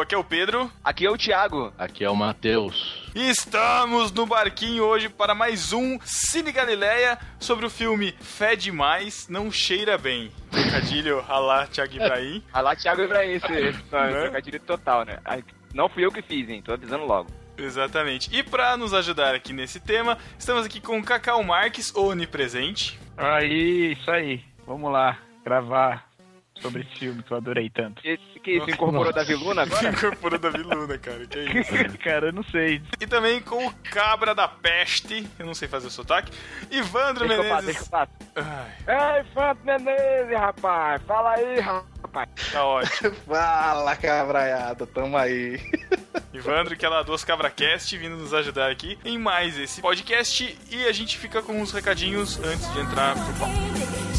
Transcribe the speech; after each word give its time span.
Aqui 0.00 0.14
é 0.14 0.18
o 0.18 0.24
Pedro. 0.24 0.70
Aqui 0.82 1.04
é 1.04 1.10
o 1.10 1.16
Thiago. 1.16 1.72
Aqui 1.78 2.02
é 2.04 2.10
o 2.10 2.16
Matheus. 2.16 3.10
Estamos 3.14 4.10
no 4.12 4.24
barquinho 4.24 4.82
hoje 4.84 5.08
para 5.08 5.34
mais 5.34 5.72
um 5.72 5.98
Cine 6.04 6.50
Galileia 6.52 7.18
sobre 7.38 7.66
o 7.66 7.70
filme 7.70 8.12
Fé 8.20 8.56
Demais, 8.56 9.28
Não 9.28 9.50
Cheira 9.52 9.98
Bem. 9.98 10.32
Trocadilho 10.50 11.24
Alá 11.28 11.66
Thiago 11.66 11.94
Ibrahim. 11.94 12.42
Alá 12.52 12.74
Thiago 12.74 13.02
Ibrahim, 13.02 13.32
esse, 13.32 13.52
esse 13.52 13.78
Né? 13.92 14.22
trocadilho 14.22 14.60
total, 14.60 15.04
né? 15.04 15.18
Não 15.74 15.88
fui 15.88 16.04
eu 16.04 16.10
que 16.12 16.22
fiz, 16.22 16.48
hein? 16.48 16.62
Tô 16.62 16.72
avisando 16.72 17.04
logo. 17.04 17.30
Exatamente. 17.58 18.34
E 18.34 18.42
para 18.42 18.76
nos 18.76 18.94
ajudar 18.94 19.34
aqui 19.34 19.52
nesse 19.52 19.80
tema, 19.80 20.16
estamos 20.38 20.64
aqui 20.64 20.80
com 20.80 20.98
o 20.98 21.04
Cacau 21.04 21.42
Marques, 21.44 21.94
onipresente. 21.94 22.98
Aí, 23.16 23.92
isso 23.92 24.10
aí. 24.10 24.42
Vamos 24.66 24.90
lá, 24.90 25.18
gravar 25.44 26.09
sobre 26.60 26.82
esse 26.82 26.98
filme 26.98 27.22
que 27.22 27.32
eu 27.32 27.36
adorei 27.36 27.70
tanto. 27.70 28.00
Esse 28.04 28.38
que 28.40 28.60
se 28.64 28.70
incorporou 28.70 29.12
da 29.12 29.22
Viluna 29.22 29.62
agora? 29.62 29.88
Incorporou 29.90 30.38
da 30.38 30.50
Viluna, 30.50 30.98
cara. 30.98 31.26
Que 31.26 31.38
é 31.38 31.60
isso? 31.60 31.98
Cara, 32.02 32.26
eu 32.26 32.32
não 32.32 32.42
sei. 32.44 32.82
E 33.00 33.06
também 33.06 33.40
com 33.40 33.66
o 33.66 33.72
Cabra 33.90 34.34
da 34.34 34.48
Peste, 34.48 35.26
eu 35.38 35.46
não 35.46 35.54
sei 35.54 35.68
fazer 35.68 35.86
o 35.88 35.90
sotaque, 35.90 36.32
Ivandro 36.70 37.26
Deixa 37.26 37.42
que 37.42 37.48
eu 37.48 37.54
faço, 37.54 37.66
deixa 37.66 37.80
Menezes. 37.80 37.90
eu 38.36 38.44
faço. 38.44 39.16
Ei, 39.16 39.24
Fanto 39.34 39.64
Menezes, 39.64 40.38
rapaz. 40.38 41.02
Fala 41.06 41.32
aí, 41.34 41.60
rapaz. 41.60 42.28
tá 42.52 42.64
ótimo. 42.64 43.12
Fala, 43.26 43.96
cabraiada, 43.96 44.86
tamo 44.86 45.16
aí. 45.16 45.60
Ivandro, 46.32 46.76
que 46.76 46.86
é 46.86 46.88
lá 46.88 47.02
dos 47.02 47.24
CabraCast, 47.24 47.96
vindo 47.98 48.16
nos 48.16 48.32
ajudar 48.32 48.70
aqui 48.70 48.98
em 49.04 49.18
mais 49.18 49.58
esse 49.58 49.80
podcast. 49.80 50.58
E 50.70 50.86
a 50.86 50.92
gente 50.92 51.18
fica 51.18 51.42
com 51.42 51.60
uns 51.60 51.72
recadinhos 51.72 52.38
antes 52.42 52.72
de 52.72 52.80
entrar 52.80 53.14
pro 53.14 53.34
papo. 53.34 54.09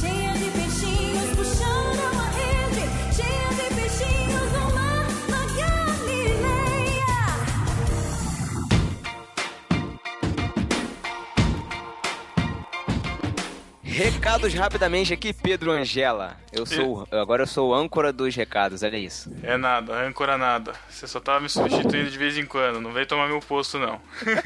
Recados 14.02 14.52
rapidamente 14.56 15.14
aqui, 15.14 15.32
Pedro 15.32 15.70
Angela. 15.70 16.36
Eu 16.52 16.66
sou, 16.66 17.08
agora 17.12 17.44
eu 17.44 17.48
sou 17.48 17.70
o 17.70 17.76
âncora 17.76 18.12
dos 18.12 18.36
recados, 18.36 18.82
olha 18.82 18.98
isso. 18.98 19.32
É 19.44 19.56
nada, 19.58 19.94
âncora 19.94 20.40
nada. 20.40 20.74
Você 20.90 21.06
só 21.06 21.20
tava 21.20 21.42
me 21.42 21.48
substituindo 21.48 22.10
de 22.10 22.18
vez 22.18 22.36
em 22.36 22.44
quando, 22.44 22.82
não 22.82 22.92
veio 22.92 23.06
tomar 23.06 23.28
meu 23.28 23.40
posto, 23.42 23.78
não. 23.78 24.02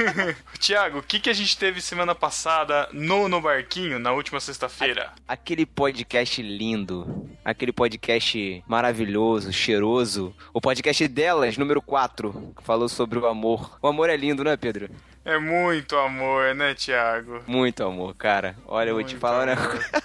Tiago, 0.60 1.00
o 1.00 1.02
que, 1.02 1.22
que 1.22 1.30
a 1.30 1.34
gente 1.34 1.58
teve 1.58 1.80
semana 1.80 2.14
passada 2.14 2.90
no 2.92 3.30
No 3.30 3.40
Barquinho, 3.40 3.98
na 3.98 4.12
última 4.12 4.42
sexta-feira? 4.42 5.14
Aquele 5.26 5.66
podcast 5.66 6.42
lindo, 6.42 7.26
aquele 7.46 7.72
podcast 7.72 8.62
maravilhoso, 8.68 9.54
cheiroso, 9.54 10.36
o 10.54 10.60
podcast 10.60 11.08
delas, 11.08 11.58
número 11.58 11.82
4, 11.82 12.54
que 12.58 12.64
falou 12.64 12.90
sobre 12.90 13.20
o 13.20 13.26
amor. 13.26 13.78
O 13.82 13.88
amor 13.88 14.10
é 14.10 14.18
lindo, 14.18 14.44
não 14.44 14.52
é, 14.52 14.58
Pedro? 14.58 14.90
É 15.26 15.40
muito 15.40 15.98
amor, 15.98 16.54
né, 16.54 16.76
Tiago? 16.76 17.42
Muito 17.48 17.84
amor, 17.84 18.14
cara. 18.14 18.56
Olha, 18.68 18.90
eu 18.92 18.94
vou 18.94 19.04
te 19.04 19.14
Muito 19.14 19.20
falar, 19.22 19.48
né? 19.48 19.56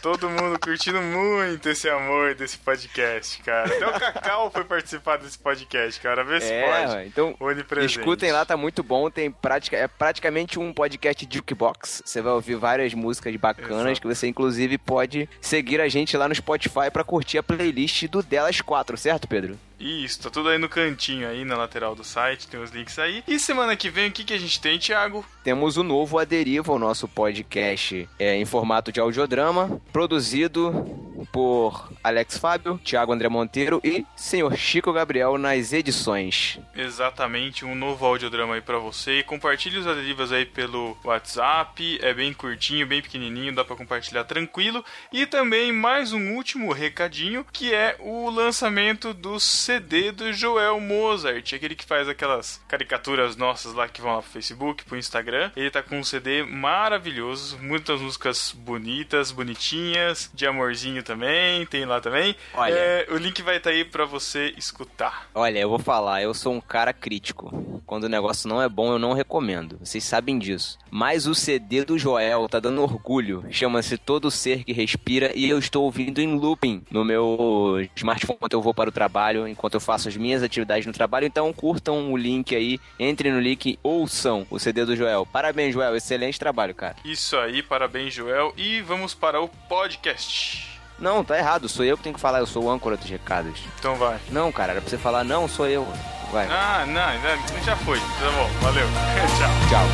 Todo 0.00 0.30
mundo 0.30 0.58
curtindo 0.58 0.98
muito 1.02 1.68
esse 1.68 1.90
amor 1.90 2.34
desse 2.34 2.56
podcast, 2.56 3.42
cara. 3.42 3.66
Até 3.68 3.86
o 3.86 3.92
Cacau 4.00 4.50
foi 4.50 4.64
participar 4.64 5.18
desse 5.18 5.38
podcast, 5.38 6.00
cara. 6.00 6.24
Vê 6.24 6.40
se 6.40 6.50
É, 6.50 6.86
pode. 6.86 7.06
então 7.06 7.36
escutem 7.82 8.32
lá, 8.32 8.46
tá 8.46 8.56
muito 8.56 8.82
bom. 8.82 9.10
Tem 9.10 9.30
prática, 9.30 9.76
é 9.76 9.86
praticamente 9.86 10.58
um 10.58 10.72
podcast 10.72 11.28
jukebox. 11.30 12.02
Você 12.02 12.22
vai 12.22 12.32
ouvir 12.32 12.54
várias 12.54 12.94
músicas 12.94 13.36
bacanas 13.36 13.70
Exato. 13.92 14.00
que 14.00 14.06
você 14.06 14.26
inclusive 14.26 14.78
pode 14.78 15.28
seguir 15.38 15.82
a 15.82 15.88
gente 15.88 16.16
lá 16.16 16.28
no 16.28 16.34
Spotify 16.34 16.90
pra 16.90 17.04
curtir 17.04 17.36
a 17.36 17.42
playlist 17.42 18.06
do 18.08 18.22
Delas 18.22 18.62
4, 18.62 18.96
certo, 18.96 19.28
Pedro? 19.28 19.58
Isso, 19.80 20.20
tá 20.20 20.28
tudo 20.28 20.50
aí 20.50 20.58
no 20.58 20.68
cantinho, 20.68 21.26
aí 21.26 21.42
na 21.42 21.56
lateral 21.56 21.94
do 21.94 22.04
site, 22.04 22.46
tem 22.46 22.60
os 22.60 22.70
links 22.70 22.98
aí. 22.98 23.24
E 23.26 23.38
semana 23.38 23.74
que 23.74 23.88
vem, 23.88 24.10
o 24.10 24.12
que, 24.12 24.24
que 24.24 24.34
a 24.34 24.38
gente 24.38 24.60
tem, 24.60 24.78
Thiago? 24.78 25.24
Temos 25.42 25.78
o 25.78 25.82
novo 25.82 26.18
A 26.18 26.24
Deriva, 26.24 26.70
o 26.70 26.78
nosso 26.78 27.08
podcast 27.08 28.06
é, 28.18 28.36
em 28.36 28.44
formato 28.44 28.92
de 28.92 29.00
audiodrama, 29.00 29.80
produzido 29.90 31.00
por 31.32 31.90
Alex 32.02 32.38
Fábio, 32.38 32.78
Thiago 32.78 33.12
André 33.12 33.28
Monteiro 33.28 33.80
e 33.84 34.04
senhor 34.16 34.54
Chico 34.56 34.92
Gabriel 34.92 35.38
nas 35.38 35.72
edições. 35.72 36.58
Exatamente, 36.74 37.64
um 37.64 37.74
novo 37.74 38.04
audiodrama 38.04 38.54
aí 38.54 38.60
pra 38.60 38.78
você. 38.78 39.22
Compartilhe 39.22 39.78
os 39.78 39.86
aderivas 39.86 40.32
aí 40.32 40.44
pelo 40.44 40.96
WhatsApp, 41.04 41.98
é 42.02 42.12
bem 42.12 42.32
curtinho, 42.32 42.86
bem 42.86 43.02
pequenininho, 43.02 43.54
dá 43.54 43.64
pra 43.64 43.76
compartilhar 43.76 44.24
tranquilo. 44.24 44.84
E 45.12 45.26
também 45.26 45.72
mais 45.72 46.12
um 46.12 46.32
último 46.34 46.72
recadinho, 46.72 47.46
que 47.52 47.72
é 47.72 47.96
o 48.00 48.30
lançamento 48.30 49.14
do 49.14 49.38
CD 49.70 50.10
do 50.10 50.32
Joel 50.32 50.80
Mozart, 50.80 51.52
aquele 51.52 51.76
que 51.76 51.84
faz 51.84 52.08
aquelas 52.08 52.60
caricaturas 52.66 53.36
nossas 53.36 53.72
lá 53.72 53.86
que 53.86 54.00
vão 54.00 54.16
lá 54.16 54.20
pro 54.20 54.32
Facebook, 54.32 54.84
pro 54.84 54.98
Instagram. 54.98 55.52
Ele 55.54 55.70
tá 55.70 55.80
com 55.80 56.00
um 56.00 56.02
CD 56.02 56.42
maravilhoso, 56.42 57.56
muitas 57.62 58.00
músicas 58.00 58.50
bonitas, 58.52 59.30
bonitinhas, 59.30 60.28
de 60.34 60.44
amorzinho 60.44 61.04
também, 61.04 61.64
tem 61.66 61.84
lá 61.84 62.00
também. 62.00 62.34
Olha. 62.52 62.74
É, 62.74 63.06
o 63.10 63.16
link 63.16 63.40
vai 63.42 63.58
estar 63.58 63.70
aí 63.70 63.84
pra 63.84 64.04
você 64.04 64.52
escutar. 64.56 65.28
Olha, 65.32 65.60
eu 65.60 65.68
vou 65.68 65.78
falar, 65.78 66.20
eu 66.20 66.34
sou 66.34 66.52
um 66.52 66.60
cara 66.60 66.92
crítico. 66.92 67.80
Quando 67.86 68.04
o 68.04 68.08
negócio 68.08 68.48
não 68.48 68.60
é 68.60 68.68
bom, 68.68 68.92
eu 68.92 68.98
não 68.98 69.12
recomendo. 69.12 69.78
Vocês 69.78 70.02
sabem 70.02 70.36
disso. 70.36 70.78
Mas 70.90 71.28
o 71.28 71.34
CD 71.34 71.84
do 71.84 71.96
Joel 71.96 72.48
tá 72.48 72.58
dando 72.58 72.82
orgulho. 72.82 73.44
Chama-se 73.50 73.96
Todo 73.96 74.32
Ser 74.32 74.64
que 74.64 74.72
Respira 74.72 75.30
e 75.34 75.48
eu 75.48 75.58
estou 75.60 75.84
ouvindo 75.84 76.20
em 76.20 76.34
looping 76.36 76.82
no 76.90 77.04
meu 77.04 77.88
smartphone 77.94 78.36
enquanto 78.36 78.52
eu 78.54 78.62
vou 78.62 78.74
para 78.74 78.88
o 78.88 78.92
trabalho, 78.92 79.46
enquanto 79.60 79.74
eu 79.74 79.80
faço 79.80 80.08
as 80.08 80.16
minhas 80.16 80.42
atividades 80.42 80.86
no 80.86 80.92
trabalho. 80.92 81.26
Então 81.26 81.52
curtam 81.52 82.10
o 82.10 82.16
link 82.16 82.56
aí, 82.56 82.80
entrem 82.98 83.30
no 83.30 83.38
link, 83.38 83.78
ouçam 83.82 84.46
o 84.50 84.58
CD 84.58 84.86
do 84.86 84.96
Joel. 84.96 85.26
Parabéns, 85.26 85.74
Joel, 85.74 85.94
excelente 85.94 86.38
trabalho, 86.38 86.74
cara. 86.74 86.96
Isso 87.04 87.36
aí, 87.36 87.62
parabéns, 87.62 88.14
Joel. 88.14 88.54
E 88.56 88.80
vamos 88.80 89.12
para 89.12 89.38
o 89.40 89.48
podcast. 89.68 90.66
Não, 90.98 91.22
tá 91.22 91.36
errado, 91.38 91.68
sou 91.68 91.84
eu 91.84 91.96
que 91.98 92.02
tenho 92.02 92.14
que 92.14 92.20
falar, 92.20 92.38
eu 92.38 92.46
sou 92.46 92.64
o 92.64 92.70
âncora 92.70 92.96
dos 92.96 93.08
recados. 93.08 93.60
Então 93.78 93.96
vai. 93.96 94.18
Não, 94.30 94.50
cara, 94.50 94.72
era 94.72 94.80
pra 94.80 94.88
você 94.88 94.96
falar, 94.98 95.24
não, 95.24 95.46
sou 95.46 95.66
eu. 95.66 95.86
Vai, 96.32 96.46
Ah, 96.50 96.84
não, 96.86 97.22
já- 97.22 97.36
já 97.64 97.76
foi. 97.76 97.98
Tá 97.98 98.30
bom, 98.30 98.48
valeu. 98.62 98.86
Tchau. 99.36 99.50
tchau. 99.68 99.86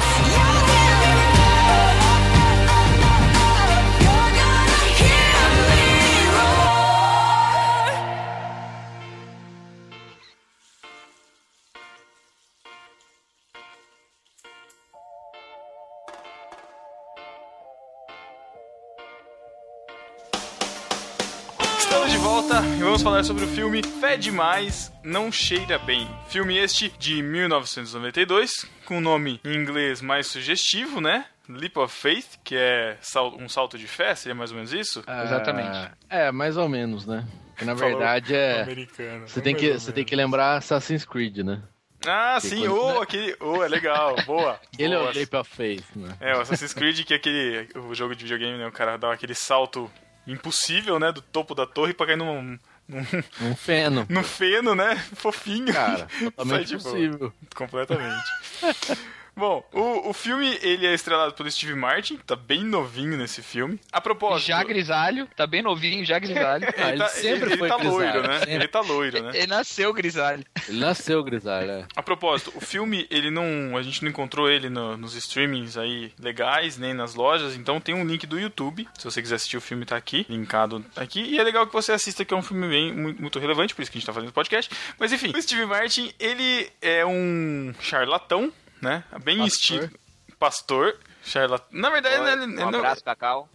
Volta 22.56 22.76
e 22.76 22.80
vamos 22.80 23.02
falar 23.02 23.22
sobre 23.24 23.44
o 23.44 23.48
filme 23.48 23.82
Fé 23.82 24.16
Demais, 24.16 24.92
Não 25.02 25.30
Cheira 25.30 25.78
Bem. 25.78 26.08
Filme 26.28 26.56
este 26.56 26.88
de 26.98 27.22
1992, 27.22 28.66
com 28.86 28.98
o 28.98 29.00
nome 29.00 29.40
em 29.44 29.54
inglês 29.54 30.00
mais 30.00 30.26
sugestivo, 30.26 31.00
né? 31.00 31.26
Leap 31.48 31.76
of 31.76 31.94
Faith, 31.94 32.38
que 32.42 32.56
é 32.56 32.96
um 33.38 33.48
salto 33.48 33.76
de 33.78 33.86
fé, 33.86 34.14
seria 34.14 34.34
mais 34.34 34.50
ou 34.50 34.56
menos 34.56 34.72
isso? 34.72 35.04
Exatamente. 35.24 35.90
É, 36.08 36.32
mais 36.32 36.56
ou 36.56 36.68
menos, 36.68 37.06
né? 37.06 37.26
Que 37.56 37.64
na 37.64 37.74
verdade 37.74 38.34
é. 38.34 38.62
Americano. 38.62 39.28
Você 39.28 39.40
tem, 39.40 39.54
que, 39.54 39.72
você 39.72 39.92
tem 39.92 40.04
que 40.04 40.16
lembrar 40.16 40.56
Assassin's 40.56 41.04
Creed, 41.04 41.38
né? 41.38 41.62
Ah, 42.06 42.38
sim, 42.40 42.60
quando- 42.60 42.74
ô, 42.74 43.00
aquele. 43.00 43.36
Ô, 43.40 43.62
é 43.62 43.68
legal, 43.68 44.16
boa. 44.24 44.60
Ele 44.78 44.94
é 44.94 44.98
boa. 44.98 45.10
o 45.10 45.14
Leap 45.14 45.34
of 45.34 45.50
Faith, 45.50 45.84
né? 45.94 46.16
É, 46.20 46.36
o 46.36 46.40
Assassin's 46.40 46.72
Creed, 46.74 47.04
que 47.04 47.12
é 47.12 47.16
aquele. 47.16 47.68
O 47.76 47.94
jogo 47.94 48.14
de 48.14 48.24
videogame, 48.24 48.58
né? 48.58 48.66
O 48.66 48.72
cara 48.72 48.96
dá 48.96 49.12
aquele 49.12 49.34
salto 49.34 49.90
impossível, 50.26 50.98
né? 50.98 51.12
Do 51.12 51.20
topo 51.22 51.54
da 51.54 51.66
torre 51.66 51.94
pra 51.94 52.06
cair 52.06 52.16
num. 52.16 52.58
num, 52.88 53.06
Um 53.42 53.54
feno. 53.56 54.06
num 54.10 54.22
feno, 54.22 54.74
né? 54.74 54.96
Fofinho. 55.14 55.72
Cara, 55.72 56.08
Sai 56.18 56.30
totalmente 56.30 56.76
boa. 56.76 56.82
possível. 56.82 57.32
Completamente. 57.54 58.24
Bom, 59.36 59.62
o, 59.72 60.08
o 60.10 60.12
filme 60.14 60.58
ele 60.62 60.86
é 60.86 60.94
estrelado 60.94 61.34
pelo 61.34 61.50
Steve 61.50 61.74
Martin, 61.74 62.16
tá 62.26 62.34
bem 62.34 62.64
novinho 62.64 63.18
nesse 63.18 63.42
filme. 63.42 63.78
A 63.92 64.00
propósito. 64.00 64.48
Já 64.48 64.62
grisalho, 64.64 65.28
tá 65.36 65.46
bem 65.46 65.60
novinho, 65.62 66.04
já 66.06 66.18
grisalho. 66.20 66.66
Ah, 66.78 66.88
ele 66.88 66.98
tá, 66.98 67.08
sempre 67.08 67.50
ele 67.50 67.56
foi 67.58 67.68
tá 67.68 67.76
grisalho, 67.76 67.96
loiro, 67.98 68.22
né? 68.28 68.38
sempre. 68.38 68.54
Ele 68.54 68.68
tá 68.68 68.80
loiro, 68.80 69.22
né? 69.22 69.32
Ele 69.34 69.46
nasceu 69.46 69.92
grisalho. 69.92 70.42
Ele 70.66 70.78
nasceu 70.80 71.22
grisalho, 71.22 71.70
é. 71.70 71.86
A 71.94 72.02
propósito, 72.02 72.50
o 72.54 72.60
filme, 72.62 73.06
ele 73.10 73.30
não. 73.30 73.76
A 73.76 73.82
gente 73.82 74.02
não 74.02 74.08
encontrou 74.10 74.48
ele 74.50 74.70
no- 74.70 74.96
nos 74.96 75.14
streamings 75.14 75.76
aí 75.76 76.12
legais, 76.18 76.78
nem 76.78 76.94
nas 76.94 77.14
lojas, 77.14 77.54
então 77.56 77.78
tem 77.78 77.94
um 77.94 78.06
link 78.06 78.26
do 78.26 78.40
YouTube. 78.40 78.88
Se 78.98 79.04
você 79.04 79.20
quiser 79.20 79.34
assistir 79.34 79.58
o 79.58 79.60
filme, 79.60 79.84
tá 79.84 79.96
aqui, 79.96 80.24
linkado 80.30 80.82
aqui. 80.96 81.20
E 81.20 81.38
é 81.38 81.42
legal 81.42 81.66
que 81.66 81.72
você 81.74 81.92
assista, 81.92 82.24
que 82.24 82.32
é 82.32 82.36
um 82.36 82.42
filme 82.42 82.66
bem 82.68 82.92
muito, 82.94 83.20
muito 83.20 83.38
relevante, 83.38 83.74
por 83.74 83.82
isso 83.82 83.90
que 83.90 83.98
a 83.98 84.00
gente 84.00 84.06
tá 84.06 84.14
fazendo 84.14 84.32
podcast. 84.32 84.70
Mas 84.98 85.12
enfim, 85.12 85.30
o 85.36 85.42
Steve 85.42 85.66
Martin, 85.66 86.10
ele 86.18 86.70
é 86.80 87.04
um 87.04 87.74
charlatão, 87.80 88.50
né? 88.80 89.04
Bem 89.22 89.38
Pastor. 89.38 89.46
estilo. 89.84 89.90
Pastor. 90.38 90.96
Charlatão. 91.24 91.66
Na 91.72 91.90
verdade, 91.90 92.14
ele, 92.14 92.30
ele 92.44 92.62
Um 92.62 92.70
não- 92.70 92.78
abraço, 92.78 93.02
Cacau. 93.04 93.48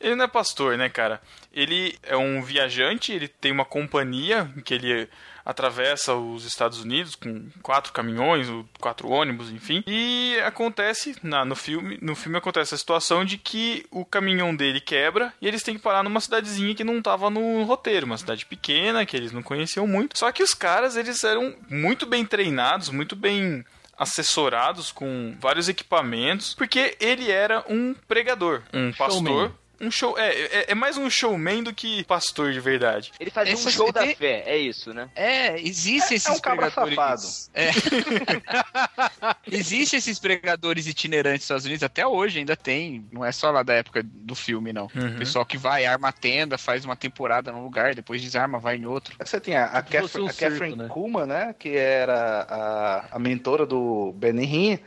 Ele 0.00 0.16
não 0.16 0.24
é 0.24 0.28
pastor, 0.28 0.76
né, 0.76 0.90
cara? 0.90 1.22
Ele 1.50 1.96
é 2.02 2.14
um 2.16 2.42
viajante, 2.42 3.12
ele 3.12 3.28
tem 3.28 3.50
uma 3.52 3.64
companhia 3.64 4.50
em 4.54 4.60
que 4.60 4.74
ele 4.74 5.08
atravessa 5.46 6.14
os 6.14 6.44
Estados 6.44 6.80
Unidos 6.80 7.14
com 7.14 7.48
quatro 7.62 7.92
caminhões, 7.92 8.48
ou 8.50 8.68
quatro 8.80 9.08
ônibus, 9.08 9.50
enfim. 9.50 9.82
E 9.86 10.36
acontece, 10.44 11.16
na, 11.22 11.44
no 11.44 11.54
filme, 11.54 11.98
no 12.02 12.14
filme 12.14 12.36
acontece 12.36 12.74
a 12.74 12.78
situação 12.78 13.24
de 13.24 13.38
que 13.38 13.86
o 13.90 14.04
caminhão 14.04 14.54
dele 14.54 14.80
quebra 14.80 15.32
e 15.40 15.46
eles 15.48 15.62
têm 15.62 15.76
que 15.76 15.82
parar 15.82 16.02
numa 16.02 16.20
cidadezinha 16.20 16.74
que 16.74 16.84
não 16.84 17.00
tava 17.00 17.30
no 17.30 17.62
roteiro, 17.62 18.04
uma 18.04 18.18
cidade 18.18 18.44
pequena, 18.44 19.06
que 19.06 19.16
eles 19.16 19.32
não 19.32 19.42
conheciam 19.42 19.86
muito. 19.86 20.18
Só 20.18 20.30
que 20.32 20.42
os 20.42 20.52
caras, 20.52 20.96
eles 20.96 21.22
eram 21.24 21.54
muito 21.70 22.04
bem 22.04 22.26
treinados, 22.26 22.90
muito 22.90 23.14
bem 23.16 23.64
assessorados 23.98 24.92
com 24.92 25.36
vários 25.40 25.68
equipamentos, 25.68 26.54
porque 26.54 26.96
ele 27.00 27.30
era 27.30 27.64
um 27.68 27.94
pregador, 28.06 28.62
um 28.72 28.92
pastor. 28.92 29.22
Showman. 29.22 29.52
Um 29.86 29.90
show. 29.90 30.18
É, 30.18 30.30
é, 30.30 30.64
é 30.68 30.74
mais 30.74 30.96
um 30.96 31.08
showman 31.10 31.62
do 31.62 31.72
que 31.74 32.04
pastor 32.04 32.52
de 32.52 32.60
verdade. 32.60 33.12
Ele 33.20 33.30
fazia 33.30 33.54
um 33.54 33.58
Essa- 33.58 33.70
show 33.70 33.92
da 33.92 34.00
tem- 34.02 34.14
fé, 34.14 34.42
é 34.46 34.56
isso, 34.56 34.92
né? 34.94 35.08
É, 35.14 35.60
existem 35.60 36.10
É- 36.10 36.14
é 36.14 36.16
esses 36.16 36.36
um 36.36 36.40
cabra 36.40 36.70
pregadores. 36.70 37.50
É. 37.52 37.70
Existem 39.50 39.98
esses 39.98 40.18
pregadores 40.18 40.86
itinerantes 40.86 41.40
nos 41.40 41.44
Estados 41.44 41.64
Unidos, 41.66 41.82
até 41.82 42.06
hoje 42.06 42.38
ainda 42.38 42.56
tem. 42.56 43.06
Não 43.12 43.24
é 43.24 43.32
só 43.32 43.50
lá 43.50 43.62
da 43.62 43.74
época 43.74 44.02
do 44.04 44.34
filme, 44.34 44.72
não. 44.72 44.88
Uhum. 44.94 45.14
O 45.14 45.18
pessoal 45.18 45.44
que 45.44 45.56
vai, 45.58 45.84
arma 45.86 46.08
a 46.08 46.12
tenda, 46.12 46.56
faz 46.58 46.84
uma 46.84 46.96
temporada 46.96 47.52
num 47.52 47.62
lugar, 47.62 47.94
depois 47.94 48.22
desarma, 48.22 48.58
vai 48.58 48.76
em 48.76 48.86
outro. 48.86 49.16
Você 49.24 49.40
tinha 49.40 49.64
a, 49.66 49.82
fosse 49.82 50.18
Catherine, 50.18 50.24
um 50.24 50.26
a 50.28 50.32
Catherine 50.32 50.76
né? 50.76 50.88
Kuma, 50.88 51.26
né? 51.26 51.54
Que 51.58 51.76
era 51.76 52.46
a, 52.48 53.16
a 53.16 53.18
mentora 53.18 53.66
do 53.66 54.12
Benny 54.16 54.44
Hinn. 54.44 54.78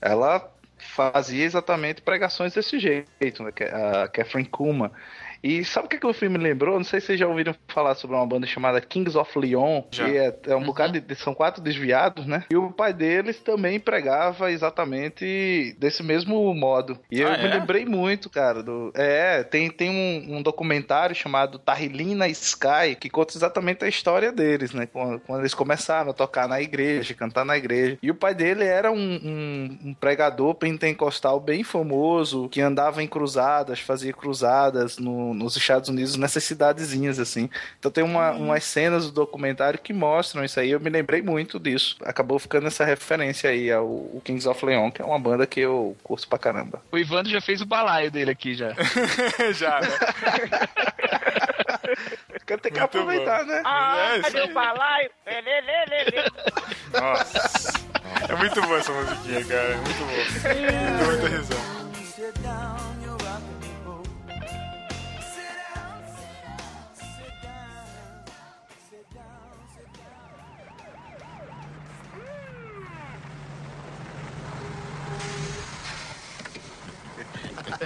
Ela 0.00 0.50
fazia 0.76 1.44
exatamente 1.44 2.02
pregações 2.02 2.54
desse 2.54 2.78
jeito, 2.78 3.42
né? 3.42 3.50
é 3.60 4.02
A 4.02 4.08
Catherine 4.08 4.48
Kuma. 4.48 4.92
E 5.46 5.64
sabe 5.64 5.86
o 5.86 5.88
que, 5.88 5.98
que 5.98 6.06
o 6.06 6.12
filme 6.12 6.38
lembrou? 6.38 6.76
Não 6.76 6.84
sei 6.84 7.00
se 7.00 7.06
vocês 7.06 7.20
já 7.20 7.26
ouviram 7.26 7.54
falar 7.68 7.94
sobre 7.94 8.16
uma 8.16 8.26
banda 8.26 8.46
chamada 8.46 8.80
Kings 8.80 9.16
of 9.16 9.38
Leon, 9.38 9.82
Já. 9.90 10.04
que 10.04 10.16
é, 10.16 10.36
é 10.48 10.56
um 10.56 10.64
bocado 10.64 11.00
de. 11.00 11.14
São 11.14 11.34
quatro 11.34 11.62
desviados, 11.62 12.26
né? 12.26 12.44
E 12.50 12.56
o 12.56 12.70
pai 12.72 12.92
deles 12.92 13.38
também 13.40 13.78
pregava 13.78 14.50
exatamente 14.50 15.76
desse 15.78 16.02
mesmo 16.02 16.52
modo. 16.54 16.98
E 17.10 17.20
eu 17.20 17.28
Ah, 17.28 17.36
me 17.38 17.44
é? 17.46 17.58
lembrei 17.58 17.84
muito, 17.84 18.28
cara. 18.28 18.62
Do, 18.62 18.92
é, 18.94 19.42
tem, 19.44 19.70
tem 19.70 19.90
um, 19.90 20.36
um 20.38 20.42
documentário 20.42 21.14
chamado 21.14 21.58
Tarrilina 21.58 22.28
Sky, 22.28 22.96
que 22.98 23.08
conta 23.10 23.36
exatamente 23.36 23.84
a 23.84 23.88
história 23.88 24.32
deles, 24.32 24.72
né? 24.72 24.86
Quando, 24.86 25.20
quando 25.20 25.40
eles 25.40 25.54
começaram 25.54 26.10
a 26.10 26.14
tocar 26.14 26.48
na 26.48 26.60
igreja, 26.60 27.14
cantar 27.14 27.44
na 27.44 27.56
igreja. 27.56 27.98
E 28.02 28.10
o 28.10 28.14
pai 28.14 28.34
dele 28.34 28.64
era 28.64 28.90
um, 28.90 28.96
um, 28.98 29.78
um 29.90 29.94
pregador 29.94 30.54
pentecostal 30.54 31.38
bem 31.40 31.62
famoso, 31.62 32.48
que 32.48 32.60
andava 32.60 33.02
em 33.02 33.06
cruzadas, 33.08 33.80
fazia 33.80 34.12
cruzadas 34.12 34.98
no- 34.98 35.34
nos 35.36 35.56
Estados 35.56 35.88
Unidos, 35.88 36.16
nessas 36.16 36.44
cidadezinhas, 36.44 37.18
assim. 37.18 37.48
Então 37.78 37.90
tem 37.90 38.02
uma, 38.02 38.32
umas 38.32 38.64
cenas 38.64 39.06
do 39.06 39.12
documentário 39.12 39.78
que 39.78 39.92
mostram 39.92 40.44
isso 40.44 40.58
aí. 40.58 40.70
Eu 40.70 40.80
me 40.80 40.90
lembrei 40.90 41.22
muito 41.22 41.58
disso. 41.60 41.96
Acabou 42.02 42.38
ficando 42.38 42.66
essa 42.66 42.84
referência 42.84 43.50
aí 43.50 43.70
ao, 43.70 43.84
ao 43.86 44.20
Kings 44.24 44.48
of 44.48 44.64
Leon, 44.64 44.90
que 44.90 45.02
é 45.02 45.04
uma 45.04 45.18
banda 45.18 45.46
que 45.46 45.60
eu 45.60 45.96
curto 46.02 46.26
pra 46.28 46.38
caramba. 46.38 46.82
O 46.90 46.98
Ivandro 46.98 47.30
já 47.30 47.40
fez 47.40 47.60
o 47.60 47.66
balaio 47.66 48.10
dele 48.10 48.30
aqui 48.30 48.54
já. 48.54 48.74
Já, 49.54 49.80
né? 49.80 49.88
Tem 52.46 52.72
que 52.72 52.80
Muito 52.80 52.98
aproveitar, 52.98 53.44
né? 53.44 53.62
Ah, 53.64 54.18
Cadê 54.22 54.42
o 54.42 54.52
balaio? 54.52 55.10
Lê, 55.26 55.40
lê, 55.40 55.60
lê, 55.60 55.84
lê, 55.86 56.04
lê. 56.04 57.00
Nossa. 57.00 57.72
É 58.28 58.36
muito 58.36 58.62
boa 58.62 58.78
essa 58.78 58.92
musiquinha, 58.92 59.44
cara. 59.44 59.68
É 59.68 59.76
muito 59.76 59.98
boa. 59.98 60.24
Dá 60.98 61.04
muita 61.04 61.28
risada. 61.28 62.85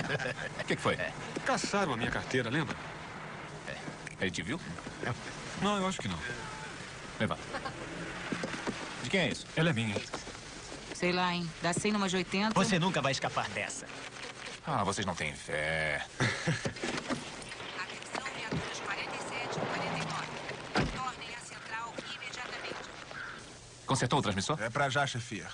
O 0.00 0.64
que, 0.64 0.76
que 0.76 0.82
foi? 0.82 0.96
Caçaram 1.44 1.92
a 1.94 1.96
minha 1.96 2.10
carteira, 2.10 2.50
lembra? 2.50 2.76
Ele 4.20 4.30
te 4.30 4.42
viu? 4.42 4.60
Não, 5.62 5.78
eu 5.78 5.86
acho 5.86 5.98
que 5.98 6.08
não. 6.08 6.18
Levanta. 7.18 7.42
De 9.02 9.10
quem 9.10 9.20
é 9.20 9.28
isso? 9.28 9.46
Ela 9.56 9.70
é 9.70 9.72
minha. 9.72 9.96
Sei 10.94 11.12
lá, 11.12 11.32
hein? 11.34 11.50
Dá 11.62 11.72
100 11.72 11.92
numa 11.92 12.08
de 12.08 12.16
80. 12.16 12.52
Você 12.54 12.78
nunca 12.78 13.00
vai 13.00 13.12
escapar 13.12 13.48
dessa. 13.50 13.86
Ah, 14.66 14.84
vocês 14.84 15.06
não 15.06 15.14
têm 15.14 15.34
fé. 15.34 16.04
Atenção, 17.80 18.24
viaturas 18.36 18.80
47 18.84 19.56
e 19.56 19.60
49. 19.60 20.26
Retornem 20.76 21.34
à 21.34 21.40
central 21.40 21.94
imediatamente. 22.14 22.90
Consertou 23.86 24.18
o 24.18 24.22
transmissor? 24.22 24.60
É 24.60 24.68
pra 24.68 24.90
já, 24.90 25.06
chefia. 25.06 25.48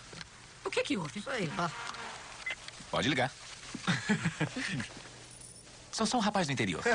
O 0.64 0.70
que 0.70 0.82
que 0.82 0.96
houve? 0.96 1.22
Pode 2.90 3.08
ligar. 3.08 3.30
Sou 5.92 6.06
só 6.06 6.18
um 6.18 6.20
rapaz 6.20 6.46
do 6.46 6.52
interior. 6.52 6.82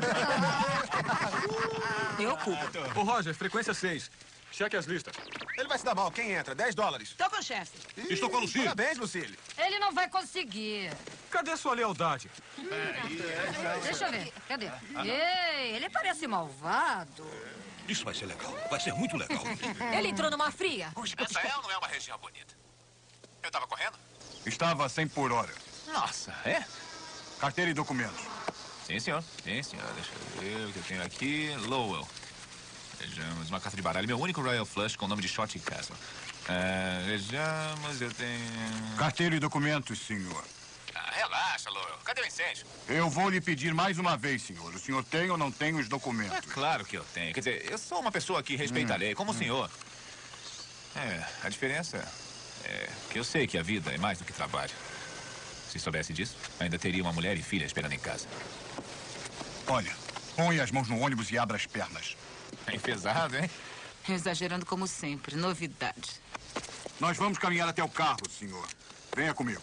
Eu 2.19 2.38
culpo. 2.38 2.99
Ô, 2.99 3.03
Roger, 3.03 3.33
frequência 3.33 3.73
6. 3.73 4.11
Cheque 4.51 4.75
as 4.75 4.85
listas. 4.85 5.15
Ele 5.57 5.67
vai 5.67 5.77
se 5.77 5.85
dar 5.85 5.95
mal. 5.95 6.11
Quem 6.11 6.33
entra? 6.33 6.53
10 6.53 6.75
dólares. 6.75 7.15
Tô 7.17 7.29
com 7.29 7.38
o 7.38 7.41
chefe. 7.41 7.71
Estou 8.09 8.29
com 8.29 8.38
a 8.38 8.41
Lucille. 8.41 8.65
Parabéns, 8.65 8.97
Lucille. 8.97 9.39
Ele 9.57 9.79
não 9.79 9.93
vai 9.93 10.09
conseguir. 10.09 10.91
Cadê 11.29 11.55
sua 11.55 11.73
lealdade? 11.73 12.29
Deixa 13.83 14.05
eu 14.05 14.12
ver. 14.12 14.33
Cadê? 14.48 14.69
Ei, 15.05 15.75
ele 15.75 15.89
parece 15.89 16.27
malvado. 16.27 17.25
Isso 17.88 18.03
vai 18.03 18.13
ser 18.13 18.25
legal. 18.25 18.53
Vai 18.69 18.79
ser 18.79 18.93
muito 18.93 19.17
legal. 19.17 19.43
Ele 19.98 20.10
entrou 20.10 20.29
numa 20.29 20.51
fria. 20.51 20.91
Israel 21.29 21.62
não 21.63 21.71
é 21.71 21.77
uma 21.77 21.88
região 21.88 22.17
bonita. 22.19 22.53
Eu 23.41 23.50
tava 23.50 23.65
correndo? 23.65 23.98
Estava 24.45 24.86
a 24.86 24.89
100 24.89 25.07
por 25.07 25.31
hora. 25.31 25.53
Nossa, 25.88 26.31
é? 26.45 26.63
Carteira 27.41 27.71
e 27.71 27.74
documentos. 27.74 28.21
Sim, 28.86 29.00
senhor. 29.00 29.24
Sim, 29.43 29.63
senhor. 29.63 29.86
Deixa 29.95 30.12
eu 30.13 30.41
ver 30.41 30.67
o 30.67 30.71
que 30.74 30.77
eu 30.77 30.83
tenho 30.83 31.03
aqui. 31.03 31.50
Lowell. 31.65 32.07
Vejamos, 33.00 33.50
uma 33.50 33.60
carta 33.60 33.75
de 33.75 33.81
baralho. 33.81 34.05
Meu 34.07 34.19
único 34.19 34.41
Royal 34.41 34.63
Flush 34.63 34.95
com 34.95 35.05
o 35.05 35.07
nome 35.07 35.24
de 35.24 35.27
Shot 35.27 35.57
Castle. 35.60 35.95
É, 36.48 37.01
vejamos, 37.07 38.00
eu 38.00 38.12
tenho... 38.13 38.95
Carteira 38.95 39.36
e 39.36 39.39
documentos, 39.39 39.98
senhor. 40.05 40.43
Ah, 40.93 41.12
relaxa, 41.15 41.71
Lowell. 41.71 41.98
Cadê 42.03 42.21
o 42.21 42.25
incêndio? 42.27 42.67
Eu 42.88 43.10
vou 43.10 43.27
lhe 43.27 43.41
pedir 43.41 43.74
mais 43.74 43.98
uma 43.98 44.15
vez, 44.15 44.43
senhor. 44.43 44.71
O 44.75 44.77
senhor 44.79 45.03
tem 45.03 45.31
ou 45.31 45.38
não 45.38 45.51
tem 45.51 45.74
os 45.74 45.88
É 45.88 45.89
documentos? 45.89 46.51
claro 46.53 46.86
que 46.86 46.95
eu 46.95 47.03
tenho. 47.12 47.33
Quer 47.33 47.39
dizer, 47.39 47.71
eu 47.71 47.77
sou 47.79 48.00
uma 48.00 48.12
pessoa 48.12 48.43
que 48.43 48.55
respeita 48.55 48.93
a 48.93 48.98
lei, 48.98 49.15
como 49.15 49.31
o 49.31 49.33
senhor. 49.33 49.67
É, 50.95 51.25
a 51.43 51.50
diferença 51.50 51.98
é 52.65 52.88
que 53.10 53.17
eu 53.17 53.24
sei 53.24 53.48
que 53.48 53.57
a 53.57 53.63
vida 53.63 53.91
é 53.91 53.98
mais 53.98 54.19
do 54.19 54.25
que 54.25 54.33
trabalho. 54.33 54.71
Se 55.71 55.79
soubesse 55.79 56.11
disso, 56.11 56.35
ainda 56.59 56.77
teria 56.77 57.01
uma 57.01 57.13
mulher 57.13 57.37
e 57.37 57.41
filha 57.41 57.63
esperando 57.63 57.93
em 57.93 57.99
casa. 57.99 58.27
Olha, 59.65 59.95
põe 60.35 60.59
as 60.59 60.69
mãos 60.69 60.89
no 60.89 60.99
ônibus 60.99 61.31
e 61.31 61.37
abra 61.37 61.55
as 61.55 61.65
pernas. 61.65 62.17
É 62.67 62.77
pesado, 62.77 63.37
hein? 63.37 63.49
Exagerando 64.09 64.65
como 64.65 64.85
sempre. 64.85 65.37
Novidade. 65.37 66.19
Nós 66.99 67.15
vamos 67.15 67.37
caminhar 67.37 67.69
até 67.69 67.81
o 67.81 67.87
carro, 67.87 68.29
senhor. 68.29 68.67
Venha 69.15 69.33
comigo. 69.33 69.61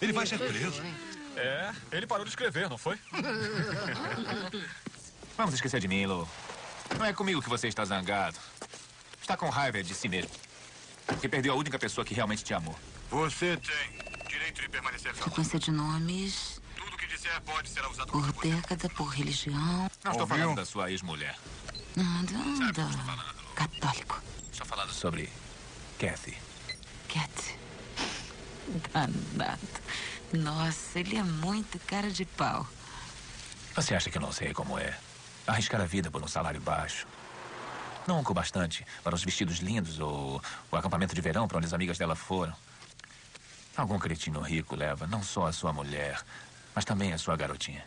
Ele 0.00 0.14
vai 0.14 0.24
ser 0.24 0.38
preso. 0.38 0.82
É, 1.36 1.70
ele 1.92 2.06
parou 2.06 2.24
de 2.24 2.30
escrever, 2.30 2.70
não 2.70 2.78
foi? 2.78 2.98
Vamos 5.36 5.54
esquecer 5.54 5.80
de 5.80 5.88
mim, 5.88 6.06
Lou. 6.06 6.28
Não 6.98 7.04
é 7.06 7.12
comigo 7.12 7.42
que 7.42 7.48
você 7.48 7.68
está 7.68 7.84
zangado. 7.84 8.38
Está 9.20 9.36
com 9.36 9.48
raiva 9.50 9.82
de 9.82 9.94
si 9.94 10.08
mesmo. 10.08 10.30
Porque 11.06 11.28
perdeu 11.28 11.52
a 11.52 11.56
única 11.56 11.78
pessoa 11.78 12.04
que 12.04 12.14
realmente 12.14 12.42
te 12.42 12.52
amou. 12.52 12.78
Você 13.10 13.56
tem 13.56 14.01
direito 14.42 14.62
de 14.62 14.68
permanecer. 14.68 15.14
Sequência 15.14 15.58
de 15.58 15.70
nomes. 15.70 16.60
Tudo 16.76 16.96
que 16.96 17.06
disser 17.06 17.40
pode 17.42 17.68
ser 17.68 17.86
usado 17.86 18.10
Por 18.10 18.26
contra 18.26 18.50
década, 18.50 18.88
por 18.90 19.06
religião. 19.06 19.88
Não 20.04 20.12
estou 20.12 20.26
falando 20.26 20.56
da 20.56 20.64
sua 20.64 20.90
ex-mulher. 20.90 21.38
Nada, 21.96 22.32
nada. 22.32 22.88
Católico. 23.54 24.20
Estou 24.50 24.66
falando 24.66 24.92
sobre 24.92 25.30
Kathy. 25.98 26.36
Cat. 27.08 27.58
Danado. 28.92 29.60
Nossa, 30.32 30.98
ele 30.98 31.16
é 31.16 31.22
muito 31.22 31.78
cara 31.80 32.10
de 32.10 32.24
pau. 32.24 32.66
Você 33.76 33.94
acha 33.94 34.10
que 34.10 34.18
eu 34.18 34.22
não 34.22 34.32
sei 34.32 34.52
como 34.52 34.78
é? 34.78 34.98
Arriscar 35.46 35.80
a 35.80 35.84
vida 35.84 36.10
por 36.10 36.22
um 36.22 36.28
salário 36.28 36.60
baixo. 36.60 37.06
Nunca 38.06 38.32
o 38.32 38.34
bastante 38.34 38.84
para 39.04 39.14
os 39.14 39.22
vestidos 39.22 39.58
lindos 39.58 40.00
ou 40.00 40.42
o 40.70 40.76
acampamento 40.76 41.14
de 41.14 41.20
verão 41.20 41.46
para 41.46 41.58
onde 41.58 41.66
as 41.66 41.72
amigas 41.72 41.98
dela 41.98 42.16
foram. 42.16 42.54
Algum 43.76 43.98
cretino 43.98 44.40
rico 44.40 44.76
leva 44.76 45.06
não 45.06 45.22
só 45.22 45.46
a 45.46 45.52
sua 45.52 45.72
mulher, 45.72 46.22
mas 46.74 46.84
também 46.84 47.12
a 47.12 47.18
sua 47.18 47.36
garotinha. 47.36 47.84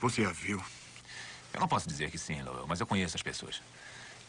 Você 0.00 0.24
a 0.24 0.30
viu? 0.30 0.62
Eu 1.52 1.60
não 1.60 1.68
posso 1.68 1.88
dizer 1.88 2.10
que 2.10 2.18
sim, 2.18 2.42
Lowell, 2.42 2.66
mas 2.66 2.80
eu 2.80 2.86
conheço 2.86 3.16
as 3.16 3.22
pessoas. 3.22 3.62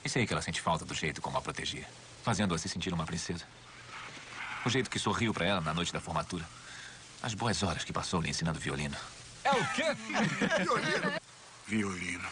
E 0.03 0.09
sei 0.09 0.27
que 0.27 0.33
ela 0.33 0.41
sente 0.41 0.61
falta 0.61 0.85
do 0.85 0.93
jeito 0.93 1.21
como 1.21 1.37
a 1.37 1.41
protegia, 1.41 1.87
fazendo-a 2.23 2.57
se 2.57 2.69
sentir 2.69 2.93
uma 2.93 3.05
princesa. 3.05 3.45
O 4.65 4.69
jeito 4.69 4.89
que 4.89 4.99
sorriu 4.99 5.33
para 5.33 5.45
ela 5.45 5.61
na 5.61 5.73
noite 5.73 5.93
da 5.93 5.99
formatura. 5.99 6.45
As 7.23 7.33
boas 7.33 7.63
horas 7.63 7.83
que 7.83 7.93
passou 7.93 8.21
lhe 8.21 8.29
ensinando 8.29 8.59
violino. 8.59 8.95
É 9.43 9.51
o 9.51 9.67
quê? 9.73 9.83
Violino. 10.63 11.13
Violino. 11.67 12.29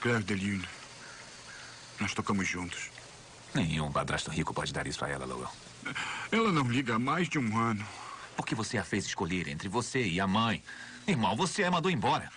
Claire 0.00 0.22
de 0.22 0.34
Lune. 0.34 0.68
Nós 1.98 2.14
tocamos 2.14 2.46
juntos. 2.46 2.90
Nenhum 3.54 3.90
padrasto 3.90 4.30
rico 4.30 4.52
pode 4.52 4.72
dar 4.72 4.86
isso 4.86 5.04
a 5.04 5.08
ela, 5.08 5.24
Lowell. 5.24 5.50
Ela 6.30 6.52
não 6.52 6.70
liga 6.70 6.96
há 6.96 6.98
mais 6.98 7.28
de 7.28 7.38
um 7.38 7.58
ano. 7.58 7.86
Porque 8.36 8.54
você 8.54 8.78
a 8.78 8.84
fez 8.84 9.06
escolher 9.06 9.48
entre 9.48 9.68
você 9.68 10.02
e 10.06 10.20
a 10.20 10.26
mãe. 10.26 10.62
Irmão, 11.06 11.34
você 11.34 11.64
a 11.64 11.70
mandou 11.70 11.90
embora. 11.90 12.30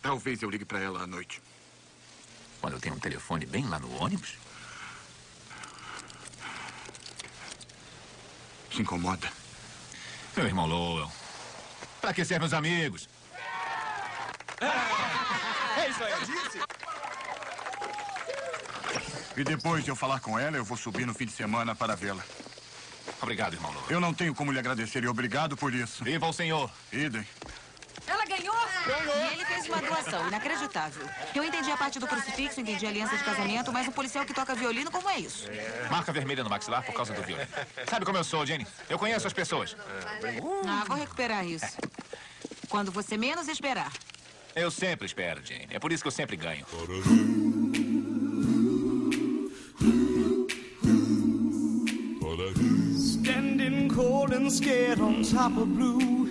Talvez 0.00 0.42
eu 0.42 0.50
ligue 0.50 0.64
pra 0.64 0.78
ela 0.78 1.02
à 1.02 1.06
noite. 1.06 1.42
Quando 2.60 2.74
eu 2.74 2.80
tenho 2.80 2.94
um 2.94 2.98
telefone 2.98 3.44
bem 3.44 3.66
lá 3.66 3.78
no 3.78 3.90
ônibus? 4.02 4.38
Se 8.72 8.80
incomoda. 8.80 9.30
Meu 10.36 10.46
irmão 10.46 10.66
Lowell. 10.66 11.10
Pra 12.00 12.14
que 12.14 12.24
sermos 12.24 12.52
amigos? 12.52 13.08
É 14.60 15.88
isso 15.88 16.04
aí, 16.04 16.12
eu 16.12 16.20
disse. 16.20 16.58
E 19.36 19.42
depois 19.42 19.84
de 19.84 19.90
eu 19.90 19.96
falar 19.96 20.20
com 20.20 20.38
ela, 20.38 20.56
eu 20.56 20.64
vou 20.64 20.76
subir 20.76 21.06
no 21.06 21.14
fim 21.14 21.26
de 21.26 21.32
semana 21.32 21.74
para 21.74 21.96
vê-la. 21.96 22.22
Obrigado, 23.20 23.54
irmão. 23.54 23.74
Eu 23.88 24.00
não 24.00 24.14
tenho 24.14 24.34
como 24.34 24.52
lhe 24.52 24.58
agradecer 24.58 25.02
e 25.02 25.08
obrigado 25.08 25.56
por 25.56 25.74
isso. 25.74 26.04
Viva 26.04 26.26
o 26.26 26.32
senhor. 26.32 26.70
Idem. 26.92 27.26
Ela 28.06 28.24
ganhou? 28.26 28.54
E 29.30 29.32
ele 29.34 29.44
fez 29.46 29.66
uma 29.66 29.80
doação 29.80 30.28
inacreditável. 30.28 31.08
Eu 31.34 31.42
entendi 31.42 31.70
a 31.70 31.76
parte 31.76 31.98
do 31.98 32.06
crucifixo, 32.06 32.60
entendi 32.60 32.84
a 32.84 32.90
aliança 32.90 33.16
de 33.16 33.24
casamento, 33.24 33.72
mas 33.72 33.88
um 33.88 33.92
policial 33.92 34.24
que 34.24 34.34
toca 34.34 34.54
violino, 34.54 34.90
como 34.90 35.08
é 35.08 35.18
isso? 35.18 35.48
Marca 35.90 36.12
vermelha 36.12 36.44
no 36.44 36.50
maxilar 36.50 36.84
por 36.84 36.94
causa 36.94 37.14
do 37.14 37.22
violino. 37.22 37.48
Sabe 37.88 38.04
como 38.04 38.18
eu 38.18 38.24
sou, 38.24 38.44
Jenny? 38.44 38.66
Eu 38.88 38.98
conheço 38.98 39.26
as 39.26 39.32
pessoas. 39.32 39.76
Ah, 40.66 40.84
vou 40.86 40.96
recuperar 40.96 41.46
isso. 41.46 41.76
Quando 42.68 42.92
você 42.92 43.16
menos 43.16 43.48
esperar. 43.48 43.90
Eu 44.54 44.70
sempre 44.70 45.06
espero, 45.06 45.44
Jane. 45.44 45.68
É 45.70 45.78
por 45.78 45.90
isso 45.90 46.02
que 46.02 46.08
eu 46.08 46.12
sempre 46.12 46.36
ganho. 46.36 46.66
Scared 54.50 55.00
on 55.00 55.22
top 55.22 55.56
of 55.56 55.74
Blue. 55.74 56.23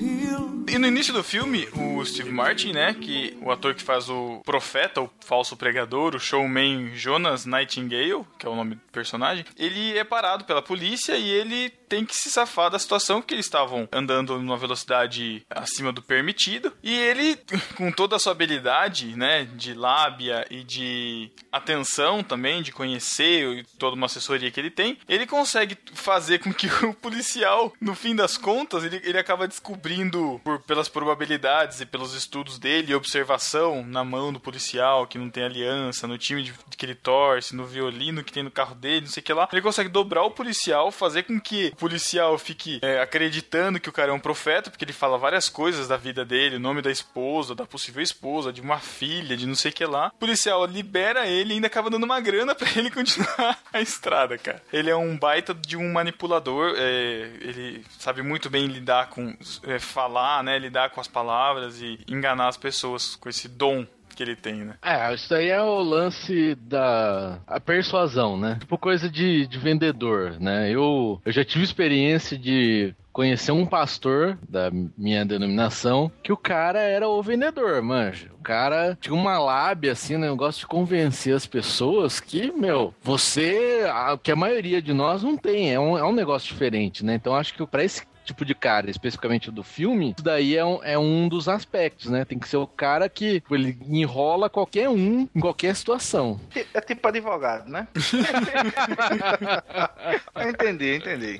E 0.74 0.80
no 0.80 0.88
início 0.88 1.14
do 1.14 1.24
filme, 1.24 1.68
o 1.76 2.04
Steve 2.04 2.32
Martin, 2.32 2.72
né, 2.72 2.96
que 2.96 3.38
o 3.42 3.52
ator 3.52 3.76
que 3.76 3.84
faz 3.84 4.10
o 4.10 4.42
profeta, 4.44 5.02
o 5.02 5.10
falso 5.20 5.56
pregador, 5.56 6.16
o 6.16 6.20
showman 6.20 6.96
Jonas 6.96 7.46
Nightingale, 7.46 8.26
que 8.40 8.48
é 8.48 8.50
o 8.50 8.56
nome 8.56 8.74
do 8.74 8.82
personagem, 8.92 9.46
ele 9.56 9.96
é 9.96 10.04
parado 10.04 10.46
pela 10.46 10.64
polícia 10.64 11.16
e 11.16 11.30
ele 11.30 11.70
tem 11.70 12.04
que 12.04 12.16
se 12.16 12.32
safar 12.32 12.72
da 12.72 12.80
situação 12.80 13.22
que 13.22 13.36
eles 13.36 13.46
estavam 13.46 13.88
andando 13.92 14.40
numa 14.40 14.58
velocidade 14.58 15.46
acima 15.48 15.92
do 15.92 16.02
permitido. 16.02 16.74
E 16.82 16.92
ele, 16.92 17.38
com 17.78 17.92
toda 17.92 18.16
a 18.16 18.20
sua 18.20 18.32
habilidade, 18.32 19.16
né, 19.16 19.48
de 19.54 19.76
lábia 19.76 20.44
e 20.50 20.64
de 20.64 21.32
atenção 21.52 22.24
também, 22.24 22.64
de 22.64 22.72
conhecer 22.72 23.60
e 23.60 23.64
toda 23.78 23.96
uma 23.96 24.08
assessoria 24.08 24.50
que 24.50 24.60
ele 24.60 24.72
tem, 24.72 24.98
ele 25.08 25.28
consegue 25.28 25.78
fazer 25.94 26.40
com 26.40 26.52
que 26.52 26.66
o 26.84 26.96
policial, 26.96 27.72
no 27.80 27.94
fim 27.94 28.16
das 28.16 28.38
contas, 28.38 28.84
ele, 28.84 29.00
ele 29.04 29.20
acaba 29.20 29.48
descobrindo 29.48 29.93
por, 30.44 30.60
pelas 30.62 30.90
probabilidades 30.90 31.82
e 31.82 31.86
pelos 31.86 32.14
estudos 32.14 32.58
dele 32.58 32.94
observação 33.04 33.86
na 33.86 34.04
mão 34.04 34.32
do 34.32 34.40
policial 34.40 35.06
que 35.06 35.18
não 35.18 35.30
tem 35.30 35.44
aliança, 35.44 36.08
no 36.08 36.18
time 36.18 36.44
de, 36.44 36.54
que 36.78 36.86
ele 36.86 36.96
torce, 36.96 37.56
no 37.56 37.66
violino 37.66 38.24
que 38.24 38.32
tem 38.32 38.44
no 38.44 38.52
carro 38.52 38.76
dele, 38.76 39.02
não 39.02 39.12
sei 39.12 39.22
o 39.22 39.24
que 39.24 39.34
lá, 39.34 39.48
ele 39.52 39.62
consegue 39.62 39.90
dobrar 39.90 40.24
o 40.24 40.32
policial, 40.32 40.92
fazer 40.92 41.24
com 41.24 41.40
que 41.40 41.72
o 41.74 41.76
policial 41.76 42.38
fique 42.38 42.80
é, 42.82 43.02
acreditando 43.02 43.80
que 43.80 43.90
o 43.90 43.92
cara 43.92 44.12
é 44.12 44.14
um 44.14 44.20
profeta, 44.20 44.70
porque 44.70 44.86
ele 44.86 44.94
fala 44.94 45.18
várias 45.18 45.50
coisas 45.50 45.88
da 45.88 45.98
vida 45.98 46.24
dele, 46.24 46.56
o 46.56 46.60
nome 46.60 46.82
da 46.82 46.92
esposa, 46.92 47.54
da 47.54 47.66
possível 47.66 48.02
esposa, 48.02 48.54
de 48.54 48.62
uma 48.62 48.80
filha, 48.80 49.36
de 49.36 49.46
não 49.46 49.56
sei 49.56 49.72
o 49.72 49.74
que 49.74 49.86
lá. 49.86 50.12
O 50.16 50.20
policial 50.20 50.66
libera 50.66 51.28
ele 51.28 51.52
e 51.52 51.56
ainda 51.56 51.68
acaba 51.68 51.90
dando 51.90 52.04
uma 52.04 52.20
grana 52.20 52.56
pra 52.56 52.70
ele 52.76 52.90
continuar 52.90 53.60
a 53.72 53.82
estrada, 53.82 54.38
cara. 54.38 54.62
Ele 54.72 54.90
é 54.90 54.96
um 54.96 55.18
baita 55.18 55.54
de 55.54 55.78
um 55.78 55.92
manipulador, 55.92 56.76
é, 56.78 57.32
ele 57.42 57.86
sabe 58.00 58.22
muito 58.22 58.50
bem 58.50 58.68
lidar 58.68 59.10
com 59.10 59.36
é, 59.64 59.80
falar, 59.84 60.44
né, 60.44 60.58
lidar 60.58 60.90
com 60.90 61.02
as 61.02 61.08
palavras 61.08 61.82
e 61.82 62.00
enganar 62.08 62.48
as 62.48 62.58
pessoas 62.58 63.16
com 63.16 63.30
esse 63.30 63.48
dom 63.48 63.86
que 64.16 64.24
ele 64.24 64.36
tem, 64.36 64.63
né? 64.63 64.75
É, 64.82 65.13
isso 65.13 65.30
daí 65.30 65.50
é 65.50 65.62
o 65.62 65.80
lance 65.80 66.56
da 66.56 67.40
a 67.48 67.60
persuasão, 67.60 68.38
né? 68.38 68.58
Tipo 68.60 68.78
coisa 68.78 69.10
de, 69.10 69.48
de 69.48 69.58
vendedor, 69.58 70.40
né? 70.40 70.70
Eu, 70.70 71.20
eu 71.25 71.32
já 71.32 71.44
tive 71.44 71.63
experiência 71.63 72.38
de 72.38 72.94
conhecer 73.12 73.52
um 73.52 73.66
pastor 73.66 74.40
da 74.50 74.72
minha 74.98 75.24
denominação 75.24 76.12
que 76.24 76.34
o 76.34 76.38
cara 76.38 76.80
era 76.80 77.08
o 77.08 77.22
vendedor, 77.22 77.82
manja. 77.84 78.32
O 78.40 78.44
cara 78.44 78.98
tinha 79.00 79.13
uma 79.13 79.38
lábia, 79.38 79.92
assim, 79.92 80.18
né? 80.18 80.30
negócio 80.30 80.62
de 80.62 80.68
convencer 80.68 81.36
as 81.36 81.46
pessoas 81.46 82.20
que, 82.20 82.52
meu, 82.52 82.94
você, 83.04 83.86
a, 83.88 84.18
que 84.18 84.32
a 84.32 84.36
maioria 84.36 84.82
de 84.82 84.94
nós 84.94 85.22
não 85.22 85.38
tem. 85.38 85.72
É 85.72 85.80
um, 85.80 85.96
é 85.98 86.04
um 86.04 86.12
negócio 86.12 86.48
diferente, 86.48 87.06
né? 87.06 87.13
Então 87.13 87.36
acho 87.36 87.54
que 87.54 87.66
pra 87.68 87.84
esse 87.84 88.04
tipo 88.24 88.44
de 88.46 88.56
cara, 88.56 88.89
especificamente 88.89 89.51
do 89.51 89.63
filme, 89.63 90.12
isso 90.12 90.24
daí 90.24 90.56
é 90.58 90.65
um, 90.65 90.80
é 90.84 90.98
um 90.98 91.27
dos 91.27 91.48
aspectos, 91.48 92.10
né? 92.10 92.25
Tem 92.25 92.39
que 92.39 92.48
ser 92.48 92.58
o 92.58 92.68
cara 92.68 93.08
que 93.10 93.42
tipo, 93.42 93.56
ele 93.56 93.77
enrola 93.88 94.50
qualquer 94.50 94.89
um 94.89 95.27
em 95.36 95.39
qualquer 95.39 95.75
situação. 95.75 96.39
É 96.74 96.82
tipo 96.82 97.08
advogado, 97.08 97.70
né? 97.70 97.88
entendi, 100.50 100.96
entendi. 100.96 101.39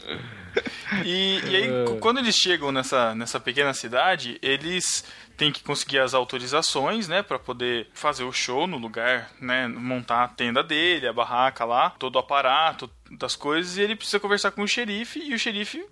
E, 1.04 1.40
e 1.50 1.56
aí, 1.56 1.68
É. 1.68 2.00
quando 2.00 2.20
eles 2.20 2.36
chegam 2.36 2.72
nessa, 2.72 3.16
nessa 3.16 3.40
pequena 3.40 3.74
cidade, 3.74 4.38
eles 4.42 5.04
têm 5.38 5.52
que 5.52 5.64
conseguir 5.64 6.00
as 6.00 6.14
autorizações, 6.14 7.08
né, 7.08 7.22
Pra 7.24 7.40
poder 7.40 7.88
fazer 7.94 8.24
o 8.24 8.32
show 8.32 8.68
no 8.68 8.78
lugar, 8.78 9.32
né, 9.40 9.68
montar 9.68 10.24
a 10.24 10.28
tenda 10.28 10.64
dele, 10.64 11.08
a 11.08 11.14
barraca 11.14 11.66
lá, 11.66 11.90
todo 11.92 12.16
o 12.16 12.20
aparato 12.20 12.90
das 13.18 13.36
coisas, 13.36 13.78
e 13.78 13.82
ele 13.82 13.96
precisa 13.96 14.20
conversar 14.20 14.52
com 14.52 14.64
o 14.64 14.68
xerife, 14.68 15.20
e 15.20 15.34
o 15.34 15.40
xerife 15.40 15.86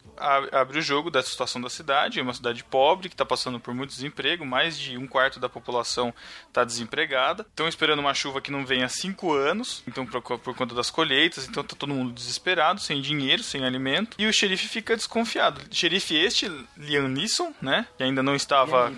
abre 0.52 0.80
o 0.80 0.82
jogo 0.82 1.10
da 1.10 1.22
situação 1.22 1.62
da 1.62 1.70
cidade, 1.70 2.20
é 2.20 2.24
uma 2.24 2.34
cidade 2.34 2.64
pobre 2.64 3.10
que 3.10 3.14
está 3.14 3.26
passando 3.26 3.60
por 3.60 3.74
muito 3.74 3.92
desemprego, 3.92 4.46
mais 4.46 4.78
de 4.78 4.98
um 4.98 5.08
quarto 5.08 5.40
da 5.40 5.50
população 5.50 6.14
está 6.48 6.64
desempregada, 6.64 7.46
estão 7.48 7.68
esperando 7.68 8.00
uma 8.00 8.14
chuva 8.14 8.42
que 8.42 8.52
não 8.52 8.66
vem 8.66 8.84
há 8.84 8.90
cinco 8.90 9.34
anos, 9.34 9.84
então 9.88 10.06
por, 10.06 10.22
por 10.40 10.56
conta 10.56 10.74
das 10.74 10.90
colheitas, 10.90 11.48
então 11.48 11.64
tá 11.64 11.76
todo 11.78 11.94
mundo 11.94 12.14
desesperado, 12.14 12.80
sem 12.82 13.02
dinheiro, 13.02 13.44
sem 13.44 13.64
alimento, 13.64 14.16
e 14.18 14.26
o 14.26 14.34
xerife 14.34 14.68
fica 14.68 14.96
desconfiado. 14.96 15.62
Xerife 15.72 16.16
este, 16.16 16.52
Liam 16.78 17.08
Neeson, 17.08 17.54
né, 17.62 17.88
que 17.98 18.04
ainda 18.04 18.24
não 18.24 18.36
estava... 18.36 18.92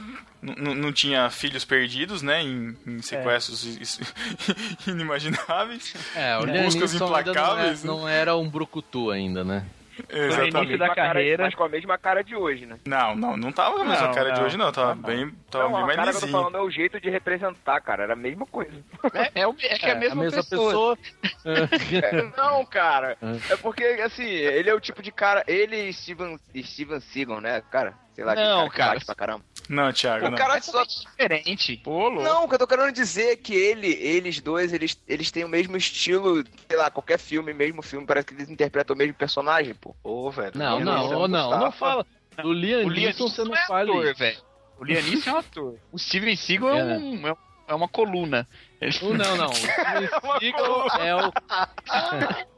Não 0.76 0.92
tinha 0.92 1.30
filhos 1.30 1.64
perdidos, 1.64 2.22
né? 2.22 2.42
Em, 2.42 2.76
em 2.86 3.02
sequestros 3.02 3.64
is- 3.64 4.00
inimagináveis. 4.88 5.94
É, 6.16 6.38
o 6.38 6.44
em 6.44 6.52
Liam 6.52 6.64
buscas 6.66 6.94
ainda 6.94 7.06
não, 7.06 7.16
é, 7.18 7.22
implacáveis. 7.22 7.84
né? 7.84 7.88
não 7.92 8.10
era 8.10 8.36
um 8.36 8.50
brucutu 8.50 9.10
ainda, 9.12 9.44
né? 9.44 9.66
Exatamente. 10.10 10.76
da 10.76 10.94
carreira. 10.96 11.44
Mas 11.44 11.54
com 11.54 11.64
a 11.64 11.70
mesma 11.70 11.98
cara 12.00 12.24
de 12.24 12.36
hoje, 12.36 12.66
né? 12.66 12.78
Não, 12.84 13.16
não, 13.16 13.38
não 13.38 13.52
tava 13.52 13.76
com 13.76 13.82
a 13.84 13.86
mesma 13.86 14.08
Não, 14.08 14.14
cara 14.14 14.32
de 14.32 14.40
não. 14.40 14.48
hoje, 14.48 14.58
não. 14.58 14.72
Tava 14.72 14.96
bem, 14.96 15.32
tava 15.52 15.66
não, 15.66 15.72
bem 15.74 15.82
a 15.84 15.86
mais 15.86 15.96
cara 15.98 16.10
que 16.12 16.16
eu 16.18 16.20
tô 16.22 16.26
lisinho. 16.26 16.32
falando 16.44 16.58
é 16.58 16.62
o 16.62 16.70
jeito 16.72 17.00
de 17.00 17.10
representar, 17.12 17.80
cara. 17.80 18.02
Era 18.04 18.14
a 18.14 18.16
mesma 18.16 18.46
coisa. 18.48 18.72
É, 19.14 19.42
é, 19.42 19.44
é 19.44 19.78
que 19.78 19.86
é 19.86 19.92
a 19.92 19.96
mesma, 19.96 20.24
pessoa. 20.24 20.98
É, 21.46 22.24
não, 22.36 22.66
cara. 22.66 23.18
É 23.52 23.58
porque, 23.58 23.84
assim, 24.04 24.26
ele 24.26 24.70
é 24.70 24.74
o 24.74 24.80
tipo 24.82 25.02
de 25.04 25.12
cara. 25.12 25.44
Ele 25.48 25.76
e 25.90 25.94
Steven, 25.94 26.40
Steven 26.64 27.00
Seagal, 27.00 27.40
né, 27.40 27.62
cara? 27.70 27.94
Sei 28.16 28.24
lá, 28.24 28.34
Não, 28.36 28.66
que 28.66 28.72
que 28.72 28.78
cara. 28.78 28.94
bate 28.94 29.06
pra 29.06 29.16
caramba. 29.16 29.44
Não, 29.70 29.92
Thiago, 29.94 30.28
O 30.28 30.30
não. 30.32 30.38
cara 30.38 30.62
só. 30.62 30.84
diferente. 30.84 31.78
Pô, 31.78 32.10
louco. 32.10 32.22
Não, 32.24 32.44
o 32.44 32.48
que 32.50 32.56
eu 32.56 32.60
tô 32.60 32.68
querendo 32.68 32.92
dizer 32.92 33.32
é 33.32 33.36
que 33.36 33.54
ele, 33.56 33.88
eles 33.88 34.40
dois, 34.42 34.74
eles, 34.74 35.02
eles 35.08 35.32
têm 35.32 35.44
o 35.46 35.50
mesmo 35.50 35.78
estilo, 35.78 36.44
sei 36.68 36.78
lá, 36.78 36.92
qualquer 36.92 37.18
filme, 37.18 37.54
mesmo 37.54 37.82
filme, 37.82 38.06
parece 38.06 38.28
que 38.28 38.34
eles 38.34 38.50
interpretam 38.50 38.94
o 38.96 38.98
mesmo 38.98 39.14
personagem, 39.14 39.74
pô. 39.76 39.96
Ô, 40.04 40.30
velho. 40.30 40.52
Não, 40.56 40.80
não, 40.80 41.08
não, 41.08 41.28
não 41.28 41.40
Mustafa. 41.60 41.72
fala. 41.78 42.06
Do 42.42 42.52
Liam 42.52 42.86
O 42.86 42.90
Liam 42.90 43.06
Neeson 43.12 43.28
você 43.30 43.44
não 43.44 43.56
é 43.56 43.66
fala 43.68 43.84
ator, 43.84 44.06
isso. 44.06 44.16
velho. 44.20 44.38
O 44.80 44.84
Liam 44.86 45.02
Neeson 45.04 45.30
é 45.30 45.34
um 45.34 45.38
ator. 45.38 45.76
O 45.92 46.00
Steven 46.00 46.36
Seagal 46.36 46.70
é, 46.76 46.80
É, 46.80 46.84
né? 46.86 46.98
um, 46.98 47.28
é, 47.28 47.36
é 47.70 47.74
uma 47.76 47.88
coluna. 47.88 48.48
Ele- 48.82 48.98
O- 49.02 49.14
Não, 49.14 49.38
não. 49.38 49.48
O 49.50 49.54
Steven 49.56 50.10
Seagal 50.40 50.88
é 51.00 51.16
o. 51.16 51.32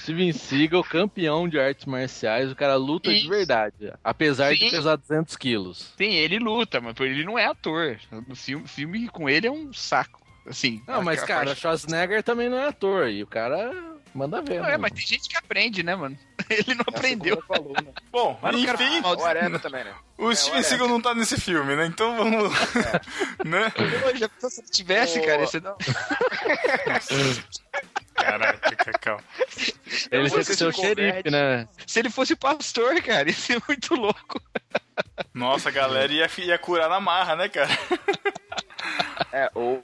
Steven 0.00 0.32
Seagal, 0.32 0.82
campeão 0.84 1.48
de 1.48 1.58
artes 1.58 1.84
marciais, 1.84 2.50
o 2.50 2.56
cara 2.56 2.74
luta 2.76 3.10
de 3.10 3.18
Isso. 3.18 3.28
verdade. 3.28 3.92
Apesar 4.02 4.52
de 4.54 4.60
Sim. 4.60 4.70
pesar 4.70 4.96
200 4.96 5.36
quilos. 5.36 5.92
Sim, 5.96 6.12
ele 6.14 6.38
luta, 6.38 6.80
mas 6.80 6.94
ele 7.00 7.24
não 7.24 7.38
é 7.38 7.46
ator. 7.46 7.98
O 8.28 8.34
filme, 8.34 8.66
filme 8.66 9.08
com 9.08 9.28
ele 9.28 9.46
é 9.46 9.50
um 9.50 9.72
saco. 9.72 10.20
Assim. 10.46 10.82
Não, 10.88 11.02
mas, 11.02 11.22
cara, 11.22 11.46
parte- 11.46 11.60
Schwarzenegger 11.60 12.22
também 12.22 12.48
não 12.48 12.56
é 12.58 12.68
ator. 12.68 13.08
E 13.08 13.22
o 13.22 13.26
cara 13.26 13.72
manda 14.14 14.40
ver. 14.42 14.56
Não, 14.58 14.66
né, 14.66 14.74
é, 14.74 14.78
mas 14.78 14.90
tem 14.90 15.06
gente 15.06 15.28
que 15.28 15.36
aprende, 15.36 15.82
né, 15.82 15.94
mano? 15.94 16.18
Ele 16.50 16.74
não 16.74 16.84
aprendeu. 16.88 17.40
Falou, 17.46 17.74
né? 17.74 17.92
Bom, 18.10 18.36
Mas 18.42 18.56
não 18.56 18.64
quero 18.64 18.82
enfim, 18.82 19.02
falar 19.02 19.16
mal 19.16 19.24
O 19.24 19.28
Areva 19.28 19.58
também, 19.60 19.84
né? 19.84 19.94
o 20.18 20.34
Steven 20.34 20.62
Seagal 20.62 20.88
não 20.88 21.00
tá 21.00 21.14
nesse 21.14 21.38
filme, 21.40 21.76
né? 21.76 21.86
Então 21.86 22.16
vamos. 22.16 22.52
né? 23.44 23.70
Pô, 23.70 24.16
já 24.16 24.28
pensou 24.28 24.50
se 24.50 24.62
tivesse, 24.70 25.20
Ô. 25.20 25.24
cara, 25.26 25.44
esse 25.44 25.60
não. 25.60 25.76
Caraca, 28.24 28.76
Cacau. 28.76 29.20
Ele 30.10 30.30
tem 30.30 30.38
que 30.38 30.44
ser 30.54 30.66
o 30.66 30.72
se 30.72 30.80
xerife, 30.80 31.30
né? 31.30 31.68
Se 31.86 31.98
ele 31.98 32.10
fosse 32.10 32.36
pastor, 32.36 33.00
cara, 33.02 33.28
ia 33.28 33.34
ser 33.34 33.60
muito 33.68 33.94
louco. 33.94 34.40
Nossa, 35.34 35.68
a 35.68 35.72
galera 35.72 36.12
ia, 36.12 36.28
ia 36.38 36.58
curar 36.58 36.88
na 36.88 37.00
marra, 37.00 37.36
né, 37.36 37.48
cara? 37.48 37.70
É, 39.32 39.50
ou, 39.54 39.82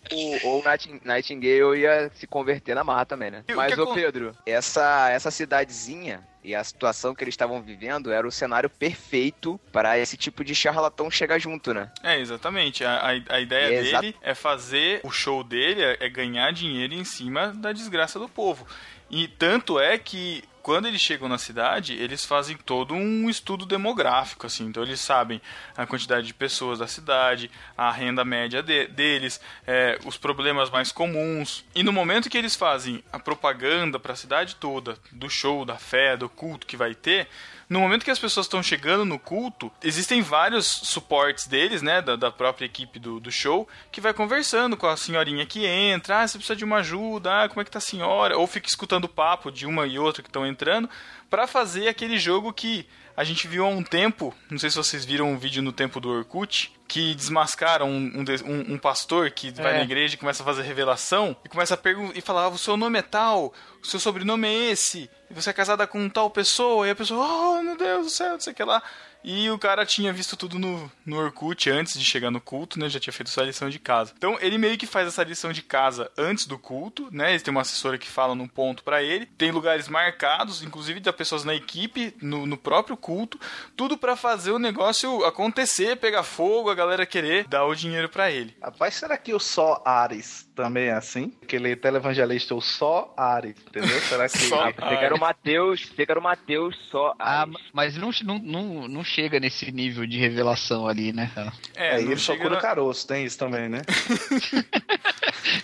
Nighting- 0.64 1.00
Nightingale 1.04 1.78
ia 1.80 2.10
se 2.14 2.26
converter 2.26 2.74
na 2.74 2.82
marra 2.82 3.06
também, 3.06 3.30
né? 3.30 3.44
O 3.50 3.54
Mas, 3.54 3.78
ô 3.78 3.94
Pedro, 3.94 4.36
essa, 4.44 5.08
essa 5.10 5.30
cidadezinha 5.30 6.26
e 6.46 6.54
a 6.54 6.62
situação 6.62 7.12
que 7.12 7.24
eles 7.24 7.32
estavam 7.32 7.60
vivendo 7.60 8.12
era 8.12 8.26
o 8.26 8.30
cenário 8.30 8.70
perfeito 8.70 9.58
para 9.72 9.98
esse 9.98 10.16
tipo 10.16 10.44
de 10.44 10.54
charlatão 10.54 11.10
chegar 11.10 11.40
junto, 11.40 11.74
né? 11.74 11.90
É, 12.04 12.20
exatamente. 12.20 12.84
A, 12.84 12.98
a, 12.98 13.34
a 13.36 13.40
ideia 13.40 13.80
Exa- 13.80 14.00
dele 14.00 14.14
é 14.22 14.32
fazer 14.32 15.00
o 15.02 15.10
show 15.10 15.42
dele, 15.42 15.82
é, 15.82 15.96
é 16.00 16.08
ganhar 16.08 16.52
dinheiro 16.52 16.94
em 16.94 17.04
cima 17.04 17.48
da 17.48 17.72
desgraça 17.72 18.18
do 18.20 18.28
povo. 18.28 18.64
E 19.10 19.26
tanto 19.26 19.80
é 19.80 19.98
que 19.98 20.44
quando 20.66 20.86
eles 20.88 21.00
chegam 21.00 21.28
na 21.28 21.38
cidade, 21.38 21.92
eles 21.94 22.24
fazem 22.24 22.56
todo 22.56 22.92
um 22.92 23.30
estudo 23.30 23.64
demográfico, 23.64 24.48
assim. 24.48 24.64
Então 24.66 24.82
eles 24.82 24.98
sabem 24.98 25.40
a 25.76 25.86
quantidade 25.86 26.26
de 26.26 26.34
pessoas 26.34 26.80
da 26.80 26.88
cidade, 26.88 27.48
a 27.78 27.88
renda 27.92 28.24
média 28.24 28.64
de- 28.64 28.88
deles, 28.88 29.40
é, 29.64 29.96
os 30.04 30.16
problemas 30.16 30.68
mais 30.68 30.90
comuns. 30.90 31.64
E 31.72 31.84
no 31.84 31.92
momento 31.92 32.28
que 32.28 32.36
eles 32.36 32.56
fazem 32.56 33.00
a 33.12 33.18
propaganda 33.20 34.00
para 34.00 34.14
a 34.14 34.16
cidade 34.16 34.56
toda, 34.56 34.98
do 35.12 35.30
show, 35.30 35.64
da 35.64 35.76
fé, 35.76 36.16
do 36.16 36.28
culto 36.28 36.66
que 36.66 36.76
vai 36.76 36.96
ter, 36.96 37.28
no 37.68 37.80
momento 37.80 38.04
que 38.04 38.10
as 38.10 38.18
pessoas 38.18 38.46
estão 38.46 38.62
chegando 38.62 39.04
no 39.04 39.18
culto, 39.18 39.72
existem 39.82 40.22
vários 40.22 40.66
suportes 40.66 41.46
deles, 41.46 41.82
né, 41.82 42.00
da, 42.00 42.14
da 42.14 42.30
própria 42.30 42.66
equipe 42.66 42.98
do, 42.98 43.18
do 43.18 43.30
show, 43.30 43.68
que 43.90 44.00
vai 44.00 44.14
conversando 44.14 44.76
com 44.76 44.86
a 44.86 44.96
senhorinha 44.96 45.44
que 45.44 45.66
entra, 45.66 46.20
ah, 46.20 46.28
você 46.28 46.38
precisa 46.38 46.56
de 46.56 46.64
uma 46.64 46.76
ajuda, 46.76 47.44
ah, 47.44 47.48
como 47.48 47.60
é 47.60 47.64
que 47.64 47.70
tá 47.70 47.78
a 47.78 47.80
senhora? 47.80 48.38
Ou 48.38 48.46
fica 48.46 48.68
escutando 48.68 49.04
o 49.04 49.08
papo 49.08 49.50
de 49.50 49.66
uma 49.66 49.86
e 49.86 49.98
outra 49.98 50.22
que 50.22 50.28
estão 50.28 50.46
entrando, 50.46 50.88
para 51.28 51.46
fazer 51.46 51.88
aquele 51.88 52.18
jogo 52.18 52.52
que 52.52 52.86
a 53.16 53.24
gente 53.24 53.48
viu 53.48 53.64
há 53.64 53.68
um 53.68 53.82
tempo, 53.82 54.34
não 54.50 54.58
sei 54.58 54.68
se 54.70 54.76
vocês 54.76 55.04
viram 55.04 55.30
um 55.32 55.38
vídeo 55.38 55.62
no 55.62 55.72
tempo 55.72 55.98
do 56.00 56.10
Orkut, 56.10 56.72
que 56.86 57.14
desmascaram 57.14 57.88
um, 57.90 58.12
um, 58.44 58.74
um- 58.74 58.78
pastor 58.78 59.30
que 59.30 59.50
vai 59.50 59.74
É. 59.74 59.78
na 59.78 59.82
igreja 59.84 60.14
e 60.14 60.18
começa 60.18 60.42
a 60.42 60.46
fazer 60.46 60.62
revelação 60.62 61.34
e 61.44 61.48
começa 61.48 61.74
a 61.74 61.76
perguntar 61.76 62.16
e 62.16 62.20
falar: 62.20 62.42
ah, 62.44 62.48
o 62.48 62.58
seu 62.58 62.76
nome 62.76 62.98
é 62.98 63.02
tal, 63.02 63.52
o 63.82 63.86
seu 63.86 63.98
sobrenome 63.98 64.46
é 64.46 64.70
esse, 64.70 65.10
e 65.30 65.34
você 65.34 65.50
é 65.50 65.52
casada 65.52 65.86
com 65.86 66.08
tal 66.08 66.30
pessoa, 66.30 66.86
e 66.86 66.90
a 66.90 66.94
pessoa, 66.94 67.26
oh 67.26 67.62
meu 67.62 67.76
Deus 67.76 68.04
do 68.06 68.10
céu, 68.10 68.32
não 68.34 68.40
sei 68.40 68.52
o 68.52 68.56
que 68.56 68.62
lá. 68.64 68.82
E 69.28 69.50
o 69.50 69.58
cara 69.58 69.84
tinha 69.84 70.12
visto 70.12 70.36
tudo 70.36 70.56
no, 70.56 70.88
no 71.04 71.16
Orkut 71.16 71.68
antes 71.68 71.98
de 71.98 72.04
chegar 72.04 72.30
no 72.30 72.40
culto, 72.40 72.78
né? 72.78 72.88
Já 72.88 73.00
tinha 73.00 73.12
feito 73.12 73.28
sua 73.28 73.42
lição 73.42 73.68
de 73.68 73.80
casa. 73.80 74.12
Então 74.16 74.38
ele 74.40 74.56
meio 74.56 74.78
que 74.78 74.86
faz 74.86 75.08
essa 75.08 75.24
lição 75.24 75.52
de 75.52 75.62
casa 75.62 76.08
antes 76.16 76.46
do 76.46 76.56
culto, 76.56 77.08
né? 77.10 77.30
Ele 77.30 77.40
tem 77.40 77.50
uma 77.50 77.62
assessora 77.62 77.98
que 77.98 78.06
fala 78.06 78.36
num 78.36 78.46
ponto 78.46 78.84
pra 78.84 79.02
ele. 79.02 79.26
Tem 79.26 79.50
lugares 79.50 79.88
marcados, 79.88 80.62
inclusive 80.62 81.00
da 81.00 81.12
pessoas 81.12 81.42
na 81.42 81.56
equipe, 81.56 82.14
no, 82.22 82.46
no 82.46 82.56
próprio 82.56 82.96
culto. 82.96 83.40
Tudo 83.76 83.98
pra 83.98 84.14
fazer 84.14 84.52
o 84.52 84.60
negócio 84.60 85.24
acontecer, 85.24 85.96
pegar 85.96 86.22
fogo, 86.22 86.70
a 86.70 86.74
galera 86.76 87.04
querer 87.04 87.48
dar 87.48 87.64
o 87.64 87.74
dinheiro 87.74 88.08
pra 88.08 88.30
ele. 88.30 88.56
Rapaz, 88.62 88.94
será 88.94 89.18
que 89.18 89.34
o 89.34 89.40
só 89.40 89.82
Ares 89.84 90.45
também 90.56 90.86
é 90.86 90.92
assim? 90.94 91.32
Aquele 91.42 91.76
televangelista, 91.76 92.54
o 92.54 92.60
só 92.60 93.12
Ares, 93.16 93.54
entendeu? 93.68 94.00
Será 94.00 94.28
que. 94.28 94.36
Ah, 94.56 94.72
que 94.72 95.04
era 95.04 95.14
o 95.14 95.20
Mateus, 95.20 95.92
era 95.98 96.18
o 96.18 96.22
Mateus 96.22 96.76
só. 96.90 97.14
Ah, 97.18 97.46
mas 97.72 97.96
não, 97.96 98.10
não, 98.24 98.38
não, 98.38 98.88
não 98.88 99.04
chega 99.04 99.38
nesse 99.38 99.70
nível 99.70 100.06
de 100.06 100.18
revelação 100.18 100.88
ali, 100.88 101.12
né? 101.12 101.30
É, 101.74 102.00
e 102.00 102.04
não 102.04 102.12
ele 102.12 102.20
só 102.20 102.36
cura 102.36 102.50
na- 102.50 102.60
caroço, 102.60 103.06
tem 103.06 103.24
isso 103.24 103.38
também, 103.38 103.68
né? 103.68 103.82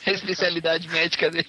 A 0.07 0.11
especialidade 0.13 0.89
médica 0.89 1.31
dele. 1.31 1.49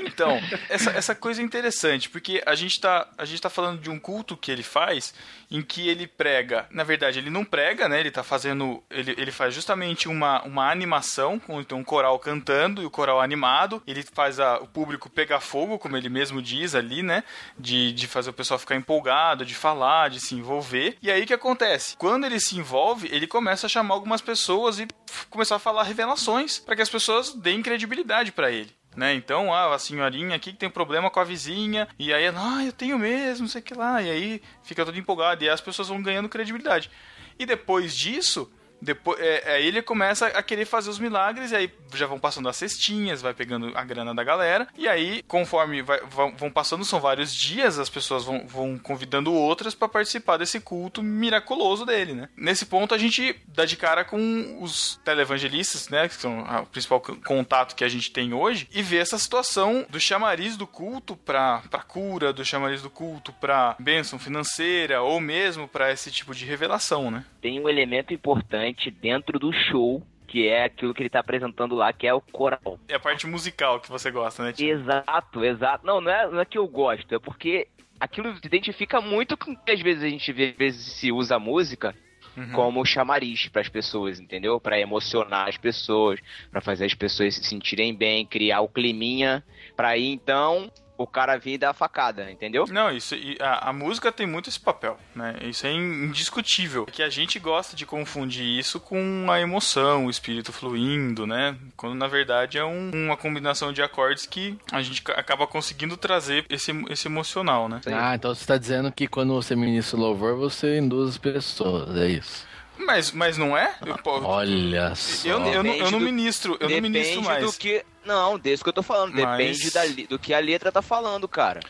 Então, 0.00 0.40
essa, 0.68 0.90
essa 0.90 1.14
coisa 1.14 1.40
é 1.40 1.44
interessante, 1.44 2.08
porque 2.08 2.42
a 2.46 2.54
gente, 2.54 2.80
tá, 2.80 3.08
a 3.16 3.24
gente 3.24 3.40
tá 3.40 3.50
falando 3.50 3.80
de 3.80 3.90
um 3.90 3.98
culto 3.98 4.36
que 4.36 4.50
ele 4.50 4.62
faz, 4.62 5.14
em 5.50 5.62
que 5.62 5.88
ele 5.88 6.06
prega, 6.06 6.66
na 6.70 6.84
verdade 6.84 7.18
ele 7.18 7.30
não 7.30 7.44
prega, 7.44 7.88
né, 7.88 8.00
ele 8.00 8.10
tá 8.10 8.22
fazendo, 8.22 8.82
ele, 8.90 9.14
ele 9.16 9.32
faz 9.32 9.54
justamente 9.54 10.08
uma, 10.08 10.42
uma 10.42 10.70
animação, 10.70 11.38
com 11.38 11.60
então, 11.60 11.78
um 11.78 11.84
coral 11.84 12.18
cantando 12.18 12.82
e 12.82 12.86
o 12.86 12.90
coral 12.90 13.20
animado, 13.20 13.82
ele 13.86 14.02
faz 14.02 14.38
a, 14.38 14.58
o 14.58 14.66
público 14.66 15.08
pegar 15.08 15.40
fogo, 15.40 15.78
como 15.78 15.96
ele 15.96 16.08
mesmo 16.08 16.42
diz 16.42 16.74
ali, 16.74 17.02
né, 17.02 17.24
de, 17.58 17.92
de 17.92 18.06
fazer 18.06 18.30
o 18.30 18.34
pessoal 18.34 18.58
ficar 18.58 18.76
empolgado, 18.76 19.44
de 19.44 19.54
falar, 19.54 20.10
de 20.10 20.20
se 20.20 20.34
envolver, 20.34 20.96
e 21.02 21.10
aí 21.10 21.22
o 21.22 21.26
que 21.26 21.34
acontece? 21.34 21.96
Quando 21.96 22.26
ele 22.26 22.40
se 22.40 22.56
envolve, 22.56 23.08
ele 23.10 23.26
começa 23.26 23.66
a 23.66 23.70
chamar 23.70 23.94
algumas 23.94 24.20
pessoas 24.20 24.78
e 24.78 24.86
começar 25.30 25.56
a 25.56 25.60
falar 25.60 25.82
revelações, 25.82 26.58
para 26.58 26.76
que 26.76 26.82
as 26.82 26.90
pessoas 26.90 27.34
deem 27.34 27.62
credibilidade 27.62 28.32
para 28.32 28.50
ele 28.50 28.77
né? 28.98 29.14
Então, 29.14 29.54
ah, 29.54 29.72
a 29.72 29.78
senhorinha 29.78 30.34
aqui 30.34 30.52
que 30.52 30.58
tem 30.58 30.68
problema 30.68 31.08
com 31.08 31.20
a 31.20 31.24
vizinha, 31.24 31.86
e 31.96 32.12
aí 32.12 32.26
ah, 32.26 32.64
eu 32.66 32.72
tenho 32.72 32.98
mesmo, 32.98 33.42
não 33.42 33.48
sei 33.48 33.60
o 33.60 33.64
que 33.64 33.72
lá, 33.72 34.02
e 34.02 34.10
aí 34.10 34.42
fica 34.64 34.84
todo 34.84 34.98
empolgado, 34.98 35.44
e 35.44 35.48
aí 35.48 35.54
as 35.54 35.60
pessoas 35.60 35.86
vão 35.86 36.02
ganhando 36.02 36.28
credibilidade. 36.28 36.90
E 37.38 37.46
depois 37.46 37.96
disso, 37.96 38.50
depois, 38.80 39.18
é, 39.20 39.54
aí 39.54 39.66
ele 39.66 39.82
começa 39.82 40.26
a 40.26 40.42
querer 40.42 40.64
fazer 40.64 40.90
os 40.90 40.98
milagres, 40.98 41.50
e 41.52 41.56
aí 41.56 41.70
já 41.94 42.06
vão 42.06 42.18
passando 42.18 42.48
as 42.48 42.56
cestinhas, 42.56 43.20
vai 43.22 43.34
pegando 43.34 43.72
a 43.74 43.84
grana 43.84 44.14
da 44.14 44.22
galera, 44.24 44.68
e 44.76 44.86
aí, 44.88 45.22
conforme 45.26 45.82
vai- 45.82 46.00
vão, 46.36 46.50
passando, 46.50 46.84
são 46.84 47.00
vários 47.00 47.34
dias, 47.34 47.78
as 47.78 47.88
pessoas 47.90 48.24
vão, 48.24 48.46
vão 48.46 48.78
convidando 48.78 49.32
outras 49.32 49.74
para 49.74 49.88
participar 49.88 50.36
desse 50.36 50.60
culto 50.60 51.02
miraculoso 51.02 51.84
dele, 51.84 52.12
né? 52.14 52.28
Nesse 52.36 52.66
ponto, 52.66 52.94
a 52.94 52.98
gente 52.98 53.36
dá 53.46 53.64
de 53.64 53.76
cara 53.76 54.04
com 54.04 54.58
os 54.62 55.00
televangelistas, 55.04 55.88
né? 55.88 56.08
Que 56.08 56.14
são 56.14 56.40
o 56.62 56.66
principal 56.66 57.00
contato 57.00 57.74
que 57.74 57.84
a 57.84 57.88
gente 57.88 58.10
tem 58.10 58.32
hoje, 58.32 58.68
e 58.72 58.82
vê 58.82 58.98
essa 58.98 59.18
situação 59.18 59.86
do 59.88 60.00
chamariz 60.00 60.56
do 60.56 60.66
culto 60.66 61.16
pra, 61.16 61.62
pra 61.70 61.82
cura, 61.82 62.32
do 62.32 62.44
chamariz 62.44 62.82
do 62.82 62.90
culto 62.90 63.32
pra 63.34 63.76
bênção 63.78 64.18
financeira, 64.18 65.02
ou 65.02 65.20
mesmo 65.20 65.66
pra 65.68 65.92
esse 65.92 66.10
tipo 66.10 66.34
de 66.34 66.44
revelação, 66.44 67.10
né? 67.10 67.24
Tem 67.40 67.60
um 67.60 67.68
elemento 67.68 68.12
importante 68.12 68.67
dentro 68.90 69.38
do 69.38 69.52
show, 69.52 70.02
que 70.26 70.46
é 70.46 70.64
aquilo 70.64 70.92
que 70.94 71.02
ele 71.02 71.10
tá 71.10 71.20
apresentando 71.20 71.74
lá, 71.74 71.92
que 71.92 72.06
é 72.06 72.12
o 72.14 72.20
coral. 72.20 72.78
É 72.88 72.94
a 72.94 73.00
parte 73.00 73.26
musical 73.26 73.80
que 73.80 73.88
você 73.88 74.10
gosta, 74.10 74.44
né? 74.44 74.52
Exato, 74.58 75.44
exato. 75.44 75.86
Não, 75.86 76.00
não 76.00 76.10
é, 76.10 76.30
não 76.30 76.40
é 76.40 76.44
que 76.44 76.58
eu 76.58 76.68
gosto, 76.68 77.14
é 77.14 77.18
porque 77.18 77.68
aquilo 77.98 78.34
se 78.36 78.46
identifica 78.46 79.00
muito 79.00 79.36
com 79.36 79.56
que 79.56 79.70
às 79.72 79.80
vezes 79.80 80.02
a 80.02 80.08
gente 80.08 80.32
vê, 80.32 80.50
às 80.50 80.56
vezes 80.56 80.92
se 80.92 81.10
usa 81.10 81.36
a 81.36 81.40
música 81.40 81.94
Uhum. 82.36 82.52
como 82.52 82.84
chamariz 82.86 83.48
para 83.48 83.62
as 83.62 83.68
pessoas, 83.68 84.20
entendeu? 84.20 84.60
Para 84.60 84.78
emocionar 84.78 85.48
as 85.48 85.56
pessoas, 85.56 86.20
para 86.52 86.60
fazer 86.60 86.84
as 86.84 86.94
pessoas 86.94 87.34
se 87.34 87.42
sentirem 87.42 87.92
bem, 87.92 88.24
criar 88.24 88.60
o 88.60 88.68
climinha, 88.68 89.42
para 89.76 89.88
aí 89.88 90.06
então 90.06 90.70
o 90.98 91.06
cara 91.06 91.38
vir 91.38 91.52
e 91.54 91.58
dar 91.58 91.70
a 91.70 91.72
facada, 91.72 92.30
entendeu? 92.30 92.66
Não, 92.68 92.90
isso 92.90 93.14
e 93.14 93.38
a, 93.40 93.70
a 93.70 93.72
música 93.72 94.10
tem 94.12 94.26
muito 94.26 94.50
esse 94.50 94.58
papel, 94.60 94.98
né? 95.14 95.36
Isso 95.42 95.66
é 95.66 95.72
indiscutível. 95.72 96.86
Que 96.86 97.02
a 97.02 97.08
gente 97.08 97.38
gosta 97.38 97.76
de 97.76 97.86
confundir 97.86 98.44
isso 98.44 98.80
com 98.80 99.26
a 99.30 99.40
emoção, 99.40 100.06
o 100.06 100.10
espírito 100.10 100.52
fluindo, 100.52 101.26
né? 101.26 101.56
Quando 101.76 101.94
na 101.94 102.08
verdade 102.08 102.58
é 102.58 102.64
um- 102.64 102.90
uma 102.92 103.16
combinação 103.16 103.72
de 103.72 103.80
acordes 103.82 104.26
que 104.26 104.58
a 104.72 104.82
gente 104.82 105.00
ca- 105.02 105.14
acaba 105.14 105.46
conseguindo 105.46 105.96
trazer 105.96 106.44
esse, 106.50 106.72
esse 106.90 107.06
emocional, 107.08 107.68
né? 107.68 107.80
Ah, 107.86 108.14
então 108.14 108.34
você 108.34 108.44
tá 108.44 108.58
dizendo 108.58 108.90
que 108.90 109.06
quando 109.06 109.32
você 109.34 109.54
ministra 109.54 109.96
o 109.96 110.00
louvor, 110.00 110.36
você 110.36 110.78
induz 110.78 111.10
as 111.10 111.18
pessoas, 111.18 111.96
é 111.96 112.08
isso. 112.08 112.46
Mas, 112.80 113.10
mas 113.10 113.36
não 113.36 113.56
é? 113.56 113.74
Eu, 113.84 113.96
Olha 114.22 114.94
só. 114.94 115.26
eu, 115.28 115.38
eu, 115.38 115.40
não, 115.40 115.48
eu 115.52 115.62
não 115.62 115.62
Depende 115.74 115.90
do- 115.90 116.00
ministro, 116.00 116.52
eu 116.60 116.68
não 116.68 116.76
Depende 116.76 116.88
ministro 116.90 117.22
mais. 117.22 117.44
do 117.44 117.52
que. 117.58 117.84
Não, 118.08 118.38
desse 118.38 118.62
que 118.62 118.68
eu 118.68 118.72
tô 118.72 118.82
falando. 118.82 119.12
Mas- 119.14 119.36
Depende 119.38 119.70
da 119.70 119.84
li- 119.84 120.06
do 120.06 120.18
que 120.18 120.32
a 120.34 120.38
letra 120.40 120.72
tá 120.72 120.80
falando, 120.82 121.28
cara. 121.28 121.60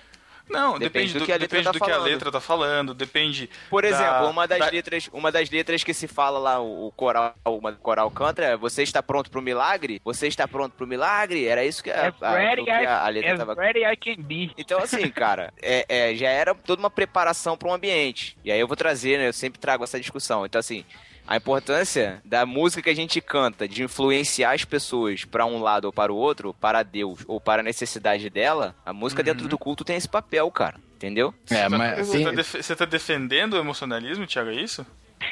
Não, 0.48 0.78
Depende 0.78 1.12
depende, 1.12 1.12
do 1.12 1.18
do, 1.18 1.24
que 1.26 1.32
a 1.32 1.34
letra 1.34 1.48
depende 1.48 1.64
tá 1.66 1.72
do 1.72 1.78
que 1.78 1.84
a 1.90 1.94
falando. 1.94 2.08
letra 2.10 2.32
tá 2.32 2.40
falando, 2.40 2.94
depende. 2.94 3.50
Por 3.68 3.82
da- 3.82 3.88
exemplo, 3.88 4.30
uma 4.30 4.48
das 4.48 4.58
da- 4.60 4.70
letras, 4.70 5.10
uma 5.12 5.30
das 5.30 5.50
letras 5.50 5.84
que 5.84 5.92
se 5.92 6.08
fala 6.08 6.38
lá, 6.38 6.58
o 6.58 6.86
o 6.86 6.92
coral, 6.92 7.34
uma 7.44 7.70
coral 7.74 8.10
canta 8.10 8.42
é 8.42 8.56
você 8.56 8.82
está 8.82 9.02
pronto 9.02 9.30
pro 9.30 9.42
milagre? 9.42 10.00
Você 10.02 10.26
está 10.26 10.48
pronto 10.48 10.72
pro 10.72 10.86
milagre? 10.86 11.46
Era 11.46 11.66
isso 11.66 11.84
que 11.84 11.90
a, 11.90 12.14
a, 12.22 12.34
ready 12.38 12.64
que 12.64 12.70
a, 12.70 13.04
a 13.04 13.08
letra 13.10 13.36
tava 13.36 13.54
ready 13.60 13.84
I 13.84 13.94
can 13.94 14.22
be. 14.22 14.50
Então, 14.56 14.78
assim, 14.78 15.06
cara, 15.12 15.52
é, 15.60 15.84
é, 15.86 16.14
já 16.14 16.30
era 16.30 16.54
toda 16.54 16.80
uma 16.80 16.88
preparação 16.88 17.54
para 17.54 17.68
um 17.68 17.74
ambiente. 17.74 18.34
E 18.42 18.50
aí 18.50 18.58
eu 18.58 18.66
vou 18.66 18.76
trazer, 18.76 19.18
né? 19.18 19.28
Eu 19.28 19.34
sempre 19.34 19.60
trago 19.60 19.84
essa 19.84 20.00
discussão. 20.00 20.46
Então, 20.46 20.58
assim, 20.58 20.82
a 21.28 21.36
importância 21.36 22.22
da 22.24 22.46
música 22.46 22.82
que 22.82 22.90
a 22.90 22.94
gente 22.96 23.20
canta, 23.20 23.68
de 23.68 23.82
influenciar 23.82 24.52
as 24.52 24.64
pessoas 24.64 25.24
para 25.24 25.44
um 25.44 25.60
lado 25.60 25.84
ou 25.84 25.92
para 25.92 26.12
o 26.12 26.16
outro, 26.16 26.54
para 26.54 26.82
Deus 26.82 27.20
ou 27.28 27.38
para 27.40 27.60
a 27.60 27.64
necessidade 27.64 28.30
dela, 28.30 28.74
a 28.84 28.92
música 28.92 29.22
dentro 29.22 29.46
do 29.46 29.58
culto 29.58 29.84
tem 29.84 29.96
esse 29.96 30.08
papel, 30.08 30.50
cara. 30.50 30.76
Entendeu? 30.96 31.32
É, 31.50 31.68
mas 31.68 32.08
Você, 32.08 32.24
tá 32.24 32.30
def- 32.32 32.54
você 32.62 32.74
tá 32.76 32.84
defendendo 32.84 33.52
o 33.54 33.58
emocionalismo, 33.58 34.26
Thiago, 34.26 34.50
é 34.50 34.54
isso? 34.54 34.84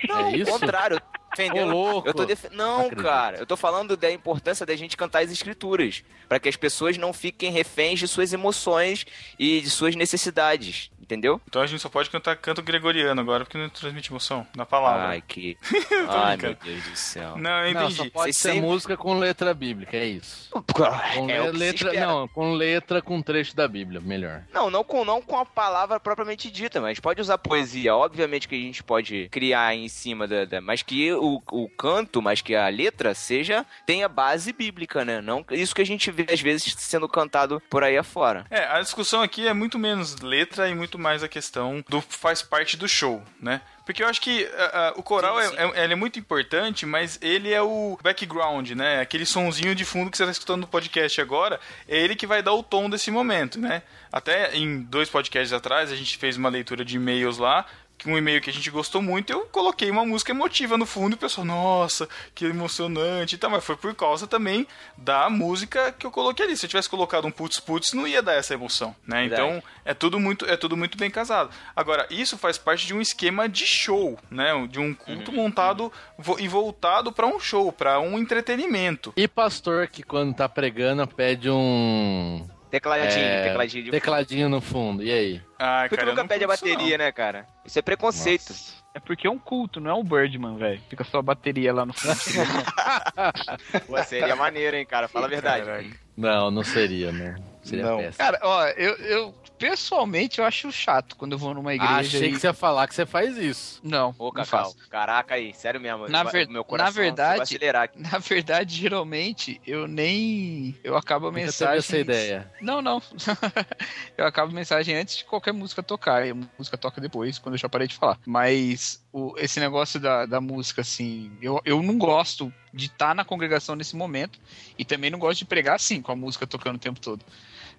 Não, 0.08 0.26
É 0.28 0.36
isso? 0.36 0.52
ao 0.52 0.60
contrário. 0.60 0.96
eu 0.96 1.00
tô 1.00 1.16
Defendendo, 1.36 1.68
Ô, 1.68 1.90
louco. 1.90 2.08
eu 2.08 2.14
tô 2.14 2.24
def... 2.24 2.44
Não, 2.52 2.82
Acredito. 2.82 3.02
cara, 3.02 3.36
eu 3.38 3.46
tô 3.46 3.56
falando 3.56 3.94
da 3.96 4.10
importância 4.10 4.64
da 4.64 4.74
gente 4.76 4.96
cantar 4.96 5.22
as 5.22 5.30
escrituras, 5.30 6.02
para 6.28 6.38
que 6.40 6.48
as 6.48 6.56
pessoas 6.56 6.96
não 6.96 7.12
fiquem 7.12 7.50
reféns 7.50 7.98
de 7.98 8.08
suas 8.08 8.32
emoções 8.32 9.04
e 9.38 9.60
de 9.60 9.68
suas 9.68 9.94
necessidades, 9.96 10.90
entendeu? 11.06 11.40
Então 11.48 11.62
a 11.62 11.66
gente 11.66 11.80
só 11.80 11.88
pode 11.88 12.10
cantar 12.10 12.36
canto 12.36 12.62
gregoriano 12.62 13.20
agora, 13.20 13.44
porque 13.44 13.56
não 13.56 13.68
transmite 13.68 14.10
emoção 14.10 14.46
na 14.54 14.66
palavra. 14.66 15.08
Ai, 15.08 15.22
que. 15.26 15.56
Ai, 16.08 16.36
brincando. 16.36 16.58
meu 16.66 16.74
Deus 16.74 16.84
do 16.90 16.96
céu. 16.96 17.36
Não, 17.38 17.64
eu 17.64 17.74
Não, 17.74 17.82
entendi. 17.84 17.94
só 17.94 18.02
pode 18.10 18.12
Vocês 18.24 18.36
ser 18.36 18.52
sempre- 18.52 18.60
música 18.68 18.96
com 18.96 19.18
letra 19.18 19.54
bíblica, 19.54 19.96
é 19.96 20.04
isso. 20.06 20.50
Com 20.50 21.30
É 21.30 21.50
letra, 21.50 21.92
não, 21.92 22.28
com 22.28 22.52
letra 22.52 23.00
com 23.00 23.22
trecho 23.22 23.54
da 23.56 23.66
Bíblia, 23.68 24.00
melhor. 24.00 24.42
Não, 24.52 24.68
não 24.70 24.84
com, 24.84 25.04
não 25.04 25.22
com 25.22 25.38
a 25.38 25.46
palavra 25.46 25.98
propriamente 26.00 26.50
dita, 26.50 26.80
mas 26.80 27.00
pode 27.00 27.20
usar 27.20 27.38
poesia. 27.38 27.94
Obviamente 27.94 28.48
que 28.48 28.54
a 28.54 28.58
gente 28.58 28.82
pode 28.82 29.28
criar 29.30 29.74
em 29.74 29.88
cima 29.88 30.26
da. 30.26 30.44
da- 30.44 30.60
mas 30.60 30.82
que 30.82 31.12
o, 31.12 31.40
o 31.52 31.68
canto, 31.68 32.20
mas 32.20 32.40
que 32.40 32.54
a 32.54 32.68
letra 32.68 33.14
seja. 33.14 33.64
tenha 33.86 34.08
base 34.08 34.52
bíblica, 34.52 35.04
né? 35.04 35.20
Não 35.20 35.44
isso 35.50 35.74
que 35.74 35.82
a 35.82 35.86
gente 35.86 36.10
vê 36.10 36.26
às 36.32 36.40
vezes 36.40 36.74
sendo 36.78 37.08
cantado 37.08 37.62
por 37.70 37.82
aí 37.84 37.96
afora. 37.96 38.44
É, 38.50 38.64
a 38.66 38.80
discussão 38.80 39.22
aqui 39.22 39.46
é 39.46 39.52
muito 39.54 39.78
menos 39.78 40.16
letra 40.20 40.68
e 40.68 40.74
muito 40.74 40.95
mais 40.98 41.22
a 41.22 41.28
questão 41.28 41.84
do 41.88 42.00
faz 42.00 42.42
parte 42.42 42.76
do 42.76 42.88
show, 42.88 43.22
né? 43.40 43.60
Porque 43.84 44.02
eu 44.02 44.08
acho 44.08 44.20
que 44.20 44.44
ah, 44.56 44.70
ah, 44.72 44.92
o 44.96 45.02
coral 45.02 45.40
Sim, 45.40 45.48
sim. 45.50 45.56
É, 45.56 45.80
é- 45.82 45.92
é 45.92 45.94
muito 45.94 46.18
importante, 46.18 46.84
mas 46.84 47.18
ele 47.22 47.52
é 47.52 47.62
o 47.62 47.96
background, 48.02 48.70
né? 48.72 49.00
Aquele 49.00 49.24
sonzinho 49.24 49.74
de 49.74 49.84
fundo 49.84 50.10
que 50.10 50.16
você 50.16 50.24
está 50.24 50.32
escutando 50.32 50.62
no 50.62 50.66
podcast 50.66 51.20
agora, 51.20 51.60
é 51.88 51.96
ele 51.96 52.16
que 52.16 52.26
vai 52.26 52.42
dar 52.42 52.52
o 52.52 52.62
tom 52.62 52.90
desse 52.90 53.10
momento, 53.10 53.60
né? 53.60 53.82
Até 54.10 54.56
em 54.56 54.82
dois 54.82 55.08
podcasts 55.08 55.52
atrás, 55.52 55.92
a 55.92 55.96
gente 55.96 56.16
fez 56.18 56.36
uma 56.36 56.48
leitura 56.48 56.84
de 56.84 56.96
e-mails 56.96 57.38
lá, 57.38 57.64
um 58.06 58.16
e-mail 58.18 58.40
que 58.40 58.50
a 58.50 58.52
gente 58.52 58.70
gostou 58.70 59.00
muito, 59.00 59.32
eu 59.32 59.46
coloquei 59.46 59.90
uma 59.90 60.04
música 60.04 60.32
emotiva 60.32 60.76
no 60.76 60.84
fundo 60.86 61.12
e 61.12 61.16
o 61.16 61.18
pessoal, 61.18 61.44
nossa, 61.46 62.08
que 62.34 62.44
emocionante 62.44 63.34
e 63.34 63.38
tal, 63.38 63.50
mas 63.50 63.64
foi 63.64 63.76
por 63.76 63.94
causa 63.94 64.26
também 64.26 64.66
da 64.96 65.30
música 65.30 65.92
que 65.92 66.06
eu 66.06 66.10
coloquei 66.10 66.44
ali. 66.46 66.56
Se 66.56 66.66
eu 66.66 66.70
tivesse 66.70 66.88
colocado 66.90 67.26
um 67.26 67.30
putz 67.30 67.58
putz, 67.58 67.92
não 67.94 68.06
ia 68.06 68.22
dar 68.22 68.34
essa 68.34 68.54
emoção, 68.54 68.94
né? 69.06 69.20
Verdade. 69.28 69.42
Então, 69.42 69.62
é 69.84 69.94
tudo 69.94 70.20
muito 70.20 70.44
é 70.46 70.56
tudo 70.56 70.76
muito 70.76 70.98
bem 70.98 71.10
casado. 71.10 71.50
Agora, 71.74 72.06
isso 72.10 72.36
faz 72.36 72.58
parte 72.58 72.86
de 72.86 72.94
um 72.94 73.00
esquema 73.00 73.48
de 73.48 73.64
show, 73.66 74.18
né? 74.30 74.52
De 74.68 74.78
um 74.78 74.92
culto 74.94 75.32
montado 75.32 75.92
vo- 76.18 76.38
e 76.38 76.46
voltado 76.48 77.12
para 77.12 77.26
um 77.26 77.40
show, 77.40 77.72
para 77.72 77.98
um 78.00 78.18
entretenimento. 78.18 79.12
E 79.16 79.26
pastor 79.26 79.86
que 79.88 80.02
quando 80.02 80.34
tá 80.34 80.48
pregando 80.48 81.06
pede 81.06 81.48
um. 81.50 82.46
Tecladinho, 82.76 83.24
é, 83.24 83.42
tecladinho 83.48 83.84
de 83.84 83.90
Tecladinho 83.90 84.48
no 84.48 84.60
fundo, 84.60 85.02
e 85.02 85.10
aí? 85.10 85.42
Ah, 85.58 85.82
Porque 85.84 85.96
tu 85.96 85.98
cara, 86.00 86.10
nunca 86.10 86.22
não 86.22 86.28
pede 86.28 86.44
a 86.44 86.48
bateria, 86.48 86.98
né, 86.98 87.10
cara? 87.10 87.46
Isso 87.64 87.78
é 87.78 87.82
preconceito. 87.82 88.52
É 88.94 89.00
porque 89.00 89.26
é 89.26 89.30
um 89.30 89.38
culto, 89.38 89.80
não 89.80 89.90
é 89.90 89.94
um 89.94 90.02
Birdman, 90.04 90.56
velho. 90.56 90.80
Fica 90.88 91.04
só 91.04 91.18
a 91.18 91.22
bateria 91.22 91.72
lá 91.72 91.84
no 91.86 91.92
fundo. 91.92 92.16
Pô, 93.86 94.02
seria 94.04 94.36
maneiro, 94.36 94.76
hein, 94.76 94.86
cara? 94.86 95.08
Fala 95.08 95.26
a 95.26 95.28
verdade. 95.28 95.90
Não, 96.16 96.50
não 96.50 96.62
seria, 96.62 97.12
né? 97.12 97.36
Seria 97.62 97.84
Não. 97.84 97.98
péssimo. 97.98 98.16
Cara, 98.16 98.38
ó, 98.42 98.66
eu, 98.68 98.94
eu 98.96 99.34
pessoalmente 99.58 100.38
eu 100.38 100.44
acho 100.44 100.70
chato 100.70 101.16
quando 101.16 101.32
eu 101.32 101.38
vou 101.38 101.54
numa 101.54 101.74
igreja. 101.74 101.92
Ah, 101.92 101.96
Achei 101.98 102.28
e- 102.28 102.32
que 102.32 102.38
você 102.40 102.46
ia 102.46 102.52
falar 102.52 102.86
que 102.86 102.94
você 102.94 103.04
faz 103.06 103.36
isso. 103.36 103.80
Não, 103.82 104.14
Ô, 104.18 104.32
não 104.32 104.44
faço. 104.44 104.76
caraca 104.88 105.34
aí, 105.34 105.52
sério 105.54 105.80
mesmo. 105.80 106.08
Na, 106.08 106.22
ver- 106.24 106.46
meu 106.48 106.58
na 106.60 106.64
coração 106.64 106.92
chegou 106.92 107.02
a 107.02 107.06
verdade, 107.06 107.42
acelerar 107.42 107.82
aqui. 107.84 107.98
na 108.00 108.18
verdade, 108.18 108.74
geralmente, 108.74 109.60
eu 109.66 109.86
nem. 109.86 110.76
Eu 110.84 110.96
acabo 110.96 111.26
a 111.28 111.32
mensagem. 111.32 111.78
essa 111.78 111.98
ideia. 111.98 112.50
Não, 112.60 112.80
não. 112.82 113.02
eu 114.16 114.26
acabo 114.26 114.52
a 114.52 114.54
mensagem 114.54 114.96
antes 114.96 115.18
de 115.18 115.24
qualquer 115.24 115.52
música 115.52 115.82
tocar. 115.82 116.26
E 116.26 116.30
a 116.30 116.36
música 116.58 116.76
toca 116.76 117.00
depois, 117.00 117.38
quando 117.38 117.54
eu 117.54 117.58
já 117.58 117.68
parei 117.68 117.88
de 117.88 117.94
falar. 117.94 118.18
Mas 118.26 119.04
o- 119.12 119.34
esse 119.38 119.58
negócio 119.60 119.98
da, 119.98 120.26
da 120.26 120.40
música, 120.40 120.80
assim, 120.82 121.30
eu, 121.40 121.60
eu 121.64 121.82
não 121.82 121.98
gosto 121.98 122.52
de 122.72 122.86
estar 122.86 123.14
na 123.14 123.24
congregação 123.24 123.74
nesse 123.74 123.96
momento. 123.96 124.38
E 124.78 124.84
também 124.84 125.10
não 125.10 125.18
gosto 125.18 125.38
de 125.38 125.44
pregar 125.46 125.76
assim, 125.76 126.02
com 126.02 126.12
a 126.12 126.16
música 126.16 126.46
tocando 126.46 126.76
o 126.76 126.80
tempo 126.80 127.00
todo. 127.00 127.24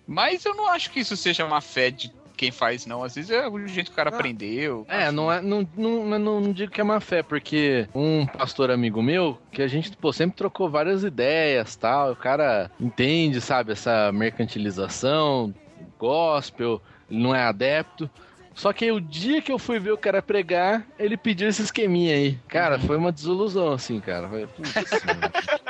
Mas 0.08 0.46
eu 0.46 0.56
não 0.56 0.70
acho 0.70 0.90
que 0.90 1.02
isso 1.02 1.18
seja 1.18 1.46
uma 1.46 1.60
fé 1.60 1.92
de 1.92 2.12
quem 2.38 2.52
faz, 2.52 2.86
não. 2.86 3.04
Às 3.04 3.16
vezes 3.16 3.32
é 3.32 3.48
o 3.48 3.68
jeito 3.68 3.88
que 3.88 3.94
o 3.94 3.96
cara 3.96 4.10
aprendeu. 4.10 4.86
É, 4.88 5.12
não, 5.12 5.32
é, 5.32 5.42
não, 5.42 5.68
não, 5.76 6.06
não, 6.06 6.40
não 6.40 6.54
digo 6.54 6.72
que 6.72 6.80
é 6.80 6.84
má 6.84 7.00
fé, 7.00 7.24
porque 7.24 7.90
um 7.94 8.26
pastor 8.26 8.70
amigo 8.70 9.02
meu, 9.02 9.38
que 9.52 9.62
a 9.62 9.68
gente 9.68 9.98
pô, 9.98 10.14
sempre 10.14 10.38
trocou 10.38 10.70
várias 10.70 11.04
ideias 11.04 11.76
tal, 11.76 12.12
o 12.12 12.16
cara 12.16 12.72
entende, 12.80 13.42
sabe, 13.42 13.72
essa 13.72 14.12
mercantilização, 14.12 15.54
gospel, 15.98 16.82
ele 17.10 17.20
não 17.20 17.36
é 17.36 17.44
adepto. 17.44 18.10
Só 18.54 18.74
que 18.74 18.86
aí, 18.86 18.92
o 18.92 19.00
dia 19.00 19.40
que 19.40 19.52
eu 19.52 19.60
fui 19.60 19.78
ver 19.78 19.92
o 19.92 19.98
cara 19.98 20.20
pregar, 20.20 20.84
ele 20.98 21.16
pediu 21.16 21.48
esse 21.48 21.62
esqueminha 21.62 22.16
aí. 22.16 22.40
Cara, 22.48 22.80
foi 22.80 22.98
uma 22.98 23.12
desilusão, 23.12 23.72
assim, 23.72 24.00
cara. 24.00 24.28
Foi, 24.28 24.48
putz. 24.48 24.74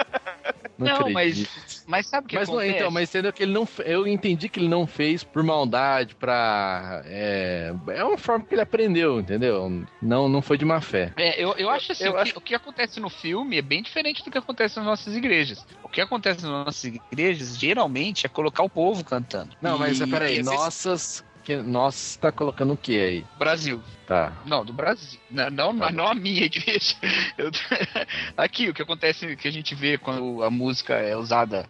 Não, 0.77 0.99
Não, 0.99 1.09
mas, 1.09 1.47
mas 1.87 2.05
sabe 2.07 2.25
o 2.25 2.29
que 2.29 2.35
Mas 2.35 2.47
não, 2.47 2.55
acontece? 2.55 2.77
então, 2.77 2.91
mas 2.91 3.09
entendeu 3.09 3.33
que 3.33 3.43
ele 3.43 3.51
não. 3.53 3.67
Eu 3.83 4.07
entendi 4.07 4.47
que 4.47 4.59
ele 4.59 4.67
não 4.67 4.85
fez 4.85 5.23
por 5.23 5.41
maldade, 5.41 6.13
pra. 6.15 7.01
É, 7.05 7.73
é 7.89 8.03
uma 8.03 8.17
forma 8.17 8.45
que 8.45 8.53
ele 8.53 8.61
aprendeu, 8.61 9.19
entendeu? 9.19 9.85
Não, 10.01 10.29
não 10.29 10.41
foi 10.41 10.57
de 10.57 10.65
má 10.65 10.79
fé. 10.79 11.13
É, 11.17 11.41
eu, 11.43 11.53
eu 11.57 11.69
acho 11.69 11.91
assim, 11.91 12.03
eu 12.05 12.11
o, 12.11 12.13
que, 12.15 12.19
acho- 12.21 12.37
o 12.37 12.41
que 12.41 12.55
acontece 12.55 12.99
no 12.99 13.09
filme 13.09 13.57
é 13.57 13.61
bem 13.61 13.81
diferente 13.81 14.23
do 14.23 14.29
que 14.29 14.37
acontece 14.37 14.77
nas 14.77 14.85
nossas 14.85 15.15
igrejas. 15.15 15.65
O 15.83 15.89
que 15.89 15.99
acontece 15.99 16.43
nas 16.43 16.65
nossas 16.65 16.83
igrejas, 16.83 17.57
geralmente, 17.57 18.25
é 18.25 18.29
colocar 18.29 18.63
o 18.63 18.69
povo 18.69 19.03
cantando. 19.03 19.55
Não, 19.61 19.77
mas 19.79 19.99
E- 19.99 20.05
peraí, 20.07 20.37
e- 20.39 20.43
nossas. 20.43 21.23
Que, 21.47 21.55
nossa, 21.55 22.19
tá 22.19 22.29
colocando 22.29 22.73
o 22.73 22.77
que 22.77 22.99
aí? 22.99 23.25
Brasil. 23.39 23.81
Tá. 24.05 24.33
Não, 24.45 24.65
do 24.65 24.73
Brasil. 24.73 25.17
Não, 25.31 25.49
não, 25.49 25.71
não 25.91 26.07
a 26.09 26.13
minha 26.13 26.43
igreja. 26.43 26.93
Eu- 27.37 27.49
Aqui, 28.35 28.67
o 28.67 28.73
que 28.73 28.81
acontece, 28.81 29.33
que 29.37 29.47
a 29.47 29.51
gente 29.51 29.73
vê 29.73 29.97
quando 29.97 30.43
a 30.43 30.49
música 30.49 30.95
é 30.95 31.15
usada 31.15 31.65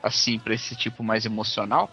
assim, 0.00 0.38
pra 0.38 0.54
esse 0.54 0.76
tipo 0.76 1.02
mais 1.02 1.26
emocional, 1.26 1.90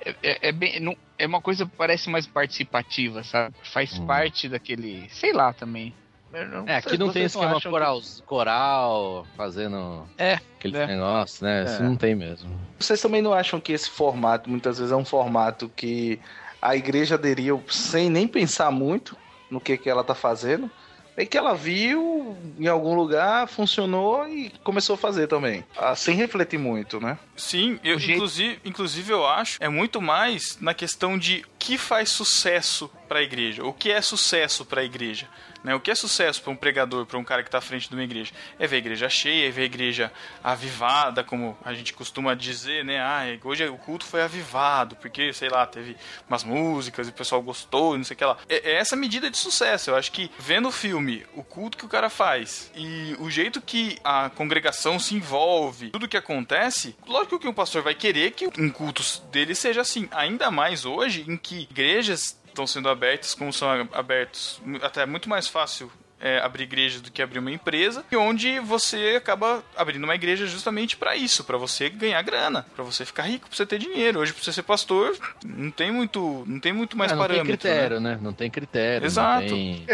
é, 0.00 0.14
é, 0.22 0.48
é 0.48 0.52
bem, 0.52 0.78
não, 0.78 0.96
é 1.18 1.26
uma 1.26 1.40
coisa 1.40 1.66
que 1.66 1.72
parece 1.76 2.08
mais 2.08 2.24
participativa, 2.24 3.24
sabe? 3.24 3.52
Faz 3.64 3.98
Hum. 3.98 4.06
parte 4.06 4.48
daquele. 4.48 5.08
Sei 5.10 5.32
lá 5.32 5.52
também. 5.52 5.92
Não- 6.32 6.68
É, 6.68 6.76
aqui 6.76 6.96
não 6.96 7.10
tem 7.10 7.22
não 7.22 7.26
esquema 7.26 7.56
acham 7.56 7.72
coral, 7.72 8.00
coral 8.26 9.26
fazendo 9.36 10.06
É, 10.16 10.34
aquele 10.56 10.76
é. 10.76 10.86
negócio, 10.86 11.44
né? 11.44 11.64
Isso 11.64 11.82
É. 11.82 11.84
não 11.84 11.96
tem 11.96 12.14
mesmo. 12.14 12.48
Vocês 12.78 13.00
também 13.00 13.22
não 13.22 13.32
acham 13.32 13.58
que 13.58 13.72
esse 13.72 13.90
formato, 13.90 14.48
muitas 14.48 14.78
vezes, 14.78 14.92
é 14.92 14.96
um 14.96 15.04
formato 15.04 15.68
que 15.74 16.20
a 16.60 16.74
igreja 16.76 17.14
aderiu 17.14 17.62
sem 17.70 18.08
nem 18.10 18.26
pensar 18.28 18.70
muito 18.70 19.16
no 19.50 19.60
que, 19.60 19.76
que 19.76 19.88
ela 19.88 20.02
tá 20.04 20.14
fazendo? 20.14 20.70
É 21.18 21.24
que 21.24 21.38
ela 21.38 21.54
viu 21.54 22.36
em 22.58 22.66
algum 22.68 22.94
lugar, 22.94 23.48
funcionou 23.48 24.28
e 24.28 24.50
começou 24.62 24.94
a 24.94 24.98
fazer 24.98 25.26
também. 25.26 25.64
Ah, 25.74 25.96
sem 25.96 26.14
refletir 26.14 26.58
muito, 26.58 27.00
né? 27.00 27.18
Sim, 27.34 27.80
eu, 27.82 27.98
jeito- 27.98 28.16
inclusive, 28.16 28.60
inclusive 28.66 29.12
eu 29.14 29.26
acho 29.26 29.56
é 29.58 29.68
muito 29.68 30.02
mais 30.02 30.58
na 30.60 30.74
questão 30.74 31.16
de 31.16 31.42
o 31.46 31.58
que 31.58 31.78
faz 31.78 32.10
sucesso 32.10 32.90
para 33.08 33.20
a 33.20 33.22
igreja, 33.22 33.64
o 33.64 33.72
que 33.72 33.90
é 33.90 34.02
sucesso 34.02 34.62
para 34.66 34.82
a 34.82 34.84
igreja. 34.84 35.26
Né? 35.66 35.74
O 35.74 35.80
que 35.80 35.90
é 35.90 35.96
sucesso 35.96 36.40
para 36.40 36.52
um 36.52 36.56
pregador, 36.56 37.04
para 37.06 37.18
um 37.18 37.24
cara 37.24 37.42
que 37.42 37.48
está 37.48 37.58
à 37.58 37.60
frente 37.60 37.88
de 37.88 37.96
uma 37.96 38.04
igreja? 38.04 38.32
É 38.56 38.68
ver 38.68 38.76
a 38.76 38.78
igreja 38.78 39.08
cheia, 39.08 39.48
é 39.48 39.50
ver 39.50 39.62
a 39.62 39.64
igreja 39.64 40.12
avivada, 40.42 41.24
como 41.24 41.58
a 41.64 41.74
gente 41.74 41.92
costuma 41.92 42.34
dizer, 42.34 42.84
né? 42.84 43.00
Ah, 43.00 43.24
hoje 43.42 43.66
o 43.66 43.76
culto 43.76 44.06
foi 44.06 44.22
avivado, 44.22 44.94
porque, 44.94 45.32
sei 45.32 45.48
lá, 45.48 45.66
teve 45.66 45.96
umas 46.28 46.44
músicas 46.44 47.08
e 47.08 47.10
o 47.10 47.12
pessoal 47.12 47.42
gostou 47.42 47.96
e 47.96 47.98
não 47.98 48.04
sei 48.04 48.14
o 48.14 48.16
que 48.16 48.24
lá. 48.24 48.38
É, 48.48 48.74
é 48.74 48.74
essa 48.76 48.94
medida 48.94 49.28
de 49.28 49.36
sucesso. 49.36 49.90
Eu 49.90 49.96
acho 49.96 50.12
que 50.12 50.30
vendo 50.38 50.68
o 50.68 50.72
filme, 50.72 51.26
o 51.34 51.42
culto 51.42 51.76
que 51.76 51.84
o 51.84 51.88
cara 51.88 52.08
faz 52.08 52.70
e 52.76 53.16
o 53.18 53.28
jeito 53.28 53.60
que 53.60 53.98
a 54.04 54.30
congregação 54.30 55.00
se 55.00 55.16
envolve, 55.16 55.90
tudo 55.90 56.06
que 56.06 56.16
acontece, 56.16 56.94
lógico 57.08 57.40
que 57.40 57.48
um 57.48 57.52
pastor 57.52 57.82
vai 57.82 57.96
querer 57.96 58.30
que 58.30 58.46
um 58.56 58.70
culto 58.70 59.02
dele 59.32 59.52
seja 59.52 59.80
assim. 59.80 60.08
Ainda 60.12 60.48
mais 60.48 60.84
hoje, 60.84 61.24
em 61.26 61.36
que 61.36 61.62
igrejas 61.62 62.38
estão 62.56 62.66
sendo 62.66 62.88
abertas, 62.88 63.34
como 63.34 63.52
são 63.52 63.68
abertos, 63.92 64.60
até 64.82 65.02
é 65.02 65.06
muito 65.06 65.28
mais 65.28 65.46
fácil 65.46 65.92
é, 66.18 66.38
abrir 66.38 66.62
igreja 66.64 66.98
do 67.00 67.12
que 67.12 67.20
abrir 67.20 67.38
uma 67.38 67.50
empresa, 67.50 68.02
e 68.10 68.16
onde 68.16 68.58
você 68.60 69.14
acaba 69.18 69.62
abrindo 69.76 70.04
uma 70.04 70.14
igreja 70.14 70.46
justamente 70.46 70.96
para 70.96 71.14
isso, 71.14 71.44
para 71.44 71.58
você 71.58 71.90
ganhar 71.90 72.22
grana, 72.22 72.64
para 72.74 72.82
você 72.82 73.04
ficar 73.04 73.24
rico, 73.24 73.46
para 73.46 73.54
você 73.54 73.66
ter 73.66 73.78
dinheiro. 73.78 74.20
Hoje, 74.20 74.32
para 74.32 74.42
você 74.42 74.52
ser 74.54 74.62
pastor, 74.62 75.14
não 75.44 75.70
tem 75.70 75.92
muito, 75.92 76.42
não 76.46 76.58
tem 76.58 76.72
muito 76.72 76.96
mais 76.96 77.12
É, 77.12 77.14
não 77.14 77.20
parâmetro. 77.20 77.46
tem 77.48 77.56
critério, 77.58 78.00
né? 78.00 78.12
né? 78.14 78.18
Não 78.22 78.32
tem 78.32 78.50
critério. 78.50 79.04
Exato. 79.04 79.42
Não 79.42 79.48
tem, 79.48 79.86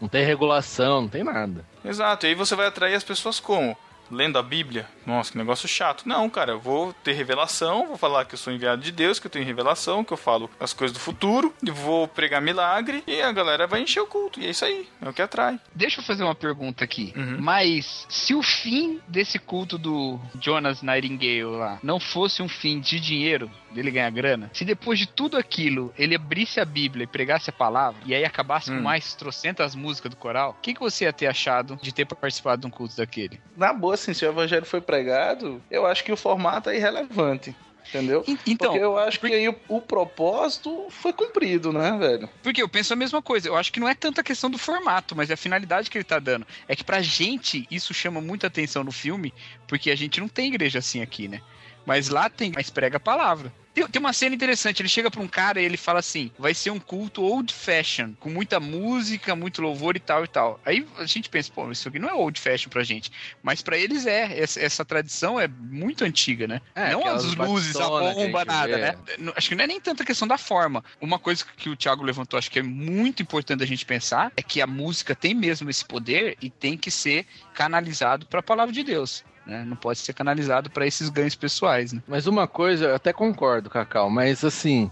não 0.00 0.08
tem 0.08 0.24
regulação, 0.24 1.02
não 1.02 1.08
tem 1.08 1.22
nada. 1.22 1.64
Exato, 1.84 2.26
e 2.26 2.30
aí 2.30 2.34
você 2.34 2.56
vai 2.56 2.66
atrair 2.66 2.94
as 2.94 3.04
pessoas 3.04 3.38
como? 3.38 3.78
Lendo 4.10 4.38
a 4.38 4.42
Bíblia? 4.42 4.86
Nossa, 5.06 5.32
que 5.32 5.38
negócio 5.38 5.68
chato. 5.68 6.06
Não, 6.06 6.28
cara, 6.28 6.52
eu 6.52 6.60
vou 6.60 6.92
ter 7.04 7.12
revelação, 7.12 7.86
vou 7.88 7.96
falar 7.98 8.24
que 8.24 8.34
eu 8.34 8.38
sou 8.38 8.52
enviado 8.52 8.82
de 8.82 8.92
Deus, 8.92 9.18
que 9.18 9.26
eu 9.26 9.30
tenho 9.30 9.44
revelação, 9.44 10.04
que 10.04 10.12
eu 10.12 10.16
falo 10.16 10.50
as 10.60 10.72
coisas 10.72 10.96
do 10.96 11.00
futuro, 11.00 11.54
e 11.62 11.70
vou 11.70 12.06
pregar 12.08 12.40
milagre, 12.42 13.02
e 13.06 13.20
a 13.22 13.32
galera 13.32 13.66
vai 13.66 13.82
encher 13.82 14.00
o 14.00 14.06
culto. 14.06 14.40
E 14.40 14.46
é 14.46 14.50
isso 14.50 14.64
aí, 14.64 14.88
é 15.00 15.08
o 15.08 15.12
que 15.12 15.22
atrai. 15.22 15.58
Deixa 15.74 16.00
eu 16.00 16.04
fazer 16.04 16.24
uma 16.24 16.34
pergunta 16.34 16.84
aqui. 16.84 17.12
Uhum. 17.16 17.36
Mas 17.40 18.06
se 18.08 18.34
o 18.34 18.42
fim 18.42 19.00
desse 19.08 19.38
culto 19.38 19.78
do 19.78 20.18
Jonas 20.40 20.82
Nightingale 20.82 21.44
lá 21.44 21.78
não 21.82 21.98
fosse 22.00 22.42
um 22.42 22.48
fim 22.48 22.80
de 22.80 23.00
dinheiro, 23.00 23.50
dele 23.70 23.90
ganhar 23.90 24.10
grana, 24.10 24.50
se 24.54 24.64
depois 24.64 24.98
de 24.98 25.06
tudo 25.06 25.36
aquilo 25.36 25.92
ele 25.98 26.14
abrisse 26.14 26.58
a 26.60 26.64
Bíblia 26.64 27.04
e 27.04 27.06
pregasse 27.06 27.50
a 27.50 27.52
palavra, 27.52 28.00
e 28.06 28.14
aí 28.14 28.24
acabasse 28.24 28.70
Hum. 28.70 28.76
com 28.76 28.82
mais 28.82 29.14
trocentas 29.14 29.74
músicas 29.74 30.10
do 30.10 30.16
coral, 30.16 30.50
o 30.58 30.62
que, 30.62 30.74
que 30.74 30.80
você 30.80 31.04
ia 31.04 31.12
ter 31.12 31.26
achado 31.26 31.78
de 31.80 31.92
ter 31.92 32.04
participado 32.04 32.60
de 32.62 32.66
um 32.66 32.70
culto 32.70 32.96
daquele? 32.96 33.40
Na 33.56 33.72
boa, 33.72 33.96
assim, 34.02 34.14
se 34.14 34.24
o 34.24 34.28
evangelho 34.28 34.64
foi 34.64 34.80
pregado, 34.80 35.62
eu 35.70 35.86
acho 35.86 36.02
que 36.04 36.12
o 36.12 36.16
formato 36.16 36.70
é 36.70 36.76
irrelevante. 36.76 37.54
Entendeu? 37.88 38.22
então- 38.46 38.68
Porque 38.70 38.84
eu 38.84 38.98
acho 38.98 39.18
que 39.18 39.26
aí 39.32 39.48
o, 39.48 39.56
o 39.66 39.80
propósito 39.80 40.88
foi 40.90 41.10
cumprido, 41.10 41.72
né, 41.72 41.96
velho? 41.98 42.28
Porque 42.42 42.62
eu 42.62 42.68
penso 42.68 42.92
a 42.92 42.96
mesma 42.96 43.22
coisa. 43.22 43.48
Eu 43.48 43.56
acho 43.56 43.72
que 43.72 43.80
não 43.80 43.88
é 43.88 43.94
tanta 43.94 44.22
questão 44.22 44.50
do 44.50 44.58
formato, 44.58 45.16
mas 45.16 45.30
é 45.30 45.34
a 45.34 45.36
finalidade 45.38 45.88
que 45.90 45.96
ele 45.96 46.04
tá 46.04 46.18
dando. 46.18 46.46
É 46.68 46.76
que 46.76 46.84
pra 46.84 47.00
gente 47.00 47.66
isso 47.70 47.94
chama 47.94 48.20
muita 48.20 48.46
atenção 48.46 48.84
no 48.84 48.92
filme, 48.92 49.32
porque 49.66 49.90
a 49.90 49.96
gente 49.96 50.20
não 50.20 50.28
tem 50.28 50.48
igreja 50.48 50.80
assim 50.80 51.00
aqui, 51.00 51.28
né? 51.28 51.40
Mas 51.86 52.10
lá 52.10 52.28
tem, 52.28 52.52
mas 52.54 52.68
prega 52.68 52.98
a 52.98 53.00
palavra. 53.00 53.50
Tem, 53.78 53.86
tem 53.86 54.00
uma 54.00 54.12
cena 54.12 54.34
interessante, 54.34 54.80
ele 54.80 54.88
chega 54.88 55.10
pra 55.10 55.20
um 55.20 55.28
cara 55.28 55.60
e 55.60 55.64
ele 55.64 55.76
fala 55.76 56.00
assim: 56.00 56.30
vai 56.38 56.52
ser 56.52 56.70
um 56.70 56.80
culto 56.80 57.22
old 57.22 57.52
fashion, 57.52 58.12
com 58.18 58.28
muita 58.28 58.58
música, 58.58 59.36
muito 59.36 59.62
louvor 59.62 59.96
e 59.96 60.00
tal 60.00 60.24
e 60.24 60.28
tal. 60.28 60.60
Aí 60.64 60.86
a 60.98 61.06
gente 61.06 61.28
pensa, 61.28 61.52
pô, 61.54 61.70
isso 61.70 61.88
aqui 61.88 61.98
não 61.98 62.08
é 62.08 62.14
old 62.14 62.40
fashion 62.40 62.68
pra 62.70 62.82
gente. 62.82 63.12
Mas 63.42 63.62
pra 63.62 63.78
eles 63.78 64.06
é. 64.06 64.38
Essa, 64.38 64.60
essa 64.60 64.84
tradição 64.84 65.38
é 65.38 65.46
muito 65.48 66.04
antiga, 66.04 66.46
né? 66.46 66.60
É, 66.74 66.92
não 66.92 67.06
as 67.06 67.34
luzes, 67.34 67.76
a 67.76 67.88
bomba, 67.88 68.44
nada, 68.44 68.76
vê. 68.76 68.82
né? 68.82 69.32
Acho 69.36 69.48
que 69.48 69.54
não 69.54 69.64
é 69.64 69.66
nem 69.66 69.80
tanta 69.80 70.04
questão 70.04 70.26
da 70.26 70.38
forma. 70.38 70.84
Uma 71.00 71.18
coisa 71.18 71.44
que 71.56 71.68
o 71.68 71.76
Thiago 71.76 72.02
levantou, 72.02 72.38
acho 72.38 72.50
que 72.50 72.58
é 72.58 72.62
muito 72.62 73.22
importante 73.22 73.62
a 73.62 73.66
gente 73.66 73.84
pensar, 73.84 74.32
é 74.36 74.42
que 74.42 74.60
a 74.60 74.66
música 74.66 75.14
tem 75.14 75.34
mesmo 75.34 75.70
esse 75.70 75.84
poder 75.84 76.36
e 76.40 76.50
tem 76.50 76.76
que 76.76 76.90
ser 76.90 77.26
canalizado 77.54 78.26
para 78.26 78.40
a 78.40 78.42
palavra 78.42 78.72
de 78.72 78.82
Deus. 78.82 79.24
Né? 79.48 79.64
Não 79.66 79.76
pode 79.76 79.98
ser 79.98 80.12
canalizado 80.12 80.68
para 80.70 80.86
esses 80.86 81.08
ganhos 81.08 81.34
pessoais. 81.34 81.92
Né? 81.92 82.02
Mas 82.06 82.26
uma 82.26 82.46
coisa, 82.46 82.84
eu 82.86 82.94
até 82.94 83.12
concordo, 83.12 83.70
Cacau, 83.70 84.10
mas 84.10 84.44
assim, 84.44 84.90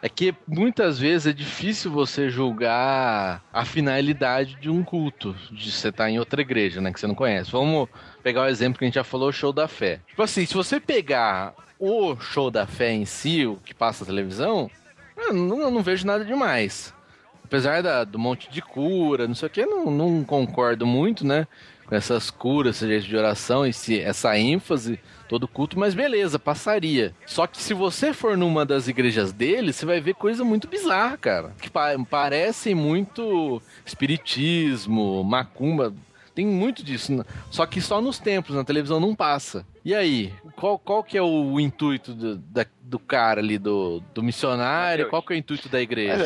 é 0.00 0.08
que 0.08 0.32
muitas 0.46 0.98
vezes 0.98 1.26
é 1.26 1.32
difícil 1.32 1.90
você 1.90 2.30
julgar 2.30 3.42
a 3.52 3.64
finalidade 3.64 4.54
de 4.60 4.70
um 4.70 4.84
culto, 4.84 5.34
de 5.50 5.72
você 5.72 5.88
estar 5.88 6.08
em 6.08 6.18
outra 6.18 6.40
igreja, 6.40 6.80
né, 6.80 6.92
que 6.92 7.00
você 7.00 7.06
não 7.06 7.14
conhece. 7.14 7.50
Vamos 7.50 7.88
pegar 8.22 8.42
o 8.42 8.46
exemplo 8.46 8.78
que 8.78 8.84
a 8.84 8.88
gente 8.88 8.94
já 8.94 9.04
falou, 9.04 9.28
o 9.28 9.32
show 9.32 9.52
da 9.52 9.66
fé. 9.66 10.00
Tipo 10.08 10.22
assim, 10.22 10.46
se 10.46 10.54
você 10.54 10.78
pegar 10.78 11.54
o 11.78 12.16
show 12.16 12.50
da 12.50 12.66
fé 12.66 12.92
em 12.92 13.04
si, 13.04 13.44
o 13.44 13.56
que 13.56 13.74
passa 13.74 14.04
na 14.04 14.10
televisão, 14.10 14.70
eu 15.16 15.32
não, 15.32 15.60
eu 15.60 15.70
não 15.70 15.82
vejo 15.82 16.06
nada 16.06 16.24
demais. 16.24 16.94
Apesar 17.44 17.82
da- 17.82 18.04
do 18.04 18.18
monte 18.18 18.50
de 18.50 18.60
cura, 18.60 19.26
não 19.28 19.34
sei 19.34 19.46
o 19.46 19.50
que, 19.50 19.64
não, 19.66 19.90
não 19.90 20.24
concordo 20.24 20.86
muito, 20.86 21.26
né? 21.26 21.46
Com 21.86 21.94
essas 21.94 22.30
curas, 22.30 22.76
esse 22.76 22.86
jeito 22.88 23.06
de 23.06 23.16
oração, 23.16 23.64
esse, 23.64 24.00
essa 24.00 24.36
ênfase, 24.36 24.98
todo 25.28 25.46
culto, 25.46 25.78
mas 25.78 25.94
beleza, 25.94 26.36
passaria. 26.38 27.14
Só 27.26 27.46
que 27.46 27.62
se 27.62 27.72
você 27.74 28.12
for 28.12 28.36
numa 28.36 28.66
das 28.66 28.88
igrejas 28.88 29.32
dele, 29.32 29.72
você 29.72 29.86
vai 29.86 30.00
ver 30.00 30.14
coisa 30.14 30.44
muito 30.44 30.66
bizarra, 30.66 31.16
cara. 31.16 31.52
Que 31.60 31.70
pa 31.70 31.90
parece 32.10 32.74
muito 32.74 33.62
espiritismo, 33.84 35.22
macumba. 35.22 35.94
Tem 36.34 36.46
muito 36.46 36.82
disso. 36.84 37.24
Só 37.50 37.64
que 37.64 37.80
só 37.80 38.00
nos 38.00 38.18
templos, 38.18 38.56
na 38.56 38.64
televisão 38.64 39.00
não 39.00 39.14
passa. 39.14 39.64
E 39.84 39.94
aí, 39.94 40.32
qual, 40.56 40.78
qual 40.78 41.02
que 41.02 41.16
é 41.16 41.22
o 41.22 41.58
intuito 41.60 42.12
do, 42.12 42.36
da- 42.36 42.66
do 42.82 42.98
cara 42.98 43.40
ali, 43.40 43.56
do, 43.58 44.02
do 44.14 44.22
missionário? 44.22 45.04
Qual 45.08 45.22
que 45.22 45.32
é 45.32 45.36
o 45.36 45.38
intuito 45.38 45.68
da 45.68 45.80
igreja? 45.80 46.24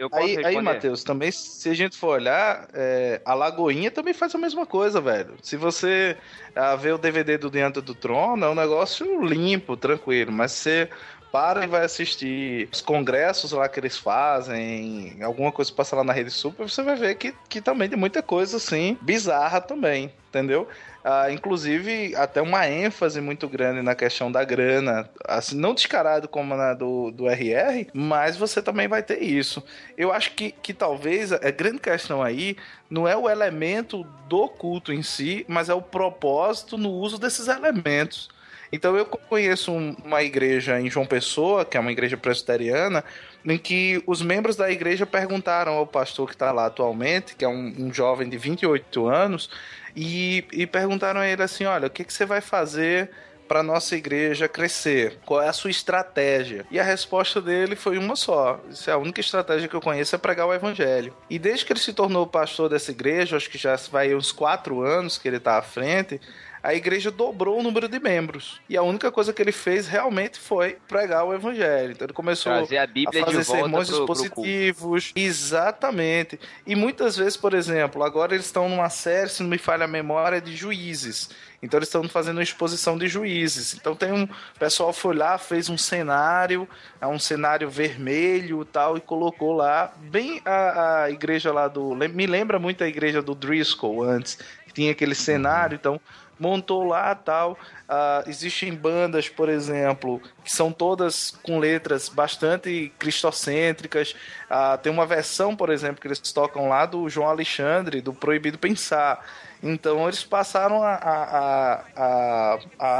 Aí, 0.00 0.04
Eu 0.04 0.10
posso 0.10 0.22
aí, 0.22 0.30
aí 0.30 0.42
responder? 0.44 0.62
Matheus, 0.62 1.04
também, 1.04 1.30
se 1.30 1.68
a 1.68 1.74
gente 1.74 1.96
for 1.96 2.14
olhar, 2.14 2.68
é, 2.72 3.20
a 3.24 3.34
Lagoinha 3.34 3.90
também 3.90 4.14
faz 4.14 4.34
a 4.34 4.38
mesma 4.38 4.64
coisa, 4.64 5.00
velho. 5.00 5.34
Se 5.42 5.56
você 5.56 6.16
ah, 6.56 6.74
vê 6.74 6.90
o 6.92 6.98
DVD 6.98 7.36
do 7.36 7.50
Diante 7.50 7.80
do 7.80 7.94
Trono, 7.94 8.44
é 8.44 8.48
um 8.48 8.54
negócio 8.54 9.22
limpo, 9.22 9.76
tranquilo, 9.76 10.32
mas 10.32 10.52
você 10.52 10.88
para 11.30 11.64
e 11.64 11.68
vai 11.68 11.84
assistir 11.84 12.68
os 12.72 12.80
congressos 12.80 13.52
lá 13.52 13.68
que 13.68 13.78
eles 13.78 13.96
fazem, 13.96 15.18
alguma 15.22 15.52
coisa 15.52 15.70
que 15.70 15.76
passa 15.76 15.94
lá 15.94 16.02
na 16.02 16.12
Rede 16.12 16.30
Super, 16.30 16.68
você 16.68 16.82
vai 16.82 16.96
ver 16.96 17.14
que, 17.14 17.32
que 17.48 17.60
também 17.60 17.88
tem 17.88 17.98
muita 17.98 18.20
coisa, 18.20 18.56
assim, 18.56 18.98
bizarra 19.00 19.60
também, 19.60 20.12
entendeu? 20.28 20.66
Ah, 21.02 21.32
inclusive, 21.32 22.14
até 22.14 22.42
uma 22.42 22.68
ênfase 22.68 23.22
muito 23.22 23.48
grande 23.48 23.80
na 23.80 23.94
questão 23.94 24.30
da 24.30 24.44
grana, 24.44 25.08
assim, 25.26 25.56
não 25.56 25.72
descarado 25.72 26.28
como 26.28 26.54
na 26.54 26.74
do, 26.74 27.10
do 27.10 27.26
RR, 27.26 27.88
mas 27.94 28.36
você 28.36 28.60
também 28.60 28.86
vai 28.86 29.02
ter 29.02 29.22
isso. 29.22 29.64
Eu 29.96 30.12
acho 30.12 30.32
que, 30.34 30.52
que 30.52 30.74
talvez 30.74 31.32
a 31.32 31.38
grande 31.50 31.78
questão 31.78 32.22
aí 32.22 32.54
não 32.90 33.08
é 33.08 33.16
o 33.16 33.30
elemento 33.30 34.04
do 34.28 34.46
culto 34.46 34.92
em 34.92 35.02
si, 35.02 35.42
mas 35.48 35.70
é 35.70 35.74
o 35.74 35.80
propósito 35.80 36.76
no 36.76 36.90
uso 36.90 37.18
desses 37.18 37.48
elementos. 37.48 38.28
Então 38.72 38.94
eu 38.96 39.04
conheço 39.06 39.72
um- 39.72 39.96
uma 40.04 40.22
igreja 40.22 40.78
em 40.80 40.88
João 40.90 41.06
Pessoa, 41.06 41.64
que 41.64 41.76
é 41.76 41.80
uma 41.80 41.90
igreja 41.90 42.16
presbiteriana, 42.16 43.02
em 43.44 43.56
que 43.58 44.02
os 44.06 44.22
membros 44.22 44.54
da 44.54 44.70
igreja 44.70 45.06
perguntaram 45.06 45.72
ao 45.72 45.86
pastor 45.86 46.28
que 46.28 46.34
está 46.34 46.52
lá 46.52 46.66
atualmente, 46.66 47.34
que 47.34 47.44
é 47.44 47.48
um, 47.48 47.74
um 47.78 47.92
jovem 47.92 48.28
de 48.28 48.36
28 48.36 49.08
anos, 49.08 49.50
e, 49.94 50.44
e 50.52 50.66
perguntaram 50.66 51.20
a 51.20 51.26
ele 51.26 51.42
assim: 51.42 51.64
olha, 51.64 51.86
o 51.86 51.90
que, 51.90 52.04
que 52.04 52.12
você 52.12 52.24
vai 52.24 52.40
fazer 52.40 53.10
para 53.48 53.64
nossa 53.64 53.96
igreja 53.96 54.48
crescer? 54.48 55.18
Qual 55.26 55.42
é 55.42 55.48
a 55.48 55.52
sua 55.52 55.70
estratégia? 55.70 56.64
E 56.70 56.78
a 56.78 56.84
resposta 56.84 57.40
dele 57.40 57.74
foi 57.74 57.98
uma 57.98 58.14
só: 58.14 58.60
Isso 58.70 58.88
é 58.88 58.92
a 58.92 58.98
única 58.98 59.20
estratégia 59.20 59.68
que 59.68 59.74
eu 59.74 59.80
conheço 59.80 60.14
é 60.14 60.18
pregar 60.18 60.46
o 60.46 60.54
evangelho. 60.54 61.12
E 61.28 61.38
desde 61.38 61.64
que 61.64 61.72
ele 61.72 61.80
se 61.80 61.92
tornou 61.92 62.26
pastor 62.26 62.68
dessa 62.68 62.92
igreja, 62.92 63.36
acho 63.36 63.50
que 63.50 63.58
já 63.58 63.74
vai 63.90 64.14
uns 64.14 64.30
quatro 64.30 64.82
anos 64.82 65.18
que 65.18 65.26
ele 65.26 65.38
está 65.38 65.58
à 65.58 65.62
frente. 65.62 66.20
A 66.62 66.74
igreja 66.74 67.10
dobrou 67.10 67.58
o 67.58 67.62
número 67.62 67.88
de 67.88 67.98
membros. 67.98 68.60
E 68.68 68.76
a 68.76 68.82
única 68.82 69.10
coisa 69.10 69.32
que 69.32 69.40
ele 69.40 69.52
fez 69.52 69.86
realmente 69.86 70.38
foi 70.38 70.76
pregar 70.86 71.24
o 71.24 71.32
evangelho. 71.32 71.92
Então 71.92 72.04
ele 72.06 72.12
começou 72.12 72.52
Trazer 72.52 72.76
a 72.78 72.86
Bíblia 72.86 73.22
a 73.22 73.26
fazer 73.26 73.44
sermões 73.44 73.88
pro- 73.88 74.04
pro 74.04 74.12
expositivos. 74.14 75.12
Exatamente. 75.16 76.38
E 76.66 76.76
muitas 76.76 77.16
vezes, 77.16 77.36
por 77.36 77.54
exemplo, 77.54 78.02
agora 78.04 78.34
eles 78.34 78.46
estão 78.46 78.68
numa 78.68 78.90
série, 78.90 79.30
se 79.30 79.42
não 79.42 79.50
me 79.50 79.58
falha 79.58 79.84
a 79.84 79.88
memória, 79.88 80.40
de 80.40 80.54
juízes. 80.54 81.30
Então 81.62 81.78
eles 81.78 81.88
estão 81.88 82.06
fazendo 82.08 82.36
uma 82.38 82.42
exposição 82.42 82.96
de 82.96 83.06
juízes. 83.08 83.74
Então 83.74 83.94
tem 83.94 84.12
um 84.12 84.24
o 84.24 84.58
pessoal 84.58 84.92
foi 84.92 85.14
lá, 85.14 85.38
fez 85.38 85.68
um 85.68 85.76
cenário, 85.78 86.68
é 87.00 87.06
um 87.06 87.18
cenário 87.18 87.68
vermelho 87.68 88.62
e 88.62 88.64
tal, 88.66 88.96
e 88.96 89.00
colocou 89.00 89.52
lá 89.52 89.92
bem 89.96 90.40
a, 90.44 91.02
a 91.04 91.10
igreja 91.10 91.52
lá 91.52 91.68
do. 91.68 91.94
Me 91.94 92.26
lembra 92.26 92.58
muito 92.58 92.82
a 92.84 92.88
igreja 92.88 93.20
do 93.20 93.34
Driscoll 93.34 94.02
antes, 94.02 94.38
que 94.66 94.72
tinha 94.72 94.92
aquele 94.92 95.14
cenário, 95.14 95.74
então 95.74 96.00
montou 96.40 96.82
lá 96.84 97.14
tal. 97.14 97.56
Ah, 97.86 98.24
existem 98.26 98.74
bandas, 98.74 99.28
por 99.28 99.48
exemplo, 99.50 100.20
que 100.42 100.50
são 100.50 100.72
todas 100.72 101.32
com 101.42 101.58
letras 101.58 102.08
bastante 102.08 102.90
cristocêntricas. 102.98 104.16
Ah, 104.48 104.78
tem 104.78 104.90
uma 104.90 105.04
versão, 105.04 105.54
por 105.54 105.70
exemplo, 105.70 106.00
que 106.00 106.08
eles 106.08 106.20
tocam 106.32 106.68
lá 106.68 106.86
do 106.86 107.08
João 107.08 107.28
Alexandre, 107.28 108.00
do 108.00 108.14
Proibido 108.14 108.58
Pensar. 108.58 109.24
Então 109.62 110.06
eles 110.08 110.24
passaram 110.24 110.82
a, 110.82 110.94
a, 110.94 111.24
a, 111.24 111.84
a, 111.96 112.58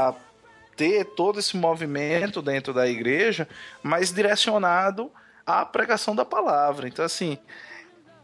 a 0.09 0.13
ter 0.77 1.05
todo 1.05 1.39
esse 1.39 1.57
movimento 1.57 2.41
dentro 2.41 2.73
da 2.73 2.87
igreja, 2.87 3.47
mas 3.81 4.13
direcionado 4.13 5.11
à 5.45 5.65
pregação 5.65 6.15
da 6.15 6.23
palavra. 6.23 6.87
Então, 6.87 7.03
assim, 7.03 7.39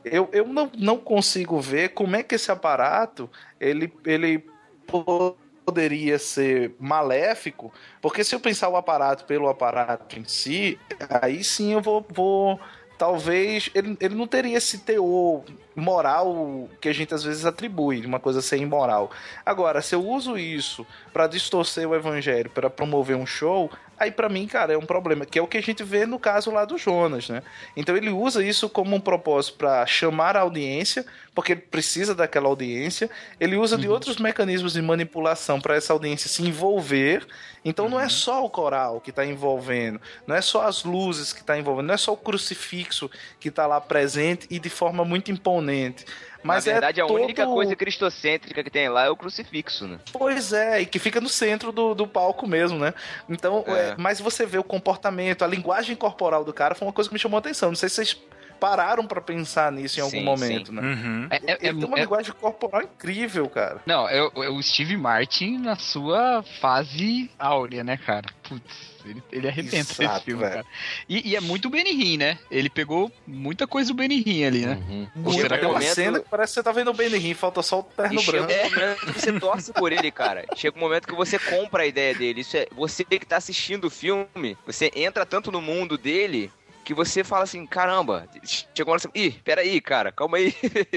eu, 0.05 0.29
eu 0.31 0.47
não, 0.47 0.71
não 0.77 0.97
consigo 0.97 1.59
ver 1.59 1.89
como 1.89 2.15
é 2.15 2.23
que 2.23 2.35
esse 2.35 2.51
aparato 2.51 3.29
ele, 3.59 3.91
ele 4.05 4.43
poderia 4.87 6.17
ser 6.17 6.73
maléfico, 6.79 7.73
porque 8.01 8.23
se 8.23 8.33
eu 8.33 8.39
pensar 8.39 8.69
o 8.69 8.77
aparato 8.77 9.25
pelo 9.25 9.49
aparato 9.49 10.17
em 10.17 10.23
si, 10.25 10.79
aí 11.21 11.43
sim 11.43 11.73
eu 11.73 11.81
vou. 11.81 12.05
vou 12.09 12.59
talvez 12.97 13.69
ele, 13.75 13.95
ele 14.01 14.15
não 14.15 14.25
teria 14.25 14.57
esse 14.57 14.79
teor 14.79 15.43
moral 15.75 16.67
que 16.81 16.89
a 16.89 16.93
gente 16.93 17.13
às 17.13 17.23
vezes 17.23 17.45
atribui, 17.45 18.03
uma 18.05 18.19
coisa 18.19 18.41
ser 18.41 18.57
imoral. 18.57 19.11
Agora, 19.45 19.81
se 19.81 19.93
eu 19.93 20.03
uso 20.03 20.37
isso 20.37 20.85
para 21.13 21.27
distorcer 21.27 21.87
o 21.87 21.95
evangelho, 21.95 22.49
para 22.49 22.69
promover 22.69 23.15
um 23.15 23.25
show, 23.25 23.69
aí 23.99 24.11
pra 24.11 24.29
mim, 24.29 24.47
cara, 24.47 24.73
é 24.73 24.77
um 24.77 24.85
problema, 24.85 25.25
que 25.25 25.39
é 25.39 25.41
o 25.41 25.47
que 25.47 25.57
a 25.57 25.61
gente 25.61 25.83
vê 25.83 26.05
no 26.05 26.19
caso 26.19 26.51
lá 26.51 26.65
do 26.65 26.77
Jonas, 26.77 27.29
né? 27.29 27.43
Então 27.75 27.95
ele 27.95 28.09
usa 28.09 28.43
isso 28.43 28.69
como 28.69 28.95
um 28.95 28.99
propósito 28.99 29.57
para 29.57 29.85
chamar 29.85 30.37
a 30.37 30.41
audiência, 30.41 31.05
porque 31.33 31.51
ele 31.51 31.61
precisa 31.61 32.15
daquela 32.15 32.47
audiência. 32.47 33.09
Ele 33.39 33.57
usa 33.57 33.77
de 33.77 33.87
outros 33.87 34.17
mecanismos 34.17 34.73
de 34.73 34.81
manipulação 34.81 35.61
para 35.61 35.75
essa 35.75 35.93
audiência 35.93 36.29
se 36.29 36.41
envolver. 36.41 37.27
Então 37.63 37.89
não 37.89 37.99
é 37.99 38.09
só 38.09 38.43
o 38.45 38.49
coral 38.49 39.01
que 39.01 39.09
está 39.09 39.25
envolvendo, 39.25 39.99
não 40.25 40.35
é 40.35 40.41
só 40.41 40.65
as 40.65 40.83
luzes 40.83 41.33
que 41.33 41.41
está 41.41 41.57
envolvendo, 41.57 41.87
não 41.87 41.93
é 41.93 41.97
só 41.97 42.13
o 42.13 42.17
crucifixo 42.17 43.09
que 43.39 43.49
está 43.49 43.67
lá 43.67 43.81
presente 43.81 44.47
e 44.49 44.57
de 44.57 44.69
forma 44.69 45.03
muito 45.03 45.31
imponente. 45.31 46.05
Mas 46.47 46.65
Na 46.65 46.71
verdade, 46.71 46.99
é 46.99 47.03
a 47.03 47.07
única 47.07 47.43
todo- 47.43 47.53
coisa 47.53 47.75
cristocêntrica 47.75 48.63
que 48.63 48.69
tem 48.69 48.89
lá 48.89 49.05
é 49.05 49.09
o 49.09 49.15
crucifixo, 49.15 49.87
né? 49.87 49.99
Pois 50.13 50.53
é, 50.53 50.81
e 50.81 50.85
que 50.85 50.97
fica 50.99 51.19
no 51.21 51.29
centro 51.29 51.71
do, 51.71 51.93
do 51.93 52.07
palco 52.07 52.47
mesmo, 52.47 52.79
né? 52.79 52.93
Então, 53.29 53.63
É. 53.67 53.71
é, 53.89 53.95
mas 53.97 54.19
você 54.19 54.45
vê 54.45 54.57
o 54.57 54.63
comportamento, 54.63 55.43
a 55.43 55.47
linguagem 55.47 55.95
corporal 55.95 56.43
do 56.43 56.53
cara 56.53 56.73
foi 56.73 56.87
uma 56.87 56.93
coisa 56.93 57.09
que 57.09 57.13
me 57.13 57.19
chamou 57.19 57.37
a 57.37 57.39
atenção. 57.39 57.69
Não 57.69 57.75
sei 57.75 57.89
se 57.89 57.95
vocês 57.95 58.17
pararam 58.59 59.05
pra 59.05 59.21
pensar 59.21 59.71
nisso 59.71 59.99
em 59.99 60.03
algum 60.03 60.17
Sim, 60.19 60.23
momento, 60.23 60.67
sim. 60.67 60.73
né? 60.73 60.81
Uhum. 60.81 61.27
É, 61.29 61.35
é- 61.35 61.57
Ele 61.61 61.79
tem 61.79 61.87
uma 61.87 61.97
é- 61.97 62.01
linguagem 62.01 62.33
corporal 62.33 62.81
incrível, 62.81 63.47
cara. 63.49 63.81
Não, 63.85 64.07
é, 64.09 64.21
o- 64.23 64.43
é 64.43 64.49
o 64.49 64.61
Steve 64.61 64.97
Martin 64.97 65.57
na 65.57 65.75
sua 65.75 66.43
fase 66.59 67.29
áurea, 67.39 67.83
né, 67.83 67.97
cara? 67.97 68.27
Putz, 68.47 68.97
ele, 69.05 69.23
ele 69.31 69.47
arrebenta 69.47 69.75
esse 69.77 70.01
Exato, 70.03 70.25
filme, 70.25 70.41
velho. 70.41 70.53
cara. 70.55 70.65
E, 71.07 71.29
e 71.31 71.35
é 71.35 71.41
muito 71.41 71.69
Benny 71.69 71.91
Hill, 71.91 72.17
né? 72.19 72.37
Ele 72.51 72.69
pegou 72.69 73.11
muita 73.25 73.65
coisa 73.67 73.89
do 73.91 73.95
Benny 73.95 74.23
Hill 74.25 74.47
ali, 74.47 74.65
né? 74.65 74.75
Uhum. 74.89 75.07
Ou 75.25 75.33
será 75.33 75.57
que 75.57 75.65
é 75.65 75.67
uma 75.67 75.79
o- 75.79 75.81
cena 75.81 76.19
que 76.19 76.29
parece 76.29 76.51
que 76.51 76.53
você 76.55 76.63
tá 76.63 76.71
vendo 76.71 76.89
o 76.91 76.93
Benny 76.93 77.17
Hill, 77.17 77.35
falta 77.35 77.61
só 77.61 77.79
o 77.79 77.83
terno 77.83 78.19
E 78.19 78.23
chega 78.23 78.43
branco. 78.43 78.53
um 78.53 78.69
momento 78.79 78.99
que 79.13 79.19
você 79.21 79.39
torce 79.39 79.73
por 79.73 79.91
ele, 79.91 80.11
cara. 80.11 80.45
Chega 80.55 80.77
um 80.77 80.79
momento 80.81 81.07
que 81.07 81.15
você 81.15 81.37
compra 81.39 81.83
a 81.83 81.85
ideia 81.85 82.13
dele. 82.15 82.41
Isso 82.41 82.55
é 82.57 82.67
você 82.75 83.03
que 83.03 83.25
tá 83.25 83.37
assistindo 83.37 83.85
o 83.85 83.89
filme, 83.89 84.57
você 84.65 84.91
entra 84.95 85.25
tanto 85.25 85.51
no 85.51 85.61
mundo 85.61 85.97
dele 85.97 86.51
que 86.87 86.93
você 86.93 87.21
fala 87.21 87.43
assim, 87.43 87.65
caramba, 87.65 88.29
chegou 88.73 88.93
uma 88.93 88.93
hora 88.93 89.01
assim, 89.05 89.09
ih, 89.13 89.31
peraí, 89.43 89.81
cara, 89.81 90.09
calma 90.09 90.37
aí, 90.37 90.53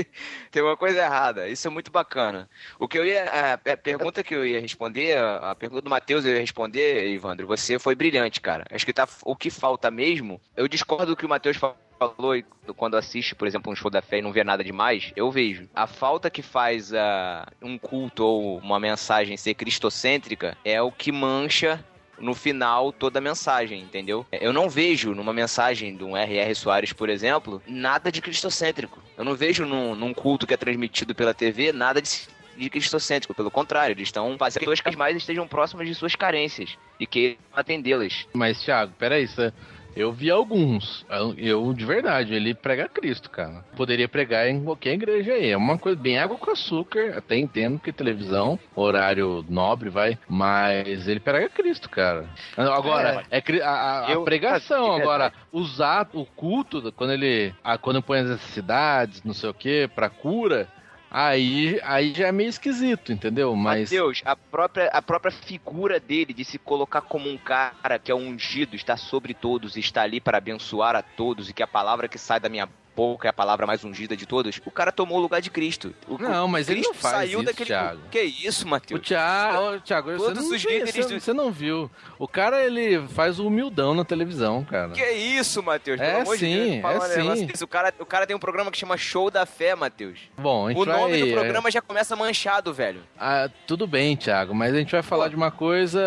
tem 0.49 0.63
uma 0.63 0.77
coisa 0.77 1.01
errada, 1.01 1.49
isso 1.49 1.67
é 1.67 1.71
muito 1.71 1.91
bacana. 1.91 2.49
O 2.79 2.87
que 2.87 2.97
eu 2.97 3.05
ia, 3.05 3.25
a, 3.25 3.77
pergunta 3.77 4.23
que 4.23 4.33
eu 4.33 4.47
ia 4.47 4.61
responder, 4.61 5.19
a, 5.19 5.53
pergunta 5.53 5.83
do 5.83 5.91
Matheus 5.91 6.25
eu 6.25 6.35
ia 6.35 6.41
responder, 6.41 7.09
Ivandro, 7.09 7.45
você 7.45 7.77
foi 7.77 7.97
brilhante, 7.97 8.41
cara. 8.41 8.65
Acho 8.71 8.87
que 8.87 8.93
tá, 8.93 9.09
o 9.25 9.35
que 9.35 9.51
falta 9.51 9.91
mesmo, 9.91 10.41
eu 10.57 10.69
discordo 10.69 11.07
do 11.07 11.17
que 11.17 11.27
o 11.27 11.29
Matheus 11.29 11.57
falou 11.57 11.77
falou 12.01 12.35
quando 12.77 12.97
assiste, 12.97 13.35
por 13.35 13.47
exemplo, 13.47 13.71
um 13.71 13.77
show 13.77 13.91
da 13.91 14.01
fé 14.01 14.19
e 14.19 14.23
não 14.23 14.33
vê 14.33 14.43
nada 14.43 14.65
demais, 14.65 15.13
eu 15.15 15.31
vejo. 15.31 15.69
A 15.75 15.87
falta 15.87 16.31
que 16.31 16.41
faz 16.41 16.95
ah, 16.95 17.47
um 17.61 17.77
culto 17.77 18.25
ou 18.25 18.59
uma 18.59 18.81
mensagem 18.81 19.37
ser 19.37 19.53
cristocêntrica 19.53 20.57
é 20.65 20.81
o 20.81 20.91
que 20.91 21.13
mancha 21.13 21.85
no 22.21 22.35
final 22.35 22.93
toda 22.93 23.19
a 23.19 23.23
mensagem, 23.23 23.81
entendeu? 23.81 24.27
Eu 24.31 24.53
não 24.53 24.69
vejo 24.69 25.15
numa 25.15 25.33
mensagem 25.33 25.97
de 25.97 26.05
um 26.05 26.17
R.R. 26.17 26.55
Soares, 26.55 26.93
por 26.93 27.09
exemplo, 27.09 27.63
nada 27.67 28.13
de 28.13 28.21
cristocêntrico. 28.21 29.03
Eu 29.17 29.25
não 29.25 29.35
vejo 29.35 29.65
num, 29.65 29.95
num 29.95 30.15
culto 30.15 30.47
que 30.47 30.55
é 30.55 30.57
transmitido 30.57 31.15
pela 31.15 31.35
TV 31.35 31.73
nada 31.73 32.01
de 32.01 32.29
de 32.57 32.69
cristocêntrico, 32.69 33.35
pelo 33.35 33.51
contrário, 33.51 33.95
eles 33.95 34.09
estão 34.09 34.37
fazendo 34.37 34.65
que 34.65 34.89
as 34.89 34.95
mais 34.95 35.17
estejam 35.17 35.49
próximas 35.49 35.87
de 35.89 35.95
suas 35.95 36.15
carências 36.15 36.77
e 36.99 37.07
queiram 37.07 37.39
atendê-las. 37.53 38.27
Mas, 38.35 38.61
Thiago, 38.63 38.93
peraí, 38.99 39.27
você... 39.27 39.53
eu 39.97 40.13
vi 40.13 40.31
alguns. 40.31 41.05
Eu, 41.37 41.73
de 41.73 41.85
verdade, 41.85 42.35
ele 42.35 42.55
prega 42.55 42.89
Cristo, 42.89 43.29
cara. 43.31 43.65
Poderia 43.77 44.09
pregar 44.09 44.49
em 44.49 44.63
qualquer 44.65 44.95
igreja 44.95 45.33
aí. 45.33 45.51
É 45.51 45.57
uma 45.57 45.79
coisa 45.79 45.99
bem 46.01 46.19
água 46.19 46.37
com 46.37 46.51
açúcar. 46.51 47.15
Até 47.17 47.37
entendo 47.37 47.79
que 47.79 47.93
televisão, 47.93 48.59
horário 48.75 49.45
nobre, 49.49 49.89
vai. 49.91 50.19
Mas 50.29 51.07
ele 51.09 51.21
prega 51.21 51.49
Cristo, 51.49 51.89
cara. 51.91 52.27
Agora, 52.57 53.25
é, 53.31 53.41
cri- 53.41 53.63
a, 53.63 54.07
a- 54.07 54.11
Eu- 54.13 54.23
pregação. 54.25 54.97
é 54.97 55.01
Agora, 55.01 55.33
usar 55.53 56.09
o 56.13 56.25
culto, 56.25 56.93
quando 56.93 57.13
ele. 57.13 57.55
a- 57.63 57.79
quando 57.79 58.03
põe 58.03 58.21
as 58.21 58.29
necessidades, 58.31 59.23
não 59.25 59.35
sei 59.35 59.51
o 59.51 59.55
que, 59.55 59.89
pra 59.95 60.09
cura. 60.09 60.69
Aí, 61.11 61.81
aí 61.83 62.15
já 62.15 62.29
é 62.29 62.33
meio 62.33 62.49
esquisito, 62.49 63.13
entendeu? 63.13 63.57
Mas. 63.57 63.91
Mateus, 63.91 64.23
a 64.25 64.37
própria, 64.37 64.87
a 64.89 65.03
própria 65.03 65.33
figura 65.33 65.99
dele 65.99 66.33
de 66.33 66.45
se 66.45 66.57
colocar 66.57 67.01
como 67.01 67.29
um 67.29 67.37
cara 67.37 67.99
que 67.99 68.13
é 68.13 68.15
ungido, 68.15 68.77
está 68.77 68.97
sobre 68.97 69.35
todos, 69.35 69.77
está 69.77 70.03
ali 70.03 70.21
para 70.21 70.39
abençoar 70.39 70.95
a 70.95 71.03
todos 71.03 71.51
e 71.51 71.53
que 71.53 71.65
a 71.65 71.67
palavra 71.67 72.07
que 72.07 72.17
sai 72.17 72.39
da 72.39 72.49
minha 72.49 72.69
boca 73.01 73.27
é 73.27 73.31
a 73.31 73.33
palavra 73.33 73.67
mais 73.67 73.83
ungida 73.85 74.15
de 74.17 74.27
todas, 74.27 74.61
o 74.65 74.71
cara 74.71 74.93
tomou 74.93 75.19
o 75.19 75.21
lugar 75.21 75.41
de 75.41 75.51
Cristo. 75.51 75.95
O, 76.07 76.19
Não, 76.19 76.47
mas 76.47 76.69
ele 76.69 76.81
não 76.83 76.91
Cristo 76.91 77.03
faz 77.03 77.15
saiu 77.17 77.39
isso, 77.41 77.47
daquele 77.47 77.67
Thiago. 77.67 78.01
Que 78.11 78.21
isso, 78.21 78.67
O 78.67 78.69
Mateus? 78.69 79.01
Thiago, 79.07 79.59
ô, 79.77 79.81
Thiago, 79.81 80.11
você 80.13 80.25
Todos 80.27 80.45
não, 80.49 80.55
os 80.57 80.63
viu, 80.63 80.71
líderes 80.71 80.95
você, 81.07 81.15
do- 81.15 81.21
você 81.21 81.33
não 81.33 81.51
viu. 81.51 81.91
O 82.19 82.29
cara, 82.29 82.63
ele 82.65 83.01
faz 83.09 83.39
o 83.39 83.47
humildão 83.47 83.95
na 83.95 84.05
televisão, 84.05 84.63
cara. 84.65 84.91
Que 84.91 85.11
isso, 85.11 85.63
Matheus? 85.63 85.99
É 86.01 86.21
amor 86.21 86.35
de 86.37 86.41
sim, 86.41 86.55
Deus, 86.83 87.05
é 87.11 87.17
negócio 87.17 87.57
sim. 87.57 87.65
O 87.65 87.69
cara, 87.69 87.95
o 87.99 88.07
cara 88.07 88.27
tem 88.27 88.37
um 88.37 88.39
programa 88.39 88.71
que 88.71 88.77
chama 88.79 88.97
Show 88.97 89.31
da 89.31 89.47
Fé, 89.47 89.75
Matheus. 89.75 90.19
Bom, 90.37 90.67
a 90.67 90.73
gente 90.73 90.81
O 90.83 90.85
nome 90.85 91.19
vai... 91.19 91.29
do 91.29 91.33
programa 91.33 91.71
já 91.71 91.81
começa 91.81 92.15
manchado, 92.15 92.73
velho. 92.75 93.01
Ah, 93.19 93.49
tudo 93.67 93.87
bem, 93.87 94.17
Thiago, 94.17 94.55
mas 94.55 94.75
a 94.75 94.79
gente 94.79 94.93
vai 94.93 95.03
falar 95.03 95.29
de 95.29 95.37
uma 95.37 95.51
coisa 95.51 96.01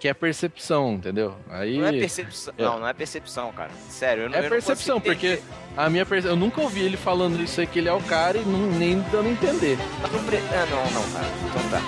que 0.00 0.08
é 0.08 0.14
percepção, 0.14 0.92
entendeu? 0.94 1.36
Aí... 1.50 1.78
Não 1.78 1.86
é 1.86 1.92
percepção. 1.92 2.54
Não, 2.58 2.80
não 2.80 2.88
é 2.88 2.92
percepção, 2.92 3.52
cara. 3.52 3.70
Sério, 3.88 4.24
eu 4.24 4.28
não 4.28 4.36
É 4.36 4.38
eu 4.38 4.42
não 4.44 4.50
percepção, 4.50 5.00
consigo 5.00 5.14
porque 5.14 5.40
a 5.76 5.88
minha 5.90 6.04
perce... 6.24 6.28
eu 6.28 6.36
nunca 6.36 6.60
ouvi 6.60 6.80
ele 6.80 6.96
falando 6.96 7.40
isso 7.42 7.60
aí, 7.60 7.66
que 7.66 7.78
ele 7.78 7.88
é 7.88 7.92
o 7.92 8.00
cara 8.00 8.38
e 8.38 8.44
não, 8.44 8.58
nem 8.78 9.00
dando 9.12 9.28
a 9.28 9.30
entender. 9.30 9.78
Mas 10.02 10.22
pre- 10.22 10.38
Ah, 10.38 10.66
não, 10.70 11.00
não, 11.02 11.10
cara. 11.12 11.24
Tá. 11.24 11.30
Então 11.48 11.62
tá 11.70 11.82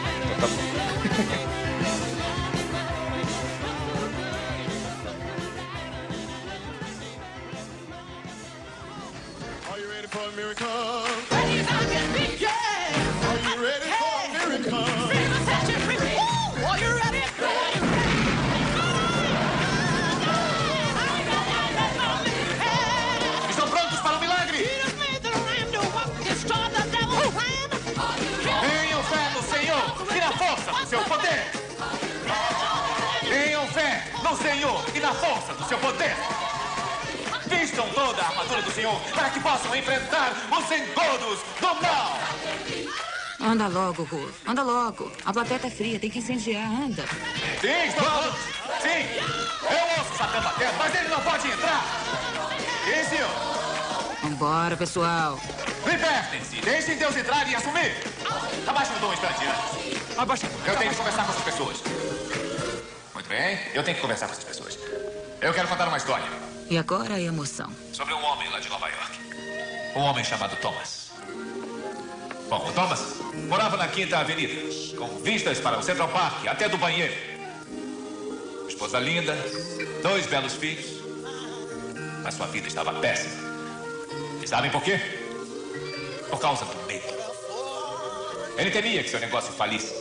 na 35.07 35.15
força 35.15 35.55
do 35.55 35.65
seu 35.69 35.79
poder. 35.79 36.17
Vistam 37.47 37.89
toda 37.91 38.21
a 38.21 38.27
armadura 38.27 38.63
do 38.63 38.73
Senhor 38.73 39.01
para 39.15 39.31
que 39.31 39.39
possam 39.39 39.77
enfrentar 39.77 40.33
os 40.51 40.65
engodos 40.73 41.39
do 41.61 41.81
mal. 41.81 42.19
Anda 43.41 43.69
logo, 43.69 44.03
Ru. 44.03 44.29
Anda 44.45 44.63
logo. 44.65 45.13
A 45.25 45.33
plateia 45.33 45.61
tá 45.61 45.71
fria, 45.71 46.01
tem 46.01 46.11
que 46.11 46.19
incendiar. 46.19 46.67
Anda. 46.67 47.05
Sim, 47.61 47.87
estão 47.87 48.05
prontos? 48.05 48.41
Sim. 48.83 49.07
Eu 49.71 49.99
ouço 49.99 50.19
Satã 50.19 50.41
batendo, 50.41 50.75
mas 50.77 50.95
ele 50.97 51.09
não 51.09 51.21
pode 51.21 51.47
entrar. 51.47 51.85
Sim, 52.85 53.09
senhor. 53.09 53.31
Vambora, 54.25 54.77
pessoal. 54.77 55.39
Libertem-se. 55.87 56.61
Deixem 56.63 56.97
Deus 56.97 57.17
entrar 57.17 57.49
e 57.49 57.55
assumir. 57.55 57.95
Abaixe 58.67 58.91
o 58.93 58.99
tom 58.99 59.07
um 59.07 59.13
instante 59.13 59.45
antes. 59.47 60.19
Abaixe. 60.19 60.47
Eu 60.67 60.77
tenho 60.77 60.91
que 60.91 60.97
conversar 60.97 61.25
com 61.25 61.31
essas 61.31 61.45
pessoas. 61.45 61.83
Muito 63.15 63.29
bem. 63.29 63.59
Eu 63.73 63.85
tenho 63.85 63.97
que 63.97 64.03
conversar 64.03 64.27
com 64.27 64.33
essas 64.33 64.45
pessoas. 64.45 64.96
Eu 65.47 65.55
quero 65.55 65.69
contar 65.69 65.87
uma 65.87 65.97
história 65.97 66.27
E 66.69 66.77
agora 66.77 67.15
a 67.15 67.21
emoção. 67.21 67.71
sobre 67.93 68.13
um 68.13 68.25
homem 68.25 68.49
lá 68.51 68.59
de 68.59 68.69
Nova 68.69 68.89
York. 68.89 69.21
Um 69.95 70.01
homem 70.01 70.25
chamado 70.25 70.57
Thomas. 70.57 71.13
Bom, 72.49 72.69
o 72.69 72.73
Thomas 72.73 73.21
morava 73.47 73.77
na 73.77 73.87
Quinta 73.87 74.19
Avenida, 74.19 74.55
com 74.99 75.07
vistas 75.21 75.61
para 75.61 75.79
o 75.79 75.83
Central 75.85 76.09
Park, 76.09 76.49
até 76.49 76.69
do 76.69 76.77
banheiro. 76.77 77.15
Esposa 78.69 78.99
linda, 78.99 79.37
dois 80.03 80.27
belos 80.27 80.55
filhos. 80.55 81.01
Mas 82.25 82.35
sua 82.35 82.49
vida 82.49 82.67
estava 82.67 82.93
péssima. 82.95 83.37
E 84.43 84.49
sabem 84.49 84.73
por 84.73 84.83
quê? 84.83 84.99
Por 86.29 86.41
causa 86.41 86.65
do 86.65 86.87
medo. 86.89 87.07
Ele 88.59 88.73
temia 88.73 89.01
que 89.05 89.11
seu 89.11 89.21
negócio 89.21 89.53
falisse. 89.53 89.95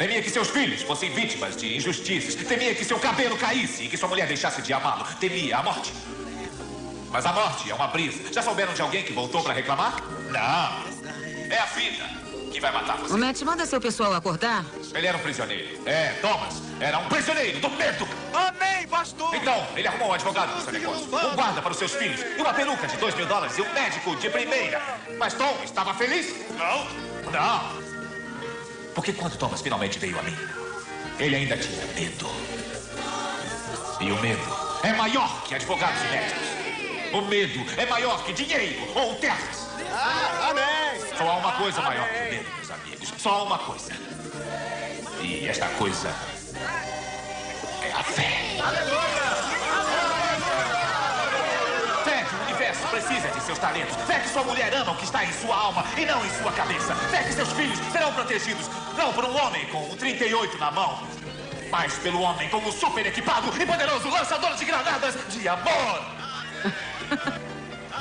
Temia 0.00 0.22
que 0.22 0.30
seus 0.30 0.48
filhos 0.48 0.80
fossem 0.80 1.10
vítimas 1.10 1.54
de 1.54 1.76
injustiças. 1.76 2.34
Temia 2.34 2.74
que 2.74 2.86
seu 2.86 2.98
cabelo 2.98 3.36
caísse 3.36 3.84
e 3.84 3.88
que 3.90 3.98
sua 3.98 4.08
mulher 4.08 4.26
deixasse 4.26 4.62
de 4.62 4.72
amá-lo. 4.72 5.04
Temia 5.20 5.58
a 5.58 5.62
morte. 5.62 5.92
Mas 7.10 7.26
a 7.26 7.34
morte 7.34 7.70
é 7.70 7.74
uma 7.74 7.86
brisa. 7.88 8.32
Já 8.32 8.40
souberam 8.40 8.72
de 8.72 8.80
alguém 8.80 9.04
que 9.04 9.12
voltou 9.12 9.42
para 9.42 9.52
reclamar? 9.52 10.02
Não. 10.30 11.52
É 11.54 11.58
a 11.58 11.66
vida 11.66 12.02
que 12.50 12.58
vai 12.58 12.72
matar 12.72 12.96
você. 12.96 13.12
Ô, 13.12 13.18
Matt, 13.18 13.42
manda 13.42 13.66
seu 13.66 13.78
pessoal 13.78 14.14
acordar. 14.14 14.64
Ele 14.94 15.06
era 15.06 15.18
um 15.18 15.20
prisioneiro. 15.20 15.86
É, 15.86 16.14
Thomas 16.22 16.62
era 16.80 16.98
um 16.98 17.06
prisioneiro 17.10 17.60
do 17.60 17.68
medo. 17.68 18.08
Amém, 18.32 18.88
pastor! 18.88 19.34
Então, 19.34 19.66
ele 19.76 19.86
arrumou 19.86 20.08
um 20.08 20.12
advogado 20.14 20.50
para 20.50 20.62
seu 20.62 20.72
negócio, 20.72 21.04
um 21.04 21.34
guarda 21.36 21.60
para 21.60 21.72
os 21.72 21.76
seus 21.76 21.92
filhos, 21.92 22.22
e 22.22 22.40
uma 22.40 22.54
peruca 22.54 22.86
de 22.86 22.96
dois 22.96 23.14
mil 23.16 23.26
dólares 23.26 23.58
e 23.58 23.60
um 23.60 23.70
médico 23.74 24.16
de 24.16 24.30
primeira. 24.30 24.80
Mas 25.18 25.34
Tom 25.34 25.54
estava 25.62 25.92
feliz? 25.92 26.34
Não. 26.56 26.86
Não. 27.30 27.89
Porque 28.94 29.12
quando 29.12 29.36
Thomas 29.36 29.60
finalmente 29.60 29.98
veio 29.98 30.18
a 30.18 30.22
mim, 30.22 30.36
ele 31.18 31.36
ainda 31.36 31.56
tinha 31.56 31.86
medo. 31.94 32.26
E 34.00 34.10
o 34.10 34.20
medo 34.20 34.40
é 34.82 34.92
maior 34.92 35.42
que 35.44 35.54
advogados 35.54 36.00
e 36.02 36.08
médicos. 36.08 36.48
O 37.12 37.22
medo 37.22 37.60
é 37.76 37.86
maior 37.86 38.24
que 38.24 38.32
dinheiro 38.32 38.80
ou 38.94 39.14
terras. 39.16 39.68
amém! 40.48 41.16
Só 41.16 41.28
há 41.28 41.36
uma 41.36 41.52
coisa 41.52 41.82
maior 41.82 42.08
que 42.08 42.14
o 42.14 42.30
medo, 42.30 42.50
meus 42.56 42.70
amigos. 42.70 43.12
Só 43.18 43.30
há 43.30 43.42
uma 43.42 43.58
coisa. 43.58 43.92
E 45.20 45.46
esta 45.46 45.68
coisa 45.70 46.14
é 47.82 47.92
a 47.92 48.02
fé. 48.02 48.58
Fé 52.04 52.24
que 52.24 52.34
o 52.34 52.42
universo 52.44 52.79
precisa 52.90 53.28
de 53.28 53.40
seus 53.42 53.58
talentos. 53.58 53.96
Fé 54.06 54.18
que 54.18 54.28
sua 54.28 54.42
mulher 54.42 54.74
ama 54.74 54.92
o 54.92 54.96
que 54.96 55.04
está 55.04 55.24
em 55.24 55.32
sua 55.32 55.56
alma 55.56 55.84
e 55.96 56.04
não 56.04 56.24
em 56.24 56.30
sua 56.30 56.52
cabeça. 56.52 56.94
Fé 56.94 57.22
que 57.22 57.32
seus 57.32 57.50
filhos 57.52 57.78
serão 57.92 58.12
protegidos 58.12 58.68
não 58.96 59.12
por 59.12 59.24
um 59.24 59.36
homem 59.36 59.64
com 59.66 59.82
um 59.84 59.96
38 59.96 60.58
na 60.58 60.70
mão, 60.70 61.02
mas 61.70 61.94
pelo 61.98 62.20
homem 62.20 62.48
com 62.48 62.58
um 62.58 62.72
super 62.72 63.06
equipado 63.06 63.48
e 63.60 63.64
poderoso 63.64 64.08
lançador 64.10 64.54
de 64.56 64.64
granadas 64.64 65.14
de 65.28 65.48
amor. 65.48 66.02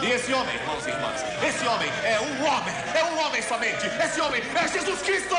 E 0.02 0.12
esse 0.12 0.34
homem, 0.34 0.56
irmãos 0.56 0.86
e 0.86 0.90
irmãs, 0.90 1.26
esse 1.44 1.68
homem 1.68 1.90
é 2.04 2.20
um 2.22 2.46
homem, 2.46 2.74
é 2.96 3.04
um 3.04 3.26
homem 3.26 3.42
somente. 3.42 3.86
Esse 3.86 4.22
homem 4.22 4.42
é 4.56 4.68
Jesus 4.68 5.02
Cristo! 5.02 5.36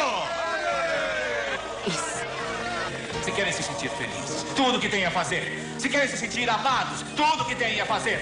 Se 3.25 3.33
querem 3.33 3.53
se 3.53 3.63
sentir 3.63 3.91
felizes, 3.91 4.45
tudo 4.55 4.79
que 4.79 4.89
têm 4.89 5.07
a 5.07 5.11
fazer. 5.11 5.59
Se 5.79 5.89
querem 5.89 6.09
se 6.09 6.17
sentir 6.17 6.49
amados, 6.49 7.03
tudo 7.17 7.45
que 7.47 7.55
têm 7.55 7.81
a 7.81 7.87
fazer. 7.87 8.21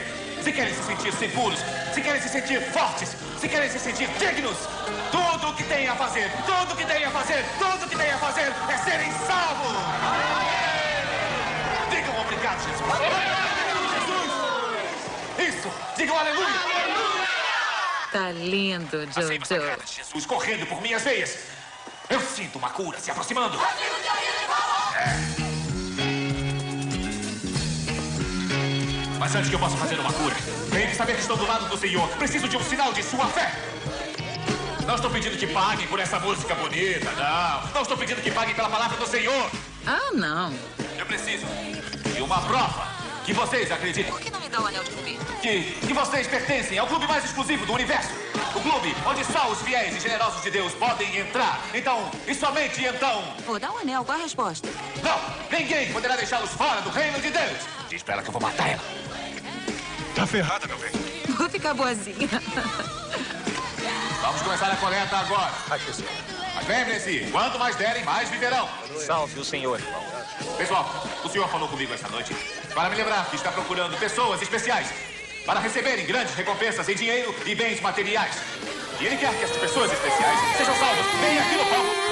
Se 0.49 0.55
querem 0.55 0.75
se 0.75 0.83
sentir 0.83 1.13
seguros, 1.13 1.59
se 1.93 2.01
querem 2.01 2.23
se 2.23 2.29
sentir 2.31 2.63
fortes, 2.73 3.15
se 3.39 3.47
querem 3.47 3.69
se 3.69 3.79
sentir 3.79 4.09
dignos, 4.19 4.57
tudo 5.11 5.53
que 5.53 5.63
têm 5.65 5.87
a 5.87 5.95
fazer, 5.95 6.33
tudo 6.47 6.75
que 6.75 6.87
têm 6.87 7.05
a 7.05 7.11
fazer, 7.11 7.45
tudo 7.59 7.87
que 7.87 7.95
têm 7.95 8.11
a 8.11 8.17
fazer 8.17 8.51
é 8.71 8.79
serem 8.79 9.13
salvos. 9.27 9.77
Digam 11.91 12.19
obrigado, 12.19 12.65
Jesus. 12.65 12.81
Jesus! 15.37 15.55
Isso! 15.55 15.71
Digam 15.99 16.19
aleluia! 16.19 16.49
Tá 18.11 18.33
lindo, 18.33 19.07
Jojo. 19.13 19.85
Jesus 19.85 20.25
correndo 20.25 20.65
por 20.65 20.81
minhas 20.81 21.03
veias. 21.03 21.41
Eu 22.09 22.21
sinto 22.23 22.57
uma 22.57 22.71
cura 22.71 22.99
se 22.99 23.11
aproximando. 23.11 23.61
Mas 29.29 29.37
antes 29.37 29.51
que 29.51 29.57
eu 29.57 29.61
possa 29.61 29.77
fazer 29.77 30.01
uma 30.01 30.11
cura, 30.11 30.35
tenho 30.71 30.89
que 30.89 30.97
saber 30.97 31.13
que 31.13 31.21
estou 31.21 31.37
do 31.37 31.47
lado 31.47 31.69
do 31.69 31.77
Senhor. 31.77 32.09
Preciso 32.17 32.49
de 32.49 32.57
um 32.57 32.63
sinal 32.63 32.95
de 32.95 33.03
sua 33.03 33.27
fé. 33.27 33.53
Não 34.87 34.95
estou 34.95 35.11
pedindo 35.11 35.37
que 35.37 35.47
paguem 35.49 35.87
por 35.87 36.01
essa 36.01 36.19
música 36.19 36.55
bonita, 36.55 37.11
não. 37.13 37.73
Não 37.75 37.83
estou 37.83 37.95
pedindo 37.99 38.23
que 38.23 38.31
paguem 38.31 38.55
pela 38.55 38.71
palavra 38.71 38.97
do 38.97 39.07
Senhor. 39.07 39.51
Ah, 39.87 40.13
não. 40.15 40.51
Eu 40.99 41.05
preciso 41.05 41.45
de 42.15 42.23
uma 42.23 42.41
prova 42.41 42.89
que 43.27 43.35
vocês 43.35 43.71
acreditem. 43.71 44.11
Por 44.11 44.19
que 44.19 44.31
não 44.31 44.41
me 44.41 44.49
dá 44.49 44.63
o 44.63 44.67
anel 44.67 44.83
de 44.83 44.93
comer? 44.93 45.19
Que, 45.43 45.63
que 45.87 45.93
vocês 45.93 46.27
pertencem 46.27 46.79
ao 46.79 46.87
clube 46.87 47.07
mais 47.07 47.23
exclusivo 47.23 47.67
do 47.67 47.75
universo. 47.75 48.09
O 48.55 48.61
clube 48.63 48.97
onde 49.07 49.23
só 49.27 49.51
os 49.51 49.61
fiéis 49.61 49.95
e 49.95 50.01
generosos 50.01 50.43
de 50.43 50.51
Deus 50.51 50.73
podem 50.73 51.19
entrar. 51.19 51.61
Então, 51.75 52.11
e 52.27 52.35
somente 52.35 52.83
então, 52.83 53.23
Vou 53.45 53.61
dar 53.61 53.73
o 53.73 53.79
anel, 53.79 54.03
qual 54.07 54.19
a 54.19 54.23
resposta? 54.23 54.67
não, 55.03 55.21
ninguém 55.51 55.93
poderá 55.93 56.17
deixá-los 56.17 56.49
fora 56.53 56.81
do 56.81 56.89
reino 56.89 57.21
de 57.21 57.31
Deus. 57.31 57.59
Diz 57.91 58.03
pra 58.03 58.15
ela 58.15 58.23
que 58.23 58.29
eu 58.31 58.33
vou 58.33 58.41
matar 58.41 58.69
ela. 58.71 59.08
Tá 60.19 60.27
ferrada, 60.27 60.67
meu 60.67 60.77
bem. 60.79 60.91
Vou 61.29 61.49
ficar 61.49 61.75
boazinha. 61.75 62.29
Vamos 64.21 64.43
começar 64.43 64.67
a 64.67 64.75
coleta 64.75 65.17
agora. 65.17 65.53
Mas 65.69 66.67
lembrem-se, 66.67 67.31
quanto 67.31 67.57
mais 67.57 67.77
derem, 67.77 68.05
mais 68.05 68.29
viverão. 68.29 68.69
Salve 68.97 69.39
o 69.39 69.45
senhor. 69.45 69.81
Pessoal, 70.57 71.07
o 71.23 71.29
senhor 71.29 71.49
falou 71.49 71.69
comigo 71.69 71.95
esta 71.95 72.09
noite 72.09 72.35
para 72.75 72.91
me 72.91 72.97
lembrar 72.97 73.31
que 73.31 73.37
está 73.37 73.53
procurando 73.53 73.97
pessoas 73.97 74.43
especiais 74.43 74.89
para 75.47 75.61
receberem 75.61 76.05
grandes 76.05 76.35
recompensas 76.35 76.89
em 76.89 76.97
dinheiro 76.97 77.33
e 77.47 77.55
bens 77.55 77.81
materiais. 77.81 78.35
E 78.99 79.07
ele 79.07 79.17
quer 79.19 79.33
que 79.39 79.45
essas 79.45 79.57
pessoas 79.59 79.93
especiais 79.93 80.57
sejam 80.57 80.75
salvas 80.75 81.07
bem 81.21 81.39
aqui 81.39 81.55
no 81.55 81.65
palco. 81.67 82.08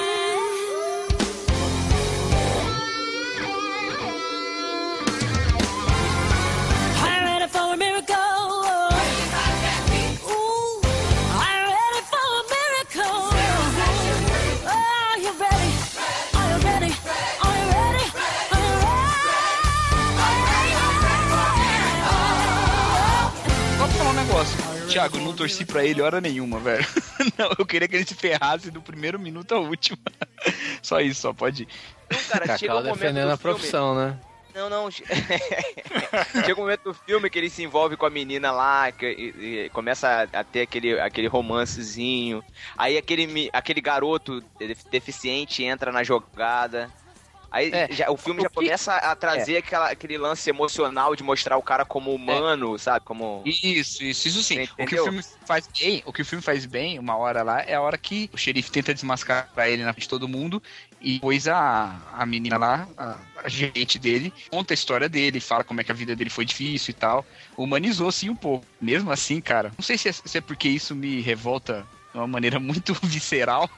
Thiago, 24.96 25.18
eu 25.18 25.22
não 25.22 25.34
torci 25.36 25.64
pra 25.66 25.84
ele 25.84 26.00
hora 26.00 26.20
nenhuma, 26.20 26.58
velho. 26.58 26.86
Não, 27.36 27.50
eu 27.58 27.66
queria 27.66 27.86
que 27.86 27.96
ele 27.96 28.06
se 28.06 28.14
ferrasse 28.14 28.70
do 28.70 28.80
primeiro 28.80 29.18
minuto 29.18 29.52
ao 29.54 29.62
último. 29.64 29.98
Só 30.82 31.00
isso, 31.00 31.20
só 31.22 31.32
pode 31.32 31.64
ir. 31.64 31.68
Não, 32.10 32.18
cara, 32.30 32.56
chega 32.58 32.72
um 32.72 32.76
Cacau 32.76 32.82
momento 32.84 32.98
defendendo 32.98 33.26
no 33.28 33.34
a 33.34 33.38
profissão, 33.38 33.94
né? 33.94 34.18
Não, 34.54 34.70
não. 34.70 34.90
che- 34.90 35.04
Chega 36.32 36.54
um 36.54 36.62
momento 36.62 36.84
do 36.84 36.94
filme 36.94 37.28
que 37.28 37.38
ele 37.38 37.50
se 37.50 37.62
envolve 37.62 37.96
com 37.96 38.06
a 38.06 38.10
menina 38.10 38.50
lá, 38.52 38.90
que, 38.92 39.04
e- 39.06 39.64
e 39.66 39.68
começa 39.70 40.28
a, 40.32 40.40
a 40.40 40.44
ter 40.44 40.62
aquele, 40.62 40.98
aquele 41.00 41.26
romancezinho. 41.26 42.42
Aí 42.76 42.96
aquele, 42.96 43.50
aquele 43.52 43.80
garoto 43.82 44.40
de- 44.58 44.74
deficiente 44.90 45.62
entra 45.62 45.90
na 45.92 46.02
jogada. 46.04 46.90
Aí 47.50 47.70
É, 47.72 47.88
já- 47.92 48.10
o 48.10 48.16
filme 48.16 48.40
já 48.42 48.46
o 48.48 48.50
que- 48.50 48.54
começa 48.56 48.94
a 48.96 49.14
trazer 49.16 49.58
aquela- 49.58 49.90
aquele 49.90 50.18
lance 50.18 50.48
emocional 50.50 51.14
de 51.14 51.22
mostrar 51.22 51.56
o 51.56 51.62
cara 51.62 51.84
como 51.84 52.14
humano, 52.14 52.78
sabe? 52.78 53.04
Como. 53.04 53.42
Isso, 53.46 54.02
isso, 54.02 54.28
isso 54.28 54.42
sim. 54.42 54.68
O 54.78 54.86
que 54.86 54.98
o 54.98 55.04
filme 55.04 55.22
faz 55.46 55.68
bem, 55.78 56.02
o 56.04 56.12
que 56.12 56.22
o 56.22 56.24
filme 56.24 56.42
faz 56.42 56.66
bem, 56.66 56.98
uma 56.98 57.16
hora 57.16 57.42
lá, 57.42 57.60
é 57.62 57.74
a 57.74 57.80
hora 57.80 57.96
que 57.96 58.28
o 58.32 58.36
xerife 58.36 58.70
tenta 58.70 58.92
desmascarar 58.92 59.48
ele 59.68 59.84
na 59.84 59.92
frente 59.92 60.02
de 60.04 60.08
todo 60.08 60.28
mundo 60.28 60.62
e 61.00 61.14
depois 61.14 61.46
a, 61.48 61.96
a 62.12 62.26
menina 62.26 62.56
lá, 62.58 62.88
a, 62.96 63.18
a 63.44 63.48
gente 63.48 63.98
dele, 63.98 64.32
conta 64.50 64.72
a 64.72 64.74
história 64.74 65.08
dele, 65.08 65.40
fala 65.40 65.62
como 65.64 65.80
é 65.80 65.84
que 65.84 65.92
a 65.92 65.94
vida 65.94 66.16
dele 66.16 66.30
foi 66.30 66.44
difícil 66.44 66.90
e 66.90 66.94
tal. 66.94 67.24
Humanizou 67.56 68.10
sim 68.10 68.28
um 68.30 68.36
pouco. 68.36 68.66
Mesmo 68.80 69.10
assim, 69.10 69.40
cara, 69.40 69.72
não 69.78 69.84
sei 69.84 69.96
se 69.96 70.08
é, 70.08 70.12
se 70.12 70.38
é 70.38 70.40
porque 70.40 70.68
isso 70.68 70.94
me 70.94 71.20
revolta 71.20 71.86
de 72.16 72.20
uma 72.20 72.26
maneira 72.26 72.58
muito 72.58 72.94
visceral, 73.04 73.68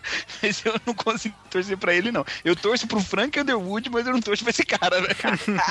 mas 0.40 0.64
eu 0.64 0.74
não 0.86 0.94
consigo 0.94 1.34
torcer 1.50 1.76
pra 1.76 1.92
ele, 1.92 2.12
não. 2.12 2.24
Eu 2.44 2.54
torço 2.54 2.86
pro 2.86 3.00
Frank 3.00 3.38
Underwood, 3.38 3.90
mas 3.90 4.06
eu 4.06 4.12
não 4.12 4.20
torço 4.20 4.44
pra 4.44 4.50
esse 4.50 4.64
cara, 4.64 5.00
né? 5.00 5.08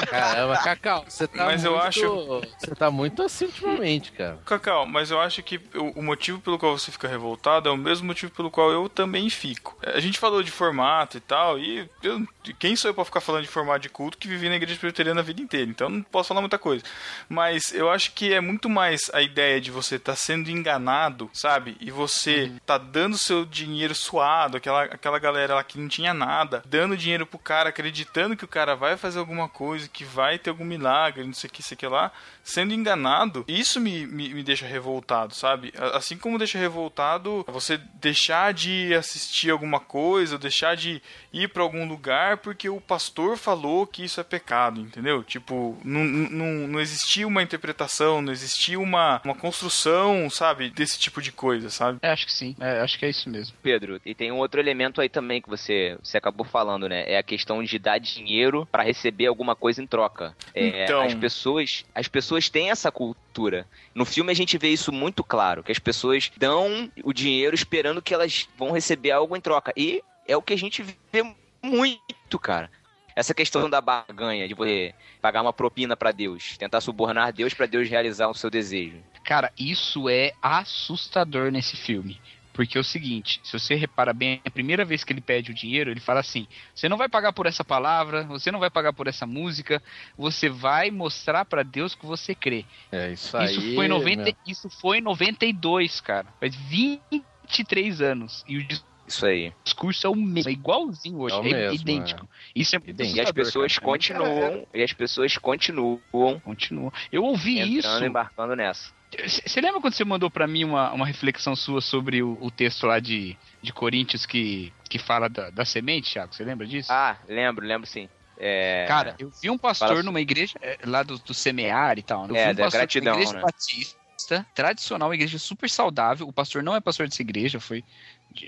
Caramba, 0.10 0.58
Cacau, 0.58 1.06
você 1.08 1.28
tá 1.28 1.46
Mas 1.46 1.64
muito... 1.64 1.76
eu 1.76 1.82
acho- 1.82 2.42
Você 2.60 2.76
tá 2.76 2.92
muito 2.92 3.24
assim 3.24 3.46
ultimamente, 3.46 4.12
cara. 4.12 4.40
Cacau, 4.46 4.86
mas 4.86 5.12
eu 5.12 5.20
acho 5.22 5.42
que 5.42 5.60
o, 5.76 6.02
motivo 6.02 6.40
pelo 6.40 6.60
qual 6.60 6.78
você 6.78 6.92
fica 6.92 7.08
revoltado 7.08 7.70
é 7.70 7.72
o 7.72 7.78
mesmo 7.78 8.06
motivo 8.08 8.32
pelo 8.32 8.52
qual 8.52 8.70
eu 8.72 8.90
também 8.90 9.30
fico. 9.30 9.78
A 9.84 10.00
gente 10.00 10.20
falou 10.20 10.44
de 10.44 10.52
formato 10.52 11.18
e 11.18 11.22
tal, 11.22 11.58
e 11.58 11.90
eu- 12.04 12.26
quem 12.60 12.76
sou 12.76 12.90
eu 12.90 12.94
pra 12.96 13.06
ficar 13.06 13.22
falando 13.22 13.44
de 13.44 13.48
formato 13.50 13.80
de 13.80 13.90
culto 13.90 14.18
que 14.18 14.28
vivi 14.28 14.50
na 14.50 14.56
igreja 14.56 14.78
presbiteriana 14.80 15.22
a 15.22 15.24
vida 15.24 15.42
inteira? 15.42 15.70
Então 15.70 15.90
não 15.90 16.02
posso 16.02 16.28
falar 16.30 16.42
muita 16.42 16.58
coisa. 16.58 16.84
Mas 17.30 17.74
eu 17.74 17.90
acho 17.90 18.12
que 18.14 18.34
é 18.34 18.42
muito 18.42 18.70
mais 18.70 19.10
a 19.14 19.22
ideia 19.22 19.60
de 19.62 19.72
você 19.72 19.96
estar 19.96 20.16
sendo 20.16 20.50
enganado, 20.50 21.30
sabe? 21.34 21.78
E 21.80 21.92
você 21.92 22.52
tá 22.66 22.78
dando 22.78 23.18
seu 23.18 23.46
dinheiro 23.46 23.94
suado, 23.94 24.58
aquela, 24.58 24.84
aquela 24.84 25.20
galera 25.20 25.56
lá 25.56 25.64
que 25.64 25.80
não 25.80 25.88
tinha 25.88 26.14
nada, 26.14 26.64
dando 26.66 26.98
dinheiro 26.98 27.26
pro 27.26 27.40
cara, 27.40 27.70
acreditando 27.70 28.36
que 28.36 28.46
o 28.46 28.48
cara 28.48 28.76
vai 28.76 28.98
fazer 28.98 29.20
alguma 29.20 29.48
coisa, 29.48 29.88
que 29.88 30.04
vai 30.04 30.38
ter 30.38 30.50
algum 30.50 30.66
milagre, 30.66 31.26
não 31.26 31.34
sei 31.34 31.50
o 31.50 31.54
que, 31.54 31.64
sei 31.64 31.78
que 31.78 31.88
lá, 31.88 32.12
sendo 32.48 32.74
enganado, 32.74 33.44
isso 33.48 33.80
me, 33.80 34.08
me, 34.08 34.34
me 34.34 34.42
deixa 34.44 34.66
revoltado, 34.66 35.36
sabe? 35.36 35.74
Assim 35.94 36.18
como 36.18 36.38
deixa 36.38 36.58
revoltado 36.58 37.46
você 37.48 37.78
deixar 38.00 38.54
de 38.54 38.94
assistir 38.96 39.52
alguma 39.52 39.80
coisa, 39.80 40.38
deixar 40.38 40.76
de 40.76 41.02
ir 41.34 41.50
pra 41.50 41.62
algum 41.62 41.88
lugar 41.88 42.38
porque 42.38 42.70
o 42.70 42.80
pastor 42.80 43.38
falou 43.38 43.86
que 43.86 44.04
isso 44.04 44.20
é 44.22 44.24
pecado, 44.24 44.80
entendeu? 44.80 45.24
Tipo, 45.24 45.78
não, 45.84 46.04
não, 46.04 46.68
não 46.68 46.80
existia 46.80 47.28
uma 47.28 47.44
interpretação, 47.44 48.22
não 48.22 48.32
existia 48.32 48.80
uma, 48.80 49.22
uma 49.26 49.36
construção, 49.36 50.30
sabe, 50.30 50.70
desse 50.70 50.98
tipo 50.98 51.22
de 51.22 51.32
coisa, 51.32 51.70
sabe? 51.70 52.00
É, 52.02 52.10
acho 52.12 52.26
que 52.26 52.34
sim. 52.34 52.56
É, 52.60 52.80
acho 52.80 52.98
que 52.98 53.06
é 53.06 53.10
isso 53.10 53.30
mesmo. 53.30 53.56
Pedro, 53.62 54.00
e 54.06 54.16
tem 54.16 54.32
um 54.32 54.38
outro 54.38 54.60
elemento 54.60 55.02
aí 55.02 55.10
também 55.10 55.42
que 55.42 55.50
você, 55.50 55.98
você 56.02 56.18
acabou 56.18 56.46
falando, 56.46 56.88
né? 56.88 57.04
É 57.12 57.18
a 57.18 57.24
questão 57.24 57.62
de 57.64 57.78
dar 57.78 57.98
dinheiro 57.98 58.68
pra 58.72 58.84
receber 58.84 59.26
alguma 59.26 59.56
coisa 59.56 59.82
em 59.82 59.88
troca. 59.88 60.36
É, 60.56 60.84
Então. 60.84 61.02
As 61.02 61.14
pessoas, 61.14 61.86
as 61.94 62.08
pessoas 62.08 62.37
têm 62.50 62.70
essa 62.70 62.92
cultura. 62.92 63.68
No 63.94 64.06
filme 64.06 64.32
a 64.32 64.36
gente 64.36 64.58
vê 64.58 64.70
isso 64.70 64.92
muito 64.92 65.24
claro, 65.24 65.64
que 65.64 65.72
as 65.72 65.80
pessoas 65.80 66.32
dão 66.38 66.92
o 67.04 67.12
dinheiro 67.12 67.56
esperando 67.56 68.02
que 68.02 68.14
elas 68.14 68.48
vão 68.58 68.72
receber 68.72 69.12
algo 69.12 69.36
em 69.36 69.42
troca. 69.42 69.74
E 69.76 70.04
é 70.28 70.38
o 70.38 70.42
que 70.42 70.54
a 70.54 70.58
gente 70.58 70.84
vê 70.84 71.24
muito, 71.62 72.40
cara. 72.40 72.70
Essa 73.16 73.34
questão 73.34 73.68
da 73.68 73.82
barganha, 73.82 74.48
de 74.48 74.54
você 74.54 74.94
pagar 75.20 75.42
uma 75.42 75.52
propina 75.52 75.98
pra 75.98 76.12
Deus, 76.12 76.56
tentar 76.56 76.82
subornar 76.82 77.34
Deus 77.34 77.52
pra 77.52 77.66
Deus 77.66 77.90
realizar 77.90 78.28
o 78.28 78.36
seu 78.36 78.48
desejo. 78.48 78.98
Cara, 79.24 79.52
isso 79.58 80.08
é 80.08 80.34
assustador 80.40 81.52
nesse 81.52 81.76
filme. 81.76 82.22
Porque 82.58 82.76
é 82.76 82.82
o 82.82 82.84
seguinte, 82.84 83.40
se 83.44 83.54
você 83.54 83.76
repara 83.76 84.12
bem, 84.12 84.42
a 84.44 84.50
primeira 84.50 84.84
vez 84.84 85.04
que 85.04 85.14
ele 85.14 85.22
pede 85.22 85.52
o 85.52 85.54
dinheiro, 85.54 85.92
ele 85.92 86.00
fala 86.00 86.22
assim: 86.22 86.48
você 86.74 86.90
não 86.90 86.98
vai 86.98 87.08
pagar 87.08 87.32
por 87.32 87.46
essa 87.46 87.64
palavra, 87.64 88.24
você 88.24 88.52
não 88.52 88.60
vai 88.60 88.72
pagar 88.72 88.94
por 88.94 89.06
essa 89.06 89.28
música, 89.28 89.80
você 90.18 90.50
vai 90.50 90.90
mostrar 90.90 91.46
pra 91.46 91.62
Deus 91.62 91.94
que 91.94 92.04
você 92.04 92.34
crê. 92.34 92.66
É 92.92 93.12
isso 93.12 93.28
Isso 93.28 93.60
aí. 93.60 93.76
foi, 93.76 93.86
em 93.86 93.90
90, 93.90 94.24
meu. 94.24 94.36
isso 94.48 94.70
foi 94.72 94.98
em 94.98 95.02
92, 95.02 96.02
cara. 96.02 96.26
Faz 96.40 96.56
23 96.56 98.02
anos. 98.02 98.44
E 98.48 98.58
o 98.58 98.68
Isso 99.08 99.26
aí. 99.26 99.54
discurso 99.64 100.08
é 100.08 100.10
o 100.10 100.16
mesmo, 100.16 100.50
é 100.50 100.54
igualzinho 100.54 101.20
hoje, 101.20 101.36
É 101.36 101.38
é, 101.38 101.42
o 101.42 101.44
mesmo, 101.44 101.76
idêntico. 101.76 102.28
Isso 102.56 102.76
é 102.76 102.80
muito 102.80 103.04
E 103.04 103.22
as 103.22 103.32
pessoas 103.32 103.74
cara. 103.78 103.86
continuam, 103.86 104.68
e 104.74 104.82
as 104.82 104.94
pessoas 104.94 105.38
continuam, 105.38 106.02
continuam. 106.44 106.92
Eu 107.12 107.24
ouvi 107.24 107.60
entrando, 107.60 107.98
isso. 107.98 108.04
embarcando 108.04 108.56
nessa. 108.56 108.97
Você 109.26 109.62
lembra 109.62 109.80
quando 109.80 109.94
você 109.94 110.04
mandou 110.04 110.30
pra 110.30 110.48
mim 110.48 110.66
uma, 110.66 110.92
uma 110.92 111.06
reflexão 111.06 111.56
sua 111.56 111.80
sobre 111.82 112.22
o, 112.22 112.38
o 112.42 112.52
texto 112.52 112.86
lá 112.86 113.00
de, 113.00 113.38
de 113.64 113.72
Coríntios 113.72 114.26
que, 114.26 114.72
que 114.90 115.00
fala 115.00 115.30
da, 115.30 115.50
da 115.50 115.64
semente, 115.64 116.12
Thiago? 116.12 116.36
Você 116.36 116.44
lembra 116.44 116.68
disso? 116.68 116.92
Ah, 116.92 117.18
lembro, 117.28 117.66
lembro 117.66 117.88
sim. 117.88 118.10
É... 118.38 118.86
Cara, 118.88 119.16
eu 119.18 119.32
vi 119.42 119.50
um 119.50 119.58
pastor 119.58 119.88
Fala- 119.90 120.04
numa 120.04 120.20
igreja 120.22 120.54
é, 120.62 120.78
lá 120.86 121.04
do, 121.04 121.18
do 121.18 121.34
semear 121.34 121.98
e 121.98 122.04
tal. 122.04 122.28
né? 122.28 122.32
Eu 122.32 122.36
É, 122.36 122.46
vi 122.48 122.52
um 122.52 122.56
da 122.56 122.64
pastor 122.64 122.80
gratidão, 122.82 123.14
numa 123.14 123.22
igreja 123.22 123.38
né? 123.38 123.42
batista. 123.44 124.07
Tradicional, 124.54 125.10
uma 125.10 125.16
igreja 125.16 125.38
super 125.40 125.70
saudável. 125.70 126.28
O 126.28 126.34
pastor 126.34 126.64
não 126.64 126.76
é 126.76 126.82
pastor 126.82 127.08
dessa 127.08 127.22
igreja, 127.22 127.60
foi 127.60 127.84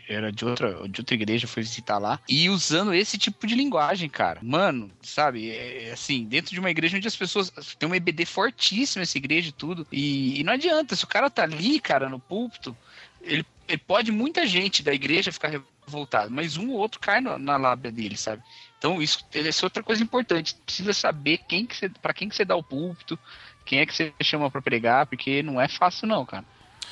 era 0.08 0.32
de 0.32 0.46
outra, 0.46 0.88
de 0.88 1.02
outra 1.02 1.16
igreja, 1.16 1.48
foi 1.48 1.64
visitar 1.64 1.98
lá. 1.98 2.20
E 2.28 2.50
usando 2.50 2.94
esse 2.94 3.18
tipo 3.18 3.48
de 3.48 3.56
linguagem, 3.56 4.10
cara. 4.10 4.40
Mano, 4.44 4.92
sabe? 5.02 5.50
É, 5.50 5.90
é 5.90 5.92
assim, 5.92 6.26
dentro 6.26 6.52
de 6.54 6.60
uma 6.60 6.70
igreja 6.70 6.98
onde 6.98 7.08
as 7.08 7.16
pessoas. 7.16 7.52
Tem 7.78 7.88
uma 7.88 7.98
EBD 7.98 8.26
fortíssima 8.26 9.04
essa 9.04 9.18
igreja 9.18 9.50
e 9.50 9.54
tudo. 9.54 9.88
E, 9.92 10.40
e 10.40 10.44
não 10.44 10.54
adianta, 10.54 10.96
se 10.96 11.04
o 11.04 11.08
cara 11.08 11.30
tá 11.30 11.44
ali, 11.44 11.80
cara, 11.80 12.10
no 12.10 12.20
púlpito, 12.20 12.76
ele, 13.22 13.46
ele 13.68 13.78
pode 13.78 14.12
muita 14.12 14.46
gente 14.46 14.84
da 14.84 14.94
igreja 14.94 15.32
ficar 15.32 15.50
revoltado, 15.88 16.32
mas 16.32 16.58
um 16.58 16.70
ou 16.72 16.78
outro 16.78 17.00
cai 17.00 17.20
no- 17.22 17.38
na 17.40 17.58
lábia 17.58 17.92
dele, 17.92 18.16
sabe? 18.18 18.44
Então, 18.78 19.02
isso, 19.02 19.26
é 19.34 19.66
outra 19.66 19.84
coisa 19.84 20.04
importante. 20.04 20.56
Precisa 20.66 20.94
saber 20.94 21.40
quem 21.50 21.66
que 21.66 21.90
pra 22.02 22.14
quem 22.14 22.30
que 22.30 22.36
você 22.36 22.46
dá 22.46 22.56
o 22.56 22.64
púlpito, 22.64 23.20
quem 23.70 23.80
é 23.82 23.86
que 23.86 23.94
você 23.94 24.12
chama 24.24 24.50
pra 24.50 24.64
pregar, 24.64 25.06
porque 25.06 25.44
não 25.44 25.62
é 25.62 25.68
fácil, 25.68 26.08
não, 26.08 26.26
cara. 26.26 26.44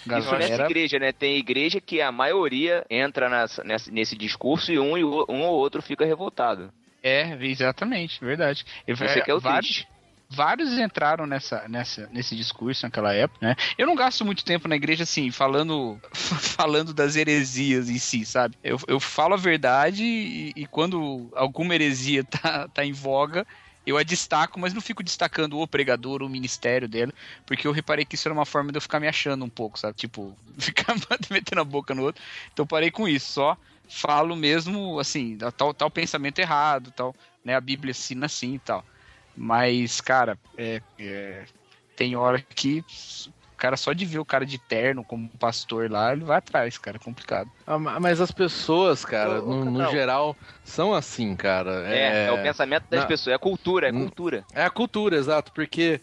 Isso 0.05 0.31
nessa 0.37 0.65
igreja, 0.65 0.99
né? 0.99 1.11
Tem 1.11 1.35
igreja 1.35 1.81
que 1.81 1.99
a 2.01 2.11
maioria 2.11 2.85
entra 2.87 3.27
nessa, 3.27 3.63
nessa- 3.63 3.91
nesse 3.91 4.15
discurso 4.15 4.71
e 4.71 4.77
um, 4.77 4.95
e 4.95 5.03
o- 5.03 5.25
um 5.27 5.41
ou 5.41 5.55
outro 5.55 5.81
fica 5.81 6.05
revoltado. 6.05 6.71
É, 7.01 7.35
exatamente, 7.43 8.23
verdade. 8.23 8.63
Eu- 8.85 8.95
Você 8.95 9.21
que 9.21 9.31
é 9.31 9.33
o 9.33 9.39
vários, 9.39 9.67
triste. 9.67 9.87
vários 10.29 10.77
entraram 10.77 11.25
nessa, 11.25 11.67
nessa, 11.67 12.07
nesse 12.11 12.35
discurso 12.35 12.85
naquela 12.85 13.11
época, 13.11 13.39
né? 13.47 13.55
Eu 13.75 13.87
não 13.87 13.95
gasto 13.95 14.23
muito 14.23 14.45
tempo 14.45 14.67
na 14.67 14.75
igreja, 14.75 15.01
assim, 15.01 15.31
falando, 15.31 15.99
falando 16.13 16.93
das 16.93 17.15
heresias 17.15 17.89
em 17.89 17.97
si, 17.97 18.23
sabe? 18.23 18.55
Eu, 18.63 18.77
eu 18.87 18.99
falo 18.99 19.33
a 19.33 19.37
verdade 19.37 20.03
e, 20.03 20.53
e 20.55 20.67
quando 20.67 21.31
alguma 21.35 21.73
heresia 21.73 22.23
tá, 22.23 22.67
tá 22.69 22.85
em 22.85 22.93
voga, 22.93 23.45
eu 23.87 23.97
a 23.97 24.03
destaco, 24.03 24.59
mas 24.59 24.73
não 24.73 24.81
fico 24.81 25.01
destacando 25.01 25.57
o 25.57 25.65
pregador, 25.65 26.21
o 26.21 26.27
ministério 26.27 26.89
dele, 26.89 27.13
porque 27.45 27.65
eu 27.65 27.71
reparei 27.71 28.03
que 28.03 28.15
isso 28.15 28.27
era 28.27 28.33
uma 28.33 28.45
forma 28.45 28.69
de 28.69 28.77
eu 28.77 28.81
ficar 28.81 28.99
me 28.99 29.07
achando 29.07 29.45
um 29.45 29.49
pouco, 29.49 29.79
sabe? 29.79 29.95
Tipo, 29.95 30.37
ficar 30.59 30.93
metendo 31.31 31.61
a 31.61 31.63
boca 31.63 31.95
no 31.95 32.03
outro. 32.03 32.21
Então 32.51 32.67
parei 32.67 32.91
com 32.91 33.07
isso, 33.07 33.31
só 33.31 33.57
falo 33.87 34.35
mesmo, 34.35 34.99
assim, 34.99 35.37
tal, 35.55 35.73
tal 35.73 35.89
pensamento 35.89 36.39
errado, 36.39 36.91
tal, 36.91 37.15
né? 37.45 37.55
A 37.55 37.61
Bíblia 37.61 37.91
ensina 37.91 38.25
assim 38.25 38.55
e 38.55 38.59
tal. 38.59 38.83
Mas, 39.33 40.01
cara, 40.01 40.37
é, 40.57 40.81
é, 40.99 41.45
tem 41.95 42.17
hora 42.17 42.41
que 42.41 42.83
cara 43.57 43.75
só 43.75 43.91
de 43.91 44.05
ver 44.05 44.19
o 44.19 44.25
cara 44.25 44.45
de 44.45 44.57
terno 44.57 45.03
como 45.03 45.27
pastor 45.39 45.89
lá, 45.89 46.13
ele 46.13 46.23
vai 46.23 46.37
atrás, 46.37 46.77
cara, 46.77 46.97
é 46.97 46.99
complicado. 46.99 47.49
Ah, 47.65 47.77
ma- 47.79 47.99
Mas 47.99 48.21
as 48.21 48.31
pessoas, 48.31 49.03
cara, 49.03 49.41
no, 49.41 49.65
no 49.65 49.87
geral, 49.87 50.35
são 50.63 50.93
assim, 50.93 51.35
cara. 51.35 51.83
É, 51.87 52.27
é, 52.27 52.31
o 52.31 52.41
pensamento 52.41 52.85
das 52.89 53.01
na- 53.01 53.07
pessoas, 53.07 53.33
é 53.35 53.37
cultura, 53.37 53.87
é 53.89 53.91
Hum. 53.91 54.03
cultura. 54.03 54.45
É 54.53 54.63
a 54.63 54.69
cultura, 54.69 55.15
exato, 55.17 55.51
porque 55.51 55.99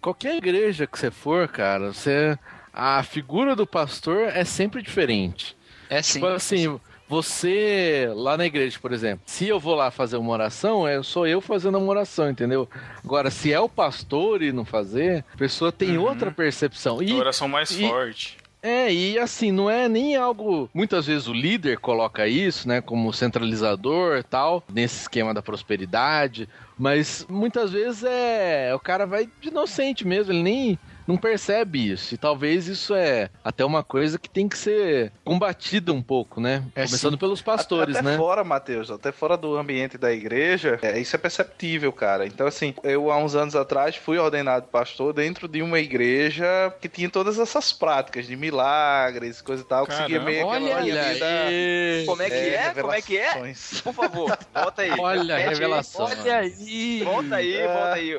qualquer 0.00 0.36
igreja 0.36 0.86
que 0.86 0.98
você 0.98 1.10
for, 1.10 1.48
cara, 1.48 1.92
você 1.92 2.38
a 2.72 3.02
figura 3.02 3.56
do 3.56 3.66
pastor 3.66 4.28
é 4.28 4.44
sempre 4.44 4.82
diferente. 4.82 5.56
É 5.90 6.02
sim. 6.02 6.20
Tipo 6.20 6.26
assim, 6.26 6.80
você 7.08 8.10
lá 8.14 8.36
na 8.36 8.46
igreja, 8.46 8.78
por 8.80 8.92
exemplo, 8.92 9.22
se 9.26 9.46
eu 9.48 9.58
vou 9.58 9.74
lá 9.74 9.90
fazer 9.90 10.16
uma 10.16 10.30
oração, 10.32 10.86
é 10.86 11.02
sou 11.02 11.26
eu 11.26 11.40
fazendo 11.40 11.78
uma 11.78 11.88
oração, 11.88 12.28
entendeu? 12.30 12.68
Agora, 13.04 13.30
se 13.30 13.52
é 13.52 13.58
o 13.60 13.68
pastor 13.68 14.42
e 14.42 14.52
não 14.52 14.64
fazer, 14.64 15.24
a 15.34 15.36
pessoa 15.36 15.72
tem 15.72 15.98
outra 15.98 16.30
percepção. 16.30 17.02
E, 17.02 17.10
A 17.12 17.16
oração 17.16 17.48
mais 17.48 17.70
e- 17.70 17.88
forte. 17.88 18.36
é, 18.62 18.92
e 18.92 19.18
assim, 19.18 19.50
não 19.50 19.70
é 19.70 19.88
nem 19.88 20.16
algo. 20.16 20.68
Muitas 20.74 21.06
vezes 21.06 21.26
o 21.28 21.32
líder 21.32 21.78
coloca 21.78 22.26
isso, 22.28 22.68
né, 22.68 22.80
como 22.80 23.12
centralizador 23.12 24.18
e 24.18 24.22
tal, 24.22 24.62
nesse 24.72 25.02
esquema 25.02 25.32
da 25.32 25.40
prosperidade, 25.42 26.48
mas 26.78 27.24
muitas 27.28 27.70
vezes 27.72 28.04
é. 28.04 28.72
O 28.74 28.78
cara 28.78 29.06
vai 29.06 29.28
de 29.40 29.48
inocente 29.48 30.06
mesmo, 30.06 30.32
ele 30.32 30.42
nem. 30.42 30.78
Não 31.08 31.16
percebe 31.16 31.90
isso. 31.90 32.14
E 32.14 32.18
talvez 32.18 32.68
isso 32.68 32.94
é 32.94 33.30
até 33.42 33.64
uma 33.64 33.82
coisa 33.82 34.18
que 34.18 34.28
tem 34.28 34.46
que 34.46 34.58
ser 34.58 35.10
combatida 35.24 35.90
um 35.90 36.02
pouco, 36.02 36.38
né? 36.38 36.62
Começando 36.74 37.16
pelos 37.16 37.40
pastores, 37.40 37.96
até 37.96 38.10
né? 38.10 38.16
fora, 38.18 38.44
Matheus, 38.44 38.90
até 38.90 39.10
fora 39.10 39.34
do 39.34 39.56
ambiente 39.56 39.96
da 39.96 40.12
igreja, 40.12 40.78
é, 40.82 41.00
isso 41.00 41.16
é 41.16 41.18
perceptível, 41.18 41.90
cara. 41.94 42.26
Então, 42.26 42.46
assim, 42.46 42.74
eu 42.82 43.10
há 43.10 43.16
uns 43.16 43.34
anos 43.34 43.56
atrás 43.56 43.96
fui 43.96 44.18
ordenado 44.18 44.66
pastor 44.68 45.14
dentro 45.14 45.48
de 45.48 45.62
uma 45.62 45.78
igreja 45.78 46.46
que 46.78 46.90
tinha 46.90 47.08
todas 47.08 47.38
essas 47.38 47.72
práticas 47.72 48.26
de 48.26 48.36
milagres, 48.36 49.40
coisa 49.40 49.62
e 49.62 49.66
tal, 49.66 49.86
que 49.86 49.94
seguia 49.94 50.20
meio 50.20 50.46
aquela 50.46 50.76
Olha 50.76 51.02
aí. 51.06 51.18
da- 51.18 52.06
Como 52.06 52.20
é 52.22 52.28
que 52.28 52.34
é? 52.36 52.74
Como 52.74 52.92
é 52.92 53.00
que 53.00 53.16
é? 53.16 53.54
Por 53.82 53.94
favor, 53.94 54.38
volta 54.54 54.82
aí. 54.82 54.90
Olha 54.98 55.36
a 55.36 55.38
revelação. 55.38 56.04
Olha 56.04 56.36
aí! 56.36 57.02
Volta 57.02 57.36
aí, 57.36 57.54
É. 57.54 57.66
volta 57.66 57.92
aí. 57.94 58.18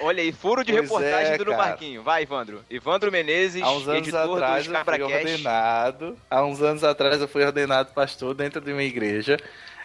Olha 0.00 0.22
aí, 0.22 0.32
furo 0.32 0.64
de 0.64 0.72
Pois 0.72 0.82
reportagem 0.84 1.34
é, 1.34 1.38
do. 1.38 1.52
Marquinho. 1.52 2.02
Vai, 2.02 2.22
Evandro. 2.22 2.64
Evandro 2.70 3.10
Menezes, 3.10 3.62
Há 3.62 3.72
uns 3.72 3.88
anos 3.88 4.08
editor 4.08 4.42
atrás 4.42 4.66
dos 4.66 4.74
eu 4.76 4.84
fui 4.84 5.02
ordenado. 5.02 6.18
Há 6.30 6.44
uns 6.44 6.62
anos 6.62 6.84
atrás 6.84 7.20
eu 7.20 7.28
fui 7.28 7.44
ordenado 7.44 7.92
pastor 7.92 8.34
dentro 8.34 8.60
de 8.60 8.72
uma 8.72 8.82
igreja 8.82 9.38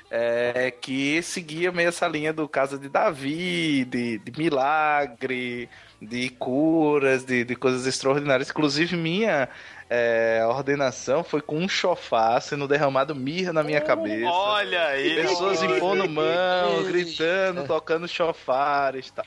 é, 0.10 0.72
que 0.72 1.22
seguia 1.22 1.72
meio 1.72 1.90
essa 1.90 2.08
linha 2.08 2.32
do 2.32 2.48
caso 2.48 2.78
de 2.78 2.88
Davi, 2.88 3.86
de, 3.86 4.20
de 4.20 4.38
milagre, 4.38 5.70
de 6.02 6.30
curas, 6.30 7.24
de, 7.24 7.44
de 7.44 7.56
coisas 7.56 7.86
extraordinárias. 7.86 8.50
Inclusive, 8.50 8.96
minha 8.96 9.50
é, 9.90 10.44
ordenação 10.48 11.24
foi 11.24 11.42
com 11.42 11.58
um 11.58 11.70
chofá 11.70 12.40
sendo 12.42 12.68
derramado 12.68 13.14
mirra 13.14 13.54
na 13.54 13.64
minha 13.64 13.82
cabeça. 13.82 14.30
Olha 14.30 14.88
aí. 14.88 15.16
Pessoas 15.16 15.62
impondo 15.62 16.10
mão, 16.10 16.84
gritando, 16.88 17.66
tocando 17.66 18.08
chofares 18.08 19.08
e 19.08 19.14
tal. 19.14 19.26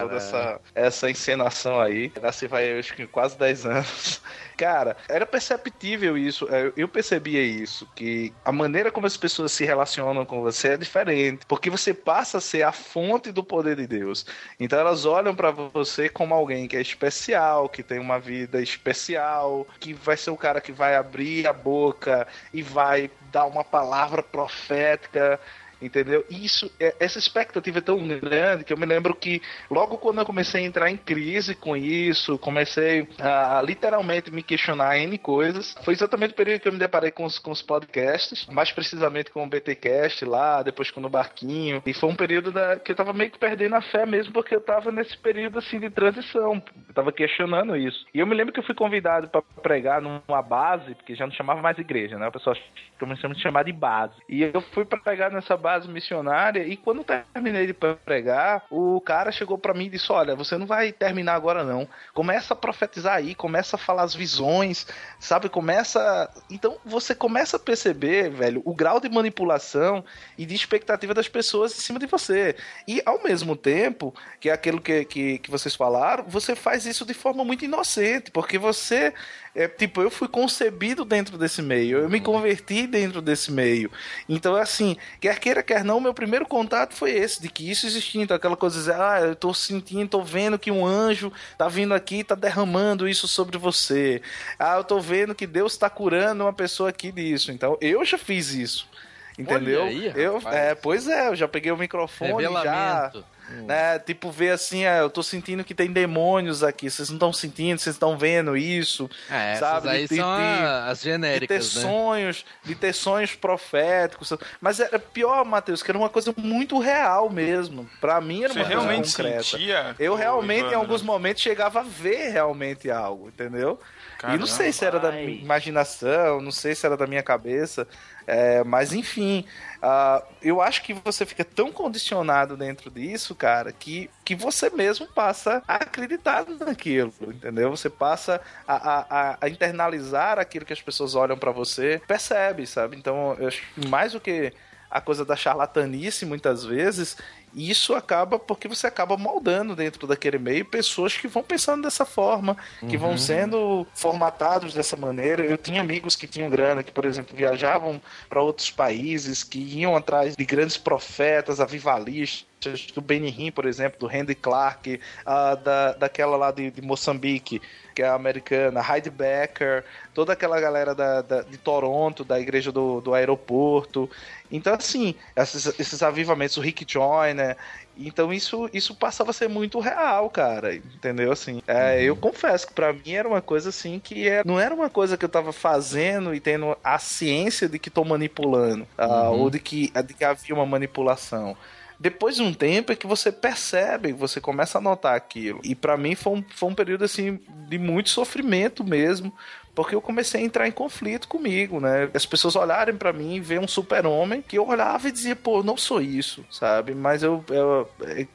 Toda 0.00 0.16
essa, 0.16 0.60
essa 0.74 1.10
encenação 1.10 1.80
aí. 1.80 2.12
Assim 2.22 2.48
vai, 2.48 2.78
acho 2.78 2.94
que 2.94 3.06
quase 3.06 3.38
10 3.38 3.66
anos. 3.66 4.22
Cara, 4.60 4.94
era 5.08 5.24
perceptível 5.24 6.18
isso. 6.18 6.46
é, 6.54 6.70
Eu 6.76 6.86
percebia 6.86 7.42
isso. 7.42 7.88
Que 7.96 8.30
a 8.44 8.52
maneira 8.52 8.92
como 8.92 9.06
as 9.06 9.16
pessoas 9.16 9.52
se 9.52 9.64
relacionam 9.64 10.26
com 10.26 10.42
você 10.42 10.74
é 10.74 10.76
diferente. 10.76 11.46
Porque 11.48 11.70
você 11.70 11.94
passa 11.94 12.36
a 12.36 12.40
ser 12.42 12.62
a 12.62 12.70
fonte 12.70 13.32
do 13.32 13.42
poder 13.42 13.74
de 13.76 13.86
Deus. 13.86 14.26
Então 14.58 14.78
elas 14.78 15.06
olham 15.06 15.34
pra 15.34 15.50
você 15.50 16.10
como 16.10 16.34
alguém 16.34 16.68
que 16.68 16.76
é 16.76 16.80
especial, 16.82 17.70
que 17.70 17.82
tem 17.82 17.98
uma 17.98 18.18
vida 18.20 18.60
especial, 18.60 19.66
que 19.80 19.94
vai 19.94 20.18
ser 20.18 20.30
o 20.30 20.36
cara 20.36 20.60
que 20.60 20.72
vai 20.72 20.94
abrir 20.94 21.46
a 21.46 21.54
boca 21.54 22.28
e 22.52 22.62
vai 22.62 23.10
dar 23.32 23.46
uma 23.46 23.64
palavra 23.64 24.22
profética. 24.22 25.40
Entendeu? 25.80 26.24
Isso, 26.28 26.70
é- 26.78 26.94
essa 27.00 27.18
expectativa 27.18 27.78
é 27.78 27.82
tão 27.82 28.06
grande 28.06 28.64
que 28.64 28.72
eu 28.72 28.76
me 28.76 28.86
lembro 28.86 29.14
que 29.14 29.40
logo 29.70 29.98
quando 29.98 30.18
eu 30.20 30.26
comecei 30.26 30.62
a 30.62 30.66
entrar 30.66 30.90
em 30.90 30.96
crise 30.96 31.54
com 31.54 31.76
isso, 31.76 32.38
comecei 32.38 33.08
a 33.18 33.62
literalmente 33.62 34.30
me 34.30 34.42
questionar 34.42 34.98
N 34.98 35.16
coisas, 35.18 35.74
foi 35.84 35.94
exatamente 35.94 36.32
o 36.32 36.36
período 36.36 36.60
que 36.60 36.68
eu 36.68 36.72
me 36.72 36.78
deparei 36.78 37.10
com 37.10 37.24
os, 37.24 37.38
com 37.38 37.50
os 37.50 37.62
podcasts, 37.62 38.46
mais 38.46 38.70
precisamente 38.70 39.30
com 39.30 39.44
o 39.44 39.48
BTcast 39.48 40.24
lá, 40.24 40.62
depois 40.62 40.90
com 40.90 41.00
o 41.00 41.08
Barquinho, 41.08 41.82
e 41.86 41.94
foi 41.94 42.10
um 42.10 42.16
período 42.16 42.52
da, 42.52 42.76
que 42.76 42.92
eu 42.92 42.96
tava 42.96 43.12
meio 43.12 43.30
que 43.30 43.38
perdendo 43.38 43.74
a 43.74 43.82
fé 43.82 44.04
mesmo, 44.04 44.32
porque 44.32 44.54
eu 44.54 44.60
tava 44.60 44.92
nesse 44.92 45.16
período 45.16 45.58
assim 45.58 45.80
de 45.80 45.90
transição, 45.90 46.62
eu 46.88 46.94
tava 46.94 47.12
questionando 47.12 47.76
isso. 47.76 48.06
E 48.14 48.18
eu 48.18 48.26
me 48.26 48.34
lembro 48.34 48.52
que 48.52 48.60
eu 48.60 48.64
fui 48.64 48.74
convidado 48.74 49.28
para 49.28 49.42
pregar 49.62 50.00
numa 50.00 50.42
base, 50.42 50.94
porque 50.94 51.14
já 51.14 51.26
não 51.26 51.32
chamava 51.32 51.62
mais 51.62 51.78
igreja, 51.78 52.18
né? 52.18 52.28
O 52.28 52.32
pessoal 52.32 52.56
começou 52.98 53.28
a 53.28 53.32
me 53.32 53.40
chamar 53.40 53.64
de 53.64 53.72
base. 53.72 54.14
E 54.28 54.42
eu 54.42 54.60
fui 54.72 54.84
pregar 54.84 55.30
nessa 55.30 55.56
base 55.56 55.69
missionária 55.86 56.66
e 56.66 56.76
quando 56.76 57.04
terminei 57.04 57.66
de 57.66 57.74
pregar, 57.74 58.64
o 58.70 59.00
cara 59.00 59.32
chegou 59.32 59.58
para 59.58 59.74
mim 59.74 59.86
e 59.86 59.90
disse: 59.90 60.10
"Olha, 60.12 60.34
você 60.34 60.56
não 60.56 60.66
vai 60.66 60.92
terminar 60.92 61.34
agora 61.34 61.64
não. 61.64 61.88
Começa 62.14 62.54
a 62.54 62.56
profetizar 62.56 63.14
aí, 63.14 63.34
começa 63.34 63.76
a 63.76 63.78
falar 63.78 64.02
as 64.02 64.14
visões, 64.14 64.86
sabe? 65.18 65.48
Começa, 65.48 66.30
então 66.50 66.76
você 66.84 67.14
começa 67.14 67.56
a 67.56 67.60
perceber, 67.60 68.30
velho, 68.30 68.62
o 68.64 68.74
grau 68.74 69.00
de 69.00 69.08
manipulação 69.08 70.04
e 70.36 70.46
de 70.46 70.54
expectativa 70.54 71.14
das 71.14 71.28
pessoas 71.28 71.72
em 71.72 71.80
cima 71.80 71.98
de 71.98 72.06
você. 72.06 72.56
E 72.86 73.02
ao 73.04 73.22
mesmo 73.22 73.56
tempo, 73.56 74.14
que 74.38 74.48
é 74.48 74.52
aquilo 74.52 74.80
que, 74.80 75.04
que, 75.04 75.38
que 75.38 75.50
vocês 75.50 75.74
falaram, 75.74 76.24
você 76.26 76.54
faz 76.54 76.86
isso 76.86 77.04
de 77.04 77.14
forma 77.14 77.44
muito 77.44 77.64
inocente, 77.64 78.30
porque 78.30 78.58
você 78.58 79.12
é, 79.54 79.66
tipo, 79.66 80.00
eu 80.00 80.10
fui 80.10 80.28
concebido 80.28 81.04
dentro 81.04 81.36
desse 81.36 81.60
meio, 81.60 81.98
eu 81.98 82.08
me 82.08 82.20
converti 82.20 82.86
dentro 82.86 83.20
desse 83.20 83.50
meio. 83.50 83.90
Então, 84.28 84.54
assim, 84.54 84.96
quer 85.20 85.38
queira, 85.40 85.62
quer 85.62 85.84
não, 85.84 86.00
meu 86.00 86.14
primeiro 86.14 86.46
contato 86.46 86.94
foi 86.94 87.10
esse, 87.10 87.42
de 87.42 87.48
que 87.48 87.68
isso 87.68 87.86
existia. 87.86 88.22
Então, 88.22 88.36
aquela 88.36 88.56
coisa 88.56 88.76
de 88.76 88.82
dizer, 88.82 89.00
ah, 89.00 89.20
eu 89.20 89.34
tô 89.34 89.52
sentindo, 89.52 90.08
tô 90.08 90.22
vendo 90.22 90.58
que 90.58 90.70
um 90.70 90.86
anjo 90.86 91.32
tá 91.58 91.68
vindo 91.68 91.92
aqui 91.94 92.20
e 92.20 92.24
tá 92.24 92.34
derramando 92.34 93.08
isso 93.08 93.26
sobre 93.26 93.58
você. 93.58 94.22
Ah, 94.58 94.76
eu 94.76 94.84
tô 94.84 95.00
vendo 95.00 95.34
que 95.34 95.46
Deus 95.46 95.76
tá 95.76 95.90
curando 95.90 96.44
uma 96.44 96.52
pessoa 96.52 96.90
aqui 96.90 97.10
disso. 97.10 97.50
Então, 97.50 97.76
eu 97.80 98.04
já 98.04 98.18
fiz 98.18 98.52
isso. 98.54 98.88
Entendeu? 99.36 99.84
Aí, 99.84 100.12
eu, 100.14 100.40
é, 100.46 100.74
pois 100.74 101.08
é, 101.08 101.28
eu 101.28 101.34
já 101.34 101.48
peguei 101.48 101.72
o 101.72 101.76
microfone 101.76 102.44
já. 102.62 103.10
Revelamento. 103.50 103.66
né? 103.66 103.98
Tipo, 103.98 104.30
ver 104.30 104.50
assim, 104.50 104.86
ah, 104.86 104.98
eu 104.98 105.10
tô 105.10 105.22
sentindo 105.22 105.62
que 105.64 105.74
tem 105.74 105.92
demônios 105.92 106.62
aqui, 106.62 106.88
vocês 106.90 107.08
não 107.08 107.16
estão 107.16 107.32
sentindo, 107.32 107.78
vocês 107.78 107.96
estão 107.96 108.16
vendo 108.16 108.56
isso, 108.56 109.10
É, 109.30 109.52
essas 109.52 109.58
sabe? 109.68 109.88
aí 109.88 110.06
De- 110.08 110.16
são 110.16 110.36
de- 110.36 110.42
a- 110.42 110.86
as 110.88 110.98
de 110.98 111.04
ter 111.04 111.10
genéricas, 111.10 111.74
né? 111.74 111.82
sonhos, 111.82 112.44
de 112.64 112.74
ter 112.74 112.92
sonhos 112.92 113.34
proféticos. 113.34 114.32
Mas 114.60 114.80
era 114.80 114.98
pior, 114.98 115.44
Matheus, 115.44 115.82
que 115.82 115.90
era 115.90 115.98
uma 115.98 116.08
coisa 116.08 116.32
muito 116.36 116.78
real 116.78 117.28
mesmo. 117.30 117.88
Pra 118.00 118.20
mim 118.20 118.44
era 118.44 118.52
Você 118.52 118.58
uma 118.60 118.66
coisa 118.66 118.80
realmente 118.82 119.10
concreta. 119.16 119.42
sentia, 119.42 119.96
Eu 119.98 120.14
realmente, 120.14 120.58
em 120.58 120.60
Ivandro? 120.68 120.78
alguns 120.80 121.02
momentos, 121.02 121.42
chegava 121.42 121.80
a 121.80 121.84
ver 121.84 122.30
realmente 122.30 122.90
algo, 122.90 123.28
entendeu? 123.28 123.80
E 124.14 124.16
Caramba. 124.20 124.38
não 124.40 124.46
sei 124.46 124.70
se 124.72 124.84
era 124.84 124.98
da 125.00 125.10
minha 125.10 125.30
imaginação, 125.30 126.40
não 126.40 126.50
sei 126.52 126.74
se 126.74 126.84
era 126.84 126.96
da 126.96 127.06
minha 127.06 127.22
cabeça, 127.22 127.88
é, 128.26 128.62
mas 128.64 128.92
enfim, 128.92 129.44
ah, 129.82 130.22
eu 130.42 130.60
acho 130.60 130.82
que 130.82 130.92
você 130.92 131.24
fica 131.24 131.44
tão 131.44 131.72
condicionado 131.72 132.56
dentro 132.56 132.90
disso, 132.90 133.34
cara, 133.34 133.72
que, 133.72 134.10
que 134.24 134.34
você 134.34 134.68
mesmo 134.70 135.06
passa 135.06 135.62
a 135.66 135.76
acreditar 135.76 136.44
naquilo, 136.60 137.12
entendeu? 137.20 137.70
Você 137.70 137.88
passa 137.88 138.40
a, 138.66 138.74
a- 138.74 139.36
a- 139.40 139.48
internalizar 139.48 140.38
aquilo 140.38 140.64
que 140.66 140.72
as 140.72 140.82
pessoas 140.82 141.14
olham 141.14 141.38
pra 141.38 141.50
você, 141.50 142.00
percebe, 142.06 142.66
sabe? 142.66 142.96
Então, 142.96 143.34
eu 143.38 143.48
acho 143.48 143.62
que 143.74 143.86
mais 143.88 144.12
do 144.12 144.20
que 144.20 144.52
a 144.90 145.00
coisa 145.00 145.24
da 145.24 145.36
charlatanice, 145.36 146.26
muitas 146.26 146.64
vezes, 146.64 147.16
isso 147.54 147.94
acaba 147.94 148.38
porque 148.38 148.68
você 148.68 148.86
acaba 148.86 149.16
moldando 149.16 149.74
dentro 149.74 150.06
daquele 150.06 150.38
meio 150.38 150.64
pessoas 150.64 151.16
que 151.16 151.26
vão 151.28 151.42
pensando 151.42 151.82
dessa 151.82 152.04
forma, 152.04 152.56
que 152.88 152.96
vão 152.96 153.10
Uhum. 153.10 153.18
sendo 153.18 153.86
formatados 153.94 154.72
dessa 154.74 154.96
maneira. 154.96 155.44
Eu 155.44 155.56
tinha 155.58 155.80
amigos 155.80 156.14
que 156.16 156.26
tinham 156.26 156.48
grana, 156.50 156.82
que, 156.82 156.92
por 156.92 157.04
exemplo, 157.04 157.36
viajavam 157.36 158.00
para 158.28 158.42
outros 158.42 158.70
países, 158.70 159.42
que 159.42 159.58
iam 159.58 159.96
atrás 159.96 160.36
de 160.36 160.44
grandes 160.44 160.76
profetas, 160.76 161.60
avivalistas, 161.60 162.49
do 162.94 163.00
Benny 163.00 163.28
Hinn, 163.30 163.50
por 163.50 163.64
exemplo, 163.64 163.98
do 163.98 164.06
Randy 164.06 164.34
Clark, 164.34 165.00
ah, 165.24 165.54
da, 165.54 165.92
daquela 165.94 166.36
lá 166.36 166.50
de, 166.50 166.70
de 166.70 166.82
Moçambique, 166.82 167.60
que 167.94 168.02
é 168.02 168.06
a 168.08 168.12
americana, 168.14 168.82
Heidi 168.86 169.08
Becker, 169.08 169.82
toda 170.12 170.34
aquela 170.34 170.60
galera 170.60 170.94
da, 170.94 171.22
da- 171.22 171.40
de 171.42 171.56
Toronto, 171.56 172.22
da 172.22 172.38
igreja 172.38 172.70
do, 172.70 173.00
do 173.00 173.14
aeroporto. 173.14 174.10
Então, 174.50 174.74
assim, 174.74 175.14
esses, 175.34 175.66
esses 175.78 176.02
avivamentos, 176.02 176.58
o 176.58 176.60
Rick 176.60 176.84
Joyner. 176.86 177.56
Então, 177.96 178.30
isso, 178.32 178.68
isso 178.74 178.94
passava 178.94 179.30
a 179.30 179.32
ser 179.34 179.48
muito 179.48 179.78
real, 179.80 180.28
cara. 180.28 180.74
Entendeu? 180.74 181.32
Assim, 181.32 181.62
é, 181.66 182.02
eu 182.02 182.14
confesso 182.14 182.66
que 182.66 182.74
pra 182.74 182.92
mim 182.92 183.12
era 183.12 183.26
uma 183.28 183.40
coisa 183.42 183.70
assim 183.70 183.98
que 183.98 184.28
é, 184.28 184.42
não 184.44 184.60
era 184.60 184.74
uma 184.74 184.90
coisa 184.90 185.16
que 185.16 185.24
eu 185.24 185.28
tava 185.30 185.50
fazendo 185.52 186.34
e 186.34 186.40
tendo 186.40 186.76
a 186.84 186.98
ciência 186.98 187.68
de 187.68 187.78
que 187.78 187.88
tô 187.90 188.04
manipulando, 188.04 188.86
ah, 188.98 189.30
Uhum. 189.30 189.38
ou 189.40 189.50
de 189.50 189.58
que, 189.60 189.90
de 190.04 190.14
que 190.14 190.24
havia 190.24 190.54
uma 190.54 190.66
manipulação. 190.66 191.56
Depois 192.00 192.36
de 192.36 192.42
um 192.42 192.54
tempo 192.54 192.92
é 192.92 192.96
que 192.96 193.06
você 193.06 193.30
percebe, 193.30 194.12
você 194.12 194.40
começa 194.40 194.78
a 194.78 194.80
notar 194.80 195.14
aquilo. 195.14 195.60
E 195.62 195.74
pra 195.74 195.98
mim 195.98 196.14
foi 196.14 196.32
um, 196.38 196.44
foi 196.54 196.70
um 196.70 196.74
período 196.74 197.04
assim 197.04 197.38
de 197.68 197.78
muito 197.78 198.08
sofrimento 198.08 198.82
mesmo, 198.82 199.30
porque 199.74 199.94
eu 199.94 200.00
comecei 200.00 200.40
a 200.40 200.44
entrar 200.44 200.66
em 200.66 200.72
conflito 200.72 201.28
comigo, 201.28 201.78
né? 201.78 202.10
As 202.14 202.24
pessoas 202.24 202.56
olharem 202.56 202.96
pra 202.96 203.12
mim 203.12 203.34
e 203.34 203.40
ver 203.40 203.60
um 203.60 203.68
super-homem 203.68 204.40
que 204.42 204.56
eu 204.56 204.66
olhava 204.66 205.08
e 205.08 205.12
dizia, 205.12 205.36
pô, 205.36 205.62
não 205.62 205.76
sou 205.76 206.00
isso, 206.00 206.44
sabe? 206.50 206.94
Mas 206.94 207.22
eu, 207.22 207.44
eu- 207.50 207.88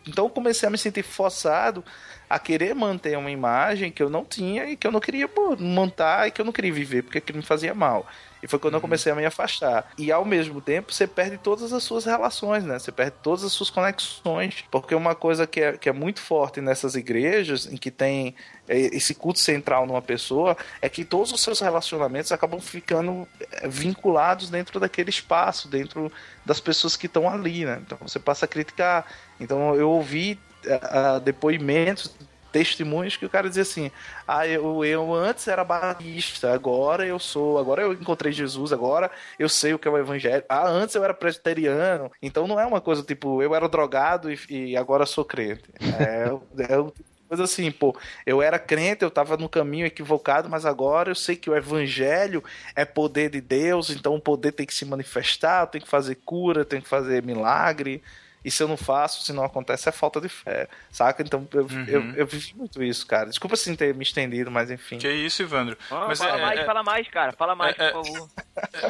Então 0.07 0.25
eu 0.25 0.29
comecei 0.29 0.67
a 0.67 0.69
me 0.71 0.77
sentir 0.77 1.03
forçado 1.03 1.83
a 2.29 2.39
querer 2.39 2.73
manter 2.73 3.17
uma 3.17 3.31
imagem 3.31 3.91
que 3.91 4.01
eu 4.01 4.09
não 4.09 4.23
tinha 4.25 4.65
e 4.69 4.75
que 4.77 4.87
eu 4.87 4.91
não 4.91 4.99
queria 4.99 5.29
montar 5.59 6.27
e 6.27 6.31
que 6.31 6.41
eu 6.41 6.45
não 6.45 6.53
queria 6.53 6.73
viver, 6.73 7.03
porque 7.03 7.17
aquilo 7.19 7.37
me 7.39 7.45
fazia 7.45 7.73
mal. 7.73 8.07
E 8.45 8.47
foi 8.47 8.59
quando 8.59 8.75
eu 8.75 8.81
comecei 8.81 9.11
a 9.11 9.15
me 9.15 9.25
afastar. 9.25 9.91
E 9.97 10.11
ao 10.11 10.23
mesmo 10.23 10.61
tempo, 10.61 10.93
você 10.93 11.07
perde 11.07 11.35
todas 11.39 11.73
as 11.73 11.81
suas 11.81 12.05
relações, 12.05 12.63
né? 12.63 12.77
Você 12.77 12.91
perde 12.91 13.15
todas 13.23 13.43
as 13.43 13.51
suas 13.51 13.71
conexões. 13.71 14.63
Porque 14.69 14.93
uma 14.93 15.15
coisa 15.15 15.47
que 15.47 15.59
é, 15.59 15.73
que 15.75 15.89
é 15.89 15.91
muito 15.91 16.21
forte 16.21 16.61
nessas 16.61 16.93
igrejas, 16.93 17.65
em 17.65 17.75
que 17.75 17.89
tem 17.89 18.35
é, 18.67 18.77
esse 18.77 19.15
culto 19.15 19.39
central 19.39 19.87
numa 19.87 20.01
pessoa, 20.01 20.55
é 20.79 20.87
que 20.87 21.03
todos 21.03 21.31
os 21.31 21.41
seus 21.41 21.59
relacionamentos 21.59 22.31
acabam 22.31 22.59
ficando 22.59 23.27
é, 23.51 23.67
vinculados 23.67 24.51
dentro 24.51 24.79
daquele 24.79 25.09
espaço, 25.09 25.67
dentro 25.67 26.11
das 26.45 26.59
pessoas 26.59 26.95
que 26.95 27.07
estão 27.07 27.27
ali, 27.27 27.65
né? 27.65 27.81
Então 27.83 27.97
você 27.99 28.19
passa 28.19 28.45
a 28.45 28.47
criticar. 28.47 29.07
Então 29.39 29.73
eu 29.73 29.89
ouvi 29.89 30.39
ah, 30.69 31.19
depoimentos 31.19 32.13
testemunhos 32.55 33.17
que 33.17 33.25
o 33.25 33.29
cara 33.29 33.49
dizia 33.49 33.63
assim: 33.63 33.91
Ah, 34.25 34.47
eu, 34.47 34.85
eu 34.85 35.13
antes 35.13 35.45
era 35.49 35.61
batista, 35.61 36.53
agora 36.53 37.05
eu 37.05 37.19
sou, 37.19 37.59
agora 37.59 37.81
eu 37.81 37.91
encontrei 37.91 38.31
Jesus, 38.31 38.71
agora 38.71 39.11
eu 39.37 39.49
sei 39.49 39.73
o 39.73 39.79
que 39.79 39.89
é 39.89 39.91
o 39.91 39.97
evangelho. 39.97 40.41
Ah, 40.47 40.65
antes 40.65 40.95
eu 40.95 41.03
era 41.03 41.13
presbiteriano. 41.13 42.09
Então 42.21 42.47
não 42.47 42.57
é 42.57 42.65
uma 42.65 42.79
coisa 42.79 43.03
tipo, 43.03 43.43
eu 43.43 43.53
era 43.53 43.67
drogado 43.67 44.31
e, 44.31 44.39
e 44.49 44.77
agora 44.77 45.05
sou 45.05 45.25
crente. 45.25 45.63
É, 45.99 46.71
é 46.71 46.79
o 46.79 46.93
Coisa 47.27 47.43
assim, 47.43 47.71
pô, 47.71 47.97
eu 48.23 48.39
era 48.39 48.59
crente, 48.59 49.03
eu 49.03 49.09
tava 49.09 49.35
no 49.35 49.49
caminho 49.49 49.87
equivocado, 49.87 50.47
mas 50.47 50.63
agora 50.63 51.09
eu 51.09 51.15
sei 51.15 51.35
que 51.35 51.49
o 51.49 51.55
evangelho 51.55 52.43
é 52.75 52.85
poder 52.85 53.31
de 53.31 53.41
Deus, 53.41 53.89
então 53.89 54.13
o 54.13 54.21
poder 54.21 54.51
tem 54.51 54.63
que 54.63 54.75
se 54.75 54.85
manifestar, 54.85 55.65
tenho 55.65 55.83
que 55.83 55.89
fazer 55.89 56.19
cura, 56.23 56.63
tenho 56.63 56.83
que 56.83 56.87
fazer 56.87 57.23
milagre. 57.23 58.03
E 58.45 58.51
se 58.51 58.61
eu 58.61 58.67
não 58.67 58.77
faço, 58.77 59.25
se 59.25 59.33
não 59.33 59.43
acontece, 59.43 59.89
é 59.89 59.91
falta 59.91 60.21
de 60.21 60.29
fé, 60.29 60.67
saca? 60.91 61.23
Então 61.23 61.47
eu, 61.51 61.67
eu, 61.87 62.11
eu 62.15 62.27
vivi 62.27 62.53
muito 62.55 62.83
isso, 62.83 63.07
cara. 63.07 63.27
Desculpa 63.27 63.55
assim 63.55 63.75
ter 63.75 63.95
me 63.95 64.03
estendido, 64.03 64.51
mas 64.51 64.69
enfim. 64.69 64.99
Que 64.99 65.09
isso, 65.09 65.41
Ivandro. 65.41 65.75
Ah, 65.89 66.05
Mas 66.07 66.19
fala 66.19 66.37
é- 66.37 66.41
mais, 66.41 66.59
é- 66.59 66.65
fala 66.65 66.83
mais, 66.83 67.07
cara. 67.07 67.33
Fala 67.33 67.55
mais, 67.55 67.75
é- 67.79 67.89
por 67.91 68.05
favor. 68.05 68.29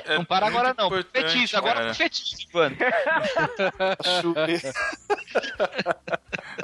é 0.05 0.17
não 0.17 0.25
para 0.25 0.47
agora 0.47 0.75
não. 0.77 0.89
Fetiche, 0.91 1.55
agora 1.55 1.75
cara. 1.75 1.87
com 1.87 1.93
fetiche, 1.93 2.47
mano. 2.53 2.75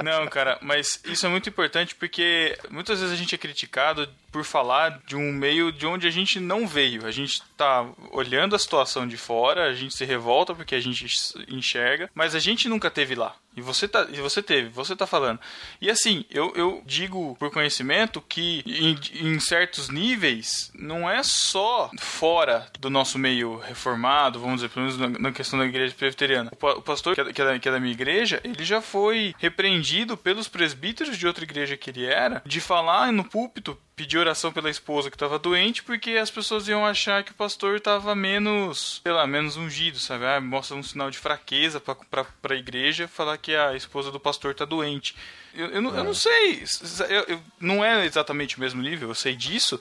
Não, 0.04 0.26
cara, 0.28 0.58
mas 0.62 1.02
isso 1.06 1.26
é 1.26 1.30
muito 1.30 1.50
importante 1.50 1.94
porque 1.96 2.58
muitas 2.70 3.00
vezes 3.00 3.14
a 3.14 3.18
gente 3.18 3.36
é 3.36 3.38
criticado 3.38 4.08
por 4.32 4.44
falar 4.46 5.02
de 5.06 5.16
um 5.16 5.32
meio 5.34 5.72
de 5.72 5.86
onde 5.86 6.08
a 6.08 6.10
gente 6.10 6.40
não 6.40 6.66
veio. 6.66 7.06
A 7.06 7.12
gente 7.12 7.44
tá 7.58 7.86
olhando 8.12 8.56
a 8.56 8.60
situação 8.60 9.06
de 9.06 9.18
fora, 9.18 9.66
a 9.70 9.74
gente 9.74 9.94
se 9.96 10.06
revolta 10.06 10.56
porque 10.56 10.74
a 10.76 10.80
gente 10.80 11.06
enxerga, 11.50 12.10
mas 12.16 12.34
a 12.34 12.40
gente 12.40 12.70
nunca 12.82 12.90
teve 12.90 13.14
lá. 13.14 13.36
E 13.56 13.62
você, 13.62 13.88
tá, 13.88 14.08
e 14.10 14.22
você 14.22 14.42
teve, 14.42 14.70
você 14.70 14.96
tá 14.96 15.06
falando. 15.06 15.40
E 15.82 15.90
assim, 15.90 16.24
eu, 16.30 16.54
eu 16.56 16.82
digo 16.86 17.36
por 17.38 17.52
conhecimento 17.52 18.22
que 18.22 18.64
em, 18.66 19.28
em 19.28 19.40
certos 19.40 19.90
níveis 19.90 20.72
não 20.74 21.10
é 21.10 21.22
só 21.22 21.92
fora 22.00 22.68
do 22.80 22.90
nosso 22.90 23.20
meio 23.20 23.58
reformado, 23.58 24.40
vamos 24.40 24.62
dizer, 24.62 24.70
pelo 24.70 24.86
menos 24.86 25.00
na, 25.00 25.08
na 25.20 25.32
questão 25.32 25.60
da 25.60 25.66
igreja 25.66 25.94
presbiteriana. 25.94 26.52
O, 26.60 26.68
o 26.68 26.82
pastor 26.82 27.14
que 27.14 27.22
é, 27.22 27.34
que, 27.34 27.42
é 27.42 27.46
da, 27.46 27.60
que 27.60 27.68
é 27.68 27.72
da 27.72 27.80
minha 27.80 27.94
igreja, 27.94 28.40
ele 28.44 28.64
já 28.64 28.82
foi 28.82 29.36
repreendido 29.38 30.16
pelos 30.16 30.48
presbíteros 30.48 31.18
de 31.18 31.28
outra 31.28 31.44
igreja 31.44 31.76
que 31.76 31.90
ele 31.90 32.06
era, 32.06 32.42
de 32.46 32.62
falar 32.62 33.12
no 33.12 33.26
púlpito 33.26 33.78
pedir 34.02 34.18
oração 34.18 34.52
pela 34.52 34.70
esposa 34.70 35.12
que 35.12 35.16
estava 35.16 35.38
doente, 35.38 35.84
porque 35.84 36.12
as 36.12 36.32
pessoas 36.32 36.68
iam 36.68 36.84
achar 36.84 37.24
que 37.24 37.32
o 37.32 37.36
pastor 37.36 37.78
estava 37.78 38.16
menos, 38.16 39.00
sei 39.04 39.12
lá, 39.12 39.28
menos 39.28 39.58
ungido, 39.58 40.00
sabe? 40.00 40.26
Ah, 40.26 40.42
mostra 40.42 40.76
um 40.76 40.82
sinal 40.82 41.12
de 41.12 41.20
fraqueza 41.20 41.80
para 41.80 42.26
a 42.50 42.56
igreja 42.56 43.08
falar 43.08 43.38
que 43.42 43.56
a 43.56 43.76
esposa 43.76 44.12
do 44.12 44.20
pastor 44.20 44.52
está 44.52 44.64
doente. 44.66 45.16
Eu, 45.54 45.68
eu, 45.68 45.82
não, 45.82 45.96
eu 45.98 46.04
não 46.04 46.14
sei, 46.14 46.64
eu- 47.10 47.24
eu- 47.28 47.42
não 47.60 47.84
é 47.84 48.06
exatamente 48.06 48.56
o 48.58 48.60
mesmo 48.62 48.82
nível, 48.82 49.10
eu 49.10 49.16
sei 49.16 49.36
disso, 49.36 49.80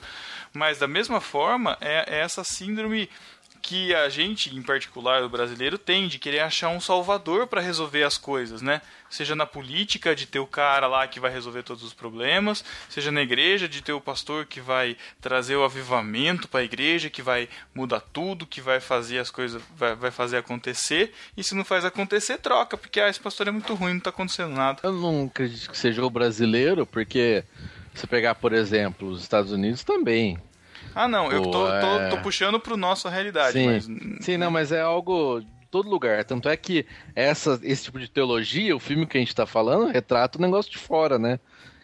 mas 0.53 0.79
da 0.79 0.87
mesma 0.87 1.21
forma 1.21 1.77
é, 1.79 2.17
é 2.17 2.19
essa 2.19 2.43
síndrome 2.43 3.09
que 3.61 3.93
a 3.93 4.09
gente, 4.09 4.55
em 4.55 4.61
particular, 4.61 5.23
o 5.23 5.29
brasileiro, 5.29 5.77
tem 5.77 6.07
de 6.07 6.17
querer 6.17 6.39
achar 6.39 6.69
um 6.69 6.79
salvador 6.79 7.47
para 7.47 7.61
resolver 7.61 8.03
as 8.03 8.17
coisas, 8.17 8.61
né? 8.61 8.81
Seja 9.09 9.35
na 9.35 9.45
política, 9.45 10.15
de 10.15 10.25
ter 10.25 10.39
o 10.39 10.47
cara 10.47 10.87
lá 10.87 11.07
que 11.07 11.19
vai 11.19 11.31
resolver 11.31 11.63
todos 11.63 11.83
os 11.83 11.93
problemas, 11.93 12.63
seja 12.89 13.11
na 13.11 13.21
igreja, 13.21 13.67
de 13.67 13.81
ter 13.81 13.93
o 13.93 14.01
pastor 14.01 14.45
que 14.45 14.59
vai 14.59 14.97
trazer 15.19 15.55
o 15.55 15.63
avivamento 15.63 16.47
para 16.47 16.61
a 16.61 16.63
igreja, 16.63 17.09
que 17.09 17.21
vai 17.21 17.47
mudar 17.75 17.99
tudo, 17.99 18.47
que 18.47 18.61
vai 18.61 18.79
fazer 18.79 19.19
as 19.19 19.29
coisas, 19.29 19.61
vai, 19.75 19.95
vai 19.95 20.11
fazer 20.11 20.37
acontecer, 20.37 21.13
e 21.37 21.43
se 21.43 21.53
não 21.53 21.63
faz 21.63 21.85
acontecer, 21.85 22.37
troca, 22.37 22.77
porque 22.77 22.99
ah, 22.99 23.09
esse 23.09 23.19
pastor 23.19 23.47
é 23.47 23.51
muito 23.51 23.73
ruim, 23.75 23.93
não 23.93 23.99
tá 23.99 24.09
acontecendo 24.09 24.53
nada. 24.53 24.79
Eu 24.83 24.93
não 24.93 25.25
acredito 25.25 25.69
que 25.69 25.77
seja 25.77 26.03
o 26.03 26.09
brasileiro, 26.09 26.85
porque 26.85 27.43
se 27.93 28.07
pegar, 28.07 28.35
por 28.35 28.53
exemplo, 28.53 29.09
os 29.09 29.21
Estados 29.21 29.51
Unidos 29.51 29.83
também. 29.83 30.39
Ah, 30.93 31.07
não, 31.07 31.31
eu 31.31 31.41
Pô, 31.43 31.51
tô, 31.51 31.67
tô, 31.67 31.99
é. 31.99 32.09
tô 32.09 32.17
puxando 32.17 32.59
pro 32.59 32.75
nossa 32.75 33.09
realidade, 33.09 33.53
Sim, 33.53 33.65
mas 33.65 33.87
sim, 34.23 34.37
não, 34.37 34.51
mas 34.51 34.71
é 34.71 34.81
algo 34.81 35.39
de 35.39 35.67
todo 35.69 35.89
lugar. 35.89 36.23
Tanto 36.25 36.49
é 36.49 36.57
que 36.57 36.85
essa, 37.15 37.59
esse 37.63 37.85
tipo 37.85 37.99
de 37.99 38.09
teologia, 38.09 38.75
o 38.75 38.79
filme 38.79 39.05
que 39.05 39.17
a 39.17 39.21
gente 39.21 39.35
tá 39.35 39.45
falando, 39.45 39.91
retrata 39.91 40.37
o 40.37 40.41
negócio 40.41 40.71
de 40.71 40.77
fora, 40.77 41.17
né? 41.17 41.39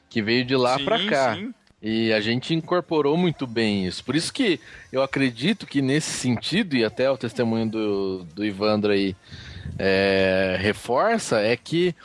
Que 0.09 0.21
veio 0.21 0.45
de 0.45 0.55
lá 0.55 0.77
pra 0.79 1.05
cá. 1.05 1.35
sim. 1.35 1.53
E 1.79 2.11
a 2.11 2.19
gente 2.19 2.55
incorporou 2.55 3.15
muito 3.15 3.45
bem 3.45 3.85
isso. 3.85 4.03
Por 4.03 4.15
isso 4.15 4.33
que 4.33 4.59
eu 4.91 5.03
acredito 5.03 5.67
que 5.67 5.79
nesse 5.79 6.09
sentido, 6.09 6.75
e 6.75 6.83
até 6.83 7.09
o 7.09 7.17
testemunho 7.17 7.69
do, 7.69 8.23
do 8.33 8.43
Ivandro 8.43 8.91
aí 8.91 9.15
é, 9.77 10.57
reforça, 10.59 11.39
é 11.39 11.55
que 11.55 11.95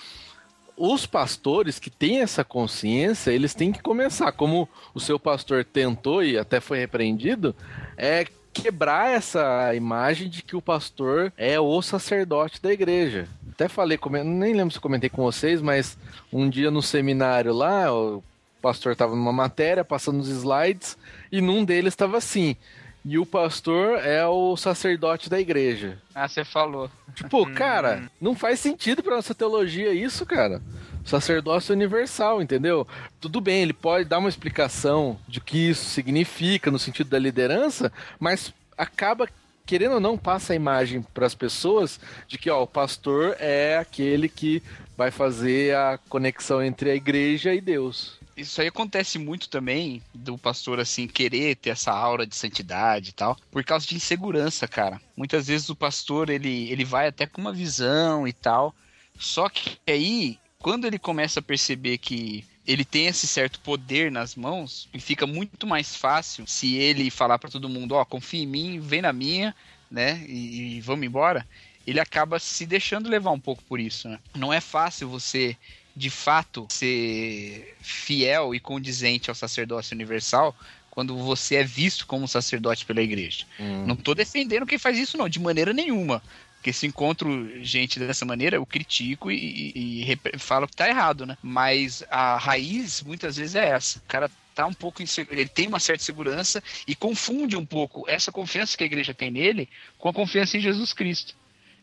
os 0.77 1.07
pastores 1.07 1.79
que 1.79 1.91
têm 1.91 2.21
essa 2.21 2.45
consciência, 2.45 3.31
eles 3.31 3.55
têm 3.55 3.73
que 3.73 3.83
começar, 3.83 4.33
como 4.33 4.69
o 4.95 5.01
seu 5.01 5.19
pastor 5.19 5.65
tentou 5.65 6.23
e 6.23 6.39
até 6.39 6.61
foi 6.61 6.79
repreendido, 6.79 7.55
é 7.97 8.27
quebrar 8.53 9.11
essa 9.11 9.75
imagem 9.75 10.29
de 10.29 10.43
que 10.43 10.55
o 10.55 10.63
pastor 10.63 11.33
é 11.37 11.59
o 11.59 11.81
sacerdote 11.81 12.61
da 12.61 12.73
igreja. 12.73 13.27
Até 13.51 13.69
falei, 13.69 13.99
nem 14.25 14.55
lembro 14.55 14.73
se 14.73 14.81
comentei 14.81 15.09
com 15.09 15.23
vocês, 15.23 15.63
mas 15.63 15.97
um 16.33 16.49
dia 16.49 16.71
no 16.71 16.83
seminário 16.83 17.53
lá, 17.53 17.93
o 17.93 18.23
pastor 18.61 18.95
tava 18.95 19.17
numa 19.17 19.33
matéria, 19.33 19.85
passando 19.85 20.21
os 20.21 20.29
slides, 20.29 20.97
e 21.31 21.41
num 21.41 21.65
deles 21.65 21.93
estava 21.93 22.19
assim. 22.19 22.57
E 23.05 23.19
o 23.19 23.27
pastor 23.27 23.99
é 23.99 24.25
o 24.27 24.57
sacerdote 24.57 25.29
da 25.29 25.41
igreja. 25.41 25.99
Ah, 26.15 26.29
você 26.29 26.45
falou. 26.45 26.89
Tipo, 27.15 27.51
cara, 27.53 28.11
não 28.21 28.35
faz 28.35 28.61
sentido 28.61 29.03
pra 29.03 29.17
nossa 29.17 29.35
teologia 29.35 29.93
isso, 29.93 30.25
cara. 30.25 30.63
Sacerdócio 31.05 31.75
universal, 31.75 32.41
entendeu? 32.41 32.87
Tudo 33.21 33.41
bem, 33.41 33.63
ele 33.63 33.73
pode 33.73 34.09
dar 34.09 34.19
uma 34.19 34.29
explicação 34.29 35.19
de 35.27 35.41
que 35.41 35.71
isso 35.71 35.85
significa 35.87 36.71
no 36.71 36.79
sentido 36.79 37.11
da 37.11 37.19
liderança, 37.19 37.93
mas 38.21 38.55
acaba 38.79 39.29
querendo 39.67 39.95
ou 39.95 40.01
não 40.01 40.17
passa 40.17 40.53
a 40.53 40.57
imagem 40.57 41.03
para 41.15 41.27
as 41.27 41.35
pessoas 41.35 41.99
de 42.29 42.39
que 42.39 42.51
ó, 42.51 42.63
o 42.63 42.67
pastor 42.67 43.37
é 43.39 43.79
aquele 43.79 44.29
que 44.29 44.63
vai 44.97 45.11
fazer 45.11 45.75
a 45.75 45.99
conexão 46.09 46.63
entre 46.63 46.91
a 46.91 46.95
igreja 46.95 47.53
e 47.55 47.61
Deus. 47.61 48.22
Isso 48.43 48.61
aí 48.61 48.69
acontece 48.69 49.19
muito 49.19 49.49
também 49.49 50.03
do 50.15 50.37
pastor 50.37 50.81
assim 50.81 51.07
querer 51.07 51.57
ter 51.57 51.71
essa 51.71 51.93
aura 51.93 52.27
de 52.27 52.35
santidade 52.35 53.11
e 53.11 53.13
tal, 53.13 53.37
por 53.51 53.65
causa 53.65 53.87
de 53.87 53.95
insegurança, 53.95 54.69
cara. 54.69 55.01
Muitas 55.17 55.47
vezes 55.47 55.69
o 55.69 55.77
pastor 55.77 56.29
ele, 56.29 56.71
ele 56.71 56.85
vai 56.85 57.07
até 57.07 57.27
com 57.27 57.41
uma 57.41 57.53
visão 57.53 58.27
e 58.27 58.33
tal, 58.33 58.75
só 59.19 59.49
que 59.49 59.79
aí 59.87 60.39
quando 60.59 60.87
ele 60.87 60.99
começa 60.99 61.41
a 61.41 61.43
perceber 61.43 61.99
que 61.99 62.45
ele 62.67 62.85
tem 62.85 63.07
esse 63.07 63.27
certo 63.27 63.59
poder 63.61 64.11
nas 64.11 64.37
mãos, 64.37 64.89
e 64.95 65.01
fica 65.01 65.27
muito 65.27 65.67
mais 65.67 65.97
fácil 65.97 66.47
se 66.47 66.77
ele 66.77 67.11
falar 67.11 67.39
pra 67.39 67.51
todo 67.51 67.69
mundo, 67.69 67.97
ó, 67.97 68.05
confia 68.05 68.43
em 68.43 68.47
mim, 68.47 68.81
vem 68.81 69.03
na 69.03 69.13
minha, 69.13 69.55
né? 69.91 70.25
E, 70.29 70.77
e 70.77 70.81
vamos 70.81 71.05
embora. 71.05 71.47
Ele 71.85 71.99
acaba 71.99 72.39
se 72.39 72.65
deixando 72.65 73.09
levar 73.09 73.33
um 73.33 73.41
pouco 73.41 73.63
por 73.65 73.81
isso, 73.81 74.09
né? 74.09 74.21
Não 74.37 74.53
é 74.53 74.61
fácil 74.61 75.09
você 75.09 75.57
de 75.95 76.11
fato 76.11 76.67
ser 76.71 77.77
fiel 77.81 78.55
e 78.55 78.61
condizente 78.61 79.31
ao 79.31 79.35
sacerdócio 79.35 79.95
universal 79.95 80.57
quando 80.91 81.17
você 81.17 81.57
é 81.57 81.65
visto 81.65 82.07
como 82.07 82.29
sacerdote 82.29 82.85
pela 82.85 83.01
igreja. 83.03 83.47
Não 83.87 83.97
tô 83.97 84.15
defendendo 84.15 84.67
quem 84.67 84.79
faz 84.79 84.99
isso, 84.99 85.17
não, 85.17 85.29
de 85.29 85.41
maneira 85.41 85.73
nenhuma. 85.73 86.23
Porque 86.57 86.73
se 86.73 86.87
encontro 86.87 87.51
gente 87.65 87.99
dessa 87.99 88.25
maneira, 88.25 88.57
eu 88.57 88.65
critico 88.65 89.31
e, 89.33 89.73
e- 89.75 90.13
e 90.13 90.39
falo 90.39 90.69
que 90.69 90.77
tá 90.77 90.89
errado, 90.89 91.27
né? 91.27 91.37
Mas 91.43 92.05
a 92.09 92.37
raiz 92.37 93.03
muitas 93.03 93.37
vezes 93.37 93.57
é 93.57 93.71
essa. 93.71 93.99
O 93.99 94.03
cara 94.07 94.31
tá 94.55 94.67
um 94.67 94.73
pouco 94.75 95.03
inseguro, 95.03 95.41
ele 95.41 95.49
tem 95.49 95.67
uma 95.67 95.81
certa 95.81 96.05
segurança 96.05 96.63
e 96.87 96.95
confunde 96.95 97.57
um 97.57 97.65
pouco 97.67 98.05
essa 98.09 98.31
confiança 98.31 98.77
que 98.77 98.85
a 98.85 98.87
igreja 98.87 99.13
tem 99.15 99.31
nele 99.31 99.69
com 99.99 100.09
a 100.09 100.13
confiança 100.13 100.57
em 100.57 100.61
Jesus 100.61 100.93
Cristo. 100.93 101.35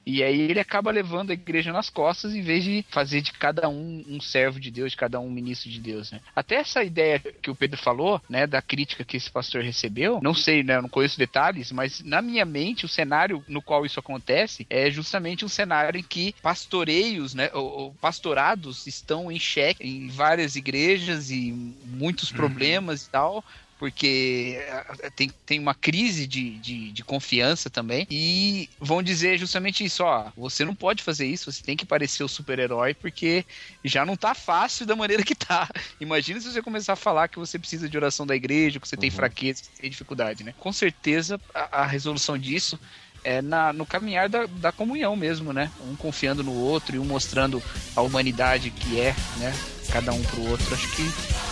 E 0.09 0.23
aí 0.23 0.41
ele 0.41 0.59
acaba 0.59 0.91
levando 0.91 1.29
a 1.29 1.33
igreja 1.33 1.71
nas 1.71 1.89
costas 1.89 2.33
em 2.33 2.41
vez 2.41 2.63
de 2.63 2.85
fazer 2.89 3.21
de 3.21 3.31
cada 3.31 3.69
um 3.69 4.03
um 4.07 4.19
servo 4.19 4.59
de 4.59 4.71
Deus, 4.71 4.91
de 4.91 4.97
cada 4.97 5.19
um 5.19 5.29
um 5.29 5.31
ministro 5.31 5.69
de 5.69 5.79
Deus, 5.79 6.11
né? 6.11 6.19
Até 6.35 6.55
essa 6.55 6.83
ideia 6.83 7.19
que 7.19 7.51
o 7.51 7.55
Pedro 7.55 7.79
falou, 7.79 8.21
né, 8.27 8.47
da 8.47 8.61
crítica 8.61 9.05
que 9.05 9.15
esse 9.15 9.29
pastor 9.29 9.61
recebeu, 9.61 10.19
não 10.21 10.33
sei, 10.33 10.63
né, 10.63 10.77
eu 10.77 10.81
não 10.81 10.89
conheço 10.89 11.17
detalhes, 11.17 11.71
mas 11.71 12.01
na 12.03 12.21
minha 12.21 12.43
mente 12.43 12.85
o 12.85 12.89
cenário 12.89 13.43
no 13.47 13.61
qual 13.61 13.85
isso 13.85 13.99
acontece 13.99 14.65
é 14.69 14.89
justamente 14.89 15.45
um 15.45 15.49
cenário 15.49 15.99
em 15.99 16.03
que 16.03 16.33
pastoreios, 16.41 17.33
né, 17.33 17.49
ou, 17.53 17.65
ou 17.65 17.93
pastorados 18.01 18.87
estão 18.87 19.31
em 19.31 19.39
xeque 19.39 19.87
em 19.87 20.07
várias 20.09 20.55
igrejas 20.55 21.29
e 21.29 21.51
muitos 21.85 22.31
problemas 22.31 23.05
e 23.05 23.09
tal, 23.09 23.43
porque 23.79 24.57
eh, 24.59 25.09
tem, 25.15 25.31
tem 25.45 25.57
uma 25.57 25.73
crise 25.73 26.27
de, 26.27 26.59
de, 26.59 26.91
de 26.91 27.03
confiança 27.03 27.69
também. 27.69 28.05
E 28.11 28.69
vão 28.77 29.01
dizer 29.01 29.39
justamente 29.39 29.85
isso: 29.85 30.03
ó, 30.03 30.29
você 30.35 30.65
não 30.65 30.75
pode 30.75 31.01
fazer 31.01 31.25
isso, 31.25 31.49
você 31.49 31.63
tem 31.63 31.77
que 31.77 31.85
parecer 31.85 32.21
o 32.21 32.27
super-herói, 32.27 32.93
porque 32.93 33.45
já 33.83 34.05
não 34.05 34.17
tá 34.17 34.35
fácil 34.35 34.85
da 34.85 34.97
maneira 34.97 35.23
que 35.23 35.33
tá. 35.33 35.69
Imagina 35.99 36.41
se 36.41 36.51
você 36.51 36.61
começar 36.61 36.93
a 36.93 36.97
falar 36.97 37.29
que 37.29 37.39
você 37.39 37.57
precisa 37.57 37.87
de 37.87 37.97
oração 37.97 38.27
da 38.27 38.35
igreja, 38.35 38.81
que 38.81 38.87
você 38.87 38.97
tem 38.97 39.09
fraqueza, 39.09 39.61
que 39.61 39.67
você 39.67 39.81
tem 39.81 39.89
dificuldade, 39.89 40.43
né? 40.43 40.53
Com 40.59 40.73
certeza 40.73 41.39
a, 41.55 41.83
a 41.83 41.85
resolução 41.87 42.37
disso. 42.37 42.77
É 43.21 43.41
na, 43.41 43.73
no 43.73 43.85
caminhar 43.85 44.29
da, 44.29 44.45
da 44.45 44.71
comunhão 44.71 45.13
mesmo, 45.13 45.51
né? 45.51 45.69
Um 45.81 45.95
confiando 45.95 46.41
no 46.41 46.53
outro 46.53 46.95
e 46.95 46.99
um 46.99 47.03
mostrando 47.03 47.61
a 47.93 48.01
humanidade 48.01 48.71
que 48.71 48.97
é, 48.97 49.13
né? 49.37 49.53
Cada 49.91 50.13
um 50.13 50.23
pro 50.23 50.49
outro. 50.49 50.73
Acho 50.73 50.89
que 50.95 51.03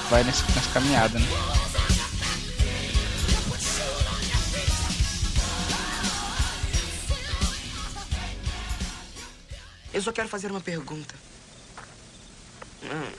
vai 0.09 0.23
nessa, 0.23 0.45
nessa 0.53 0.71
caminhada, 0.71 1.19
né? 1.19 1.27
Eu 9.97 10.01
só 10.03 10.11
quero 10.11 10.29
fazer 10.29 10.51
uma 10.51 10.61
pergunta. 10.61 11.15
Hum. 12.83 13.11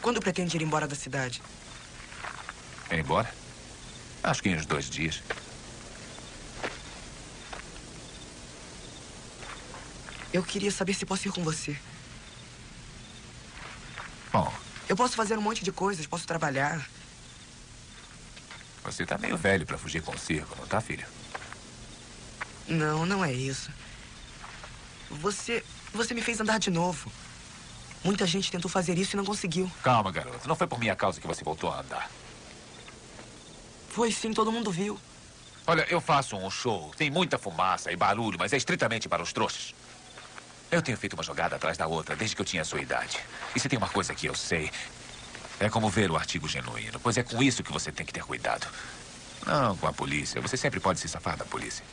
Quando 0.00 0.20
pretende 0.20 0.56
ir 0.56 0.62
embora 0.62 0.86
da 0.86 0.94
cidade? 0.94 1.42
Ir 2.92 3.00
embora? 3.00 3.28
Acho 4.22 4.40
que 4.40 4.50
em 4.50 4.54
uns 4.54 4.66
dois 4.66 4.88
dias. 4.88 5.20
Eu 10.32 10.44
queria 10.44 10.70
saber 10.70 10.94
se 10.94 11.04
posso 11.04 11.26
ir 11.26 11.32
com 11.32 11.42
você. 11.42 11.76
Bom, 14.32 14.54
Eu 14.88 14.94
posso 14.94 15.16
fazer 15.16 15.36
um 15.36 15.42
monte 15.42 15.64
de 15.64 15.72
coisas, 15.72 16.06
posso 16.06 16.24
trabalhar. 16.24 16.88
você 18.84 19.04
tá 19.04 19.18
meio 19.18 19.36
velho 19.36 19.66
pra 19.66 19.76
fugir 19.76 20.02
com 20.02 20.14
o 20.14 20.18
circo, 20.18 20.54
não 20.56 20.68
tá, 20.68 20.80
filho? 20.80 21.06
Não, 22.68 23.04
não 23.04 23.24
é 23.24 23.32
isso. 23.32 23.72
Você. 25.10 25.64
Você 25.92 26.14
me 26.14 26.22
fez 26.22 26.40
andar 26.40 26.58
de 26.58 26.70
novo. 26.70 27.10
Muita 28.04 28.26
gente 28.26 28.50
tentou 28.50 28.70
fazer 28.70 28.96
isso 28.98 29.16
e 29.16 29.16
não 29.16 29.24
conseguiu. 29.24 29.70
Calma, 29.82 30.12
garoto. 30.12 30.46
Não 30.46 30.54
foi 30.54 30.66
por 30.66 30.78
minha 30.78 30.94
causa 30.94 31.20
que 31.20 31.26
você 31.26 31.42
voltou 31.42 31.70
a 31.70 31.80
andar. 31.80 32.10
Foi 33.88 34.12
sim, 34.12 34.32
todo 34.32 34.52
mundo 34.52 34.70
viu. 34.70 34.98
Olha, 35.66 35.86
eu 35.90 36.00
faço 36.00 36.36
um 36.36 36.50
show. 36.50 36.92
Tem 36.96 37.10
muita 37.10 37.38
fumaça 37.38 37.90
e 37.90 37.96
barulho, 37.96 38.38
mas 38.38 38.52
é 38.52 38.56
estritamente 38.56 39.08
para 39.08 39.22
os 39.22 39.32
trouxas. 39.32 39.74
Eu 40.70 40.80
tenho 40.80 40.96
feito 40.96 41.14
uma 41.14 41.22
jogada 41.22 41.56
atrás 41.56 41.76
da 41.76 41.86
outra 41.86 42.14
desde 42.14 42.36
que 42.36 42.42
eu 42.42 42.46
tinha 42.46 42.62
a 42.62 42.64
sua 42.64 42.80
idade. 42.80 43.18
E 43.56 43.60
se 43.60 43.68
tem 43.68 43.78
uma 43.78 43.88
coisa 43.88 44.14
que 44.14 44.26
eu 44.26 44.34
sei, 44.34 44.70
é 45.58 45.68
como 45.68 45.88
ver 45.90 46.10
o 46.10 46.16
artigo 46.16 46.46
genuíno, 46.46 47.00
pois 47.00 47.16
é 47.16 47.22
com 47.22 47.42
isso 47.42 47.62
que 47.62 47.72
você 47.72 47.90
tem 47.90 48.06
que 48.06 48.12
ter 48.12 48.22
cuidado. 48.22 48.66
Não 49.46 49.76
com 49.76 49.86
a 49.86 49.92
polícia. 49.92 50.40
Você 50.40 50.56
sempre 50.56 50.78
pode 50.78 51.00
se 51.00 51.08
safar 51.08 51.36
da 51.36 51.44
polícia. 51.44 51.84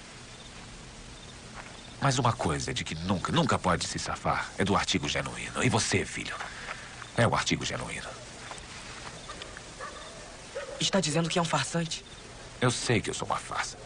Mas 2.02 2.20
uma 2.20 2.34
coisa 2.34 2.74
de 2.74 2.84
que 2.84 2.96
nunca, 2.96 3.32
nunca 3.32 3.58
pode 3.58 3.88
se 3.88 3.98
safar 3.98 4.50
é 4.58 4.64
do 4.64 4.76
artigo 4.76 5.08
genuíno. 5.08 5.64
E 5.64 5.70
você, 5.70 6.06
filho, 6.06 6.36
é 7.18 7.28
o 7.28 7.34
artigo 7.34 7.66
genuíno. 7.66 8.08
Está 10.80 11.00
dizendo 11.00 11.30
que 11.30 11.40
é 11.40 11.42
um 11.42 11.46
farsante? 11.46 12.04
Eu 12.62 12.70
sei 12.70 13.02
que 13.02 13.10
eu 13.10 13.14
sou 13.14 13.28
uma 13.28 13.38
farsa. 13.38 13.78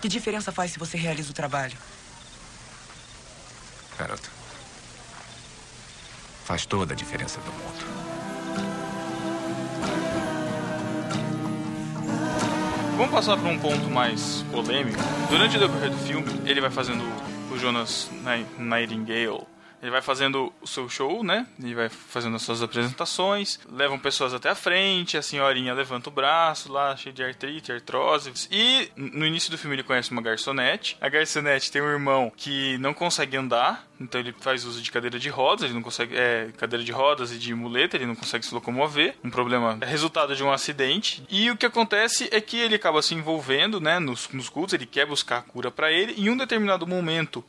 Que 0.00 0.08
diferença 0.08 0.52
faz 0.52 0.72
se 0.72 0.78
você 0.78 0.96
realiza 0.96 1.30
o 1.30 1.34
trabalho? 1.34 1.76
Garoto. 3.98 4.30
Faz 6.44 6.66
toda 6.66 6.92
a 6.92 6.96
diferença 6.96 7.40
do 7.40 7.52
mundo. 7.52 8.23
Vamos 12.96 13.10
passar 13.12 13.36
para 13.36 13.48
um 13.48 13.58
ponto 13.58 13.90
mais 13.90 14.42
polêmico. 14.52 14.98
Durante 15.28 15.56
o 15.56 15.60
decorrer 15.60 15.90
do 15.90 15.98
filme, 15.98 16.26
ele 16.46 16.60
vai 16.60 16.70
fazendo 16.70 17.02
o 17.50 17.58
Jonas 17.58 18.08
Ni- 18.12 18.64
Nightingale. 18.64 19.42
Ele 19.84 19.90
vai 19.90 20.00
fazendo 20.00 20.50
o 20.62 20.66
seu 20.66 20.88
show, 20.88 21.22
né? 21.22 21.46
Ele 21.62 21.74
vai 21.74 21.90
fazendo 21.90 22.36
as 22.36 22.40
suas 22.42 22.62
apresentações, 22.62 23.60
levam 23.70 23.98
pessoas 23.98 24.32
até 24.32 24.48
a 24.48 24.54
frente, 24.54 25.18
a 25.18 25.20
senhorinha 25.20 25.74
levanta 25.74 26.08
o 26.08 26.12
braço 26.12 26.72
lá, 26.72 26.96
cheio 26.96 27.14
de 27.14 27.22
artrite, 27.22 27.70
artrose. 27.70 28.32
E 28.50 28.88
no 28.96 29.26
início 29.26 29.50
do 29.50 29.58
filme 29.58 29.76
ele 29.76 29.82
conhece 29.82 30.10
uma 30.10 30.22
garçonete. 30.22 30.96
A 31.02 31.08
garçonete 31.10 31.70
tem 31.70 31.82
um 31.82 31.90
irmão 31.90 32.32
que 32.34 32.78
não 32.78 32.94
consegue 32.94 33.36
andar, 33.36 33.86
então 34.00 34.18
ele 34.18 34.34
faz 34.40 34.64
uso 34.64 34.80
de 34.80 34.90
cadeira 34.90 35.18
de 35.18 35.28
rodas, 35.28 35.64
ele 35.64 35.74
não 35.74 35.82
consegue. 35.82 36.16
É, 36.16 36.48
cadeira 36.56 36.82
de 36.82 36.90
rodas 36.90 37.30
e 37.30 37.38
de 37.38 37.54
muleta, 37.54 37.94
ele 37.94 38.06
não 38.06 38.14
consegue 38.14 38.46
se 38.46 38.54
locomover. 38.54 39.14
Um 39.22 39.28
problema 39.28 39.76
é 39.82 39.84
resultado 39.84 40.34
de 40.34 40.42
um 40.42 40.50
acidente. 40.50 41.22
E 41.28 41.50
o 41.50 41.58
que 41.58 41.66
acontece 41.66 42.26
é 42.32 42.40
que 42.40 42.56
ele 42.56 42.74
acaba 42.74 43.02
se 43.02 43.14
envolvendo, 43.14 43.82
né, 43.82 43.98
nos, 43.98 44.30
nos 44.30 44.48
cultos, 44.48 44.72
ele 44.72 44.86
quer 44.86 45.04
buscar 45.04 45.38
a 45.38 45.42
cura 45.42 45.70
para 45.70 45.92
ele. 45.92 46.14
Em 46.16 46.30
um 46.30 46.36
determinado 46.38 46.86
momento 46.86 47.44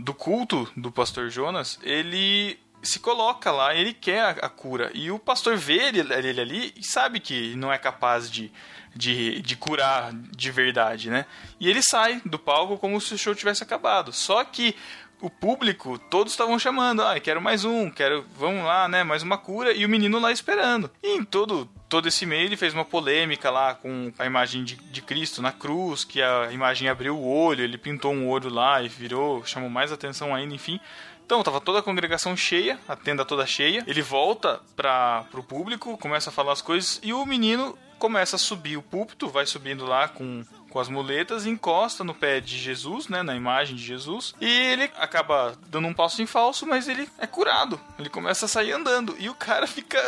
do 0.00 0.14
culto 0.14 0.70
do 0.76 0.90
pastor 0.90 1.30
Jonas, 1.30 1.78
ele 1.82 2.58
se 2.82 3.00
coloca 3.00 3.50
lá, 3.50 3.74
ele 3.74 3.92
quer 3.92 4.22
a, 4.22 4.30
a 4.30 4.48
cura. 4.48 4.90
E 4.94 5.10
o 5.10 5.18
pastor 5.18 5.56
vê 5.56 5.88
ele, 5.88 6.00
ele 6.00 6.40
ali 6.40 6.72
e 6.76 6.84
sabe 6.84 7.20
que 7.20 7.54
não 7.56 7.72
é 7.72 7.78
capaz 7.78 8.30
de, 8.30 8.52
de, 8.94 9.40
de 9.42 9.56
curar 9.56 10.12
de 10.12 10.50
verdade, 10.50 11.10
né? 11.10 11.26
E 11.58 11.68
ele 11.68 11.82
sai 11.82 12.20
do 12.24 12.38
palco 12.38 12.78
como 12.78 13.00
se 13.00 13.14
o 13.14 13.18
show 13.18 13.34
tivesse 13.34 13.62
acabado. 13.62 14.12
Só 14.12 14.44
que 14.44 14.74
o 15.20 15.30
público, 15.30 15.98
todos 15.98 16.32
estavam 16.32 16.58
chamando, 16.58 17.02
ah, 17.02 17.18
quero 17.18 17.40
mais 17.40 17.64
um, 17.64 17.90
quero, 17.90 18.24
vamos 18.36 18.64
lá, 18.64 18.88
né, 18.88 19.02
mais 19.02 19.22
uma 19.22 19.38
cura, 19.38 19.72
e 19.72 19.84
o 19.84 19.88
menino 19.88 20.18
lá 20.18 20.30
esperando. 20.30 20.90
E 21.02 21.16
em 21.16 21.24
todo, 21.24 21.68
todo 21.88 22.08
esse 22.08 22.24
meio 22.24 22.46
ele 22.46 22.56
fez 22.56 22.72
uma 22.72 22.84
polêmica 22.84 23.50
lá 23.50 23.74
com 23.74 24.12
a 24.18 24.26
imagem 24.26 24.64
de, 24.64 24.76
de 24.76 25.02
Cristo 25.02 25.42
na 25.42 25.52
cruz, 25.52 26.04
que 26.04 26.22
a 26.22 26.52
imagem 26.52 26.88
abriu 26.88 27.16
o 27.16 27.28
olho, 27.28 27.64
ele 27.64 27.78
pintou 27.78 28.12
um 28.12 28.28
olho 28.28 28.48
lá 28.48 28.82
e 28.82 28.88
virou, 28.88 29.44
chamou 29.44 29.68
mais 29.68 29.92
atenção 29.92 30.34
ainda, 30.34 30.54
enfim. 30.54 30.80
Então, 31.28 31.42
tava 31.42 31.60
toda 31.60 31.80
a 31.80 31.82
congregação 31.82 32.34
cheia, 32.34 32.78
a 32.88 32.96
tenda 32.96 33.22
toda 33.22 33.44
cheia. 33.44 33.84
Ele 33.86 34.00
volta 34.00 34.62
para 34.74 35.24
pro 35.30 35.42
público, 35.42 35.98
começa 35.98 36.30
a 36.30 36.32
falar 36.32 36.52
as 36.52 36.62
coisas 36.62 36.98
e 37.02 37.12
o 37.12 37.26
menino 37.26 37.76
começa 37.98 38.36
a 38.36 38.38
subir 38.38 38.78
o 38.78 38.82
púlpito, 38.82 39.28
vai 39.28 39.44
subindo 39.44 39.84
lá 39.84 40.08
com, 40.08 40.42
com 40.68 40.78
as 40.78 40.88
muletas, 40.88 41.46
encosta 41.46 42.04
no 42.04 42.14
pé 42.14 42.40
de 42.40 42.58
Jesus, 42.58 43.08
né, 43.08 43.22
na 43.22 43.34
imagem 43.34 43.74
de 43.74 43.82
Jesus, 43.82 44.34
e 44.40 44.46
ele 44.46 44.84
acaba 44.96 45.56
dando 45.68 45.88
um 45.88 45.94
passo 45.94 46.22
em 46.22 46.26
falso, 46.26 46.66
mas 46.66 46.88
ele 46.88 47.08
é 47.18 47.26
curado. 47.26 47.80
Ele 47.98 48.08
começa 48.08 48.46
a 48.46 48.48
sair 48.48 48.72
andando 48.72 49.16
e 49.18 49.28
o 49.28 49.34
cara 49.34 49.66
fica 49.68 49.98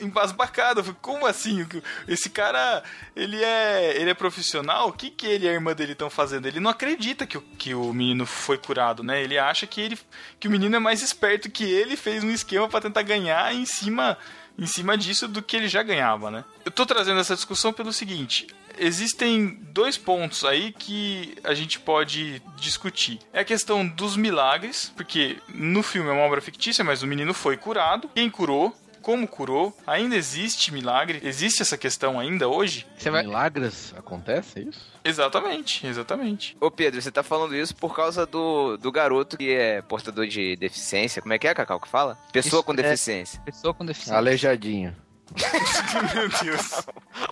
embasbacado. 0.00 0.96
Como 1.00 1.26
assim? 1.26 1.66
Esse 2.08 2.30
cara, 2.30 2.82
ele 3.14 3.42
é, 3.42 4.00
ele 4.00 4.10
é 4.10 4.14
profissional? 4.14 4.88
O 4.88 4.92
que 4.92 5.10
que 5.10 5.26
ele 5.26 5.46
e 5.46 5.48
a 5.48 5.52
irmã 5.52 5.74
dele 5.74 5.92
estão 5.92 6.10
fazendo? 6.10 6.46
Ele 6.46 6.60
não 6.60 6.70
acredita 6.70 7.26
que 7.26 7.38
o, 7.38 7.42
que 7.42 7.74
o 7.74 7.92
menino 7.92 8.26
foi 8.26 8.58
curado, 8.58 9.02
né? 9.02 9.22
Ele 9.22 9.38
acha 9.38 9.66
que 9.66 9.80
ele 9.80 9.98
que 10.38 10.48
o 10.48 10.50
menino 10.50 10.76
é 10.76 10.78
mais 10.78 11.02
esperto 11.02 11.50
que 11.50 11.64
ele, 11.64 11.96
fez 11.96 12.24
um 12.24 12.30
esquema 12.30 12.68
para 12.68 12.80
tentar 12.80 13.02
ganhar 13.02 13.54
em 13.54 13.66
cima 13.66 14.16
em 14.58 14.66
cima 14.66 14.96
disso 14.96 15.26
do 15.26 15.42
que 15.42 15.56
ele 15.56 15.68
já 15.68 15.82
ganhava, 15.82 16.30
né? 16.30 16.44
Eu 16.64 16.70
tô 16.70 16.84
trazendo 16.84 17.20
essa 17.20 17.34
discussão 17.34 17.72
pelo 17.72 17.92
seguinte: 17.92 18.46
existem 18.80 19.58
dois 19.72 19.96
pontos 19.96 20.44
aí 20.44 20.72
que 20.72 21.36
a 21.44 21.54
gente 21.54 21.78
pode 21.78 22.42
discutir. 22.56 23.18
É 23.32 23.40
a 23.40 23.44
questão 23.44 23.86
dos 23.86 24.16
milagres, 24.16 24.92
porque 24.96 25.36
no 25.54 25.82
filme 25.82 26.08
é 26.08 26.12
uma 26.12 26.22
obra 26.22 26.40
fictícia, 26.40 26.82
mas 26.82 27.02
o 27.02 27.06
menino 27.06 27.32
foi 27.34 27.56
curado. 27.56 28.10
Quem 28.14 28.28
curou? 28.30 28.74
Como 29.02 29.26
curou? 29.26 29.74
Ainda 29.86 30.14
existe 30.14 30.72
milagre? 30.72 31.20
Existe 31.24 31.62
essa 31.62 31.78
questão 31.78 32.20
ainda 32.20 32.48
hoje? 32.48 32.86
Milagres 33.10 33.94
acontece, 33.96 34.58
é 34.58 34.62
isso? 34.64 34.90
Exatamente, 35.02 35.86
exatamente. 35.86 36.54
Ô 36.60 36.70
Pedro, 36.70 37.00
você 37.00 37.10
tá 37.10 37.22
falando 37.22 37.56
isso 37.56 37.74
por 37.74 37.96
causa 37.96 38.26
do, 38.26 38.76
do 38.76 38.92
garoto 38.92 39.38
que 39.38 39.52
é 39.52 39.80
portador 39.80 40.26
de 40.26 40.54
deficiência. 40.56 41.22
Como 41.22 41.32
é 41.32 41.38
que 41.38 41.48
é, 41.48 41.54
Cacau, 41.54 41.80
que 41.80 41.88
fala? 41.88 42.18
Pessoa 42.30 42.60
Isso 42.60 42.62
com 42.64 42.72
é- 42.72 42.76
deficiência. 42.76 43.40
Pessoa 43.40 43.72
com 43.72 43.86
deficiência. 43.86 44.16
Aleijadinho. 44.18 44.94
Meu 46.14 46.28
Deus. 46.28 46.86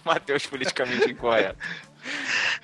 Matheus 0.04 0.46
politicamente 0.46 1.10
incorreto. 1.10 1.58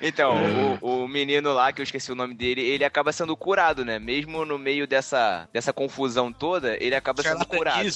Então, 0.01 0.35
o, 0.81 1.03
o 1.03 1.07
menino 1.07 1.53
lá, 1.53 1.71
que 1.71 1.81
eu 1.81 1.83
esqueci 1.83 2.11
o 2.11 2.15
nome 2.15 2.33
dele, 2.33 2.61
ele 2.61 2.83
acaba 2.83 3.11
sendo 3.11 3.35
curado, 3.35 3.85
né? 3.85 3.99
Mesmo 3.99 4.45
no 4.45 4.57
meio 4.57 4.87
dessa, 4.87 5.47
dessa 5.53 5.71
confusão 5.71 6.31
toda, 6.31 6.75
ele 6.83 6.95
acaba 6.95 7.21
sendo 7.21 7.45
curado. 7.45 7.87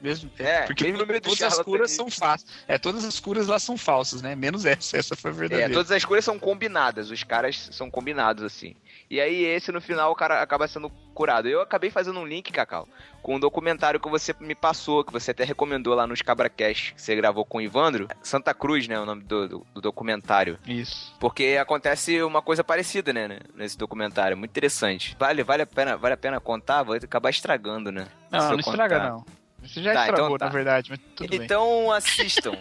Mesmo, 0.00 0.28
É, 0.36 0.62
porque 0.62 0.82
mesmo 0.82 0.98
no 0.98 1.06
meio 1.06 1.20
do 1.20 1.28
todas 1.30 1.40
as 1.42 1.60
curas 1.60 1.92
são 1.92 2.10
falsas. 2.10 2.44
É, 2.66 2.76
todas 2.76 3.04
as 3.04 3.20
curas 3.20 3.46
lá 3.46 3.60
são 3.60 3.76
falsas, 3.76 4.20
né? 4.20 4.34
Menos 4.34 4.64
essa, 4.66 4.96
essa 4.96 5.14
foi 5.14 5.30
É, 5.30 5.34
verdadeira. 5.34 5.72
todas 5.72 5.92
as 5.92 6.04
coisas 6.04 6.24
são 6.24 6.40
combinadas, 6.40 7.08
os 7.08 7.22
caras 7.22 7.68
são 7.70 7.88
combinados 7.88 8.42
assim. 8.42 8.74
E 9.12 9.20
aí, 9.20 9.44
esse 9.44 9.70
no 9.70 9.78
final, 9.78 10.10
o 10.10 10.14
cara 10.14 10.40
acaba 10.40 10.66
sendo 10.66 10.88
curado. 11.12 11.46
Eu 11.46 11.60
acabei 11.60 11.90
fazendo 11.90 12.18
um 12.18 12.24
link, 12.26 12.50
Cacau, 12.50 12.88
com 13.22 13.36
um 13.36 13.38
documentário 13.38 14.00
que 14.00 14.08
você 14.08 14.34
me 14.40 14.54
passou, 14.54 15.04
que 15.04 15.12
você 15.12 15.32
até 15.32 15.44
recomendou 15.44 15.94
lá 15.94 16.06
nos 16.06 16.22
CabraCast, 16.22 16.94
que 16.94 17.02
você 17.02 17.14
gravou 17.14 17.44
com 17.44 17.58
o 17.58 17.60
Ivandro. 17.60 18.08
Santa 18.22 18.54
Cruz, 18.54 18.88
né? 18.88 18.98
O 18.98 19.04
nome 19.04 19.22
do, 19.22 19.46
do- 19.46 19.66
do 19.74 19.80
documentário. 19.82 20.58
Isso. 20.66 21.14
Porque 21.20 21.58
acontece 21.60 22.22
uma 22.22 22.40
coisa 22.40 22.64
parecida, 22.64 23.12
né? 23.12 23.28
né, 23.28 23.38
Nesse 23.54 23.76
documentário. 23.76 24.34
Muito 24.34 24.50
interessante. 24.50 25.14
Vale, 25.20 25.42
vale, 25.42 25.64
a, 25.64 25.66
pena, 25.66 25.94
vale 25.98 26.14
a 26.14 26.16
pena 26.16 26.40
contar? 26.40 26.82
Vou 26.82 26.94
acabar 26.94 27.28
estragando, 27.28 27.92
né? 27.92 28.06
Não, 28.30 28.52
não 28.52 28.60
estraga, 28.60 28.98
contar. 28.98 29.10
não. 29.10 29.26
Você 29.62 29.82
já 29.82 29.92
Tá, 29.92 30.00
estragou, 30.06 30.26
então 30.28 30.38
tá. 30.38 30.46
na 30.46 30.52
verdade, 30.52 30.88
mas 30.88 30.98
tudo 31.14 31.28
bem. 31.28 31.42
Então 31.44 31.92
assistam. 31.92 32.52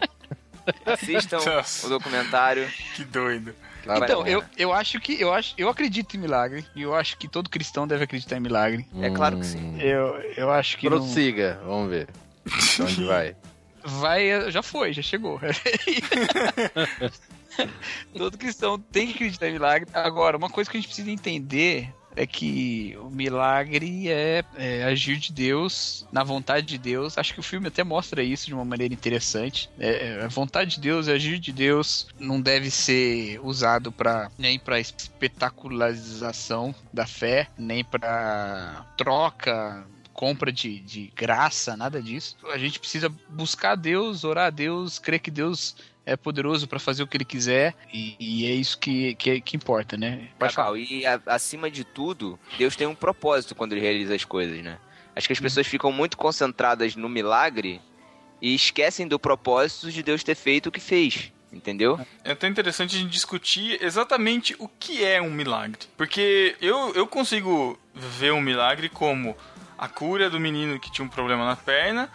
assistam 0.86 1.38
o 1.86 1.90
documentário. 1.90 2.68
Que 2.94 3.06
doido. 3.06 3.56
A 3.88 3.98
Então, 3.98 4.26
eu, 4.28 4.44
eu 4.58 4.72
acho 4.74 5.00
que 5.00 5.20
eu 5.20 5.34
acho, 5.34 5.54
eu 5.58 5.70
acredito 5.70 6.16
em 6.16 6.20
milagre 6.20 6.66
e 6.76 6.82
eu 6.84 6.94
acho 6.96 7.18
que 7.18 7.28
todo 7.28 7.50
cristão 7.50 7.88
deve 7.88 8.04
acreditar 8.04 8.38
em 8.38 8.42
milagre. 8.42 8.86
É 9.02 9.10
claro 9.10 9.38
que 9.38 9.46
sim. 9.46 9.80
Eu, 9.80 10.16
eu 10.38 10.52
acho 10.52 10.78
que 10.78 10.90
não- 10.90 10.98
Prossiga, 10.98 11.60
vamos 11.66 11.90
ver. 11.90 12.08
Onde 12.80 13.04
vai? 13.06 13.36
vai, 13.84 14.52
já 14.52 14.62
foi, 14.62 14.94
já 14.94 15.02
chegou. 15.02 15.40
todo 18.16 18.38
cristão 18.38 18.80
tem 18.80 19.08
que 19.08 19.14
acreditar 19.14 19.48
em 19.50 19.54
milagre. 19.54 19.90
Agora, 19.94 20.38
uma 20.38 20.50
coisa 20.50 20.70
que 20.70 20.78
a 20.78 20.80
gente 20.80 20.88
precisa 20.88 21.10
entender 21.12 21.94
é 22.16 22.26
que 22.26 22.98
o 23.02 23.10
milagre 23.10 24.10
é, 24.10 24.44
é 24.56 24.84
agir 24.84 25.18
de 25.18 25.32
Deus 25.32 26.06
na 26.12 26.24
vontade 26.24 26.66
de 26.66 26.78
Deus. 26.78 27.18
Acho 27.18 27.34
que 27.34 27.40
o 27.40 27.44
filme 27.44 27.68
até 27.68 27.84
mostra 27.84 28.24
isso 28.24 28.48
de 28.48 28.54
uma 28.54 28.66
maneira 28.66 28.94
interessante. 28.94 29.70
É, 29.80 30.08
é, 30.08 30.24
a 30.24 30.28
vontade 30.28 30.76
de 30.76 30.82
Deus, 30.82 31.08
é 31.08 31.14
agir 31.14 31.40
de 31.40 31.52
Deus, 31.52 32.08
não 32.20 32.42
deve 32.42 32.70
ser 32.70 33.40
usado 33.44 33.92
para 33.92 34.32
nem 34.38 34.60
para 34.60 34.80
espetacularização 34.80 36.74
da 36.94 37.06
fé, 37.06 37.48
nem 37.58 37.84
para 37.84 38.86
troca 38.98 39.86
compra 40.14 40.52
de, 40.52 40.80
de 40.82 41.12
graça, 41.16 41.76
nada 41.76 42.00
disso. 42.00 42.38
A 42.54 42.58
gente 42.58 42.80
precisa 42.80 43.12
buscar 43.28 43.76
Deus, 43.76 44.24
orar 44.24 44.48
a 44.48 44.50
Deus, 44.52 45.00
crer 45.00 45.20
que 45.20 45.32
Deus 45.32 45.76
é 46.06 46.16
poderoso 46.18 46.68
para 46.68 46.80
fazer 46.80 47.04
o 47.04 47.08
que 47.08 47.18
ele 47.18 47.26
quiser 47.26 47.76
e, 47.94 48.16
e 48.20 48.46
é 48.46 48.54
isso 48.56 48.78
que, 48.80 49.14
que, 49.16 49.40
que 49.42 49.56
importa, 49.56 49.96
né? 49.98 50.28
Pode 50.40 50.56
Cacau, 50.56 50.76
e 50.78 51.06
a- 51.06 51.22
acima 51.28 51.70
de 51.70 51.84
tudo, 51.84 52.40
Deus 52.58 52.76
tem 52.76 52.88
um 52.88 52.96
propósito 52.96 53.54
quando 53.56 53.74
ele 53.74 53.82
realiza 53.82 54.16
as 54.16 54.26
coisas, 54.26 54.62
né? 54.64 54.78
Acho 55.16 55.28
que 55.28 55.34
as 55.34 55.40
pessoas 55.40 55.68
ficam 55.68 55.92
muito 55.92 56.18
concentradas 56.18 56.96
no 56.96 57.08
milagre 57.10 57.82
e 58.42 58.56
esquecem 58.56 59.08
do 59.08 59.20
propósito 59.20 59.92
de 59.92 60.02
Deus 60.02 60.24
ter 60.24 60.36
feito 60.36 60.68
o 60.68 60.72
que 60.72 60.80
fez, 60.80 61.32
entendeu? 61.54 62.00
É 62.24 62.32
até 62.32 62.48
interessante 62.48 62.96
a 62.96 63.00
gente 63.00 63.12
discutir 63.12 63.78
exatamente 63.84 64.56
o 64.58 64.68
que 64.68 65.04
é 65.04 65.22
um 65.22 65.30
milagre. 65.30 65.78
Porque 65.98 66.56
eu, 66.62 66.94
eu 66.96 67.06
consigo 67.06 67.78
ver 67.94 68.32
um 68.34 68.42
milagre 68.42 68.90
como 68.90 69.36
a 69.78 69.88
cura 69.88 70.30
do 70.30 70.40
menino 70.40 70.80
que 70.80 70.92
tinha 70.92 71.06
um 71.06 71.10
problema 71.10 71.46
na 71.46 71.56
perna, 71.56 72.10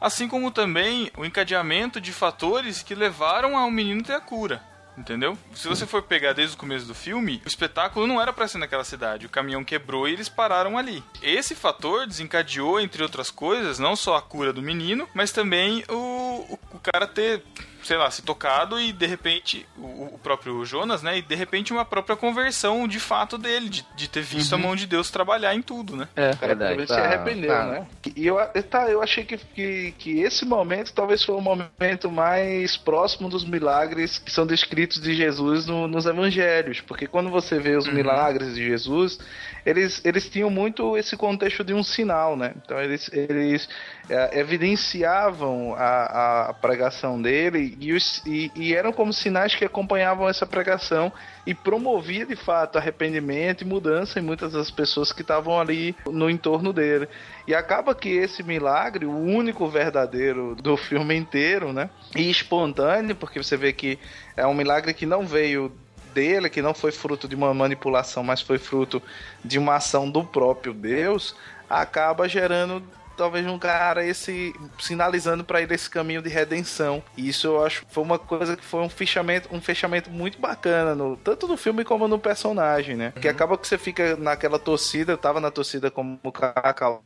assim 0.00 0.26
como 0.26 0.50
também 0.50 1.10
o 1.16 1.24
encadeamento 1.24 2.00
de 2.00 2.12
fatores 2.12 2.82
que 2.82 2.94
levaram 2.94 3.56
ao 3.56 3.70
menino 3.70 4.02
ter 4.02 4.14
a 4.14 4.20
cura. 4.20 4.62
Entendeu? 4.96 5.38
Se 5.54 5.66
você 5.66 5.86
for 5.86 6.02
pegar 6.02 6.34
desde 6.34 6.54
o 6.54 6.58
começo 6.58 6.84
do 6.84 6.94
filme, 6.94 7.40
o 7.44 7.48
espetáculo 7.48 8.06
não 8.06 8.20
era 8.20 8.32
pra 8.32 8.46
ser 8.46 8.58
naquela 8.58 8.84
cidade. 8.84 9.24
O 9.24 9.30
caminhão 9.30 9.64
quebrou 9.64 10.06
e 10.06 10.12
eles 10.12 10.28
pararam 10.28 10.76
ali. 10.76 11.02
Esse 11.22 11.54
fator 11.54 12.06
desencadeou, 12.06 12.78
entre 12.78 13.02
outras 13.02 13.30
coisas, 13.30 13.78
não 13.78 13.96
só 13.96 14.16
a 14.16 14.22
cura 14.22 14.52
do 14.52 14.60
menino, 14.60 15.08
mas 15.14 15.32
também 15.32 15.84
o, 15.88 16.58
o 16.72 16.78
cara 16.82 17.06
ter, 17.06 17.42
sei 17.82 17.96
lá, 17.96 18.10
se 18.10 18.22
tocado 18.22 18.80
e 18.80 18.92
de 18.92 19.06
repente, 19.06 19.66
o, 19.76 20.14
o 20.14 20.20
próprio 20.22 20.64
Jonas, 20.64 21.02
né? 21.02 21.18
E 21.18 21.22
de 21.22 21.34
repente 21.34 21.72
uma 21.72 21.84
própria 21.84 22.16
conversão 22.16 22.86
de 22.86 23.00
fato 23.00 23.36
dele, 23.38 23.68
de, 23.68 23.86
de 23.96 24.08
ter 24.08 24.22
visto 24.22 24.54
a 24.54 24.58
mão 24.58 24.74
de 24.76 24.86
Deus 24.86 25.10
trabalhar 25.10 25.54
em 25.54 25.62
tudo, 25.62 25.96
né? 25.96 26.08
É, 26.16 26.34
Pelo 26.34 26.56
menos 26.56 26.88
se 26.88 26.92
arrependeu, 26.94 27.50
tá. 27.50 27.64
né? 27.66 27.86
E 28.16 28.26
eu, 28.26 28.36
tá, 28.68 28.88
eu 28.90 29.02
achei 29.02 29.24
que, 29.24 29.36
que, 29.36 29.92
que 29.98 30.20
esse 30.20 30.44
momento 30.44 30.92
talvez 30.92 31.22
foi 31.24 31.34
o 31.34 31.40
momento 31.40 32.10
mais 32.10 32.76
próximo 32.76 33.28
dos 33.28 33.44
milagres 33.44 34.18
que 34.18 34.30
são 34.30 34.46
descritos 34.46 35.00
de 35.00 35.14
Jesus 35.14 35.66
no- 35.66 35.86
nos 35.88 36.06
evangelhos. 36.06 36.80
Porque 36.80 37.06
quando 37.06 37.30
você 37.30 37.58
vê 37.58 37.76
os 37.76 37.86
milagres 37.88 38.54
de 38.54 38.64
Jesus, 38.64 39.18
eles, 39.64 40.00
eles 40.04 40.28
tinham 40.28 40.50
muito 40.50 40.96
esse 40.96 41.16
contexto 41.16 41.62
de 41.62 41.74
um 41.74 41.82
sinal, 41.82 42.36
né? 42.36 42.52
Então 42.62 42.80
eles, 42.80 43.10
eles 43.12 43.68
é, 44.08 44.38
evidenciavam 44.38 45.74
a, 45.76 46.48
a 46.48 46.54
pregação 46.54 47.20
dele 47.20 47.76
e, 47.80 47.92
os, 47.92 48.22
e, 48.26 48.50
e 48.54 48.74
eram 48.74 48.92
como 48.92 49.12
sinais 49.12 49.54
que 49.54 49.64
acompanhavam 49.64 50.28
essa 50.28 50.46
pregação 50.46 51.12
e 51.46 51.54
promovia 51.54 52.26
de 52.26 52.36
fato 52.36 52.76
arrependimento 52.76 53.62
e 53.62 53.66
mudança 53.66 54.18
em 54.18 54.22
muitas 54.22 54.52
das 54.52 54.70
pessoas 54.70 55.12
que 55.12 55.22
estavam 55.22 55.58
ali 55.58 55.94
no 56.06 56.28
entorno 56.28 56.72
dele. 56.72 57.08
E 57.46 57.54
acaba 57.54 57.94
que 57.94 58.08
esse 58.08 58.42
milagre, 58.42 59.06
o 59.06 59.16
único 59.16 59.66
verdadeiro 59.68 60.54
do 60.54 60.76
filme 60.76 61.14
inteiro, 61.16 61.72
né? 61.72 61.90
E 62.14 62.30
espontâneo, 62.30 63.16
porque 63.16 63.42
você 63.42 63.56
vê 63.56 63.72
que 63.72 63.98
é 64.36 64.46
um 64.46 64.54
milagre 64.54 64.94
que 64.94 65.06
não 65.06 65.26
veio 65.26 65.72
dele, 66.10 66.50
que 66.50 66.60
não 66.60 66.74
foi 66.74 66.92
fruto 66.92 67.26
de 67.26 67.34
uma 67.34 67.52
manipulação, 67.54 68.22
mas 68.22 68.40
foi 68.40 68.58
fruto 68.58 69.02
de 69.44 69.58
uma 69.58 69.76
ação 69.76 70.10
do 70.10 70.24
próprio 70.24 70.74
Deus, 70.74 71.34
acaba 71.68 72.28
gerando 72.28 72.82
talvez 73.16 73.46
um 73.46 73.58
cara 73.58 74.04
esse 74.04 74.54
sinalizando 74.78 75.44
para 75.44 75.60
ele 75.60 75.74
esse 75.74 75.88
caminho 75.88 76.22
de 76.22 76.28
redenção. 76.28 77.02
E 77.16 77.28
isso 77.28 77.46
eu 77.46 77.64
acho 77.64 77.84
que 77.84 77.92
foi 77.92 78.02
uma 78.02 78.18
coisa 78.18 78.56
que 78.56 78.64
foi 78.64 78.80
um 78.80 78.88
fechamento, 78.88 79.48
um 79.52 79.60
fechamento 79.60 80.10
muito 80.10 80.38
bacana 80.40 80.94
no 80.94 81.16
tanto 81.16 81.46
no 81.46 81.56
filme 81.56 81.84
como 81.84 82.08
no 82.08 82.18
personagem, 82.18 82.96
né? 82.96 83.12
Que 83.20 83.28
acaba 83.28 83.56
que 83.58 83.66
você 83.66 83.78
fica 83.78 84.16
naquela 84.16 84.58
torcida, 84.58 85.12
eu 85.12 85.18
tava 85.18 85.40
na 85.40 85.50
torcida 85.50 85.90
como 85.90 86.18
o 86.22 86.32
Cacau, 86.32 87.02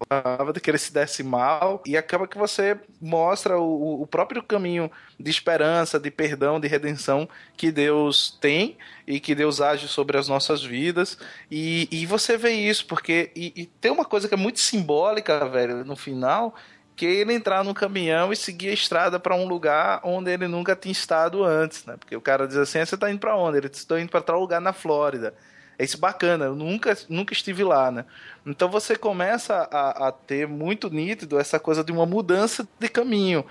de 0.52 0.60
que 0.60 0.70
ele 0.70 0.78
se 0.78 0.92
desse 0.92 1.22
mal 1.22 1.82
e 1.86 1.96
acaba 1.96 2.26
que 2.26 2.38
você 2.38 2.78
mostra 3.00 3.58
o, 3.58 4.02
o 4.02 4.06
próprio 4.06 4.42
caminho 4.42 4.90
de 5.18 5.30
esperança, 5.30 5.98
de 5.98 6.10
perdão, 6.10 6.60
de 6.60 6.68
redenção 6.68 7.28
que 7.56 7.70
Deus 7.70 8.36
tem 8.40 8.76
e 9.06 9.20
que 9.20 9.34
Deus 9.34 9.60
age 9.60 9.88
sobre 9.88 10.16
as 10.18 10.28
nossas 10.28 10.62
vidas. 10.62 11.18
E, 11.50 11.88
e 11.90 12.06
você 12.06 12.36
vê 12.36 12.52
isso, 12.52 12.86
porque. 12.86 13.30
E, 13.34 13.52
e 13.56 13.66
tem 13.66 13.90
uma 13.90 14.04
coisa 14.04 14.28
que 14.28 14.34
é 14.34 14.36
muito 14.36 14.60
simbólica, 14.60 15.46
velho, 15.48 15.84
no 15.84 15.96
final. 15.96 16.54
Que 16.96 17.06
é 17.06 17.10
ele 17.10 17.32
entrar 17.32 17.64
no 17.64 17.74
caminhão 17.74 18.32
e 18.32 18.36
seguir 18.36 18.68
a 18.68 18.72
estrada 18.72 19.18
para 19.18 19.34
um 19.34 19.48
lugar 19.48 20.00
onde 20.04 20.30
ele 20.30 20.46
nunca 20.46 20.76
tinha 20.76 20.92
estado 20.92 21.42
antes, 21.42 21.84
né? 21.84 21.96
Porque 21.98 22.14
o 22.14 22.20
cara 22.20 22.46
diz 22.46 22.56
assim: 22.56 22.78
"Ah, 22.78 22.86
você 22.86 22.96
tá 22.96 23.10
indo 23.10 23.18
para 23.18 23.36
onde? 23.36 23.58
Ele 23.58 23.68
disse: 23.68 23.82
estou 23.82 23.98
indo 23.98 24.10
para 24.10 24.20
tal 24.20 24.38
lugar 24.38 24.60
na 24.60 24.72
Flórida. 24.72 25.34
É 25.78 25.84
isso 25.84 25.98
bacana, 25.98 26.44
eu 26.44 26.54
nunca, 26.54 26.96
nunca 27.08 27.32
estive 27.32 27.64
lá, 27.64 27.90
né? 27.90 28.04
Então 28.46 28.68
você 28.68 28.94
começa 28.94 29.68
a, 29.72 30.08
a 30.08 30.12
ter 30.12 30.46
muito 30.46 30.88
nítido 30.88 31.38
essa 31.38 31.58
coisa 31.58 31.82
de 31.82 31.90
uma 31.90 32.06
mudança 32.06 32.66
de 32.78 32.88
caminho, 32.88 33.44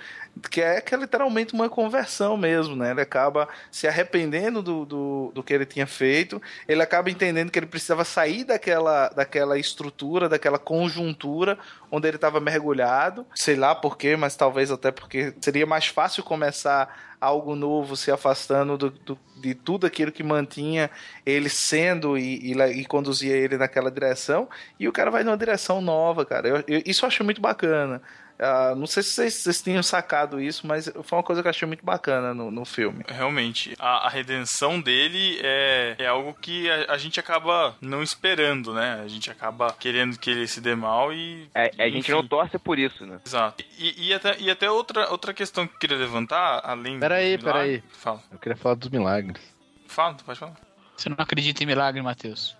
que 0.50 0.62
é, 0.62 0.82
que 0.82 0.94
é 0.94 0.98
literalmente 0.98 1.54
uma 1.54 1.70
conversão 1.70 2.36
mesmo, 2.36 2.76
né? 2.76 2.92
Ele 2.92 3.02
acaba 3.02 3.48
se 3.72 3.88
arrependendo 3.88 4.62
do, 4.62 4.86
do, 4.86 5.32
do 5.34 5.44
que 5.44 5.54
ele 5.54 5.66
tinha 5.66 5.86
feito, 5.88 6.42
ele 6.68 6.82
acaba 6.82 7.10
entendendo 7.10 7.52
que 7.52 7.60
ele 7.60 7.66
precisava 7.66 8.04
sair 8.04 8.44
daquela, 8.44 9.10
daquela 9.10 9.58
estrutura, 9.58 10.28
daquela 10.28 10.58
conjuntura 10.60 11.58
onde 11.92 12.08
ele 12.08 12.18
estava 12.18 12.40
mergulhado, 12.40 13.26
sei 13.36 13.56
lá 13.56 13.76
por 13.76 13.98
quê, 13.98 14.16
mas 14.16 14.36
talvez 14.36 14.72
até 14.72 14.92
porque 14.92 15.34
seria 15.40 15.66
mais 15.66 15.86
fácil 15.88 16.24
começar 16.24 17.14
algo 17.22 17.56
novo, 17.56 17.96
se 17.96 18.12
afastando 18.12 18.78
do, 18.78 18.90
do- 18.90 19.20
de 19.38 19.54
tudo 19.56 19.86
aquilo 19.88 20.12
que 20.12 20.24
mantinha 20.24 20.90
ele 21.26 21.48
sendo 21.50 22.18
e, 22.18 22.52
e, 22.54 22.62
e 22.82 22.86
conduzia 22.86 23.36
ele 23.36 23.58
naquela 23.58 23.90
direção, 23.92 24.50
e 24.80 24.88
o 24.88 24.92
cara 24.92 25.12
vai 25.12 25.24
numa 25.24 25.38
direção 25.38 25.82
nova, 25.82 26.26
cara. 26.26 26.48
Eu- 26.50 26.64
eu- 26.68 26.82
isso 26.86 27.06
eu 27.06 27.08
achei 27.08 27.24
muito 27.24 27.40
bacana. 27.42 28.02
Ah, 28.44 28.74
não 28.76 28.86
sei 28.86 29.02
se 29.04 29.10
vocês, 29.12 29.34
vocês 29.36 29.62
tinham 29.62 29.82
sacado 29.82 30.42
isso, 30.42 30.68
mas 30.68 30.92
foi 31.04 31.18
uma 31.18 31.24
coisa 31.24 31.42
que 31.42 31.48
eu 31.48 31.50
achei 31.50 31.68
muito 31.68 31.86
bacana 31.86 32.34
no, 32.34 32.52
no 32.52 32.66
filme. 32.66 33.04
Realmente, 33.08 33.76
a, 33.80 34.06
a 34.08 34.10
redenção 34.10 34.82
dele 34.82 35.40
é, 35.42 35.96
é 35.98 36.08
algo 36.08 36.34
que 36.34 36.70
a, 36.70 36.94
a 36.94 36.98
gente 36.98 37.20
acaba 37.20 37.76
não 37.82 38.04
esperando, 38.04 38.74
né? 38.74 39.02
A 39.04 39.08
gente 39.08 39.32
acaba 39.32 39.72
querendo 39.80 40.18
que 40.20 40.30
ele 40.30 40.48
se 40.48 40.60
dê 40.62 40.76
mal 40.76 41.14
e. 41.14 41.50
É, 41.56 41.72
a 41.80 41.90
gente 41.90 42.12
não 42.12 42.28
torce 42.28 42.60
por 42.60 42.78
isso, 42.78 43.06
né? 43.06 43.20
Exato. 43.26 43.64
E, 43.78 44.08
e 44.10 44.14
até, 44.14 44.36
e 44.40 44.52
até 44.52 44.70
outra, 44.70 45.10
outra 45.10 45.34
questão 45.34 45.66
que 45.66 45.74
eu 45.76 45.80
queria 45.80 45.98
levantar, 45.98 46.62
além 46.64 47.00
Peraí, 47.00 47.38
do 47.38 47.46
milagre- 47.46 47.62
peraí. 47.80 47.84
Fala. 47.92 48.22
Eu 48.32 48.38
queria 48.40 48.58
falar 48.58 48.76
dos 48.76 48.90
milagres. 48.90 49.42
Fala, 49.88 50.16
pode 50.26 50.40
falar. 50.40 50.56
Você 50.98 51.10
não 51.10 51.16
acredita 51.20 51.64
em 51.64 51.66
milagre, 51.68 52.02
Matheus? 52.02 52.56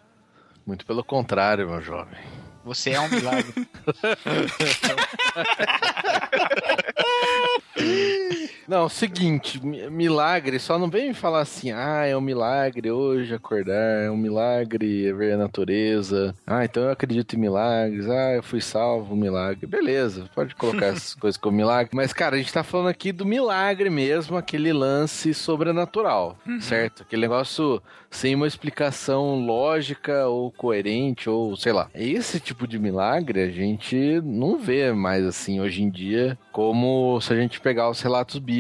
Muito 0.66 0.86
pelo 0.86 1.04
contrário, 1.04 1.70
meu 1.70 1.82
jovem. 1.82 2.18
Você 2.64 2.92
é 2.92 3.00
um 3.00 3.10
milagre. 3.10 3.54
Não, 8.68 8.88
seguinte, 8.88 9.64
mi- 9.66 9.90
milagre, 9.90 10.58
só 10.60 10.80
não 10.80 10.90
vem 10.90 11.10
me 11.10 11.14
falar 11.14 11.42
assim, 11.42 11.72
ah, 11.72 12.06
é 12.06 12.16
um 12.16 12.22
milagre 12.22 12.90
hoje 12.92 13.34
acordar, 13.34 14.04
é 14.06 14.10
um 14.10 14.18
milagre 14.18 15.12
ver 15.14 15.34
a 15.34 15.38
natureza, 15.38 16.34
ah, 16.48 16.64
então 16.64 16.84
eu 16.84 16.92
acredito 16.92 17.36
em 17.36 17.40
milagres, 17.40 18.10
ah, 18.10 18.34
eu 18.36 18.44
fui 18.44 18.62
salvo, 18.62 19.14
um 19.14 19.18
milagre. 19.18 19.66
Beleza, 19.68 20.30
pode 20.34 20.56
colocar 20.56 20.88
essas 20.88 21.14
coisas 21.20 21.40
como 21.40 21.58
milagre, 21.58 21.92
mas 21.94 22.14
cara, 22.14 22.36
a 22.36 22.40
gente 22.40 22.54
tá 22.54 22.64
falando 22.64 22.88
aqui 22.90 23.12
do 23.12 23.26
milagre 23.26 23.90
mesmo, 23.90 24.38
aquele 24.38 24.72
lance 24.72 25.34
sobrenatural, 25.34 26.38
certo? 26.62 27.04
Aquele 27.04 27.22
negócio 27.24 27.82
sem 28.10 28.36
uma 28.36 28.46
explicação 28.48 29.44
lógica 29.44 30.28
ou 30.28 30.52
coerente, 30.52 31.28
ou 31.30 31.58
sei 31.58 31.74
lá. 31.74 31.90
Esse 31.96 32.40
tipo 32.40 32.68
de 32.68 32.78
milagre 32.78 33.42
a 33.42 33.50
gente 33.50 34.22
não 34.24 34.58
vê 34.60 34.92
mais 34.94 35.26
assim 35.26 35.60
hoje 35.60 35.82
em 35.82 35.90
dia, 35.90 36.38
como 36.52 37.20
se 37.22 37.34
a 37.34 37.36
gente 37.36 37.60
pegar 37.60 37.90
os 37.90 38.00
relatos 38.02 38.38
bíblicos, 38.38 38.53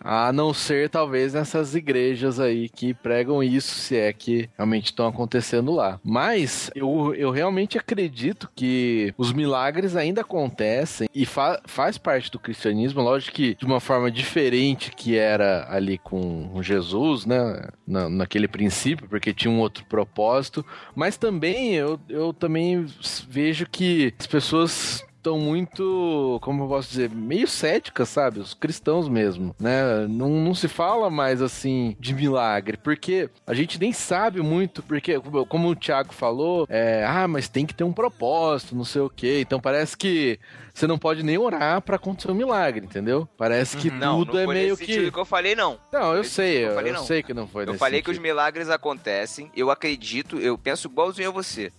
a 0.00 0.32
não 0.32 0.52
ser 0.52 0.88
talvez 0.90 1.34
nessas 1.34 1.74
igrejas 1.74 2.40
aí 2.40 2.68
que 2.68 2.92
pregam 2.92 3.42
isso, 3.42 3.74
se 3.74 3.96
é 3.96 4.12
que 4.12 4.48
realmente 4.56 4.86
estão 4.86 5.06
acontecendo 5.06 5.72
lá. 5.72 6.00
Mas 6.02 6.70
eu, 6.74 7.14
eu 7.14 7.30
realmente 7.30 7.78
acredito 7.78 8.50
que 8.54 9.14
os 9.16 9.32
milagres 9.32 9.94
ainda 9.96 10.22
acontecem 10.22 11.08
e 11.14 11.24
fa 11.24 11.60
faz 11.66 11.98
parte 11.98 12.30
do 12.30 12.38
cristianismo, 12.38 13.02
lógico 13.02 13.36
que 13.36 13.54
de 13.54 13.64
uma 13.64 13.80
forma 13.80 14.10
diferente 14.10 14.90
que 14.90 15.16
era 15.16 15.66
ali 15.70 15.98
com 15.98 16.60
Jesus, 16.62 17.26
né? 17.26 17.68
Na, 17.86 18.08
naquele 18.08 18.48
princípio, 18.48 19.08
porque 19.08 19.32
tinha 19.32 19.50
um 19.50 19.60
outro 19.60 19.84
propósito. 19.84 20.64
Mas 20.94 21.16
também 21.16 21.74
eu, 21.74 22.00
eu 22.08 22.32
também 22.32 22.86
vejo 23.28 23.66
que 23.70 24.12
as 24.18 24.26
pessoas 24.26 25.04
estão 25.22 25.38
muito, 25.38 26.38
como 26.42 26.64
eu 26.64 26.68
posso 26.68 26.88
dizer, 26.90 27.08
meio 27.10 27.46
céticas, 27.46 28.08
sabe? 28.08 28.40
Os 28.40 28.54
cristãos 28.54 29.08
mesmo, 29.08 29.54
né? 29.58 30.06
Não, 30.08 30.28
não 30.28 30.54
se 30.54 30.66
fala 30.66 31.08
mais 31.08 31.40
assim 31.40 31.96
de 32.00 32.12
milagre, 32.12 32.76
porque 32.76 33.30
a 33.46 33.54
gente 33.54 33.78
nem 33.78 33.92
sabe 33.92 34.42
muito, 34.42 34.82
porque, 34.82 35.18
como 35.48 35.68
o 35.68 35.76
Thiago 35.76 36.12
falou, 36.12 36.66
é, 36.68 37.06
ah, 37.06 37.28
mas 37.28 37.48
tem 37.48 37.64
que 37.64 37.72
ter 37.74 37.84
um 37.84 37.92
propósito, 37.92 38.74
não 38.74 38.84
sei 38.84 39.02
o 39.02 39.08
quê. 39.08 39.38
Então 39.40 39.60
parece 39.60 39.96
que 39.96 40.40
você 40.74 40.86
não 40.86 40.98
pode 40.98 41.22
nem 41.22 41.38
orar 41.38 41.80
pra 41.82 41.96
acontecer 41.96 42.30
um 42.30 42.34
milagre, 42.34 42.84
entendeu? 42.84 43.28
Parece 43.36 43.76
que 43.76 43.90
Não, 43.90 44.18
tudo 44.18 44.34
não 44.34 44.40
é 44.40 44.46
meio 44.46 44.70
nesse 44.70 44.84
sentido 44.86 45.04
que. 45.04 45.10
que 45.12 45.18
eu 45.18 45.24
falei, 45.24 45.54
não. 45.54 45.78
Não, 45.92 46.14
eu 46.16 46.24
sei, 46.24 46.46
sentido 46.46 46.64
que 46.64 46.70
eu, 46.70 46.74
falei, 46.74 46.90
eu 46.90 46.96
não. 46.96 47.04
sei 47.04 47.22
que 47.22 47.34
não 47.34 47.46
foi 47.46 47.68
Eu 47.68 47.74
falei 47.74 48.02
que 48.02 48.10
os 48.10 48.16
sentido. 48.16 48.28
milagres 48.28 48.70
acontecem, 48.70 49.50
eu 49.54 49.70
acredito, 49.70 50.38
eu 50.40 50.58
penso 50.58 50.88
igualzinho 50.88 51.28
a 51.28 51.32
você. 51.32 51.70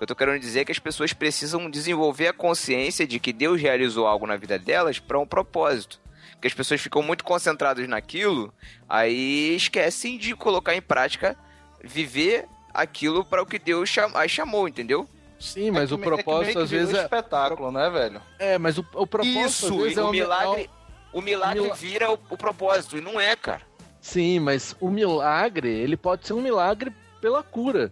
Eu 0.00 0.06
tô 0.06 0.14
querendo 0.14 0.38
dizer 0.40 0.64
que 0.64 0.72
as 0.72 0.78
pessoas 0.78 1.12
precisam 1.12 1.70
desenvolver 1.70 2.28
a 2.28 2.32
consciência 2.32 3.06
de 3.06 3.18
que 3.18 3.32
Deus 3.32 3.60
realizou 3.60 4.06
algo 4.06 4.26
na 4.26 4.36
vida 4.36 4.58
delas 4.58 4.98
para 4.98 5.18
um 5.18 5.26
propósito. 5.26 5.98
Porque 6.32 6.48
as 6.48 6.54
pessoas 6.54 6.80
ficam 6.80 7.02
muito 7.02 7.24
concentradas 7.24 7.88
naquilo, 7.88 8.52
aí 8.88 9.56
esquecem 9.56 10.18
de 10.18 10.34
colocar 10.36 10.74
em 10.74 10.82
prática, 10.82 11.34
viver 11.82 12.44
aquilo 12.74 13.24
para 13.24 13.42
o 13.42 13.46
que 13.46 13.58
Deus 13.58 13.88
cham- 13.88 14.10
as 14.14 14.30
chamou, 14.30 14.68
entendeu? 14.68 15.08
Sim, 15.40 15.70
mas 15.70 15.90
o 15.92 15.94
É 15.94 15.98
que 15.98 16.04
meio 16.08 16.14
propósito 16.16 16.52
que 16.58 16.62
às 16.64 16.70
vezes 16.70 16.94
é. 16.94 17.02
espetáculo, 17.04 17.70
né, 17.72 17.88
velho? 17.88 18.20
É, 18.38 18.58
mas 18.58 18.76
o, 18.76 18.84
o 18.94 19.06
propósito 19.06 19.38
às 19.46 19.52
Isso, 19.62 19.78
vezes 19.78 19.96
é 19.98 20.02
o 20.02 20.08
um 20.08 20.10
milagre, 20.10 20.70
o 21.12 21.20
milagre 21.22 21.60
mila- 21.62 21.74
vira 21.74 22.10
o, 22.10 22.18
o 22.30 22.36
propósito, 22.36 22.98
e 22.98 23.00
não 23.00 23.18
é, 23.18 23.34
cara. 23.34 23.62
Sim, 24.00 24.38
mas 24.40 24.76
o 24.78 24.90
milagre, 24.90 25.68
ele 25.70 25.96
pode 25.96 26.26
ser 26.26 26.34
um 26.34 26.42
milagre 26.42 26.92
pela 27.20 27.42
cura. 27.42 27.90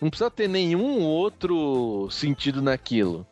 Não 0.00 0.10
precisa 0.10 0.30
ter 0.30 0.48
nenhum 0.48 1.00
outro 1.02 2.08
sentido 2.10 2.60
naquilo. 2.62 3.26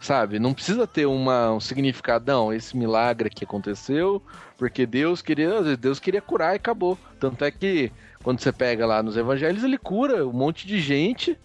Sabe? 0.00 0.38
Não 0.38 0.54
precisa 0.54 0.86
ter 0.86 1.04
uma, 1.04 1.52
um 1.52 1.60
significadão. 1.60 2.52
Esse 2.52 2.74
milagre 2.76 3.28
que 3.28 3.44
aconteceu, 3.44 4.22
porque 4.56 4.86
Deus 4.86 5.20
queria, 5.20 5.76
Deus 5.76 6.00
queria 6.00 6.22
curar 6.22 6.54
e 6.54 6.56
acabou. 6.56 6.96
Tanto 7.18 7.44
é 7.44 7.50
que 7.50 7.92
quando 8.22 8.40
você 8.40 8.50
pega 8.50 8.86
lá 8.86 9.02
nos 9.02 9.16
evangelhos, 9.16 9.62
ele 9.62 9.76
cura 9.76 10.26
um 10.26 10.32
monte 10.32 10.66
de 10.66 10.80
gente 10.80 11.38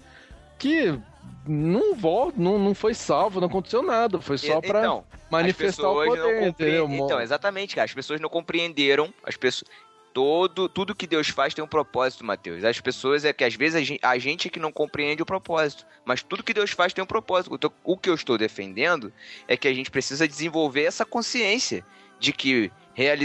que 0.58 0.98
não 1.46 1.94
volta, 1.96 2.40
não, 2.42 2.58
não 2.58 2.74
foi 2.74 2.94
salvo, 2.94 3.42
não 3.42 3.48
aconteceu 3.48 3.84
nada. 3.84 4.22
Foi 4.22 4.38
só 4.38 4.62
pra 4.62 4.80
então, 4.80 5.04
manifestar 5.30 5.90
o 5.90 5.96
poder, 6.06 6.40
compreendem- 6.46 7.04
Então, 7.04 7.20
exatamente, 7.22 7.76
cara. 7.76 7.86
As 7.86 7.94
pessoas 7.94 8.22
não 8.22 8.30
compreenderam. 8.30 9.14
As 9.24 9.36
pessoas. 9.36 9.70
Todo, 10.16 10.70
tudo 10.70 10.96
que 10.96 11.06
Deus 11.06 11.28
faz 11.28 11.54
tem 11.54 11.62
um 11.62 11.68
propósito, 11.68 12.24
Mateus. 12.24 12.64
As 12.64 12.80
pessoas 12.80 13.26
é 13.26 13.34
que 13.34 13.44
às 13.44 13.54
vezes 13.54 13.76
a 13.76 13.84
gen- 13.84 14.00
a 14.02 14.18
gente 14.18 14.48
é 14.48 14.50
que 14.50 14.62
não 14.62 14.72
compreende 14.72 15.22
o 15.22 15.26
propósito. 15.26 15.86
Mas 16.06 16.24
tudo 16.24 16.42
que 16.42 16.54
Deus 16.54 16.72
faz 16.72 16.94
tem 16.94 17.04
um 17.04 17.08
propósito. 17.08 17.60
O 17.84 17.98
que 17.98 18.10
eu 18.10 18.14
estou 18.16 18.38
defendendo 18.38 19.12
é 19.46 19.58
que 19.58 19.68
a 19.68 19.74
gente 19.74 19.92
precisa 19.92 20.26
desenvolver 20.26 20.84
essa 20.84 21.04
consciência 21.06 21.86
de 22.18 22.32
que 22.32 22.72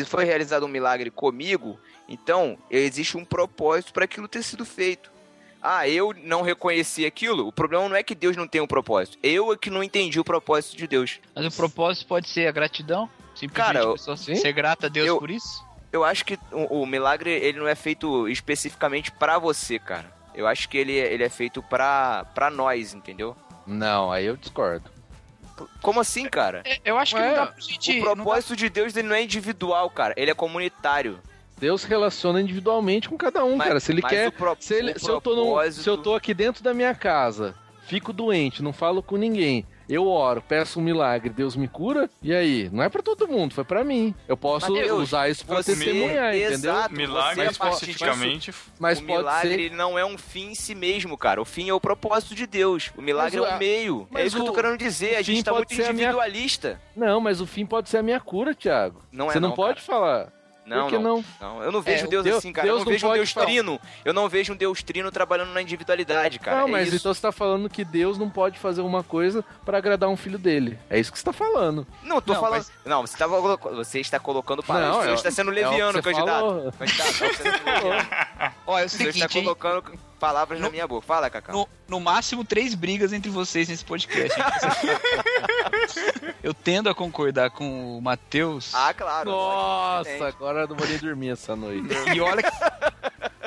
foi 0.05 0.25
realizado 0.25 0.67
um 0.67 0.69
milagre 0.69 1.13
comigo, 1.13 1.79
então 2.09 2.59
existe 2.69 3.17
um 3.17 3.25
propósito 3.25 3.93
para 3.93 4.05
aquilo 4.05 4.27
ter 4.27 4.43
sido 4.43 4.65
feito. 4.65 5.13
Ah, 5.63 5.89
eu 5.89 6.13
não 6.25 6.43
reconheci 6.43 7.07
aquilo. 7.07 7.47
O 7.47 7.53
problema 7.53 7.89
não 7.89 7.95
é 7.95 8.03
que 8.03 8.17
Deus 8.17 8.37
não 8.37 8.49
tem 8.49 8.61
um 8.61 8.67
propósito. 8.67 9.17
Eu 9.23 9.53
é 9.53 9.57
que 9.57 9.71
não 9.71 9.85
entendi 9.85 10.19
o 10.19 10.25
propósito 10.25 10.77
de 10.77 10.89
Deus. 10.89 11.21
Mas 11.37 11.47
o 11.47 11.57
propósito 11.57 12.09
pode 12.09 12.29
ser 12.29 12.49
a 12.49 12.51
gratidão? 12.51 13.09
Simplesmente 13.37 13.55
Cara, 13.55 13.79
eu- 13.79 13.97
ser 14.37 14.53
grata 14.53 14.87
a 14.87 14.89
Deus 14.91 15.07
Eu- 15.07 15.19
por 15.21 15.31
isso? 15.31 15.70
Eu 15.93 16.05
acho 16.05 16.25
que 16.25 16.39
o, 16.53 16.83
o 16.83 16.87
milagre 16.87 17.31
ele 17.31 17.59
não 17.59 17.67
é 17.69 17.75
feito 17.75 18.29
especificamente 18.29 19.11
pra 19.11 19.39
você, 19.39 19.79
cara. 19.79 20.07
Eu 20.35 20.47
acho 20.47 20.69
que 20.69 20.79
ele, 20.79 20.97
é- 20.99 21.13
ele 21.13 21.25
é 21.25 21.29
feito 21.29 21.63
pra, 21.63 22.25
pra 22.35 22.51
nós, 22.51 22.95
entendeu? 22.95 23.37
Não, 23.67 24.11
aí 24.13 24.25
eu 24.27 24.37
discordo. 24.37 24.89
Como 25.83 26.01
assim, 26.01 26.27
cara? 26.29 26.63
Eu 26.85 26.97
acho 26.97 27.15
que 27.15 27.21
Ué, 27.21 27.29
não 27.29 27.35
dá 27.35 27.47
pra 27.49 27.61
gente. 27.61 27.99
O 27.99 28.03
propósito 28.03 28.57
de 28.57 28.69
Deus 28.71 28.97
ele 28.97 29.09
não 29.09 29.15
é 29.17 29.23
individual, 29.23 29.91
cara. 29.91 30.15
Ele 30.17 30.31
é 30.31 30.35
comunitário. 30.35 31.19
Deus 31.59 31.85
relaciona 31.85 32.41
individualmente 32.41 33.09
com 33.09 33.19
cada 33.19 33.45
um, 33.45 33.57
Mas- 33.57 33.69
cara. 33.69 33.81
Se 33.81 33.93
ele 33.93 34.01
quer. 34.01 34.31
pro- 34.33 34.57
se, 34.59 34.73
ele- 34.75 34.93
o 34.93 34.99
se 35.01 35.09
eu 35.11 35.21
tô 35.21 35.37
num- 35.37 35.43
propósito- 35.47 35.83
se 35.83 35.91
eu 35.91 35.99
tô 35.99 36.15
aqui 36.15 36.33
dentro 36.33 36.63
da 36.65 36.73
minha 36.73 36.95
casa, 36.95 37.55
fico 37.87 38.13
doente, 38.13 38.63
não 38.63 38.73
falo 38.73 39.03
com 39.03 39.17
ninguém. 39.17 39.67
Eu 39.91 40.07
oro, 40.07 40.41
peço 40.47 40.79
um 40.79 40.83
milagre, 40.83 41.29
Deus 41.31 41.57
me 41.57 41.67
cura. 41.67 42.09
E 42.23 42.33
aí? 42.33 42.71
Não 42.73 42.83
é 42.83 42.89
pra 42.89 43.03
todo 43.03 43.27
mundo, 43.27 43.53
foi 43.53 43.65
pra 43.65 43.83
mim. 43.83 44.15
Eu 44.29 44.37
posso 44.37 44.71
Mateus, 44.73 45.03
usar 45.03 45.29
isso 45.29 45.45
pra 45.45 45.63
testemunhar, 45.63 46.35
entendeu? 46.35 46.53
Exato, 46.53 46.95
Milagre 46.95 47.47
a 47.47 47.53
partir 47.53 47.91
especificamente. 47.91 48.55
Mas 48.79 48.99
o 49.01 49.03
pode 49.05 49.19
milagre 49.19 49.69
ser- 49.69 49.75
não 49.77 49.99
é 49.99 50.05
um 50.05 50.17
fim 50.17 50.51
em 50.51 50.55
si 50.55 50.75
mesmo, 50.75 51.19
cara. 51.19 51.43
O 51.43 51.45
fim 51.45 51.69
é 51.69 51.75
o 51.75 51.81
propósito 51.81 52.35
de 52.35 52.47
Deus. 52.47 52.91
O 52.97 53.03
milagre 53.03 53.41
Mas 53.41 53.49
o- 53.49 53.53
é 53.53 53.57
um 53.57 53.59
meio. 53.59 54.09
mas 54.11 54.23
É 54.23 54.27
isso 54.27 54.37
que 54.37 54.43
eu 54.43 54.47
tô 54.47 54.53
o- 54.53 54.55
querendo 54.55 54.79
dizer. 54.79 55.17
A 55.17 55.21
o 55.21 55.23
gente 55.25 55.43
tá 55.45 55.53
muito 55.53 55.75
ser 55.75 55.83
a 55.87 55.93
minha- 55.93 56.09
individualista. 56.09 56.81
Não, 56.95 57.21
mas 57.21 57.41
o 57.41 57.47
fim 57.47 57.67
pode 57.67 57.89
ser 57.91 57.99
a 57.99 58.03
minha 58.03 58.21
cura, 58.21 58.55
Thiago. 58.55 59.03
Não 59.11 59.29
é 59.29 59.33
Você 59.33 59.41
não, 59.41 59.49
não, 59.51 59.57
pode 59.57 59.81
falar. 59.83 60.33
Não, 60.67 60.83
Por 60.83 60.91
que 60.91 60.99
não? 60.99 61.25
Eu 61.65 61.73
não 61.73 61.81
vejo 61.83 62.05
É, 62.05 62.09
Deus, 62.09 62.23
Deus- 62.25 62.37
assim, 62.39 62.53
cara. 62.53 62.67
Deus 62.67 62.75
eu 62.75 62.79
não 62.81 62.85
não 62.85 62.93
vejo 62.93 63.09
um 63.09 63.13
Deus 63.13 63.31
falar. 63.33 63.47
trino. 63.47 63.81
Eu 64.05 64.13
não 64.15 64.29
vejo 64.29 64.53
um 64.53 64.57
Deus 64.57 64.83
trino 64.83 65.11
trabalhando 65.11 65.53
na 65.53 65.61
individualidade, 65.63 66.39
cara. 66.39 66.61
não, 66.61 66.69
É 66.69 66.71
mas 66.71 66.89
isso. 66.89 66.97
então 66.99 67.13
você 67.15 67.21
tá 67.21 67.33
falando 67.33 67.69
que 67.69 67.85
Deus 67.85 68.17
não 68.19 68.31
pode 68.31 68.59
fazer 68.59 68.81
uma 68.83 69.03
coisa 69.03 69.45
pra 69.65 69.79
agradar 69.79 70.09
um 70.09 70.17
filho 70.17 70.39
dele. 70.39 70.79
É 70.89 70.99
isso 71.01 71.11
que 71.11 71.19
você 71.19 71.25
tá 71.25 71.33
falando. 71.33 71.87
Não, 72.03 72.21
tô 72.21 72.35
Não, 72.35 72.41
falando. 72.41 72.59
mas- 72.59 72.73
Não, 72.85 73.01
você, 73.07 73.17
tava, 73.17 73.59
colo- 73.59 73.77
você 73.77 74.01
está 74.01 74.19
colocando 74.21 74.63
palavras. 74.63 74.95
Não, 74.97 75.03
Você 75.03 75.11
é- 75.11 75.15
está 75.15 75.31
sendo 75.31 75.49
é 75.49 75.53
o 75.53 75.55
leviano, 75.55 75.99
que 76.01 76.05
você 76.05 76.13
candidato. 76.15 76.41
falou. 76.41 76.73
Candidato, 76.73 77.13
você 77.13 77.25
está 77.27 77.43
sendo 77.43 77.65
leviano. 77.65 78.09
Ó, 78.67 78.79
é 78.79 78.85
o 78.85 78.89
Você 78.89 78.97
está 79.09 79.13
seguinte, 79.13 79.39
hein? 79.39 79.45
colocando 79.45 79.83
palavras 80.21 80.61
na 80.61 80.71
minha 80.71 80.87
boca. 80.87 81.05
Fala, 81.07 81.31
Cacau. 81.31 81.57
No, 81.57 81.69
no 81.89 81.99
máximo, 81.99 82.45
três 82.45 82.75
brigas 82.75 83.13
entre 83.13 83.31
vocês 83.31 83.69
nesse 83.69 83.85
podcast. 83.85 84.39
eu 86.45 86.53
tendo 86.53 86.91
a 86.91 86.95
concordar 86.95 87.51
com 87.51 87.99
o 87.99 88.03
Matheus. 88.03 88.73
Ah, 88.75 88.93
claro. 88.95 89.31
Nossa, 89.31 90.29
agora 90.29 90.61
eu 90.61 90.69
não 90.69 90.77
vou 90.77 90.87
nem 90.87 90.99
dormir 90.99 91.31
essa 91.31 91.57
noite. 91.57 91.89
E 92.15 92.21
olha 92.21 92.43
que 92.43 92.51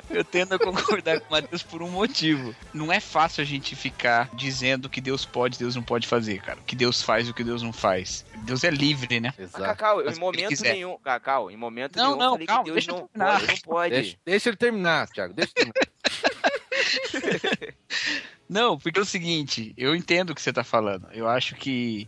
eu 0.09 0.23
tendo 0.23 0.55
a 0.55 0.59
concordar 0.59 1.19
com 1.19 1.27
o 1.27 1.31
Matheus 1.31 1.61
por 1.61 1.81
um 1.81 1.89
motivo. 1.89 2.55
Não 2.73 2.91
é 2.91 2.99
fácil 2.99 3.41
a 3.41 3.45
gente 3.45 3.75
ficar 3.75 4.29
dizendo 4.33 4.89
que 4.89 5.01
Deus 5.01 5.25
pode, 5.25 5.59
Deus 5.59 5.75
não 5.75 5.83
pode 5.83 6.07
fazer, 6.07 6.41
cara. 6.41 6.59
O 6.59 6.63
que 6.63 6.75
Deus 6.75 7.01
faz 7.01 7.27
e 7.27 7.31
o 7.31 7.33
que 7.33 7.43
Deus 7.43 7.61
não 7.61 7.73
faz. 7.73 8.25
Deus 8.37 8.63
é 8.63 8.69
livre, 8.69 9.19
né? 9.19 9.33
Mas, 9.37 9.51
Cacau, 9.51 10.01
em 10.01 10.15
momento 10.15 10.61
nenhum. 10.61 10.97
Cacau, 10.97 11.51
em 11.51 11.57
momento 11.57 11.97
Não, 11.97 12.15
nenhum. 12.15 12.17
não, 12.17 12.25
eu 12.25 12.31
falei 12.31 12.47
calma, 12.47 12.63
que 12.63 12.71
Deus 12.71 12.85
deixa 12.85 12.91
eu 12.91 12.95
não 12.95 13.07
terminar. 13.07 13.39
pode, 13.39 13.47
não 13.47 13.73
pode. 13.73 13.95
Deixa, 13.95 14.17
deixa 14.25 14.49
ele 14.49 14.57
terminar, 14.57 15.07
Thiago. 15.07 15.33
Deixa 15.33 15.51
ele 15.55 15.71
terminar. 15.71 16.43
Não, 18.47 18.77
porque 18.77 18.99
é 18.99 19.01
o 19.01 19.05
seguinte, 19.05 19.73
eu 19.77 19.95
entendo 19.95 20.29
o 20.29 20.35
que 20.35 20.41
você 20.41 20.53
tá 20.53 20.63
falando. 20.63 21.07
Eu 21.11 21.27
acho 21.27 21.55
que 21.55 22.07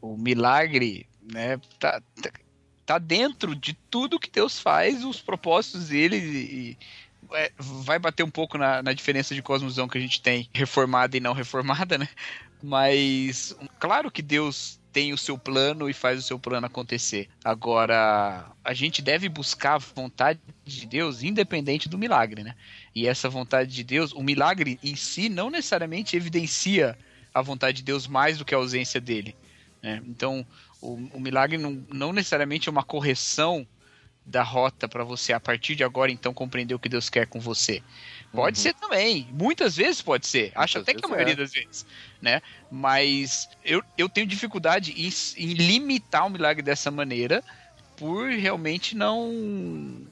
o 0.00 0.16
milagre, 0.16 1.06
né, 1.22 1.58
tá, 1.78 2.00
tá, 2.22 2.30
tá 2.86 2.98
dentro 2.98 3.54
de 3.54 3.74
tudo 3.90 4.18
que 4.18 4.30
Deus 4.30 4.58
faz, 4.58 5.04
os 5.04 5.20
propósitos 5.20 5.88
dele 5.88 6.16
e, 6.16 6.78
é, 7.32 7.52
vai 7.58 7.98
bater 7.98 8.22
um 8.22 8.30
pouco 8.30 8.58
na, 8.58 8.82
na 8.82 8.92
diferença 8.92 9.34
de 9.34 9.42
cosmosão 9.42 9.88
que 9.88 9.98
a 9.98 10.00
gente 10.00 10.20
tem, 10.20 10.48
reformada 10.52 11.16
e 11.16 11.20
não 11.20 11.32
reformada, 11.32 11.98
né? 11.98 12.08
Mas 12.62 13.56
claro 13.78 14.10
que 14.10 14.22
Deus 14.22 14.80
tem 14.92 15.12
o 15.12 15.18
seu 15.18 15.38
plano 15.38 15.88
e 15.88 15.94
faz 15.94 16.18
o 16.18 16.22
seu 16.22 16.38
plano 16.38 16.66
acontecer. 16.66 17.28
Agora, 17.42 18.52
a 18.62 18.74
gente 18.74 19.00
deve 19.00 19.28
buscar 19.28 19.74
a 19.74 19.78
vontade 19.78 20.38
de 20.64 20.86
Deus 20.86 21.22
independente 21.22 21.88
do 21.88 21.98
milagre, 21.98 22.44
né? 22.44 22.54
E 22.94 23.06
essa 23.06 23.28
vontade 23.28 23.74
de 23.74 23.82
Deus, 23.84 24.12
o 24.12 24.22
milagre 24.22 24.78
em 24.82 24.94
si 24.96 25.28
não 25.28 25.50
necessariamente 25.50 26.16
evidencia 26.16 26.96
a 27.34 27.40
vontade 27.42 27.78
de 27.78 27.82
Deus 27.84 28.06
mais 28.06 28.38
do 28.38 28.44
que 28.44 28.54
a 28.54 28.58
ausência 28.58 29.00
dele. 29.00 29.34
né? 29.82 30.02
Então, 30.06 30.46
o, 30.80 30.94
o 31.14 31.20
milagre 31.20 31.56
não, 31.58 31.84
não 31.92 32.12
necessariamente 32.12 32.68
é 32.68 32.72
uma 32.72 32.84
correção 32.84 33.66
da 34.24 34.42
rota 34.42 34.88
para 34.88 35.02
você 35.02 35.32
a 35.32 35.40
partir 35.40 35.74
de 35.74 35.82
agora 35.82 36.12
então 36.12 36.32
compreender 36.32 36.74
o 36.74 36.78
que 36.78 36.88
Deus 36.88 37.08
quer 37.10 37.26
com 37.26 37.40
você. 37.40 37.82
Pode 38.32 38.58
Uhum. 38.58 38.62
ser 38.62 38.74
também, 38.74 39.28
muitas 39.32 39.76
vezes 39.76 40.00
pode 40.00 40.26
ser. 40.26 40.52
Acho 40.54 40.78
Muitas 40.78 40.82
até 40.82 40.94
que 40.94 41.04
a 41.04 41.08
vezes 41.08 41.10
maioria 41.10 41.34
é. 41.34 41.36
das 41.36 41.52
vezes, 41.52 41.86
né? 42.20 42.40
Mas 42.70 43.48
eu, 43.64 43.82
eu 43.98 44.08
tenho 44.08 44.26
dificuldade 44.26 44.92
em, 44.92 45.08
em 45.36 45.54
limitar 45.54 46.26
o 46.26 46.30
milagre 46.30 46.62
dessa 46.62 46.90
maneira 46.90 47.42
por 47.96 48.28
realmente 48.30 48.94
não 48.96 50.06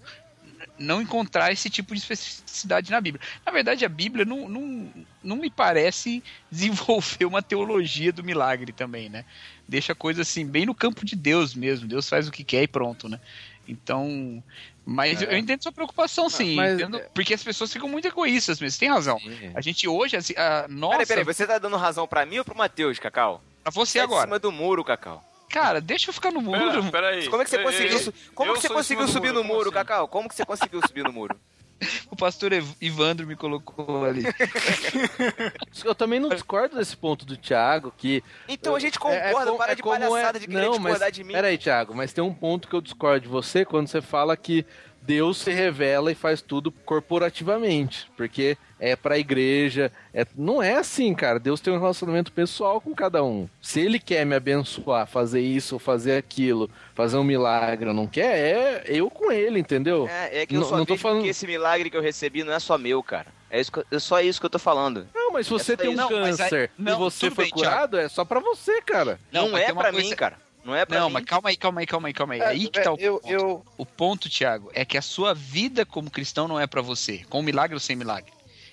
não 0.81 1.01
encontrar 1.03 1.53
esse 1.53 1.68
tipo 1.70 1.95
de 1.95 2.01
especificidade 2.01 2.91
na 2.91 3.01
Bíblia. 3.01 3.22
Na 3.45 3.53
verdade, 3.53 3.85
a 3.85 3.89
Bíblia 3.89 4.24
não, 4.24 4.49
não, 4.49 4.93
não 5.22 5.37
me 5.37 5.51
parece 5.51 6.22
desenvolver 6.51 7.24
uma 7.26 7.43
teologia 7.43 8.12
do 8.12 8.24
milagre 8.24 8.72
também, 8.72 9.09
né? 9.09 9.24
Deixa 9.68 9.93
a 9.93 9.95
coisa 9.95 10.22
assim, 10.22 10.47
bem 10.47 10.66
no 10.66 10.74
campo 10.74 11.05
de 11.05 11.14
Deus 11.14 11.55
mesmo. 11.55 11.87
Deus 11.87 12.09
faz 12.09 12.26
o 12.26 12.33
que 12.33 12.43
quer 12.43 12.62
e 12.62 12.68
pronto, 12.68 13.09
né? 13.09 13.20
Então. 13.68 14.43
Mas 14.85 15.22
É. 15.22 15.26
eu 15.33 15.39
entendo 15.39 15.62
sua 15.62 15.70
preocupação, 15.70 16.28
sim. 16.28 16.57
Mas- 16.57 16.74
entendo, 16.81 17.01
porque 17.14 17.35
as 17.35 17.45
pessoas 17.45 17.72
ficam 17.72 17.89
muito 17.89 18.09
egoístas 18.09 18.59
mesmo. 18.59 18.72
Você 18.72 18.81
tem 18.81 18.89
razão. 18.89 19.20
A 19.55 19.61
gente 19.61 19.87
hoje, 19.87 20.16
assim, 20.16 20.35
a, 20.37 20.66
nossa. 20.68 20.93
Peraí, 20.99 21.07
peraí, 21.07 21.24
você 21.24 21.47
tá 21.47 21.59
dando 21.59 21.76
razão 21.76 22.09
pra 22.09 22.26
mim 22.26 22.39
ou 22.39 22.45
pro 22.45 22.57
Matheus, 22.57 22.99
Cacau? 22.99 23.43
Pra 23.62 23.70
você 23.70 23.99
Tá 23.99 24.05
agora. 24.05 24.22
em 24.22 24.26
cima 24.26 24.39
do 24.39 24.51
muro, 24.51 24.83
Cacau. 24.83 25.22
Cara, 25.51 25.80
deixa 25.80 26.09
eu 26.11 26.14
ficar 26.14 26.30
no 26.30 26.40
muro. 26.40 26.90
Peraí. 26.90 27.28
Como 27.28 27.42
é 27.42 27.44
que 27.44 27.51
você 27.51 27.62
conseguiu, 27.62 27.98
su- 27.98 28.14
como 28.34 28.55
que 28.55 28.61
você 28.62 28.68
conseguiu 28.68 29.07
subir 29.09 29.28
muro, 29.32 29.34
no 29.34 29.42
como 29.42 29.55
muro, 29.55 29.68
assim? 29.68 29.74
Cacau? 29.78 30.09
Como 30.09 30.28
que 30.28 30.34
você 30.34 30.46
conseguiu 30.46 30.80
subir 30.86 31.05
no 31.05 31.12
muro? 31.12 31.36
O 32.11 32.16
pastor 32.16 32.53
Ivandro 32.78 33.26
me 33.26 33.34
colocou 33.34 34.05
ali. 34.05 34.22
Eu 35.82 35.94
também 35.94 36.20
não 36.20 36.28
discordo 36.28 36.76
desse 36.76 36.94
ponto 36.94 37.24
do 37.24 37.36
Thiago, 37.38 37.90
que... 37.96 38.22
Então 38.48 38.74
a 38.74 38.78
gente 38.80 38.96
É- 38.96 39.01
concorda, 39.01 39.51
é, 39.51 39.57
para 39.57 39.72
é 39.72 39.74
de 39.74 39.82
como 39.82 39.98
palhaçada 39.98 40.36
é- 40.36 40.40
de 40.40 40.46
querer 40.46 40.61
não, 40.62 40.72
discordar 40.72 41.01
mas, 41.01 41.12
de 41.12 41.24
mim. 41.24 41.32
Peraí, 41.32 41.57
Thiago, 41.57 41.94
mas 41.94 42.12
tem 42.12 42.22
um 42.22 42.34
ponto 42.34 42.68
que 42.68 42.74
eu 42.74 42.80
discordo 42.82 43.20
de 43.20 43.28
você 43.28 43.64
quando 43.64 43.88
você 43.88 44.03
fala 44.03 44.36
que 44.36 44.66
Deus 45.03 45.38
se 45.38 45.51
revela 45.51 46.12
e 46.12 46.14
faz 46.14 46.40
tudo 46.42 46.70
corporativamente, 46.70 48.11
porque 48.16 48.57
é 48.78 48.96
pra 48.96 49.18
igreja, 49.18 49.92
é... 50.14 50.26
não 50.36 50.62
é 50.62 50.74
assim, 50.74 51.14
cara. 51.14 51.38
Deus 51.38 51.61
tem 51.61 51.72
um 51.72 51.78
relacionamento 51.80 52.32
pessoal 52.32 52.80
com 52.80 52.94
cada 52.94 53.22
um. 53.22 53.48
Se 53.61 53.80
ele 53.80 53.98
quer 53.98 54.24
me 54.24 54.34
abençoar, 54.34 55.07
fazer 55.07 55.40
isso, 55.40 55.78
fazer 55.78 56.16
aquilo, 56.16 56.70
fazer 56.94 57.16
um 57.16 57.24
milagre, 57.24 57.92
não 57.92 58.07
quer, 58.07 58.38
é 58.38 58.82
eu 58.86 59.11
com 59.11 59.30
ele, 59.30 59.59
entendeu? 59.59 60.09
É, 60.09 60.42
é 60.42 60.46
que 60.46 60.57
eu 60.57 60.61
Não- 60.61 60.68
só 60.68 60.76
não 60.76 60.84
tô 60.86 60.94
vejo 60.94 61.03
falando- 61.03 61.22
que 61.22 61.28
esse 61.28 61.46
milagre 61.46 61.90
que 61.90 61.96
eu 61.96 62.03
recebi 62.03 62.42
não 62.44 62.53
é 62.53 62.59
só 62.59 62.78
meu, 62.78 63.03
cara. 63.03 63.26
É, 63.51 63.61
isso 63.61 63.72
é 63.90 63.98
só 63.98 64.20
isso 64.20 64.38
que 64.38 64.46
eu 64.46 64.51
tô 64.51 64.59
falando. 64.61 65.09
Não, 65.14 65.32
mas 65.32 65.46
se 65.46 65.53
você 65.53 65.72
É 65.72 65.76
tem 65.76 65.90
um. 65.90 65.94
Não, 65.94 66.09
mas 66.20 66.38
aí- 66.40 66.51
câncer 66.51 66.70
não, 66.78 66.92
e 66.92 66.96
você 66.96 67.30
foi 67.30 67.44
bem, 67.46 67.53
Thiago. 67.55 67.72
curado, 67.74 67.98
é 67.98 68.09
só 68.09 68.24
pra 68.24 68.38
você, 68.38 68.80
cara. 68.80 69.18
Não, 69.32 69.48
mas 69.51 69.62
é 69.68 69.72
pra 69.74 69.90
coisa- 69.90 70.09
mim, 70.09 70.14
cara. 70.14 70.36
Não 70.65 70.75
é 70.75 70.85
pra 70.85 70.99
Não, 71.01 71.09
mim. 71.09 71.15
mas 71.15 71.25
calma 71.25 71.49
aí, 71.49 71.57
calma 71.57 71.81
aí, 71.81 71.87
calma 71.87 72.09
aí, 72.09 72.15
calma 72.15 72.35
aí. 72.35 72.41
É, 72.41 72.47
aí 72.47 72.69
que 72.69 72.81
tá 72.83 72.93
o 72.93 72.97
eu, 72.99 73.19
ponto. 73.21 73.33
eu, 73.33 73.67
O 73.79 73.87
ponto, 73.87 74.29
Thiago, 74.29 74.71
é 74.75 74.85
que 74.85 74.99
a 74.99 75.03
sua 75.03 75.33
vida 75.35 75.87
como 75.87 76.11
cristão 76.11 76.47
não 76.47 76.61
é 76.61 76.67
pra 76.67 76.83
você, 76.83 77.25
com 77.31 77.43
milagre 77.43 77.75
ou 77.75 77.81
sem 77.81 77.97
milagre. 77.97 78.33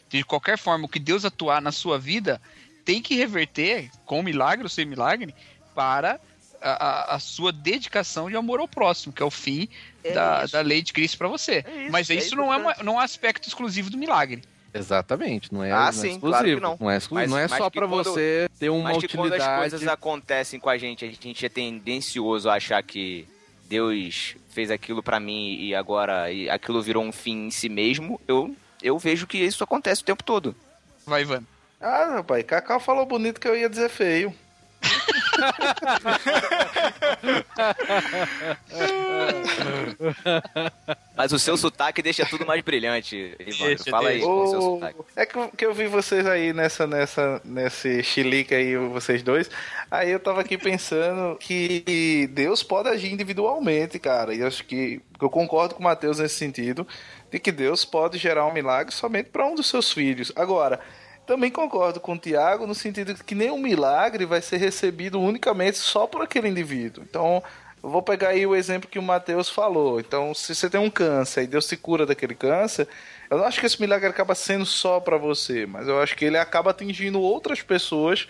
De 0.10 0.24
qualquer 0.24 0.58
forma, 0.58 0.86
o 0.86 0.90
que 0.90 1.00
Deus 1.00 1.24
atuar 1.26 1.62
na 1.62 1.72
sua 1.72 1.98
vida 1.98 2.42
tem 2.86 3.02
que 3.02 3.16
reverter, 3.16 3.90
com 4.06 4.22
milagre 4.24 4.64
ou 4.64 4.70
sem 4.70 4.86
milagre, 4.86 5.34
para 5.76 6.20
a, 6.62 7.16
a- 7.16 7.20
sua 7.20 7.52
dedicação 7.52 8.30
de 8.30 8.36
amor 8.36 8.60
ao 8.60 8.68
próximo, 8.68 9.14
que 9.14 9.22
é 9.22 9.26
o 9.26 9.30
fim 9.32 9.68
É 10.04 10.14
da, 10.14 10.44
isso. 10.44 10.54
da 10.54 10.62
lei 10.62 10.82
de 10.82 10.92
Cristo 10.94 11.18
pra 11.18 11.28
você. 11.28 11.64
É 11.68 11.82
isso, 11.84 11.92
Mas 11.92 12.10
é 12.10 12.16
isso 12.16 12.36
não 12.36 12.54
é, 12.54 12.58
uma- 12.58 12.76
não 12.84 12.94
é 12.94 12.96
um 12.96 13.00
aspecto 13.00 13.48
exclusivo 13.48 13.90
do 13.90 13.98
milagre. 13.98 14.42
Exatamente, 14.78 15.53
não 15.53 15.63
é, 15.63 15.71
Ah, 15.71 15.80
não 15.82 15.88
é 15.88 15.91
sim, 15.91 16.07
exclusivo. 16.11 16.30
claro 16.30 16.45
que 16.47 16.59
não. 16.59 16.78
não. 16.80 16.91
é, 16.91 16.97
exclu- 16.97 17.15
Mas- 17.15 17.30
não 17.30 17.38
é 17.38 17.47
mas 17.47 17.57
só 17.57 17.69
quando- 17.69 17.88
você 17.89 18.49
ter 18.59 18.69
uma 18.69 18.84
Mas 18.89 18.97
que 18.97 19.07
quando 19.09 19.34
as 19.34 19.39
utilidade. 19.39 19.59
coisas 19.71 19.88
acontecem 19.88 20.59
com 20.59 20.69
a 20.69 20.78
gente, 20.78 21.05
a 21.05 21.07
gente 21.09 21.45
é 21.45 21.49
tendencioso 21.49 22.49
a 22.49 22.55
achar 22.55 22.82
que 22.84 23.28
Deus 23.69 24.36
fez 24.49 24.71
aquilo 24.71 25.03
pra 25.03 25.19
mim 25.19 25.57
e 25.59 25.75
agora 25.75 26.32
e 26.32 26.49
aquilo 26.49 26.82
virou 26.82 27.03
um 27.03 27.11
fim 27.11 27.47
em 27.47 27.51
si 27.51 27.67
mesmo, 27.69 28.19
eu, 28.28 28.55
eu 28.82 28.97
vejo 28.97 29.28
que 29.28 29.38
isso 29.38 29.63
acontece 29.63 30.01
o 30.01 30.05
tempo 30.05 30.23
todo. 30.23 30.55
Vai, 31.05 31.21
Ivan. 31.21 31.43
Ah, 31.80 32.15
rapaz, 32.15 32.43
Cacau 32.45 32.80
falou 32.80 33.05
bonito 33.05 33.39
que 33.39 33.47
eu 33.47 33.55
ia 33.55 33.69
dizer 33.69 33.89
feio. 33.89 34.34
Mas 41.16 41.32
o 41.32 41.40
seu 41.40 41.58
sotaque 41.58 42.02
deixa 42.02 42.26
tudo 42.26 42.46
mais 42.46 42.62
brilhante. 42.62 43.36
Deixa, 43.40 43.90
Fala 43.90 44.10
aí 44.10 44.22
o 44.24 44.48
seu 44.48 44.62
sotaque. 44.62 45.00
é 45.16 45.26
que, 45.26 45.36
eu- 45.38 45.50
que 45.50 45.66
eu 45.66 45.74
vi 45.74 45.88
vocês 45.88 46.26
aí 46.28 46.54
nessa, 46.54 46.86
nessa, 46.86 47.42
nesse 47.44 48.04
chilique 48.04 48.54
aí, 48.54 48.78
vocês 48.78 49.24
dois. 49.24 49.50
Aí 49.90 50.12
eu 50.12 50.20
tava 50.20 50.42
aqui 50.42 50.58
pensando 50.58 51.36
que 51.38 52.30
Deus 52.32 52.62
pode 52.64 52.90
agir 52.90 53.12
individualmente, 53.12 53.98
cara. 54.00 54.34
E 54.34 54.42
eu 54.42 54.48
acho 54.48 54.64
que 54.66 55.02
eu 55.20 55.30
concordo 55.30 55.74
com 55.76 55.82
o 55.82 55.84
Mateus 55.84 56.20
nesse 56.20 56.36
sentido, 56.36 56.88
de 57.32 57.40
que 57.40 57.52
Deus 57.52 57.84
pode 57.84 58.18
gerar 58.18 58.46
um 58.46 58.54
milagre 58.54 58.94
somente 58.94 59.30
para 59.30 59.46
um 59.46 59.56
dos 59.56 59.68
seus 59.68 59.92
filhos. 59.92 60.32
Agora, 60.36 60.80
também 61.28 61.51
concordo 61.51 61.99
com 61.99 62.13
o 62.13 62.17
Tiago 62.17 62.65
no 62.65 62.73
sentido 62.73 63.13
de 63.13 63.23
que 63.23 63.36
nenhum 63.36 63.59
milagre 63.59 64.25
vai 64.25 64.41
ser 64.41 64.57
recebido 64.57 65.19
unicamente 65.19 65.78
só 65.78 66.07
por 66.07 66.21
aquele 66.21 66.47
indivíduo. 66.47 67.03
Então, 67.07 67.43
eu 67.84 67.89
vou 67.89 68.01
pegar 68.01 68.30
aí 68.30 68.47
o 68.47 68.55
exemplo 68.55 68.89
que 68.89 68.97
o 68.97 69.03
Mateus 69.03 69.49
falou. 69.49 69.99
Então, 69.99 70.34
se 70.34 70.55
você 70.55 70.69
tem 70.69 70.80
um 70.80 70.89
câncer 70.89 71.43
e 71.43 71.47
Deus 71.47 71.65
se 71.65 71.75
cura 71.75 72.05
daquele 72.05 72.34
câncer, 72.34 72.88
eu 73.30 73.38
não 73.38 73.45
acho 73.45 73.59
que 73.59 73.65
esse 73.65 73.80
milagre 73.80 74.07
acaba 74.07 74.34
sendo 74.34 74.65
só 74.65 75.01
para 75.01 75.17
você, 75.17 75.65
mas 75.65 75.88
eu 75.88 76.01
acho 76.01 76.15
que 76.15 76.23
ele 76.23 76.38
acaba 76.38 76.71
atingindo 76.71 77.19
outras 77.19 77.62
pessoas 77.62 78.28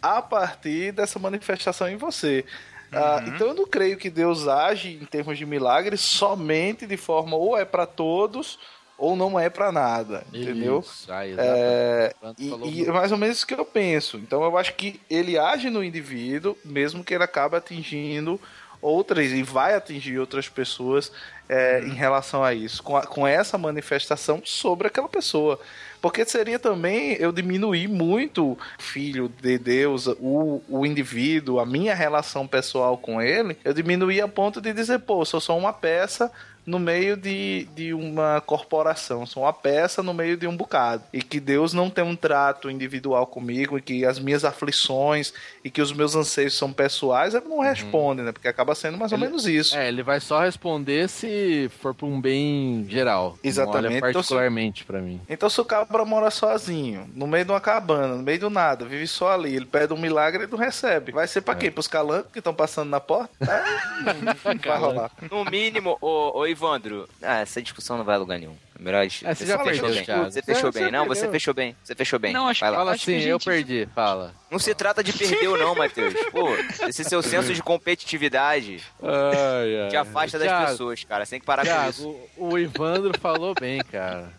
a 0.00 0.22
partir 0.22 0.92
dessa 0.92 1.18
manifestação 1.18 1.88
em 1.88 1.96
você. 1.96 2.44
Ah, 2.92 3.24
então 3.26 3.48
eu 3.48 3.54
não 3.54 3.66
creio 3.66 3.96
que 3.96 4.08
Deus 4.08 4.46
age 4.46 4.96
em 5.02 5.04
termos 5.04 5.36
de 5.36 5.44
milagres 5.44 6.00
somente 6.00 6.86
de 6.86 6.96
forma 6.96 7.36
ou 7.36 7.58
é 7.58 7.64
para 7.64 7.84
todos 7.84 8.58
ou 8.98 9.14
não 9.16 9.38
é 9.38 9.48
para 9.50 9.70
nada, 9.70 10.24
entendeu? 10.32 10.80
Isso, 10.80 11.06
ah, 11.12 11.46
É, 11.46 12.14
e, 12.38 12.48
e 12.70 12.84
é 12.88 12.92
mais 12.92 13.12
ou 13.12 13.18
menos 13.18 13.36
isso 13.36 13.46
que 13.46 13.54
eu 13.54 13.64
penso. 13.64 14.16
Então 14.16 14.42
eu 14.42 14.56
acho 14.56 14.74
que 14.74 15.00
ele 15.10 15.38
age 15.38 15.68
no 15.70 15.82
indivíduo, 15.84 16.56
mesmo 16.64 17.04
que 17.04 17.14
ele 17.14 17.24
acabe 17.24 17.56
atingindo 17.56 18.40
outras 18.80 19.32
e 19.32 19.42
vai 19.42 19.74
atingir 19.74 20.18
outras 20.18 20.48
pessoas 20.48 21.10
é, 21.48 21.80
em 21.80 21.94
relação 21.94 22.42
a 22.44 22.52
isso, 22.54 22.82
com, 22.82 22.96
a- 22.96 23.06
com 23.06 23.26
essa 23.26 23.56
manifestação 23.58 24.40
sobre 24.44 24.86
aquela 24.88 25.08
pessoa. 25.08 25.58
Porque 26.00 26.24
seria 26.24 26.58
também 26.58 27.14
eu 27.14 27.32
diminuir 27.32 27.88
muito 27.88 28.56
filho 28.78 29.28
de 29.40 29.58
Deus, 29.58 30.06
o, 30.20 30.62
o 30.68 30.84
indivíduo, 30.86 31.58
a 31.58 31.66
minha 31.66 31.94
relação 31.94 32.46
pessoal 32.46 32.96
com 32.98 33.20
ele, 33.20 33.56
eu 33.64 33.72
diminuir 33.72 34.20
a 34.20 34.28
ponto 34.28 34.60
de 34.60 34.72
dizer, 34.72 35.00
pô, 35.00 35.22
eu 35.22 35.24
sou 35.24 35.40
só 35.40 35.56
uma 35.56 35.72
peça 35.72 36.30
no 36.66 36.78
meio 36.78 37.16
de, 37.16 37.68
de 37.74 37.94
uma 37.94 38.40
corporação, 38.44 39.24
sou 39.24 39.44
uma 39.44 39.52
peça 39.52 40.02
no 40.02 40.12
meio 40.12 40.36
de 40.36 40.46
um 40.46 40.56
bocado. 40.56 41.02
E 41.12 41.22
que 41.22 41.38
Deus 41.38 41.72
não 41.72 41.88
tem 41.88 42.02
um 42.04 42.16
trato 42.16 42.68
individual 42.70 43.26
comigo, 43.26 43.78
e 43.78 43.82
que 43.82 44.04
as 44.04 44.18
minhas 44.18 44.44
aflições 44.44 45.32
e 45.64 45.70
que 45.70 45.80
os 45.80 45.92
meus 45.92 46.14
anseios 46.16 46.54
são 46.54 46.72
pessoais, 46.72 47.34
ele 47.34 47.46
não 47.48 47.60
responde, 47.60 48.22
né? 48.22 48.32
Porque 48.32 48.48
acaba 48.48 48.74
sendo 48.74 48.98
mais 48.98 49.12
ou 49.12 49.18
Ele- 49.18 49.26
menos 49.26 49.46
isso. 49.46 49.76
É, 49.76 49.88
ele 49.88 50.02
vai 50.02 50.20
só 50.20 50.40
responder 50.40 51.08
se 51.08 51.70
for 51.80 51.94
pra 51.94 52.06
um 52.06 52.20
bem 52.20 52.84
geral. 52.88 53.38
Exatamente. 53.42 53.82
Não 53.82 53.88
olha 53.90 53.98
Então, 53.98 54.12
particularmente 54.12 54.84
pra 54.84 55.00
mim. 55.00 55.20
Então, 55.28 55.48
se 55.48 55.60
o 55.60 55.64
cabra 55.64 56.04
mora 56.04 56.30
sozinho, 56.30 57.08
no 57.14 57.26
meio 57.26 57.44
de 57.44 57.50
uma 57.52 57.60
cabana, 57.60 58.16
no 58.16 58.22
meio 58.22 58.38
do 58.40 58.50
nada, 58.50 58.84
vive 58.84 59.06
só 59.06 59.32
ali, 59.32 59.54
ele 59.54 59.66
pede 59.66 59.92
um 59.92 59.96
milagre 59.98 60.44
e 60.44 60.46
não 60.46 60.58
recebe. 60.58 61.12
Vai 61.12 61.26
ser 61.28 61.40
pra 61.42 61.54
É. 61.54 61.56
quê? 61.56 61.70
Pros 61.70 61.86
calangos 61.88 62.32
que 62.32 62.38
estão 62.38 62.54
passando 62.54 62.90
na 62.90 63.00
porta? 63.00 63.30
Ah, 63.40 64.02
não, 64.02 64.34
não 64.34 64.34
vai 64.64 64.78
rolar. 64.78 65.10
No 65.30 65.44
mínimo, 65.44 65.96
ô, 66.00 66.40
ô 66.40 66.46
Ivandro, 66.56 67.08
ah, 67.22 67.40
essa 67.40 67.60
discussão 67.60 67.98
não 67.98 68.04
vai 68.04 68.14
a 68.14 68.18
lugar 68.18 68.38
nenhum. 68.38 68.56
É 68.78 68.82
melhor 68.82 69.04
É, 69.04 69.08
você 69.08 69.46
já 69.46 69.58
fechou 69.58 69.88
bem. 69.88 70.04
Você 70.24 70.42
fechou 70.42 70.72
bem. 70.72 70.90
Não, 70.90 71.06
você 71.06 71.28
fechou 71.28 71.54
bem. 71.54 71.76
Você 71.82 71.94
fechou 71.94 72.18
bem. 72.18 72.32
Não, 72.32 72.48
acho. 72.48 72.60
Fala 72.60 72.94
que 72.96 73.02
assim, 73.02 73.20
gente- 73.20 73.28
eu 73.28 73.38
perdi, 73.38 73.88
fala. 73.94 74.34
Não 74.50 74.58
se 74.58 74.74
trata 74.74 75.02
de 75.02 75.12
perder 75.12 75.48
ou 75.48 75.56
não, 75.58 75.74
Matheus. 75.74 76.14
Pô, 76.30 76.48
esse 76.88 77.04
seu 77.04 77.22
senso 77.22 77.52
de 77.54 77.62
competitividade 77.62 78.82
Ai, 79.02 79.82
ai. 79.84 79.88
te 79.88 79.96
afasta 79.96 80.38
das 80.38 80.48
Thiago, 80.48 80.70
pessoas, 80.70 81.04
cara. 81.04 81.24
Você 81.24 81.30
tem 81.30 81.40
que 81.40 81.46
parar 81.46 81.62
com 81.62 81.68
Thiago, 81.68 81.90
isso. 81.90 82.16
o, 82.36 82.48
o 82.50 82.58
Ivandro 82.58 83.18
falou 83.18 83.54
bem, 83.58 83.80
cara. 83.84 84.32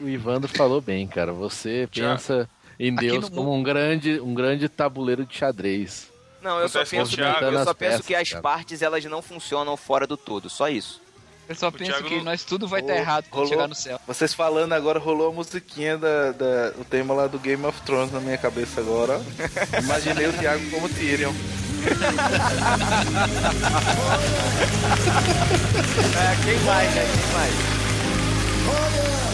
O 0.00 0.08
Ivandro 0.08 0.48
falou 0.48 0.80
bem, 0.80 1.06
cara. 1.06 1.32
Você 1.32 1.86
Thiago, 1.90 2.14
pensa 2.16 2.48
em 2.78 2.94
Deus 2.94 3.28
como 3.28 3.52
um 3.54 3.62
grande, 3.62 4.20
um 4.20 4.34
grande 4.34 4.68
tabuleiro 4.68 5.24
de 5.26 5.34
xadrez. 5.36 6.10
Não, 6.40 6.58
eu 6.58 6.68
só 6.68 6.80
com 6.80 6.86
o 6.86 6.90
penso, 6.90 7.14
Thiago, 7.14 7.44
eu 7.44 7.64
só 7.64 7.72
penso 7.74 7.76
peças, 7.98 8.06
que 8.06 8.14
as 8.14 8.28
cara. 8.30 8.42
partes 8.42 8.82
elas 8.82 9.04
não 9.04 9.20
funcionam 9.22 9.76
fora 9.76 10.06
do 10.06 10.16
todo. 10.16 10.48
Só 10.50 10.68
isso. 10.68 11.00
Eu 11.48 11.54
só 11.54 11.68
O 11.68 11.72
penso 11.72 11.90
Thiago 11.90 12.08
que 12.08 12.20
nós 12.22 12.44
tudo 12.44 12.66
vai 12.68 12.80
estar 12.80 12.92
Rolou- 12.92 13.02
errado 13.06 13.24
quando 13.24 13.34
rolou- 13.34 13.48
chegar 13.48 13.68
no 13.68 13.74
céu. 13.74 14.00
Vocês 14.06 14.32
falando 14.32 14.72
agora, 14.72 14.98
rolou 14.98 15.28
a 15.30 15.32
musiquinha 15.32 15.98
da, 15.98 16.32
da- 16.32 16.72
o 16.78 16.84
tema 16.84 17.12
lá 17.12 17.26
do 17.26 17.38
Game 17.38 17.64
of 17.66 17.80
Thrones 17.82 18.12
na 18.12 18.20
minha 18.20 18.38
cabeça 18.38 18.80
agora. 18.80 19.20
Imaginei 19.82 20.26
o 20.28 20.32
Thiago 20.32 20.70
como 20.70 20.88
Tyrion. 20.88 21.32
É, 26.14 26.44
quem 26.44 26.58
mais, 26.64 26.94
né? 26.94 27.04
Quem 27.12 27.32
mais? 27.32 27.54
Amazing 28.64 29.31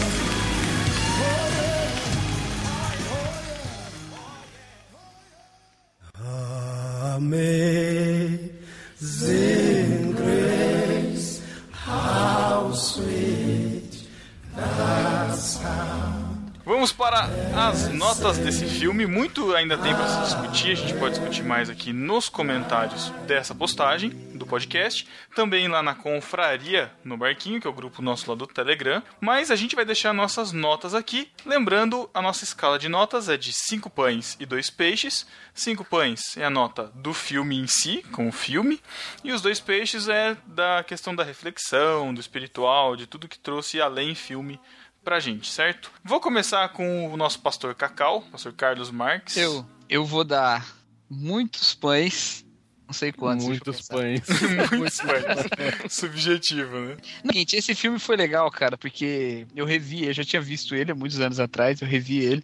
notas 18.19 18.37
desse 18.37 18.65
filme. 18.65 19.05
Muito 19.05 19.55
ainda 19.55 19.77
tem 19.77 19.95
para 19.95 20.07
se 20.07 20.21
discutir. 20.21 20.71
A 20.71 20.75
gente 20.75 20.93
pode 20.95 21.15
discutir 21.15 21.41
mais 21.41 21.69
aqui 21.69 21.93
nos 21.93 22.27
comentários 22.27 23.11
dessa 23.25 23.55
postagem 23.55 24.09
do 24.09 24.45
podcast. 24.45 25.07
Também 25.33 25.69
lá 25.69 25.81
na 25.81 25.95
Confraria, 25.95 26.91
no 27.01 27.15
Barquinho, 27.15 27.61
que 27.61 27.67
é 27.67 27.69
o 27.69 27.73
grupo 27.73 28.01
nosso 28.01 28.29
lá 28.29 28.35
do 28.35 28.45
Telegram. 28.45 29.01
Mas 29.21 29.49
a 29.49 29.55
gente 29.55 29.73
vai 29.73 29.85
deixar 29.85 30.11
nossas 30.13 30.51
notas 30.51 30.93
aqui. 30.93 31.31
Lembrando, 31.45 32.09
a 32.13 32.21
nossa 32.21 32.43
escala 32.43 32.77
de 32.77 32.89
notas 32.89 33.29
é 33.29 33.37
de 33.37 33.53
5 33.53 33.89
pães 33.89 34.35
e 34.37 34.45
2 34.45 34.69
peixes. 34.69 35.25
5 35.53 35.85
pães 35.85 36.35
é 36.35 36.43
a 36.43 36.49
nota 36.49 36.91
do 36.95 37.13
filme 37.13 37.57
em 37.57 37.67
si, 37.67 38.03
com 38.11 38.27
o 38.27 38.33
filme. 38.33 38.81
E 39.23 39.31
os 39.31 39.41
dois 39.41 39.61
peixes 39.61 40.09
é 40.09 40.35
da 40.45 40.83
questão 40.83 41.15
da 41.15 41.23
reflexão, 41.23 42.13
do 42.13 42.19
espiritual, 42.19 42.97
de 42.97 43.07
tudo 43.07 43.29
que 43.29 43.39
trouxe 43.39 43.79
além 43.79 44.13
filme 44.13 44.59
pra 45.03 45.19
gente, 45.19 45.49
certo? 45.49 45.91
Vou 46.03 46.19
começar 46.19 46.69
com 46.69 47.11
o 47.11 47.17
nosso 47.17 47.39
pastor 47.39 47.75
Cacau, 47.75 48.21
pastor 48.31 48.53
Carlos 48.53 48.91
Marques. 48.91 49.37
Eu, 49.37 49.65
eu 49.89 50.05
vou 50.05 50.23
dar 50.23 50.65
muitos 51.09 51.73
pães, 51.73 52.45
não 52.85 52.93
sei 52.93 53.11
quantos. 53.11 53.45
Muitos 53.45 53.87
pães. 53.87 54.21
Muitos 54.75 54.99
pães. 54.99 55.93
Subjetivo, 55.93 56.79
né? 56.79 56.97
Seguinte, 57.25 57.55
esse 57.55 57.75
filme 57.75 57.99
foi 57.99 58.15
legal, 58.15 58.49
cara, 58.49 58.77
porque 58.77 59.45
eu 59.55 59.65
revi, 59.65 60.05
eu 60.05 60.13
já 60.13 60.23
tinha 60.23 60.41
visto 60.41 60.75
ele 60.75 60.91
há 60.91 60.95
muitos 60.95 61.19
anos 61.19 61.39
atrás, 61.39 61.81
eu 61.81 61.87
revi 61.87 62.19
ele. 62.19 62.43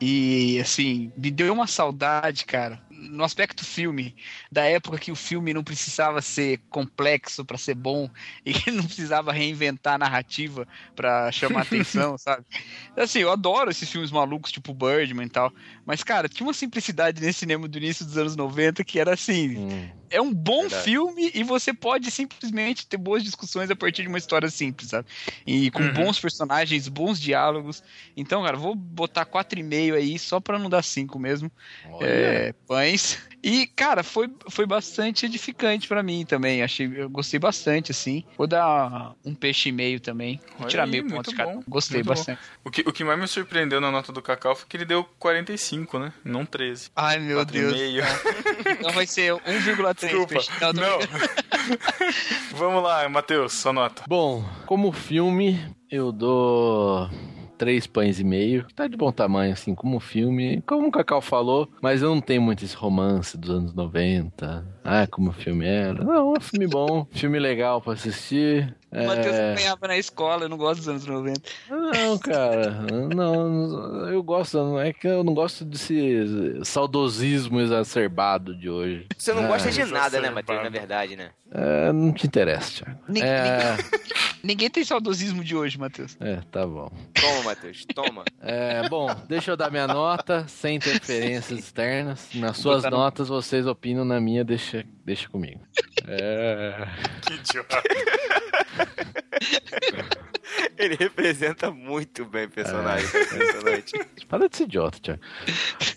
E, 0.00 0.58
assim, 0.60 1.10
me 1.16 1.30
deu 1.30 1.52
uma 1.52 1.66
saudade, 1.66 2.44
cara, 2.44 2.80
no 2.96 3.24
aspecto 3.24 3.64
filme, 3.64 4.14
da 4.50 4.64
época 4.64 4.98
que 4.98 5.12
o 5.12 5.16
filme 5.16 5.52
não 5.52 5.62
precisava 5.62 6.20
ser 6.22 6.60
complexo 6.70 7.44
pra 7.44 7.58
ser 7.58 7.74
bom 7.74 8.08
e 8.44 8.52
que 8.52 8.70
não 8.70 8.84
precisava 8.84 9.32
reinventar 9.32 9.94
a 9.94 9.98
narrativa 9.98 10.66
pra 10.94 11.30
chamar 11.30 11.62
atenção, 11.66 12.16
sabe? 12.18 12.44
Assim, 12.96 13.20
eu 13.20 13.30
adoro 13.30 13.70
esses 13.70 13.90
filmes 13.90 14.10
malucos, 14.10 14.52
tipo 14.52 14.74
Birdman 14.74 15.26
e 15.26 15.30
tal, 15.30 15.52
mas, 15.86 16.02
cara, 16.02 16.28
tinha 16.28 16.46
uma 16.46 16.52
simplicidade 16.52 17.20
nesse 17.22 17.38
cinema 17.40 17.66
do 17.68 17.78
início 17.78 18.04
dos 18.04 18.18
anos 18.18 18.36
90 18.36 18.84
que 18.84 18.98
era 18.98 19.14
assim, 19.14 19.56
Hum. 19.56 19.88
é 20.10 20.20
um 20.20 20.32
bom 20.34 20.62
Verdade. 20.62 20.82
filme 20.84 21.30
e 21.34 21.42
você 21.42 21.72
pode 21.72 22.10
simplesmente 22.10 22.86
ter 22.86 22.96
boas 22.96 23.22
discussões 23.24 23.70
a 23.70 23.76
partir 23.76 24.02
de 24.02 24.08
uma 24.08 24.18
história 24.18 24.48
simples, 24.50 24.90
sabe? 24.90 25.08
E 25.46 25.70
com 25.70 25.82
Uhum. 25.84 25.92
bons 25.92 26.18
personagens, 26.20 26.88
bons 26.88 27.20
diálogos. 27.20 27.82
Então, 28.16 28.42
cara, 28.42 28.56
vou 28.56 28.74
botar 28.74 29.24
4,5 29.24 29.94
aí 29.94 30.18
só 30.18 30.40
pra 30.40 30.58
não 30.58 30.68
dar 30.68 30.82
5 30.82 31.18
mesmo. 31.18 31.50
É, 32.00 32.52
pães. 32.66 33.18
E, 33.42 33.66
cara, 33.68 34.02
foi, 34.02 34.28
foi 34.50 34.66
bastante 34.66 35.24
edificante 35.24 35.86
pra 35.86 36.02
mim 36.02 36.24
também. 36.26 36.62
Achei, 36.62 36.90
eu 36.96 37.08
gostei 37.08 37.38
bastante, 37.38 37.92
assim. 37.92 38.24
Vou 38.36 38.46
dar 38.46 39.14
um 39.24 39.34
peixe 39.34 39.68
e 39.68 39.72
meio 39.72 40.00
também. 40.00 40.40
Vou 40.52 40.62
Olha 40.62 40.68
tirar 40.68 40.84
aí, 40.84 40.90
meio 40.90 41.06
ponto 41.08 41.30
de 41.30 41.36
cada. 41.36 41.50
um. 41.52 41.62
Gostei 41.68 42.02
bom. 42.02 42.10
bastante. 42.10 42.40
O 42.64 42.70
que, 42.70 42.80
o 42.82 42.92
que 42.92 43.04
mais 43.04 43.18
me 43.18 43.28
surpreendeu 43.28 43.80
na 43.80 43.90
nota 43.90 44.12
do 44.12 44.20
Cacau 44.20 44.56
foi 44.56 44.66
que 44.68 44.76
ele 44.76 44.84
deu 44.84 45.04
45, 45.18 45.75
né? 45.98 46.12
Não 46.24 46.44
13. 46.46 46.90
Ai, 46.96 47.18
meu 47.18 47.44
Deus. 47.44 47.72
4,5. 47.74 48.04
Então 48.78 48.90
vai 48.92 49.06
ser 49.06 49.32
1,3 49.34 49.94
Desculpa. 50.00 50.26
peixe. 50.28 50.50
Não, 50.60 50.72
Não. 50.72 50.98
Vamos 52.56 52.82
lá, 52.82 53.08
Matheus, 53.08 53.52
sua 53.52 53.72
nota. 53.72 54.02
Bom, 54.08 54.44
como 54.66 54.92
filme, 54.92 55.60
eu 55.90 56.12
dou 56.12 57.08
três 57.58 57.86
pães 57.86 58.20
e 58.20 58.24
meio. 58.24 58.66
Tá 58.74 58.86
de 58.86 58.96
bom 58.96 59.10
tamanho, 59.10 59.52
assim, 59.52 59.74
como 59.74 59.98
filme. 59.98 60.62
Como 60.66 60.88
o 60.88 60.92
Cacau 60.92 61.20
falou, 61.20 61.68
mas 61.82 62.02
eu 62.02 62.10
não 62.14 62.20
tenho 62.20 62.42
muito 62.42 62.64
esse 62.64 62.76
romance 62.76 63.36
dos 63.36 63.50
anos 63.50 63.74
90. 63.74 64.64
Ah, 64.84 65.06
como 65.06 65.30
o 65.30 65.32
filme 65.32 65.66
era. 65.66 66.04
Não, 66.04 66.12
é 66.12 66.22
um 66.38 66.40
filme 66.40 66.66
bom, 66.66 67.06
filme 67.12 67.38
legal 67.38 67.80
pra 67.80 67.94
assistir. 67.94 68.74
O 69.02 69.06
Matheus 69.06 69.34
É... 69.34 69.46
acompanhava 69.52 69.88
na 69.88 69.96
escola, 69.98 70.44
eu 70.44 70.48
não 70.48 70.56
gosto 70.56 70.78
dos 70.78 70.88
anos 70.88 71.06
90. 71.06 71.40
Não, 71.70 72.18
cara, 72.18 72.70
não, 73.14 74.08
eu 74.08 74.22
gosto, 74.22 74.78
é 74.78 74.92
que 74.92 75.06
eu 75.06 75.22
não 75.22 75.34
gosto 75.34 75.64
desse 75.64 76.60
saudosismo 76.64 77.60
exacerbado 77.60 78.54
de 78.56 78.70
hoje. 78.70 79.06
Você 79.16 79.32
não 79.34 79.44
É, 79.44 79.48
gosta 79.48 79.70
de 79.70 79.84
nada, 79.84 80.20
né. 80.20 80.30
Matheus, 80.30 80.62
na 80.62 80.68
verdade, 80.68 81.16
né? 81.16 81.30
É, 81.52 81.92
não 81.92 82.12
te 82.12 82.26
interessa, 82.26 82.84
Thiago. 82.84 83.00
É, 83.22 83.76
Ninguém 84.42 84.68
tem 84.70 84.84
saudosismo 84.84 85.42
de 85.42 85.56
hoje, 85.56 85.78
Matheus. 85.78 86.16
é, 86.20 86.40
tá 86.50 86.64
bom. 86.66 86.90
Toma, 87.14 87.42
Matheus, 87.44 87.84
toma. 87.94 88.24
É, 88.48 88.88
bom, 88.88 89.08
deixa 89.28 89.50
eu 89.50 89.56
dar 89.56 89.70
minha 89.72 89.88
nota, 89.88 90.46
sem 90.46 90.76
interferências 90.76 91.58
externas. 91.58 92.28
Nas 92.34 92.56
suas 92.58 92.76
Botar 92.84 92.90
no- 92.90 92.96
notas, 92.98 93.28
vocês 93.28 93.66
opinam, 93.66 94.04
na 94.04 94.20
minha, 94.20 94.44
deixa, 94.44 94.84
deixa 95.04 95.28
comigo. 95.28 95.60
É... 96.06 96.86
Que 97.26 97.34
idiota. 97.34 97.82
Ele 100.78 100.94
representa 100.94 101.70
muito 101.70 102.24
bem 102.24 102.44
o 102.46 102.50
personagem. 102.50 103.06
é 103.12 103.22
impressionante. 103.22 103.92
Para 104.28 104.48
de 104.48 104.56
ser 104.56 104.64
idiota, 104.64 104.98
Thiago. 105.00 105.20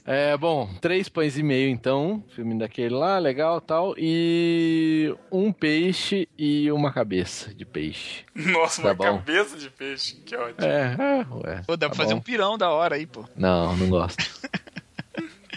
É, 0.06 0.36
bom, 0.38 0.68
três 0.82 1.07
pães 1.07 1.38
e 1.38 1.44
meio, 1.44 1.70
então. 1.70 2.24
Filme 2.36 2.57
daquele 2.57 2.95
lá, 2.95 3.20
legal 3.20 3.61
tal. 3.61 3.94
E 3.98 5.14
um 5.32 5.52
peixe 5.52 6.28
e 6.38 6.72
uma 6.72 6.91
cabeça 6.91 7.53
de 7.53 7.66
peixe. 7.66 8.26
Nossa, 8.36 8.82
Tá 8.82 8.88
uma 8.90 8.94
bom. 8.95 9.03
cabeça 9.03 9.56
de 9.57 9.70
peixe. 9.70 10.16
Que 10.26 10.36
ótimo. 10.36 10.66
É, 10.66 10.95
é, 10.99 11.26
ué. 11.49 11.61
Pô, 11.68 11.78
dá 11.78 11.88
tá 11.88 11.95
pra 11.95 12.03
fazer 12.03 12.14
bom. 12.14 12.20
um 12.20 12.24
pirão 12.24 12.57
da 12.57 12.70
hora 12.72 12.95
aí, 12.95 13.06
pô. 13.06 13.26
Não, 13.36 13.76
não 13.78 13.90
gosto. 13.90 14.18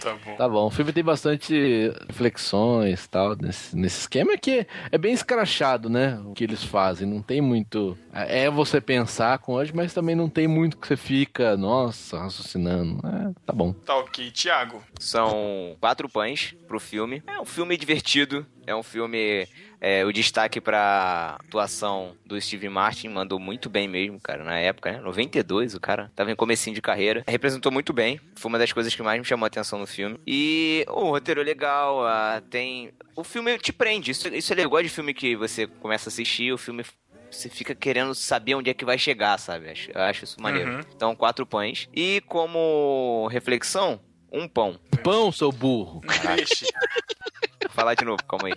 Tá 0.03 0.15
bom. 0.25 0.35
Tá 0.35 0.49
bom, 0.49 0.67
o 0.67 0.69
filme 0.69 0.91
tem 0.91 1.03
bastante 1.03 1.91
reflexões 2.07 3.05
e 3.05 3.09
tal, 3.09 3.35
nesse, 3.35 3.75
nesse 3.75 4.01
esquema 4.01 4.37
que 4.37 4.67
é 4.91 4.97
bem 4.97 5.13
escrachado, 5.13 5.89
né? 5.89 6.19
O 6.25 6.33
que 6.33 6.43
eles 6.43 6.63
fazem. 6.63 7.07
Não 7.07 7.21
tem 7.21 7.41
muito. 7.41 7.97
É 8.11 8.49
você 8.49 8.81
pensar 8.81 9.39
com 9.39 9.53
hoje, 9.53 9.71
mas 9.73 9.93
também 9.93 10.15
não 10.15 10.29
tem 10.29 10.47
muito 10.47 10.77
que 10.77 10.87
você 10.87 10.97
fica, 10.97 11.55
nossa, 11.55 12.19
raciocinando. 12.19 12.99
É, 13.07 13.31
tá 13.45 13.53
bom. 13.53 13.73
Tá 13.73 13.95
ok. 13.97 14.29
Tiago. 14.31 14.83
São 14.99 15.75
quatro 15.79 16.09
pães 16.09 16.53
pro 16.67 16.79
filme. 16.79 17.23
É 17.25 17.39
um 17.39 17.45
filme 17.45 17.77
divertido. 17.77 18.45
É 18.65 18.75
um 18.75 18.83
filme. 18.83 19.47
É, 19.83 20.05
o 20.05 20.13
destaque 20.13 20.61
pra 20.61 21.35
atuação 21.41 22.15
do 22.25 22.39
Steve 22.39 22.69
Martin 22.69 23.09
mandou 23.09 23.37
muito 23.37 23.69
bem 23.69 23.85
mesmo, 23.85 24.17
cara, 24.17 24.41
na 24.41 24.57
época, 24.57 24.93
né? 24.93 25.01
92, 25.01 25.75
o 25.75 25.79
cara 25.79 26.09
tava 26.15 26.31
em 26.31 26.35
comecinho 26.37 26.73
de 26.73 26.81
carreira. 26.81 27.21
Representou 27.27 27.69
muito 27.69 27.91
bem. 27.91 28.17
Foi 28.37 28.47
uma 28.47 28.57
das 28.57 28.71
coisas 28.71 28.95
que 28.95 29.03
mais 29.03 29.19
me 29.19 29.25
chamou 29.25 29.43
a 29.43 29.47
atenção 29.47 29.77
no 29.77 29.85
filme. 29.85 30.17
E 30.25 30.85
o 30.87 31.09
roteiro 31.09 31.41
é 31.41 31.43
legal. 31.43 32.07
ah, 32.07 32.41
tem. 32.49 32.93
O 33.13 33.25
filme 33.25 33.57
te 33.57 33.73
prende. 33.73 34.11
Isso, 34.11 34.29
isso 34.29 34.53
é 34.53 34.55
legal 34.55 34.81
de 34.81 34.87
filme 34.87 35.13
que 35.13 35.35
você 35.35 35.67
começa 35.67 36.07
a 36.07 36.11
assistir, 36.11 36.53
o 36.53 36.57
filme 36.57 36.85
você 37.29 37.49
fica 37.49 37.75
querendo 37.75 38.15
saber 38.15 38.55
onde 38.55 38.69
é 38.69 38.73
que 38.73 38.85
vai 38.85 38.97
chegar, 38.97 39.37
sabe? 39.37 39.69
Acho, 39.69 39.91
eu 39.91 40.01
acho 40.01 40.23
isso 40.23 40.41
maneiro. 40.41 40.75
Uhum. 40.75 40.81
Então, 40.95 41.15
quatro 41.15 41.45
pães. 41.45 41.89
E 41.93 42.21
como 42.27 43.27
reflexão, 43.29 43.99
um 44.33 44.47
pão. 44.47 44.79
Pão, 45.03 45.31
seu 45.31 45.51
burro. 45.51 46.01
Vou 46.01 47.71
falar 47.71 47.93
de 47.93 48.03
novo, 48.03 48.23
calma 48.25 48.47
aí. 48.47 48.53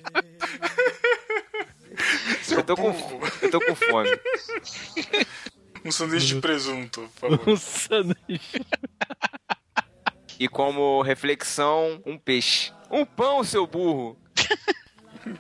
eu, 2.51 2.62
tô 2.62 2.74
com, 2.74 2.94
eu 3.43 3.51
tô 3.51 3.61
com 3.61 3.74
fome. 3.74 4.11
Um 5.85 5.93
sanduíche 5.93 6.35
de 6.35 6.40
presunto, 6.40 7.09
por 7.20 7.31
favor. 7.31 7.48
Um 7.48 7.57
sanduíche. 7.57 8.65
E 10.39 10.48
como 10.48 11.03
reflexão, 11.03 12.03
um 12.05 12.19
peixe. 12.19 12.73
Um 12.90 13.05
pão, 13.05 13.44
seu 13.44 13.66
burro. 13.66 14.19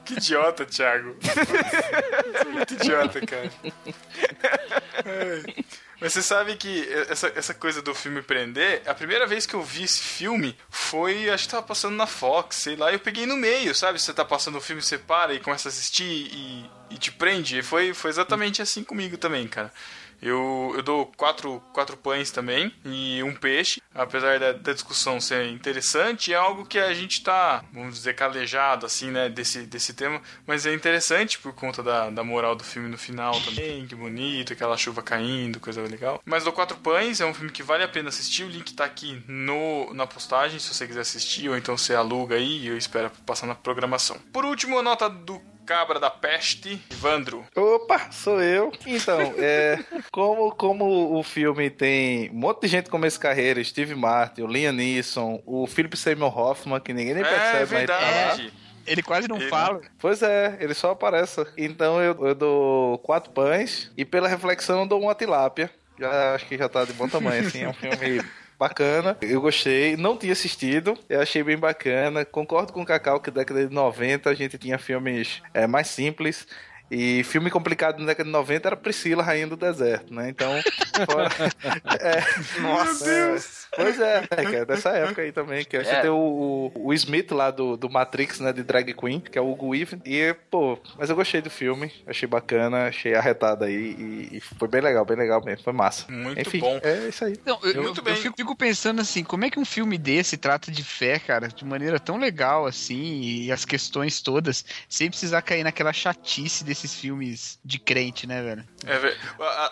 Que 0.04 0.14
idiota, 0.14 0.66
Thiago. 0.66 1.16
Você 1.20 2.38
é 2.40 2.44
muito 2.44 2.74
idiota, 2.74 3.20
cara. 3.24 3.50
Ai. 5.04 5.64
Mas 6.00 6.12
você 6.12 6.22
sabe 6.22 6.56
que 6.56 6.86
essa, 7.08 7.32
essa 7.34 7.54
coisa 7.54 7.80
do 7.80 7.94
filme 7.94 8.20
prender, 8.20 8.82
a 8.86 8.94
primeira 8.94 9.26
vez 9.26 9.46
que 9.46 9.54
eu 9.54 9.62
vi 9.62 9.84
esse 9.84 10.00
filme 10.00 10.56
foi, 10.68 11.30
acho 11.30 11.44
que 11.44 11.50
tava 11.50 11.66
passando 11.66 11.96
na 11.96 12.06
Fox, 12.06 12.56
sei 12.56 12.76
lá, 12.76 12.92
eu 12.92 12.98
peguei 12.98 13.24
no 13.24 13.36
meio, 13.36 13.74
sabe? 13.74 13.98
Você 13.98 14.12
tá 14.12 14.24
passando 14.24 14.58
o 14.58 14.60
filme, 14.60 14.82
você 14.82 14.98
para 14.98 15.32
e 15.32 15.40
começa 15.40 15.68
a 15.68 15.70
assistir 15.70 16.04
e, 16.04 16.70
e 16.90 16.98
te 16.98 17.10
prende. 17.10 17.58
E 17.58 17.62
foi, 17.62 17.94
foi 17.94 18.10
exatamente 18.10 18.60
assim 18.60 18.84
comigo 18.84 19.16
também, 19.16 19.48
cara. 19.48 19.72
Eu, 20.20 20.72
eu 20.76 20.82
dou 20.82 21.06
quatro, 21.16 21.62
quatro 21.72 21.96
pães 21.96 22.30
também 22.30 22.72
e 22.84 23.22
um 23.22 23.34
peixe. 23.34 23.80
Apesar 23.94 24.38
da, 24.38 24.52
da 24.52 24.72
discussão 24.72 25.20
ser 25.20 25.48
interessante, 25.48 26.32
é 26.32 26.36
algo 26.36 26.66
que 26.66 26.78
a 26.78 26.92
gente 26.92 27.22
tá, 27.22 27.64
vamos 27.72 27.94
dizer, 27.94 28.14
calejado, 28.14 28.84
assim, 28.84 29.10
né, 29.10 29.28
desse, 29.28 29.62
desse 29.62 29.94
tema. 29.94 30.20
Mas 30.46 30.66
é 30.66 30.74
interessante 30.74 31.38
por 31.38 31.54
conta 31.54 31.82
da, 31.82 32.10
da 32.10 32.22
moral 32.22 32.54
do 32.54 32.64
filme 32.64 32.88
no 32.88 32.98
final 32.98 33.40
também. 33.40 33.86
Que 33.86 33.94
bonito, 33.94 34.52
aquela 34.52 34.76
chuva 34.76 35.02
caindo, 35.02 35.60
coisa 35.60 35.80
legal. 35.82 36.20
Mas 36.24 36.44
dou 36.44 36.52
quatro 36.52 36.76
pães, 36.76 37.20
é 37.20 37.26
um 37.26 37.34
filme 37.34 37.50
que 37.50 37.62
vale 37.62 37.84
a 37.84 37.88
pena 37.88 38.10
assistir. 38.10 38.44
O 38.44 38.48
link 38.48 38.74
tá 38.74 38.84
aqui 38.84 39.22
no, 39.26 39.92
na 39.94 40.06
postagem, 40.06 40.58
se 40.58 40.72
você 40.72 40.86
quiser 40.86 41.00
assistir, 41.00 41.48
ou 41.48 41.56
então 41.56 41.76
você 41.76 41.94
aluga 41.94 42.36
aí 42.36 42.64
e 42.64 42.68
eu 42.68 42.76
espero 42.76 43.10
passar 43.24 43.46
na 43.46 43.54
programação. 43.54 44.18
Por 44.32 44.44
último, 44.44 44.78
a 44.78 44.82
nota 44.82 45.08
do 45.08 45.40
Cabra 45.66 45.98
da 45.98 46.08
Peste, 46.08 46.80
Ivandro. 46.92 47.44
Opa, 47.56 48.10
sou 48.12 48.40
eu. 48.40 48.72
Então, 48.86 49.20
é, 49.36 49.78
como, 50.12 50.52
como 50.52 51.18
o 51.18 51.22
filme 51.24 51.68
tem 51.68 52.30
um 52.30 52.34
monte 52.34 52.62
de 52.62 52.68
gente 52.68 52.84
que 52.84 52.90
começa 52.90 53.18
carreira, 53.18 53.62
Steve 53.64 53.94
Martin, 53.94 54.42
o 54.42 54.46
Liam 54.46 54.72
Neeson, 54.72 55.42
o 55.44 55.66
Philip 55.66 55.96
Seymour 55.96 56.38
Hoffman, 56.38 56.80
que 56.80 56.92
ninguém 56.92 57.14
nem 57.14 57.24
É, 57.24 57.28
percebe, 57.28 57.58
mas 57.58 57.72
ele 57.72 57.86
tá 57.86 57.98
lá. 57.98 58.00
verdade. 58.00 58.52
Ele 58.86 59.02
quase 59.02 59.26
não 59.28 59.36
Ele- 59.38 59.48
fala. 59.48 59.80
Pois 59.98 60.22
é, 60.22 60.56
ele 60.60 60.72
só 60.72 60.92
aparece. 60.92 61.44
Então 61.56 62.00
eu, 62.00 62.16
eu 62.28 62.34
dou 62.36 62.98
quatro 62.98 63.32
pães 63.32 63.90
e 63.96 64.04
pela 64.04 64.28
reflexão 64.28 64.80
eu 64.82 64.86
dou 64.86 65.02
uma 65.02 65.14
tilápia. 65.14 65.68
Já 65.98 66.34
acho 66.36 66.46
que 66.46 66.56
já 66.56 66.68
tá 66.68 66.84
de 66.84 66.92
bom 66.92 67.08
tamanho, 67.08 67.44
assim. 67.44 67.62
É 67.64 67.68
um 67.68 67.72
filme 67.72 68.22
bacana. 68.58 69.16
Eu 69.20 69.40
gostei. 69.40 69.96
Não 69.96 70.16
tinha 70.16 70.32
assistido. 70.32 70.96
Eu 71.08 71.20
achei 71.20 71.42
bem 71.42 71.56
bacana. 71.56 72.24
Concordo 72.24 72.72
com 72.72 72.82
o 72.82 72.86
Cacau 72.86 73.20
que 73.20 73.30
na 73.30 73.36
década 73.36 73.66
de 73.66 73.74
90 73.74 74.30
a 74.30 74.34
gente 74.34 74.58
tinha 74.58 74.78
filmes 74.78 75.42
é, 75.54 75.66
mais 75.66 75.88
simples. 75.88 76.46
E 76.88 77.24
filme 77.24 77.50
complicado 77.50 77.98
na 77.98 78.06
década 78.06 78.26
de 78.26 78.30
90 78.32 78.68
era 78.68 78.76
Priscila, 78.76 79.20
Rainha 79.22 79.48
do 79.48 79.56
Deserto, 79.56 80.14
né? 80.14 80.28
Então. 80.28 80.52
fora- 81.10 81.30
é, 82.00 82.60
Nossa. 82.60 83.10
é, 83.10 83.38
pois 83.74 83.98
é, 84.00 84.20
né, 84.20 84.26
cara, 84.28 84.66
dessa 84.66 84.90
época 84.90 85.22
aí 85.22 85.32
também. 85.32 85.64
Que 85.64 85.82
você 85.82 85.90
É. 85.90 86.00
tem 86.02 86.10
o, 86.10 86.70
o, 86.74 86.86
o 86.88 86.92
Smith 86.94 87.30
lá 87.32 87.50
do, 87.50 87.76
do 87.76 87.88
Matrix, 87.90 88.40
né? 88.40 88.52
De 88.52 88.62
Drag 88.62 88.92
Queen, 88.94 89.20
que 89.20 89.38
é 89.38 89.40
o 89.40 89.50
Hugo 89.50 89.68
Weaving. 89.68 90.00
E, 90.04 90.34
pô, 90.50 90.78
mas 90.98 91.10
eu 91.10 91.16
gostei 91.16 91.40
do 91.40 91.50
filme. 91.50 91.92
Achei 92.06 92.28
bacana, 92.28 92.86
achei 92.88 93.14
arretado 93.14 93.64
aí. 93.64 93.74
E, 93.98 94.36
e 94.36 94.40
foi 94.40 94.68
bem 94.68 94.80
legal, 94.80 95.04
bem 95.04 95.16
legal 95.16 95.42
mesmo. 95.44 95.64
Foi 95.64 95.72
massa. 95.72 96.10
Muito 96.10 96.40
Enfim, 96.40 96.60
bom. 96.60 96.78
É 96.82 97.08
isso 97.08 97.24
aí. 97.24 97.36
Não, 97.44 97.58
eu, 97.62 97.82
Muito 97.82 98.00
eu- 98.00 98.04
bem. 98.04 98.14
eu 98.14 98.32
fico, 98.36 98.56
pensando 98.56 99.00
assim, 99.00 99.22
como 99.24 99.44
é 99.44 99.50
que 99.50 99.58
um 99.58 99.64
filme 99.64 99.98
desse 99.98 100.36
trata 100.36 100.70
de 100.70 100.82
fé, 100.84 101.18
cara, 101.18 101.48
de 101.48 101.64
maneira 101.64 101.98
tão 101.98 102.16
legal 102.18 102.66
assim, 102.66 103.20
e 103.20 103.52
as 103.52 103.64
questões 103.64 104.20
todas, 104.20 104.64
sem 104.88 105.08
precisar 105.08 105.42
cair 105.42 105.64
naquela 105.64 105.92
chatice 105.92 106.64
desses 106.64 106.94
filmes 106.94 107.58
de 107.64 107.78
crente, 107.78 108.26
né, 108.26 108.42
velho? 108.42 108.64
É, 108.86 108.98
velho. 108.98 109.16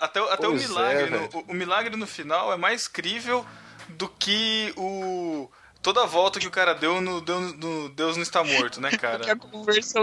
Até, 0.00 0.20
o- 0.20 0.24
até 0.30 0.46
o 0.46 0.50
Pois 0.50 0.64
é, 0.64 0.68
milagre. 0.68 1.04
velho. 1.06 1.28
no, 1.32 1.38
o, 1.40 1.44
o 1.48 1.54
milagre 1.54 1.96
no 1.96 2.06
final 2.06 2.52
é 2.52 2.56
mais 2.56 2.86
crível 2.88 3.44
do 3.90 4.08
que 4.08 4.72
o. 4.76 5.50
Toda 5.82 6.02
a 6.02 6.06
volta 6.06 6.40
que 6.40 6.46
o 6.46 6.50
cara 6.50 6.72
deu 6.74 6.98
no 7.02 7.20
Deus, 7.20 7.52
no 7.58 7.90
Deus 7.90 8.16
não 8.16 8.22
está 8.22 8.42
morto, 8.42 8.80
né, 8.80 8.88
Que 8.88 8.94
a 8.96 8.98
cara? 8.98 9.36
conversa. 9.36 10.00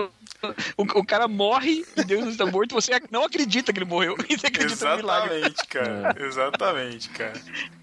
O, 0.77 0.83
o 0.83 1.03
cara 1.05 1.27
morre 1.27 1.83
e 1.97 2.03
Deus 2.03 2.21
não 2.23 2.31
está 2.31 2.45
morto, 2.45 2.75
você 2.75 2.91
não 3.09 3.23
acredita 3.23 3.73
que 3.73 3.79
ele 3.79 3.85
morreu. 3.89 4.15
E 4.29 4.37
você 4.37 4.45
acredita. 4.47 4.73
Exatamente, 4.73 5.67
cara. 5.67 6.15
Exatamente, 6.19 7.09
cara. 7.09 7.33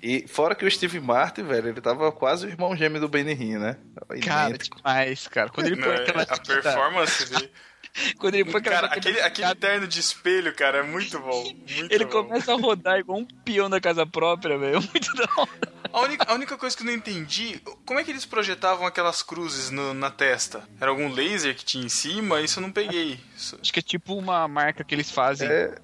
E 0.01 0.27
fora 0.29 0.55
que 0.55 0.65
o 0.65 0.71
Steve 0.71 1.01
Martin, 1.01 1.43
velho, 1.43 1.69
ele 1.71 1.81
tava 1.81 2.13
quase 2.13 2.47
o 2.47 2.49
irmão 2.49 2.77
gêmeo 2.77 3.01
do 3.01 3.09
Benny 3.09 3.33
Hill, 3.33 3.59
né? 3.59 3.77
Cara, 4.25 4.57
demais, 4.57 5.27
cara. 5.27 5.49
Quando 5.51 5.67
ele 5.67 5.77
Não, 5.77 5.85
põe 5.89 5.95
é- 5.97 6.01
aquela. 6.03 6.23
a 6.23 6.39
performance 6.39 7.27
dele. 7.31 7.51
Quando 8.19 8.35
ele 8.35 8.45
põe 8.45 8.61
aquela. 8.61 8.77
Cara, 8.77 8.89
jaqueta 8.89 9.09
aquele, 9.09 9.21
aquele 9.21 9.55
terno 9.55 9.87
de 9.87 10.01
espelho, 10.01 10.55
cara, 10.55 10.79
é 10.79 10.83
muito 10.83 11.19
bom. 11.19 11.43
Muito 11.79 11.93
Ele 11.95 12.05
bom. 12.05 12.11
começa 12.25 12.53
a 12.53 12.57
rodar 12.57 12.99
igual 12.99 13.19
um 13.19 13.25
peão 13.25 13.69
da 13.71 13.81
casa 13.81 14.05
própria, 14.07 14.57
velho. 14.59 14.81
Muito 14.93 15.15
da 15.15 15.29
hora. 15.37 15.79
A 15.93 16.01
única, 16.01 16.31
a 16.31 16.35
única 16.35 16.57
coisa 16.59 16.77
que 16.77 16.83
eu 16.83 16.87
não 16.87 16.93
entendi, 16.93 17.61
como 17.87 17.99
é 17.99 18.05
que 18.05 18.11
eles 18.11 18.27
projetavam 18.27 18.87
aquelas 18.87 19.23
cruzes 19.23 19.71
no- 19.71 19.95
na 19.95 20.11
testa? 20.11 20.63
Era 20.81 20.91
algum 20.91 21.11
laser 21.11 21.55
que 21.57 21.65
tinha 21.65 21.85
em 21.85 21.89
cima? 21.89 22.41
Isso 22.41 22.59
eu 22.59 22.63
não 22.63 22.71
peguei. 22.73 23.19
Isso- 23.37 23.59
Acho 23.61 23.73
que 23.73 23.79
é 23.79 23.83
tipo 23.83 24.15
uma 24.15 24.47
marca 24.49 24.85
que 24.85 24.95
eles 24.95 25.11
fazem. 25.11 25.49
É, 25.49 25.75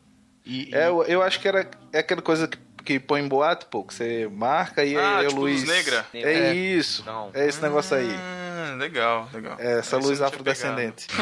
E, 0.45 0.71
e- 0.71 0.75
é, 0.75 0.89
eu, 0.89 1.03
eu 1.05 1.23
acho 1.23 1.41
que 1.41 1.49
era 1.49 1.71
é 1.93 2.01
aquela 2.01 2.21
coisa 2.21 2.47
que, 2.47 2.59
que 2.85 3.01
põe 3.01 3.23
em 3.23 3.29
boato, 3.29 3.67
pô, 3.67 3.83
que 3.83 3.95
você 3.95 4.29
marca 4.31 4.85
e 4.85 4.95
Ah, 4.97 5.19
aí 5.21 5.27
a 5.27 5.29
tipo 5.29 5.41
luz. 5.41 5.61
luz 5.63 5.69
negra? 5.69 6.07
É, 6.13 6.51
É. 6.51 6.55
isso. 6.55 7.03
Não. 7.07 7.31
É 7.33 7.47
esse 7.49 7.63
negócio 7.63 7.97
aí. 7.97 8.09
Ah, 8.67 8.75
legal, 8.77 9.29
legal. 9.33 9.57
É 9.59 9.79
essa 9.79 9.97
luz 9.99 10.23
afrodescendente. 10.23 11.07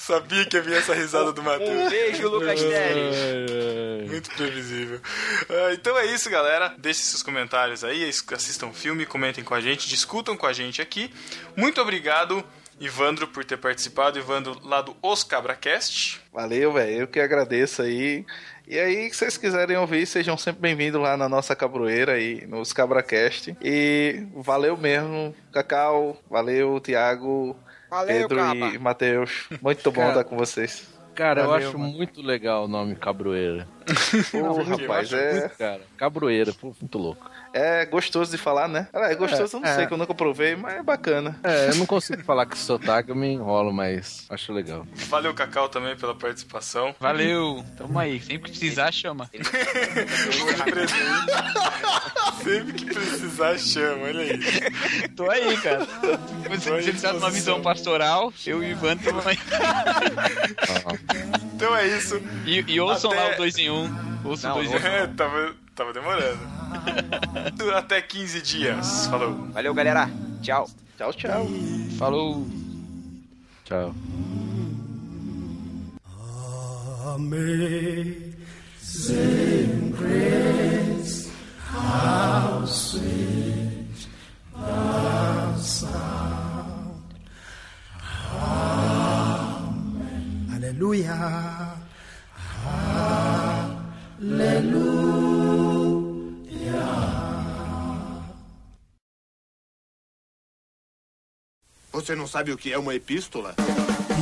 Sabia 0.00 0.44
que 0.44 0.56
havia 0.56 0.76
essa 0.76 0.94
risada 0.94 1.32
do 1.32 1.40
Um 1.40 1.44
Matheus. 1.44 1.90
beijo, 1.90 2.28
Lucas 2.28 2.60
Teles. 2.60 4.10
Muito 4.10 4.30
previsível. 4.30 5.00
Ah, 5.48 5.72
então 5.72 5.96
é 5.98 6.06
isso, 6.06 6.28
galera. 6.30 6.74
Deixem 6.78 7.04
seus 7.04 7.22
comentários 7.22 7.84
aí, 7.84 8.08
assistam 8.32 8.66
o 8.68 8.72
filme, 8.74 9.06
comentem 9.06 9.42
com 9.44 9.54
a 9.54 9.60
gente, 9.60 9.88
discutam 9.88 10.36
com 10.36 10.46
a 10.46 10.52
gente 10.52 10.82
aqui. 10.82 11.12
Muito 11.56 11.80
obrigado, 11.80 12.44
Ivandro, 12.80 13.26
por 13.28 13.44
ter 13.44 13.56
participado. 13.56 14.18
Ivandro, 14.18 14.60
lá 14.64 14.82
do 14.82 14.96
Os 15.02 15.22
Cabracast. 15.24 16.20
Valeu, 16.32 16.72
velho. 16.72 17.02
Eu 17.02 17.06
que 17.08 17.20
agradeço 17.20 17.82
aí. 17.82 18.24
E 18.70 18.78
aí, 18.78 19.08
se 19.10 19.20
vocês 19.20 19.38
quiserem 19.38 19.78
ouvir, 19.78 20.04
sejam 20.04 20.36
sempre 20.36 20.60
bem-vindos 20.60 21.00
lá 21.00 21.16
na 21.16 21.26
nossa 21.26 21.56
cabroeira 21.56 22.12
aí, 22.12 22.46
nos 22.46 22.70
Cabracast. 22.70 23.56
E 23.62 24.26
valeu 24.36 24.76
mesmo, 24.76 25.34
Cacau. 25.50 26.18
Valeu, 26.28 26.78
Thiago. 26.78 27.56
Valeu, 27.88 28.28
Pedro 28.28 28.36
Caba. 28.36 28.66
e 28.66 28.78
Matheus. 28.78 29.48
Muito 29.62 29.90
bom 29.90 30.06
estar 30.08 30.24
com 30.24 30.36
vocês. 30.36 30.86
Cara, 31.14 31.40
eu 31.40 31.48
Valeu, 31.48 31.68
acho 31.68 31.78
mano. 31.78 31.92
muito 31.94 32.20
legal 32.20 32.66
o 32.66 32.68
nome 32.68 32.94
Cabroeira. 32.94 33.66
Ô, 34.34 34.62
rapaz, 34.62 35.12
é, 35.14 35.48
Cara, 35.48 35.80
Cabroeira, 35.96 36.52
pô, 36.52 36.72
muito 36.78 36.98
louco. 36.98 37.28
É 37.52 37.84
gostoso 37.86 38.30
de 38.30 38.38
falar, 38.38 38.68
né? 38.68 38.88
É 38.92 39.14
gostoso, 39.14 39.56
eu 39.56 39.60
não 39.60 39.68
É, 39.68 39.74
sei, 39.74 39.84
é. 39.84 39.86
que 39.86 39.92
eu 39.92 39.98
nunca 39.98 40.14
provei, 40.14 40.54
mas 40.56 40.74
é 40.76 40.82
bacana. 40.82 41.38
É, 41.42 41.70
eu 41.70 41.76
não 41.76 41.86
consigo 41.86 42.22
falar 42.24 42.46
com 42.46 42.56
sotaque, 42.56 43.10
eu 43.10 43.16
me 43.16 43.28
enrolo, 43.28 43.72
mas 43.72 44.24
acho 44.30 44.52
legal. 44.52 44.86
Valeu, 45.08 45.32
Cacau, 45.34 45.68
também 45.68 45.96
pela 45.96 46.14
participação. 46.14 46.94
Valeu. 47.00 47.64
Tamo 47.76 47.98
aí. 47.98 48.20
Sempre 48.20 48.50
que 48.50 48.58
precisar, 48.58 48.92
chama. 48.92 49.30
Sempre 52.42 52.72
que 52.72 52.84
precisar, 52.86 53.58
chama, 53.58 54.04
olha 54.04 54.20
aí. 54.20 54.38
Tô 55.16 55.30
aí, 55.30 55.56
cara. 55.58 55.84
Se 55.86 56.70
você 56.70 56.82
precisar 56.90 57.12
de 57.12 57.18
uma 57.18 57.30
visão 57.30 57.60
pastoral, 57.60 58.32
eu 58.46 58.62
e 58.62 58.66
o 58.68 58.70
Ivan 58.70 58.96
tamo 58.96 59.20
aí. 59.24 59.38
Então 61.54 61.74
é 61.76 61.86
isso. 61.88 62.20
E, 62.46 62.64
e 62.68 62.80
ouçam 62.80 63.10
Até- 63.10 63.22
lá 63.28 63.34
o 63.34 63.36
2 63.36 63.58
em 63.58 63.70
1. 63.70 63.74
Um. 63.74 64.18
Ouçam 64.24 64.52
o 64.52 64.54
2 64.54 64.70
em 64.70 64.74
1. 64.74 64.78
É, 64.78 65.06
tava, 65.08 65.54
tava 65.78 65.92
demorando. 65.92 66.40
Até 67.76 68.02
15 68.02 68.42
dias. 68.42 69.06
Falou. 69.06 69.46
Valeu, 69.52 69.72
galera. 69.72 70.10
Tchau. 70.42 70.68
Tchau, 70.96 71.12
tchau. 71.12 71.46
Falou. 71.96 72.44
Tchau. 73.64 73.94
Amazing 77.14 78.34
grace, 79.96 81.30
how 81.70 82.64
sweet 82.64 84.08
the 84.52 85.56
sound. 85.58 87.04
Amen. 88.34 90.48
Hallelujah. 90.50 91.76
Hallelujah. 94.20 95.17
Você 101.98 102.14
não 102.14 102.28
sabe 102.28 102.52
o 102.52 102.56
que 102.56 102.72
é 102.72 102.78
uma 102.78 102.94
epístola? 102.94 103.56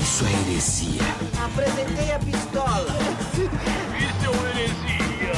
Isso 0.01 0.25
é 0.25 0.33
heresia. 0.51 1.03
Apresentei 1.45 2.11
a 2.11 2.19
pistola. 2.19 2.87
Isso 3.35 4.25
é 4.25 4.29
uma 4.31 4.49
heresia. 4.49 5.35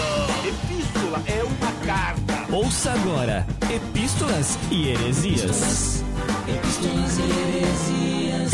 Epístola 0.47 1.21
é 1.27 1.43
uma 1.43 1.73
carta. 1.85 2.47
Ouça 2.55 2.93
agora 2.93 3.45
Epístolas 3.75 4.57
e 4.71 4.87
Heresias. 4.87 6.05
Epístolas 6.47 7.19
e 7.19 7.23
Heresias. 7.23 8.53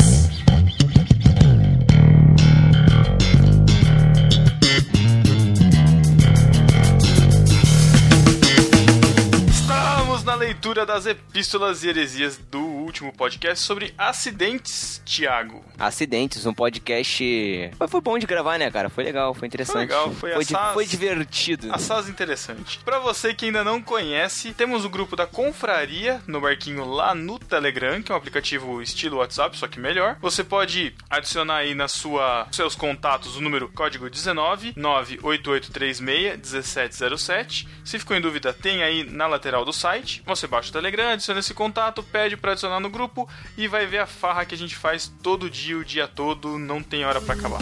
Estamos 9.47 10.23
na 10.23 10.33
leitura 10.33 10.87
das 10.87 11.05
epístolas 11.05 11.83
e 11.83 11.89
heresias 11.89 12.39
do 12.49 12.84
último 12.85 13.11
podcast 13.13 13.63
sobre 13.63 13.93
acidentes, 13.97 15.01
Tiago. 15.05 15.63
Acidentes, 15.77 16.45
um 16.45 16.53
podcast. 16.53 17.71
Mas 17.79 17.91
foi 17.91 18.01
bom 18.01 18.17
de 18.17 18.25
gravar, 18.25 18.57
né, 18.57 18.69
cara? 18.71 18.89
Foi 18.89 19.03
legal, 19.03 19.33
foi 19.33 19.47
interessante. 19.47 19.73
Foi 19.73 19.81
legal, 19.97 20.11
foi 20.13 20.31
foi, 20.31 20.41
assaz- 20.43 20.73
foi 20.73 20.85
divertido. 20.85 21.73
Assaz 21.73 22.07
interessante. 22.09 22.79
Pra 22.85 22.99
você 22.99 23.33
que 23.33 23.45
ainda 23.45 23.63
não 23.63 23.81
conhece, 23.81 24.53
temos 24.53 24.85
o 24.85 24.89
grupo 24.89 25.15
da 25.15 25.25
Confraria 25.27 26.21
no 26.27 26.39
barquinho 26.41 26.85
lá 26.85 27.13
no 27.15 27.37
Telegram, 27.39 28.01
que 28.01 28.11
é 28.11 28.15
um 28.15 28.17
aplicativo 28.17 28.81
estilo 28.81 29.17
WhatsApp, 29.17 29.57
só 29.57 29.67
que 29.67 29.79
melhor. 29.79 30.17
Você 30.21 30.43
pode 30.43 30.93
adicionar 31.09 31.57
aí 31.57 31.73
na 31.75 31.87
sua 31.87 32.47
seus 32.51 32.75
contatos 32.75 33.35
o 33.35 33.41
número 33.41 33.69
código 33.69 34.09
19 34.09 34.73
98836 34.75 35.99
1707. 35.99 37.67
Se 37.83 37.99
ficou 37.99 38.15
em 38.15 38.21
dúvida, 38.21 38.53
tem 38.53 38.83
aí 38.83 39.03
na 39.03 39.27
lateral 39.27 39.65
do 39.65 39.73
site. 39.73 40.23
Você 40.25 40.47
baixa 40.47 40.69
o 40.69 40.73
Telegram, 40.73 41.09
adiciona 41.09 41.39
esse 41.39 41.53
contato, 41.53 42.03
pede 42.03 42.37
pra 42.37 42.51
adicionar 42.51 42.74
no 42.79 42.89
grupo 42.89 43.27
e 43.57 43.67
vai 43.67 43.85
ver 43.85 43.99
a 43.99 44.07
farra 44.07 44.45
que 44.45 44.55
a 44.55 44.57
gente 44.57 44.75
faz 44.75 45.11
todo 45.21 45.49
dia, 45.49 45.77
o 45.77 45.85
dia 45.85 46.07
todo, 46.07 46.57
não 46.57 46.81
tem 46.81 47.05
hora 47.05 47.21
pra 47.21 47.35
acabar. 47.35 47.61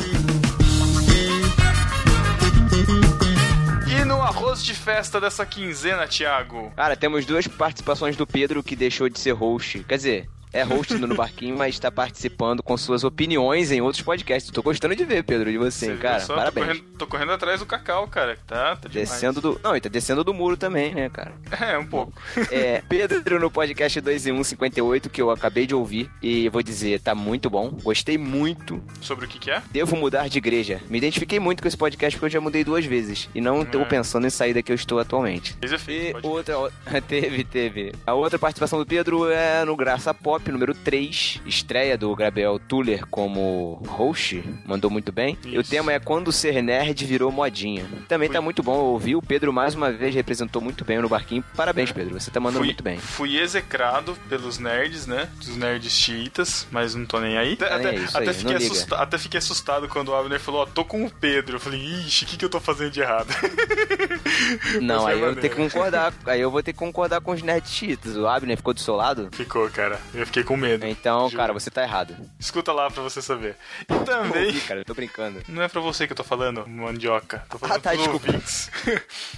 E 3.87 4.05
no 4.05 4.21
arroz 4.21 4.63
de 4.63 4.73
festa 4.73 5.21
dessa 5.21 5.45
quinzena, 5.45 6.07
Thiago? 6.07 6.71
Cara, 6.75 6.95
temos 6.95 7.25
duas 7.25 7.47
participações 7.47 8.15
do 8.15 8.25
Pedro 8.25 8.63
que 8.63 8.75
deixou 8.75 9.07
de 9.07 9.19
ser 9.19 9.31
host. 9.31 9.83
Quer 9.87 9.97
dizer, 9.97 10.29
é 10.53 10.61
host 10.63 10.93
no 10.95 11.15
Barquinho, 11.15 11.57
mas 11.57 11.75
está 11.75 11.91
participando 11.91 12.61
com 12.61 12.77
suas 12.77 13.03
opiniões 13.03 13.71
em 13.71 13.81
outros 13.81 14.03
podcasts. 14.03 14.51
Tô 14.51 14.61
gostando 14.61 14.95
de 14.95 15.03
ver, 15.03 15.23
Pedro, 15.23 15.51
de 15.51 15.57
você, 15.57 15.91
hein, 15.91 15.97
cara. 15.97 16.19
Só 16.19 16.35
Parabéns. 16.35 16.67
Tô 16.67 16.73
correndo, 16.73 16.97
tô 16.99 17.07
correndo 17.07 17.31
atrás 17.31 17.59
do 17.59 17.65
Cacau, 17.65 18.07
cara. 18.07 18.37
Tá, 18.47 18.75
tá. 18.75 18.87
Descendo 18.87 19.41
do. 19.41 19.59
Não, 19.63 19.75
e 19.75 19.81
tá 19.81 19.89
descendo 19.89 20.23
do 20.23 20.33
muro 20.33 20.55
também, 20.55 20.93
né, 20.93 21.09
cara? 21.09 21.33
É, 21.63 21.77
um 21.77 21.85
pouco. 21.85 22.13
É, 22.51 22.83
Pedro 22.89 23.39
no 23.39 23.49
podcast 23.49 23.99
2 24.01 24.27
em 24.27 24.31
1 24.33 24.43
58, 24.43 25.09
que 25.09 25.21
eu 25.21 25.31
acabei 25.31 25.65
de 25.65 25.73
ouvir. 25.73 26.09
E 26.21 26.49
vou 26.49 26.61
dizer, 26.61 26.99
tá 26.99 27.15
muito 27.15 27.49
bom. 27.49 27.69
Gostei 27.81 28.17
muito. 28.17 28.83
Sobre 28.99 29.25
o 29.25 29.27
que 29.27 29.39
que 29.39 29.49
é? 29.49 29.61
Devo 29.71 29.95
mudar 29.95 30.27
de 30.27 30.37
igreja. 30.37 30.81
Me 30.89 30.97
identifiquei 30.97 31.39
muito 31.39 31.61
com 31.61 31.67
esse 31.67 31.77
podcast 31.77 32.17
porque 32.17 32.25
eu 32.25 32.29
já 32.29 32.41
mudei 32.41 32.63
duas 32.63 32.85
vezes. 32.85 33.29
E 33.33 33.39
não 33.39 33.63
tô 33.63 33.85
pensando 33.85 34.27
em 34.27 34.29
sair 34.29 34.53
da 34.53 34.61
que 34.61 34.71
eu 34.71 34.75
estou 34.75 34.99
atualmente. 34.99 35.55
E 35.61 36.13
outra. 36.27 36.71
teve, 37.07 37.43
teve. 37.43 37.93
A 38.05 38.13
outra 38.13 38.37
participação 38.37 38.79
do 38.79 38.85
Pedro 38.85 39.29
é 39.29 39.63
no 39.63 39.75
Graça 39.75 40.13
Pop, 40.13 40.42
número 40.51 40.73
3. 40.73 41.41
Estreia 41.45 41.97
do 41.97 42.13
Gabriel 42.15 42.59
Tuller 42.59 43.05
como 43.07 43.81
host. 43.87 44.43
Mandou 44.65 44.89
muito 44.91 45.11
bem. 45.11 45.37
E 45.45 45.57
o 45.57 45.63
tema 45.63 45.93
é 45.93 45.99
Quando 45.99 46.31
Ser 46.31 46.61
Nerd 46.61 47.05
Virou 47.05 47.31
Modinha. 47.31 47.85
Também 48.07 48.29
tá 48.29 48.41
muito 48.41 48.61
bom. 48.63 48.75
Eu 48.75 48.85
ouvi. 48.85 49.15
O 49.15 49.21
Pedro 49.21 49.51
mais 49.53 49.75
uma 49.75 49.91
vez 49.91 50.13
representou 50.15 50.61
muito 50.61 50.83
bem 50.85 50.99
no 50.99 51.09
barquinho. 51.09 51.43
Parabéns, 51.55 51.91
Pedro. 51.91 52.19
Você 52.19 52.29
tá 52.31 52.39
mandando 52.39 52.59
Fui- 52.59 52.67
muito 52.67 52.83
bem. 52.83 52.97
Fui 52.97 53.37
execrado 53.39 54.17
pelos 54.29 54.57
nerds, 54.59 55.05
né? 55.07 55.29
Dos 55.37 55.55
nerds 55.55 55.91
chiitas, 55.93 56.67
mas 56.71 56.95
não 56.95 57.05
tô 57.05 57.19
nem 57.19 57.37
aí. 57.37 57.53
Até, 57.53 57.69
nem 57.69 57.77
até- 57.77 57.89
aí, 57.97 58.03
isso 58.03 58.17
até 58.17 58.29
aí, 58.29 58.33
fiquei 58.35 58.55
assusta- 58.55 58.95
até 58.97 59.17
fiquei 59.17 59.37
assustado 59.37 59.87
quando 59.87 60.09
o 60.09 60.15
Abner 60.15 60.39
falou, 60.39 60.61
ó, 60.61 60.65
tô 60.65 60.83
com 60.83 61.05
o 61.05 61.09
Pedro. 61.11 61.55
Eu 61.55 61.59
falei, 61.59 61.79
ixi, 61.79 62.25
o 62.25 62.27
que, 62.27 62.37
que 62.37 62.45
eu 62.45 62.49
tô 62.49 62.59
fazendo 62.59 62.91
de 62.91 63.01
errado? 63.01 63.27
Não, 64.81 65.05
aí 65.07 65.17
foi 65.17 65.23
eu 65.29 65.33
vou 65.33 65.41
ter 65.41 65.49
que 65.49 65.55
concordar. 65.55 66.13
Aí 66.25 66.41
eu 66.41 66.51
vou 66.51 66.63
ter 66.63 66.73
que 66.73 66.79
concordar 66.79 67.21
com 67.21 67.31
os 67.31 67.41
nerds 67.41 67.71
chiitas. 67.71 68.15
O 68.17 68.27
Abner 68.27 68.57
ficou 68.57 68.73
do 68.73 68.79
seu 68.79 68.95
lado? 68.95 69.29
Ficou, 69.31 69.69
cara. 69.69 69.99
Eu 70.13 70.25
fiquei 70.33 70.43
com 70.43 70.57
medo. 70.57 70.83
Então, 70.87 71.29
cara, 71.29 71.53
você 71.53 71.69
tá 71.69 71.83
errado. 71.83 72.15
Escuta 72.39 72.73
lá 72.73 72.89
pra 72.89 73.03
você 73.03 73.21
saber. 73.21 73.55
E 73.81 74.05
também... 74.05 74.47
Ouvi, 74.47 74.61
cara, 74.61 74.79
eu 74.79 74.85
tô 74.85 74.95
brincando. 74.95 75.43
Não 75.47 75.61
é 75.61 75.67
pra 75.67 75.79
você 75.79 76.07
que 76.07 76.13
eu 76.13 76.17
tô 76.17 76.23
falando, 76.23 76.67
mandioca. 76.67 77.45
Tô 77.47 77.59
falando 77.59 77.77
Ah, 77.77 77.79
tá, 77.79 77.93
desculpa. 77.93 78.27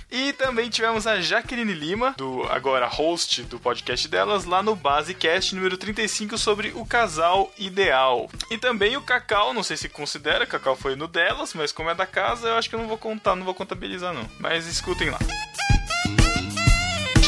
e 0.09 0.31
também 0.33 0.69
tivemos 0.69 1.05
a 1.05 1.19
Jaqueline 1.19 1.73
Lima, 1.73 2.15
do 2.17 2.43
agora 2.43 2.87
host 2.87 3.43
do 3.43 3.59
podcast 3.59 4.07
delas, 4.07 4.45
lá 4.45 4.63
no 4.63 4.73
Basecast 4.73 5.53
número 5.53 5.77
35 5.77 6.37
sobre 6.37 6.71
o 6.73 6.85
casal 6.85 7.51
ideal. 7.57 8.29
E 8.49 8.57
também 8.57 8.95
o 8.95 9.01
Cacau, 9.01 9.53
não 9.53 9.63
sei 9.63 9.75
se 9.75 9.89
considera, 9.89 10.45
Cacau 10.45 10.77
foi 10.77 10.95
no 10.95 11.09
delas, 11.09 11.53
mas 11.53 11.73
como 11.73 11.89
é 11.89 11.95
da 11.95 12.05
casa, 12.05 12.47
eu 12.47 12.55
acho 12.55 12.69
que 12.69 12.75
eu 12.75 12.79
não 12.79 12.87
vou 12.87 12.97
contar, 12.97 13.35
não 13.35 13.43
vou 13.43 13.53
contabilizar 13.53 14.13
não. 14.13 14.25
Mas 14.39 14.65
escutem 14.65 15.09
lá. 15.09 15.19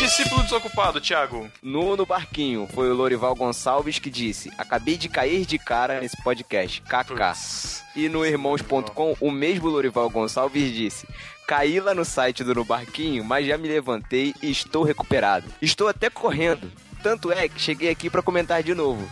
Discípulo 0.08 0.42
desocupado, 0.44 1.02
Thiago. 1.02 1.52
No, 1.62 1.98
no 1.98 2.06
barquinho, 2.06 2.66
foi 2.74 2.90
o 2.90 2.94
Lorival 2.94 3.36
Gonçalves 3.36 4.00
que 4.00 4.10
disse: 4.10 4.50
Acabei 4.58 4.96
de 4.96 5.10
cair 5.10 5.46
de 5.46 5.58
cara 5.60 6.00
nesse 6.00 6.16
podcast. 6.24 6.82
KK. 6.82 7.84
E 7.94 8.08
no 8.08 8.26
irmãos.com, 8.26 9.18
o 9.20 9.30
mesmo 9.30 9.68
Lorival 9.68 10.10
Gonçalves 10.10 10.72
disse: 10.74 11.06
Caí 11.46 11.82
lá 11.82 11.94
no 11.94 12.06
site 12.06 12.42
do 12.42 12.56
No 12.56 12.64
Barquinho, 12.64 13.22
mas 13.26 13.46
já 13.46 13.58
me 13.58 13.68
levantei 13.68 14.34
e 14.42 14.50
estou 14.50 14.84
recuperado. 14.84 15.46
Estou 15.62 15.90
até 15.90 16.10
correndo. 16.10 16.72
Tanto 17.04 17.30
é 17.32 17.50
que 17.50 17.60
cheguei 17.62 17.90
aqui 17.90 18.10
pra 18.10 18.22
comentar 18.22 18.64
de 18.64 18.74
novo. 18.74 19.06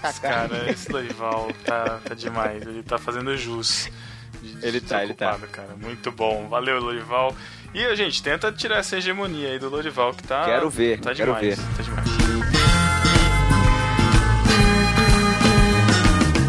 Putz, 0.00 0.18
cara, 0.18 0.70
esse 0.70 0.92
Loival 0.92 1.50
tá, 1.64 1.98
tá 2.04 2.14
demais. 2.14 2.62
Ele 2.62 2.82
tá 2.82 2.98
fazendo 2.98 3.34
jus. 3.36 3.88
de- 4.42 4.66
Ele 4.66 4.80
tá, 4.80 5.02
ele 5.02 5.14
tá. 5.14 5.38
cara. 5.50 5.74
Muito 5.76 6.12
bom. 6.12 6.48
Valeu, 6.48 6.78
Lorival. 6.80 7.34
E 7.74 7.84
a 7.84 7.94
gente 7.94 8.22
tenta 8.22 8.52
tirar 8.52 8.78
essa 8.78 8.96
hegemonia 8.96 9.48
aí 9.50 9.58
do 9.58 9.68
Lorival 9.68 10.12
que 10.12 10.22
tá. 10.22 10.44
Quero 10.44 10.68
ver, 10.68 11.00
Tá 11.00 11.14
quero 11.14 11.34
demais. 11.34 11.56
ver. 11.58 11.64
Tá 11.76 11.82
demais. 11.82 12.61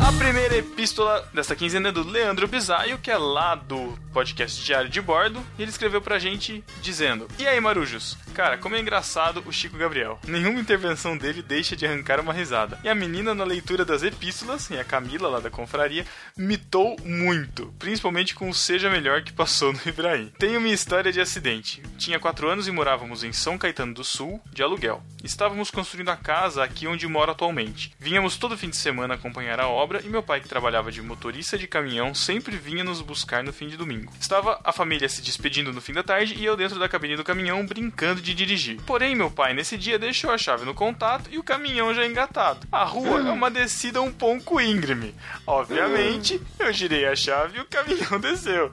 A 0.04 0.12
primeira 0.12 0.58
epístola 0.58 1.26
dessa 1.34 1.56
quinzena 1.56 1.88
é 1.88 1.92
do 1.94 2.06
Leandro 2.06 2.46
Bisaio, 2.46 2.98
que 2.98 3.10
é 3.10 3.18
lá 3.18 3.56
do 3.56 3.98
podcast 4.12 4.62
Diário 4.62 4.90
de 4.90 5.02
Bordo, 5.02 5.42
e 5.58 5.62
ele 5.62 5.72
escreveu 5.72 6.02
pra 6.02 6.20
gente 6.20 6.62
dizendo: 6.82 7.26
E 7.40 7.48
aí, 7.48 7.58
Marujos? 7.62 8.18
Cara, 8.34 8.58
como 8.58 8.76
é 8.76 8.82
engraçado 8.82 9.42
o 9.46 9.52
Chico 9.54 9.78
Gabriel. 9.78 10.20
Nenhuma 10.28 10.60
intervenção 10.60 11.18
dele 11.18 11.42
deixa 11.42 11.74
de 11.74 11.86
arrancar 11.86 12.20
uma 12.20 12.34
risada. 12.34 12.78
E 12.84 12.90
a 12.90 12.96
menina, 12.96 13.34
na 13.34 13.46
leitura 13.46 13.86
das 13.86 14.04
epístolas, 14.04 14.70
e 14.70 14.78
a 14.78 14.84
Camila, 14.84 15.30
lá 15.30 15.40
da 15.40 15.50
confraria, 15.50 16.06
mitou 16.36 16.98
muito, 17.06 17.74
principalmente 17.80 18.36
com 18.36 18.50
o 18.50 18.54
Seja 18.54 18.90
Melhor 18.90 19.22
que 19.22 19.32
passou 19.32 19.72
no 19.72 19.80
Ibrahim. 19.86 20.34
Tenho 20.38 20.60
minha 20.60 20.76
história 20.76 21.14
de 21.14 21.22
acidente. 21.22 21.82
Tinha 21.98 22.20
4 22.20 22.50
anos 22.50 22.68
e 22.68 22.72
morávamos 22.72 23.24
em 23.24 23.32
São 23.32 23.58
Caetano 23.58 23.94
do 23.94 24.04
Sul, 24.04 24.42
de 24.52 24.62
aluguel. 24.62 25.02
Estávamos 25.24 25.72
construindo 25.72 26.10
a 26.10 26.18
casa 26.18 26.62
aqui 26.62 26.88
onde 26.88 27.08
moro 27.08 27.32
atualmente. 27.32 27.94
Vinhamos 27.98 28.36
todo 28.36 28.58
fim 28.58 28.70
de 28.70 28.76
semana 28.76 29.14
acompanhar 29.14 29.60
a 29.60 29.68
obra 29.70 29.93
e 30.04 30.08
meu 30.08 30.24
pai, 30.24 30.40
que 30.40 30.48
trabalhava 30.48 30.92
de 30.92 31.02
motorista 31.02 31.58
de 31.58 31.68
caminhão, 31.68 32.14
sempre 32.14 32.56
vinha 32.58 32.84
nos 32.84 33.02
buscar 33.02 33.44
no 33.44 33.54
fim 33.54 33.68
de 33.68 33.78
domingo. 33.78 34.12
Estava 34.20 34.60
a 34.64 34.72
família 34.72 35.10
se 35.10 35.22
despedindo 35.22 35.74
no 35.74 35.82
fim 35.82 35.94
da 35.94 36.04
tarde 36.04 36.36
e 36.36 36.46
eu 36.46 36.56
dentro 36.56 36.80
da 36.80 36.90
cabine 36.90 37.16
do 37.16 37.24
caminhão 37.24 37.66
brincando 37.66 38.22
de 38.22 38.34
dirigir. 38.34 38.82
Porém, 38.86 39.16
meu 39.16 39.30
pai 39.30 39.54
nesse 39.54 39.78
dia 39.78 40.00
deixou 40.00 40.32
a 40.32 40.38
chave 40.38 40.66
no 40.66 40.74
contato 40.74 41.30
e 41.32 41.38
o 41.38 41.44
caminhão 41.44 41.94
já 41.94 42.06
engatado. 42.06 42.68
A 42.72 42.84
rua 42.84 43.20
é 43.20 43.32
uma 43.32 43.52
descida 43.52 44.02
um 44.02 44.12
pouco 44.12 44.60
íngreme. 44.60 45.14
Obviamente, 45.46 46.42
eu 46.60 46.72
girei 46.72 47.06
a 47.06 47.16
chave 47.16 47.58
e 47.58 47.62
o 47.62 47.66
caminhão 47.66 48.20
desceu. 48.20 48.72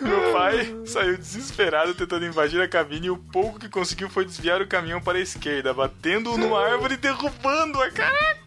Meu 0.00 0.32
pai 0.32 0.76
saiu 0.84 1.16
desesperado 1.16 1.94
tentando 1.94 2.26
invadir 2.26 2.60
a 2.60 2.68
cabine 2.68 3.06
e 3.06 3.10
o 3.10 3.16
pouco 3.16 3.58
que 3.58 3.68
conseguiu 3.68 4.08
foi 4.08 4.24
desviar 4.24 4.60
o 4.60 4.66
caminhão 4.66 5.00
para 5.00 5.18
a 5.18 5.22
esquerda, 5.22 5.72
batendo 5.72 6.36
numa 6.36 6.62
árvore 6.62 6.94
e 6.94 6.98
derrubando-a. 6.98 7.90
Caraca! 7.90 8.45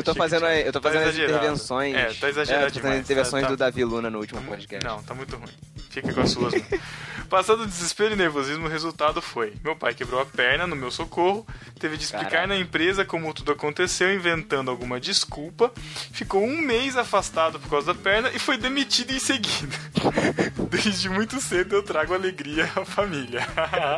Eu 0.00 0.04
tô 0.04 0.14
fazendo, 0.14 0.46
eu 0.46 0.72
tô 0.72 0.80
Tá 0.80 0.90
fazendo 0.90 1.08
as 1.08 1.14
intervenções. 1.14 1.94
É, 1.94 2.12
tá 2.14 2.28
exagerado 2.28 2.66
É, 2.66 2.70
tô 2.70 2.80
fazendo 2.80 2.94
as 2.94 3.00
intervenções 3.04 3.42
Tá- 3.42 3.48
tá- 3.48 3.54
do 3.54 3.58
Davi 3.58 3.84
Luna 3.84 4.08
no 4.10 4.18
último 4.18 4.40
podcast. 4.42 4.86
Não, 4.86 5.02
tá 5.02 5.14
muito 5.14 5.36
ruim. 5.36 5.48
Fica 5.90 6.12
com 6.12 6.20
as 6.20 6.30
suas. 6.30 6.54
Passando 7.28 7.64
desespero 7.64 8.14
e 8.14 8.16
nervosismo, 8.16 8.66
o 8.66 8.68
resultado 8.68 9.22
foi: 9.22 9.52
meu 9.62 9.76
pai 9.76 9.94
quebrou 9.94 10.20
a 10.20 10.26
perna 10.26 10.66
no 10.66 10.74
meu 10.74 10.90
socorro, 10.90 11.46
teve 11.78 11.96
de 11.96 12.02
explicar 12.04 12.28
Caraca. 12.30 12.46
na 12.48 12.56
empresa 12.56 13.04
como 13.04 13.32
tudo 13.32 13.52
aconteceu, 13.52 14.12
inventando 14.12 14.68
alguma 14.70 14.98
desculpa, 14.98 15.70
ficou 16.12 16.42
um 16.42 16.56
mês 16.60 16.96
afastado 16.96 17.60
por 17.60 17.68
causa 17.70 17.94
da 17.94 18.00
perna 18.00 18.30
e 18.34 18.38
foi 18.40 18.56
demitido 18.56 19.12
em 19.12 19.20
seguida. 19.20 19.76
Desde 20.70 21.08
muito 21.08 21.40
cedo 21.40 21.76
eu 21.76 21.82
trago 21.82 22.14
alegria 22.14 22.64
à 22.74 22.84
família. 22.84 23.46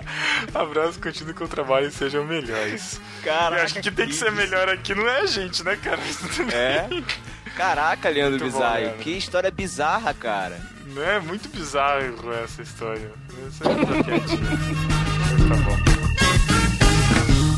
Abraço, 0.55 1.01
continue 1.01 1.35
com 1.35 1.45
o 1.45 1.49
trabalho 1.49 1.87
e 1.89 1.91
sejam 1.91 2.25
melhores. 2.25 3.01
Caraca, 3.23 3.63
eu 3.63 3.65
acho 3.65 3.81
que 3.81 3.91
tem 3.91 4.09
que 4.09 4.15
ser 4.15 4.33
melhor 4.33 4.69
aqui 4.69 4.95
não 4.95 5.09
é 5.09 5.21
a 5.21 5.27
gente, 5.27 5.63
né, 5.65 5.77
cara? 5.77 5.92
Também. 6.37 6.55
É? 6.55 6.89
Caraca, 7.57 8.09
Leandro 8.09 8.45
Leandro. 8.45 8.99
que 8.99 9.11
história 9.11 9.51
bizarra, 9.51 10.15
cara. 10.15 10.61
Não 10.87 11.03
é 11.03 11.21
muito 11.21 11.49
bizarro 11.49 12.33
essa 12.43 12.63
história. 12.63 13.11
Essa 13.47 13.65
é 13.69 14.03
quietinho. 14.03 15.49
Tá 15.49 15.57
bom. 15.57 16.03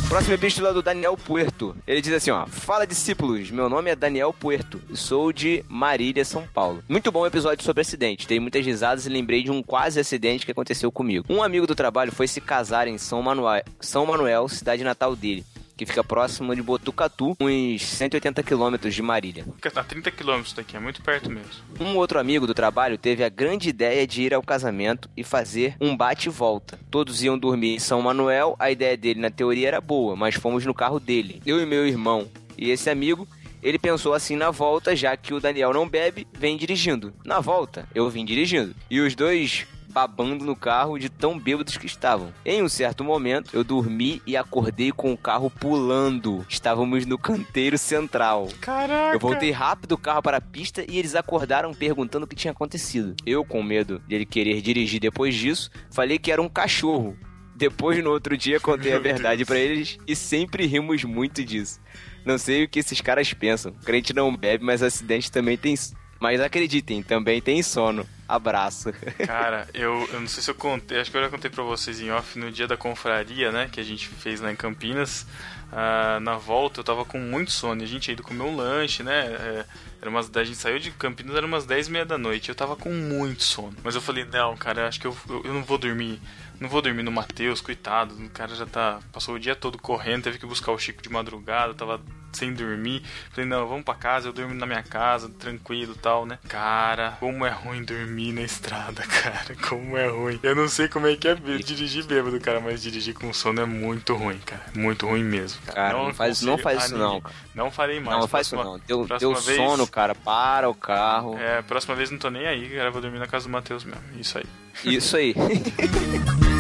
Próxima 0.08 0.34
epístola 0.34 0.72
do 0.72 0.82
Daniel 0.82 1.16
Puerto. 1.16 1.74
Ele 1.86 2.00
diz 2.00 2.12
assim, 2.12 2.30
ó. 2.30 2.46
Fala, 2.46 2.86
discípulos. 2.86 3.50
Meu 3.50 3.68
nome 3.68 3.90
é 3.90 3.96
Daniel 3.96 4.32
Puerto 4.32 4.80
e 4.88 4.96
sou 4.96 5.32
de 5.32 5.64
Marília, 5.68 6.24
São 6.24 6.46
Paulo. 6.46 6.84
Muito 6.88 7.10
bom 7.10 7.26
episódio 7.26 7.64
sobre 7.64 7.80
acidente. 7.80 8.28
Dei 8.28 8.38
muitas 8.38 8.64
risadas 8.64 9.06
e 9.06 9.08
lembrei 9.08 9.42
de 9.42 9.50
um 9.50 9.62
quase 9.62 9.98
acidente 9.98 10.44
que 10.46 10.52
aconteceu 10.52 10.92
comigo. 10.92 11.26
Um 11.28 11.42
amigo 11.42 11.66
do 11.66 11.74
trabalho 11.74 12.12
foi 12.12 12.28
se 12.28 12.40
casar 12.40 12.86
em 12.86 12.96
São 12.96 13.22
Manuel, 13.22 13.64
São 13.80 14.06
Manuel 14.06 14.48
cidade 14.48 14.84
natal 14.84 15.16
dele. 15.16 15.44
Que 15.76 15.84
fica 15.84 16.04
próximo 16.04 16.54
de 16.54 16.62
Botucatu, 16.62 17.36
uns 17.40 17.82
180 17.82 18.42
quilômetros 18.42 18.94
de 18.94 19.02
Marília. 19.02 19.44
Fica 19.56 19.80
a 19.80 19.84
30 19.84 20.10
quilômetros 20.12 20.52
daqui, 20.52 20.76
é 20.76 20.80
muito 20.80 21.02
perto 21.02 21.28
mesmo. 21.30 21.50
Um 21.80 21.96
outro 21.96 22.18
amigo 22.18 22.46
do 22.46 22.54
trabalho 22.54 22.96
teve 22.96 23.24
a 23.24 23.28
grande 23.28 23.68
ideia 23.68 24.06
de 24.06 24.22
ir 24.22 24.32
ao 24.32 24.42
casamento 24.42 25.10
e 25.16 25.24
fazer 25.24 25.76
um 25.80 25.96
bate 25.96 26.28
e 26.28 26.30
volta. 26.30 26.78
Todos 26.90 27.22
iam 27.24 27.36
dormir 27.36 27.74
em 27.74 27.78
São 27.78 28.00
Manuel, 28.02 28.54
a 28.58 28.70
ideia 28.70 28.96
dele 28.96 29.20
na 29.20 29.30
teoria 29.30 29.68
era 29.68 29.80
boa, 29.80 30.14
mas 30.14 30.36
fomos 30.36 30.64
no 30.64 30.74
carro 30.74 31.00
dele, 31.00 31.42
eu 31.44 31.60
e 31.60 31.66
meu 31.66 31.86
irmão. 31.86 32.28
E 32.56 32.70
esse 32.70 32.88
amigo, 32.88 33.26
ele 33.62 33.78
pensou 33.78 34.14
assim 34.14 34.36
na 34.36 34.50
volta, 34.50 34.94
já 34.94 35.16
que 35.16 35.34
o 35.34 35.40
Daniel 35.40 35.72
não 35.72 35.88
bebe, 35.88 36.26
vem 36.38 36.56
dirigindo. 36.56 37.12
Na 37.24 37.40
volta, 37.40 37.88
eu 37.94 38.08
vim 38.08 38.24
dirigindo. 38.24 38.74
E 38.88 39.00
os 39.00 39.14
dois 39.14 39.66
babando 39.94 40.44
no 40.44 40.56
carro 40.56 40.98
de 40.98 41.08
tão 41.08 41.38
bêbados 41.38 41.76
que 41.76 41.86
estavam. 41.86 42.34
Em 42.44 42.60
um 42.60 42.68
certo 42.68 43.04
momento, 43.04 43.50
eu 43.54 43.62
dormi 43.62 44.20
e 44.26 44.36
acordei 44.36 44.90
com 44.90 45.12
o 45.12 45.16
carro 45.16 45.48
pulando. 45.48 46.44
Estávamos 46.48 47.06
no 47.06 47.16
canteiro 47.16 47.78
central. 47.78 48.48
Caraca! 48.60 49.14
Eu 49.14 49.20
voltei 49.20 49.52
rápido 49.52 49.92
o 49.92 49.98
carro 49.98 50.20
para 50.20 50.38
a 50.38 50.40
pista 50.40 50.84
e 50.88 50.98
eles 50.98 51.14
acordaram 51.14 51.72
perguntando 51.72 52.24
o 52.24 52.26
que 52.26 52.34
tinha 52.34 52.50
acontecido. 52.50 53.14
Eu, 53.24 53.44
com 53.44 53.62
medo 53.62 54.00
dele 54.00 54.26
querer 54.26 54.60
dirigir 54.60 54.98
depois 54.98 55.32
disso, 55.32 55.70
falei 55.92 56.18
que 56.18 56.32
era 56.32 56.42
um 56.42 56.48
cachorro. 56.48 57.16
Depois, 57.54 58.02
no 58.02 58.10
outro 58.10 58.36
dia, 58.36 58.58
contei 58.58 58.92
a 58.92 58.98
verdade 58.98 59.44
para 59.44 59.60
eles 59.60 59.96
e 60.08 60.16
sempre 60.16 60.66
rimos 60.66 61.04
muito 61.04 61.44
disso. 61.44 61.80
Não 62.24 62.36
sei 62.36 62.64
o 62.64 62.68
que 62.68 62.80
esses 62.80 63.00
caras 63.00 63.32
pensam. 63.32 63.72
Crente 63.84 64.12
não 64.12 64.36
bebe, 64.36 64.64
mas 64.64 64.82
acidente 64.82 65.30
também 65.30 65.56
tem. 65.56 65.76
Mas 66.20 66.40
acreditem, 66.40 67.00
também 67.00 67.40
tem 67.40 67.62
sono. 67.62 68.04
Abraço. 68.28 68.92
Cara, 69.26 69.68
eu, 69.74 70.08
eu 70.12 70.20
não 70.20 70.26
sei 70.26 70.42
se 70.42 70.50
eu 70.50 70.54
contei, 70.54 71.00
acho 71.00 71.10
que 71.10 71.16
eu 71.16 71.22
já 71.22 71.28
contei 71.28 71.50
pra 71.50 71.62
vocês 71.62 72.00
em 72.00 72.10
off 72.10 72.38
no 72.38 72.50
dia 72.50 72.66
da 72.66 72.76
confraria, 72.76 73.52
né? 73.52 73.68
Que 73.70 73.80
a 73.80 73.84
gente 73.84 74.08
fez 74.08 74.40
lá 74.40 74.50
em 74.50 74.56
Campinas. 74.56 75.26
Ah, 75.70 76.20
na 76.20 76.36
volta 76.36 76.80
eu 76.80 76.84
tava 76.84 77.04
com 77.04 77.18
muito 77.18 77.50
sono. 77.50 77.82
A 77.82 77.86
gente 77.86 78.02
tinha 78.02 78.12
ido 78.12 78.22
comer 78.22 78.42
um 78.42 78.56
lanche, 78.56 79.02
né? 79.02 79.26
É, 79.26 79.64
era 80.00 80.10
umas, 80.10 80.30
a 80.34 80.44
gente 80.44 80.56
saiu 80.56 80.78
de 80.78 80.90
Campinas, 80.92 81.34
era 81.36 81.44
umas 81.44 81.66
10 81.66 81.88
e 81.88 81.90
meia 81.90 82.06
da 82.06 82.16
noite. 82.16 82.48
Eu 82.48 82.54
tava 82.54 82.76
com 82.76 82.90
muito 82.90 83.42
sono. 83.42 83.76
Mas 83.82 83.94
eu 83.94 84.00
falei, 84.00 84.24
não, 84.24 84.56
cara, 84.56 84.88
acho 84.88 85.00
que 85.00 85.06
eu, 85.06 85.16
eu, 85.28 85.42
eu 85.44 85.52
não 85.52 85.64
vou 85.64 85.76
dormir. 85.76 86.20
Não 86.60 86.68
vou 86.68 86.80
dormir 86.80 87.02
no 87.02 87.10
Matheus, 87.10 87.60
coitado. 87.60 88.14
O 88.14 88.30
cara 88.30 88.54
já 88.54 88.64
tá. 88.64 89.00
Passou 89.12 89.34
o 89.34 89.40
dia 89.40 89.56
todo 89.56 89.76
correndo, 89.76 90.22
teve 90.22 90.38
que 90.38 90.46
buscar 90.46 90.72
o 90.72 90.78
Chico 90.78 91.02
de 91.02 91.08
madrugada, 91.08 91.74
tava 91.74 92.00
sem 92.34 92.52
dormir. 92.52 93.02
Falei, 93.30 93.48
não, 93.48 93.66
vamos 93.66 93.84
pra 93.84 93.94
casa, 93.94 94.28
eu 94.28 94.32
durmo 94.32 94.54
na 94.54 94.66
minha 94.66 94.82
casa, 94.82 95.28
tranquilo 95.28 95.94
e 95.96 95.98
tal, 95.98 96.26
né? 96.26 96.38
Cara, 96.48 97.16
como 97.20 97.44
é 97.46 97.50
ruim 97.50 97.82
dormir 97.84 98.32
na 98.32 98.42
estrada, 98.42 99.02
cara. 99.06 99.56
Como 99.68 99.96
é 99.96 100.08
ruim. 100.08 100.38
Eu 100.42 100.54
não 100.54 100.68
sei 100.68 100.88
como 100.88 101.06
é 101.06 101.16
que 101.16 101.28
é 101.28 101.34
dirigir 101.34 102.04
bêbado, 102.04 102.38
cara, 102.40 102.60
mas 102.60 102.82
dirigir 102.82 103.14
com 103.14 103.32
sono 103.32 103.60
é 103.60 103.66
muito 103.66 104.14
ruim, 104.14 104.38
cara. 104.44 104.62
Muito 104.74 105.06
ruim 105.06 105.24
mesmo, 105.24 105.60
cara. 105.66 105.74
Cara, 105.74 105.98
não 105.98 106.14
faz- 106.14 106.42
não 106.42 106.58
faz 106.58 106.84
isso 106.84 106.96
não, 106.96 107.20
cara. 107.20 107.34
Não 107.54 107.70
farei 107.70 108.00
mais. 108.00 108.10
Não, 108.14 108.20
não 108.20 108.28
faz 108.28 108.46
isso 108.46 108.56
não. 108.56 108.78
Deu, 108.86 109.06
deu 109.18 109.34
vez- 109.34 109.56
sono, 109.56 109.86
cara. 109.86 110.14
Para 110.14 110.68
o 110.68 110.74
carro. 110.74 111.36
É, 111.38 111.62
próxima 111.62 111.94
vez 111.94 112.10
não 112.10 112.18
tô 112.18 112.30
nem 112.30 112.46
aí, 112.46 112.68
cara. 112.70 112.88
Eu 112.88 112.92
vou 112.92 113.00
dormir 113.02 113.18
na 113.18 113.26
casa 113.26 113.46
do 113.46 113.50
Matheus 113.52 113.84
mesmo. 113.84 114.02
Isso 114.18 114.38
aí. 114.38 114.44
Isso 114.84 115.16
aí. 115.16 115.34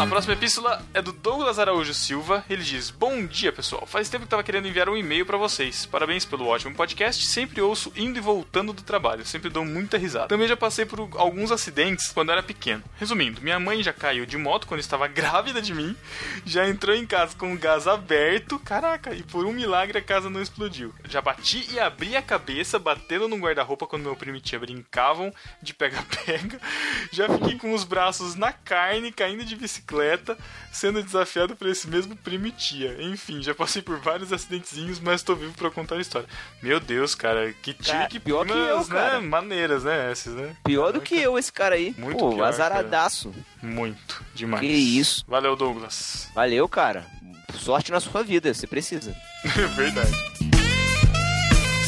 Lá, 0.00 0.04
a 0.04 0.06
próxima 0.06 0.32
epístola 0.32 0.82
é 0.94 1.02
do 1.02 1.12
Douglas 1.12 1.58
Araújo 1.58 1.92
Silva. 1.92 2.42
Ele 2.48 2.62
diz: 2.62 2.88
Bom 2.88 3.26
dia, 3.26 3.52
pessoal. 3.52 3.84
Faz 3.86 4.08
tempo 4.08 4.24
que 4.24 4.30
tava 4.30 4.42
querendo 4.42 4.66
enviar 4.66 4.88
um 4.88 4.96
e-mail 4.96 5.26
pra 5.26 5.36
vocês. 5.36 5.84
Parabéns 5.84 6.24
pelo 6.24 6.46
ótimo 6.46 6.74
podcast. 6.74 7.26
Sempre 7.26 7.60
ouço 7.60 7.92
indo 7.94 8.16
e 8.16 8.20
voltando 8.20 8.72
do 8.72 8.80
trabalho. 8.80 9.26
Sempre 9.26 9.50
dou 9.50 9.62
muita 9.62 9.98
risada. 9.98 10.28
Também 10.28 10.48
já 10.48 10.56
passei 10.56 10.86
por 10.86 11.06
alguns 11.16 11.52
acidentes 11.52 12.12
quando 12.12 12.32
era 12.32 12.42
pequeno. 12.42 12.82
Resumindo, 12.98 13.42
minha 13.42 13.60
mãe 13.60 13.82
já 13.82 13.92
caiu 13.92 14.24
de 14.24 14.38
moto 14.38 14.66
quando 14.66 14.80
estava 14.80 15.04
grávida 15.08 15.60
de 15.60 15.74
mim. 15.74 15.94
Já 16.46 16.66
entrou 16.66 16.96
em 16.96 17.04
casa 17.04 17.36
com 17.36 17.52
o 17.52 17.58
gás 17.58 17.86
aberto. 17.86 18.58
Caraca, 18.60 19.14
e 19.14 19.22
por 19.22 19.44
um 19.44 19.52
milagre 19.52 19.98
a 19.98 20.02
casa 20.02 20.30
não 20.30 20.40
explodiu. 20.40 20.94
Já 21.10 21.20
bati 21.20 21.68
e 21.72 21.78
abri 21.78 22.16
a 22.16 22.22
cabeça, 22.22 22.78
batendo 22.78 23.28
no 23.28 23.36
guarda-roupa 23.36 23.86
quando 23.86 24.04
meu 24.04 24.16
primo 24.16 24.38
e 24.38 24.40
tia 24.40 24.58
brincavam 24.58 25.30
de 25.60 25.74
pega-pega. 25.74 26.58
Já 27.12 27.28
fiquei 27.28 27.58
com 27.58 27.74
os 27.74 27.84
braços 27.84 28.34
na 28.34 28.52
carne, 28.52 29.12
caindo 29.12 29.44
de 29.44 29.56
bicicleta, 29.56 29.89
sendo 30.72 31.02
desafiado 31.02 31.56
por 31.56 31.66
esse 31.68 31.88
mesmo 31.88 32.14
primo 32.16 32.46
e 32.46 32.52
tia. 32.52 32.96
Enfim, 33.02 33.42
já 33.42 33.54
passei 33.54 33.82
por 33.82 33.98
vários 33.98 34.32
acidentezinhos, 34.32 35.00
mas 35.00 35.22
tô 35.22 35.34
vivo 35.34 35.52
pra 35.54 35.70
contar 35.70 35.96
a 35.96 36.00
história. 36.00 36.28
Meu 36.62 36.78
Deus, 36.80 37.14
cara, 37.14 37.52
que 37.62 37.72
tia 37.74 37.94
Cara, 37.94 38.08
que 38.08 38.20
pior 38.20 38.44
que 38.46 38.52
eu, 38.52 38.66
primas, 38.66 38.88
cara. 38.88 39.20
né? 39.20 39.26
Maneiras, 39.26 39.84
né? 39.84 40.10
Essas, 40.10 40.34
né? 40.34 40.56
Pior 40.64 40.92
do 40.92 41.00
que 41.00 41.14
eu, 41.16 41.38
esse 41.38 41.52
cara 41.52 41.74
aí. 41.74 41.94
Muito 41.98 42.18
Pô, 42.18 42.34
pior, 42.34 42.44
azaradaço. 42.48 43.34
Muito, 43.62 44.22
demais. 44.34 44.60
Que 44.60 44.66
isso. 44.72 45.24
Valeu, 45.26 45.56
Douglas. 45.56 46.28
Valeu, 46.34 46.68
cara. 46.68 47.06
Sorte 47.58 47.90
na 47.90 47.98
sua 48.00 48.22
vida, 48.22 48.54
você 48.54 48.66
precisa. 48.66 49.14
Verdade. 49.76 50.10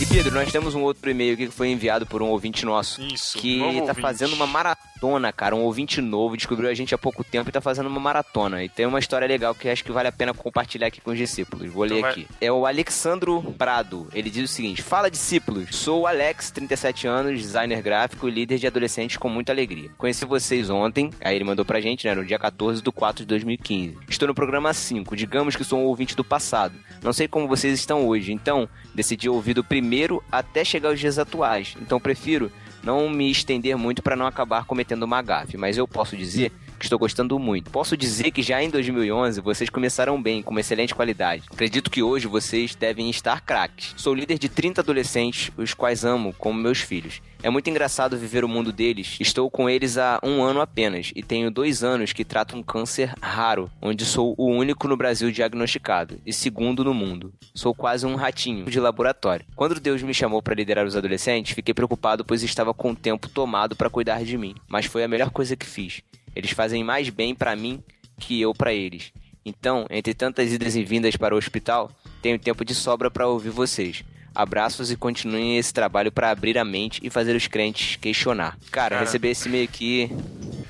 E 0.01 0.07
Pedro, 0.07 0.35
nós 0.35 0.51
temos 0.51 0.75
um 0.75 0.83
outro 0.83 1.09
e-mail 1.09 1.35
aqui 1.35 1.47
que 1.47 1.53
foi 1.55 1.69
enviado 1.69 2.05
por 2.05 2.21
um 2.23 2.27
ouvinte 2.27 2.65
nosso. 2.67 3.01
Isso, 3.01 3.39
Que 3.39 3.61
tá 3.61 3.65
ouvinte. 3.67 4.01
fazendo 4.01 4.33
uma 4.35 4.47
maratona, 4.49 4.91
cara. 5.33 5.57
Um 5.57 5.63
ouvinte 5.63 6.01
novo, 6.01 6.37
descobriu 6.37 6.69
a 6.71 6.75
gente 6.75 6.95
há 6.95 6.99
pouco 6.99 7.25
tempo 7.25 7.49
e 7.49 7.53
tá 7.53 7.61
fazendo 7.61 7.87
uma 7.89 7.99
maratona. 8.01 8.63
E 8.63 8.69
tem 8.69 8.87
uma 8.87 8.99
história 8.99 9.27
legal 9.27 9.55
que 9.55 9.69
acho 9.69 9.83
que 9.85 9.91
vale 9.93 10.09
a 10.09 10.13
pena 10.13 10.33
compartilhar 10.35 10.87
aqui 10.89 11.01
com 11.01 11.11
os 11.11 11.19
discípulos. 11.19 11.71
Vou 11.73 11.85
ler 11.85 11.99
Então 11.99 12.01
vai. 12.03 12.11
aqui. 12.13 12.29
É 12.41 12.53
o 12.53 12.67
Alexandro 12.67 13.43
Prado. 13.59 14.09
Ele 14.13 14.31
diz 14.31 14.51
o 14.51 14.53
seguinte: 14.53 14.83
Fala, 14.83 15.11
discípulos. 15.11 15.75
Sou 15.75 16.03
o 16.03 16.07
Alex, 16.07 16.51
37 16.51 17.07
anos, 17.07 17.41
designer 17.41 17.83
gráfico 17.83 18.29
e 18.29 18.31
líder 18.31 18.59
de 18.59 18.67
adolescentes 18.67 19.17
com 19.17 19.29
muita 19.29 19.53
alegria. 19.53 19.91
Conheci 19.99 20.25
vocês 20.25 20.71
ontem, 20.71 21.11
aí 21.21 21.35
ele 21.35 21.45
mandou 21.45 21.65
pra 21.65 21.81
gente, 21.81 22.07
né, 22.07 22.15
no 22.15 22.25
dia 22.25 22.39
14 22.39 22.83
do 22.83 22.93
4 22.93 23.25
de 23.25 23.29
2015. 23.29 23.99
Estou 24.09 24.29
no 24.29 24.35
programa 24.35 24.73
5, 24.73 25.17
digamos 25.17 25.57
que 25.57 25.65
sou 25.65 25.81
um 25.81 25.85
ouvinte 25.85 26.15
do 26.17 26.25
passado. 26.25 26.75
Não 27.03 27.13
sei 27.13 27.27
como 27.27 27.49
vocês 27.49 27.75
estão 27.79 28.07
hoje, 28.07 28.33
então 28.33 28.69
decidi 28.95 29.29
ouvir 29.29 29.55
do 29.55 29.65
primeiro 29.65 30.23
até 30.31 30.65
chegar 30.65 30.91
aos 30.91 31.01
dias 31.01 31.19
atuais. 31.19 31.77
Então 31.81 31.99
prefiro 32.01 32.51
não 32.83 33.09
me 33.09 33.31
estender 33.31 33.77
muito 33.77 34.03
para 34.03 34.17
não 34.17 34.27
acabar 34.27 34.65
cometendo 34.65 35.05
uma 35.05 35.23
gafe, 35.23 35.57
mas 35.57 35.79
eu 35.79 35.87
posso 35.87 36.17
dizer 36.17 36.53
estou 36.85 36.99
gostando 36.99 37.39
muito. 37.39 37.71
Posso 37.71 37.97
dizer 37.97 38.31
que 38.31 38.43
já 38.43 38.63
em 38.63 38.71
2011 38.71 39.41
vocês 39.41 39.71
começaram 39.71 40.21
bem, 40.21 40.43
com 40.43 40.51
uma 40.51 40.61
excelente 40.61 40.95
qualidade. 40.95 41.45
Acredito 41.51 41.91
que 41.91 42.03
hoje 42.03 42.27
vocês 42.27 42.75
devem 42.75 43.11
estar 43.11 43.41
craques. 43.41 43.95
Sou 43.97 44.15
líder 44.15 44.39
de 44.39 44.49
30 44.49 44.81
adolescentes, 44.81 45.51
os 45.57 45.75
quais 45.75 46.05
amo 46.05 46.35
como 46.39 46.61
meus 46.61 46.81
filhos. 46.81 47.21
É 47.43 47.51
muito 47.51 47.69
engraçado 47.69 48.17
viver 48.17 48.45
o 48.45 48.49
mundo 48.49 48.71
deles. 48.71 49.17
Estou 49.19 49.51
com 49.51 49.69
eles 49.69 49.99
há 49.99 50.21
um 50.23 50.43
ano 50.45 50.61
apenas 50.61 51.11
e 51.17 51.25
tenho 51.25 51.51
dois 51.51 51.83
anos 51.83 52.13
que 52.13 52.25
trato 52.25 52.57
um 52.57 52.63
câncer 52.63 53.13
raro, 53.21 53.69
onde 53.81 54.05
sou 54.05 54.33
o 54.39 54.47
único 54.47 54.87
no 54.87 54.97
Brasil 54.97 55.29
diagnosticado 55.33 56.21
e 56.25 56.33
segundo 56.33 56.85
no 56.85 56.95
mundo. 56.95 57.33
Sou 57.53 57.75
quase 57.75 58.07
um 58.07 58.15
ratinho 58.15 58.67
de 58.67 58.79
laboratório. 58.79 59.45
Quando 59.57 59.81
Deus 59.81 60.03
me 60.03 60.15
chamou 60.15 60.41
para 60.41 60.55
liderar 60.55 60.87
os 60.87 60.95
adolescentes, 60.95 61.53
fiquei 61.53 61.75
preocupado 61.75 62.25
pois 62.25 62.45
estava 62.45 62.73
com 62.73 62.93
o 62.93 62.97
tempo 62.97 63.29
tomado 63.29 63.75
para 63.75 63.91
cuidar 63.91 64.23
de 64.23 64.39
mim. 64.39 64.55
Mas 64.69 64.87
foi 64.87 65.03
a 65.03 65.09
melhor 65.09 65.31
coisa 65.31 65.57
que 65.57 65.67
fiz. 65.67 66.01
Eles 66.35 66.51
fazem 66.53 66.83
mais 66.85 67.09
bem 67.09 67.35
para 67.35 67.55
mim 67.57 67.83
que 68.19 68.41
eu 68.41 68.55
para 68.55 68.73
eles. 68.73 69.13
Então, 69.45 69.87
entre 69.91 70.15
tantas 70.15 70.53
idas 70.53 70.77
e 70.77 70.85
vindas 70.85 71.17
para 71.17 71.35
o 71.35 71.39
hospital, 71.39 71.91
tenho 72.21 72.39
tempo 72.39 72.65
de 72.65 72.75
sobra 72.75 73.11
para 73.11 73.27
ouvir 73.27 73.51
vocês. 73.51 74.05
Abraços 74.35 74.91
e 74.91 74.97
continuem 74.97 75.59
esse 75.59 75.75
trabalho 75.75 76.11
para 76.11 76.31
abrir 76.31 76.57
a 76.57 76.65
mente 76.65 77.01
e 77.03 77.11
fazer 77.11 77.37
os 77.37 77.47
crentes 77.49 77.97
questionar. 77.97 78.57
Cara, 78.71 78.95
Cara. 78.95 79.01
receber 79.01 79.31
esse 79.31 79.47
e-mail 79.47 79.65
aqui 79.65 80.11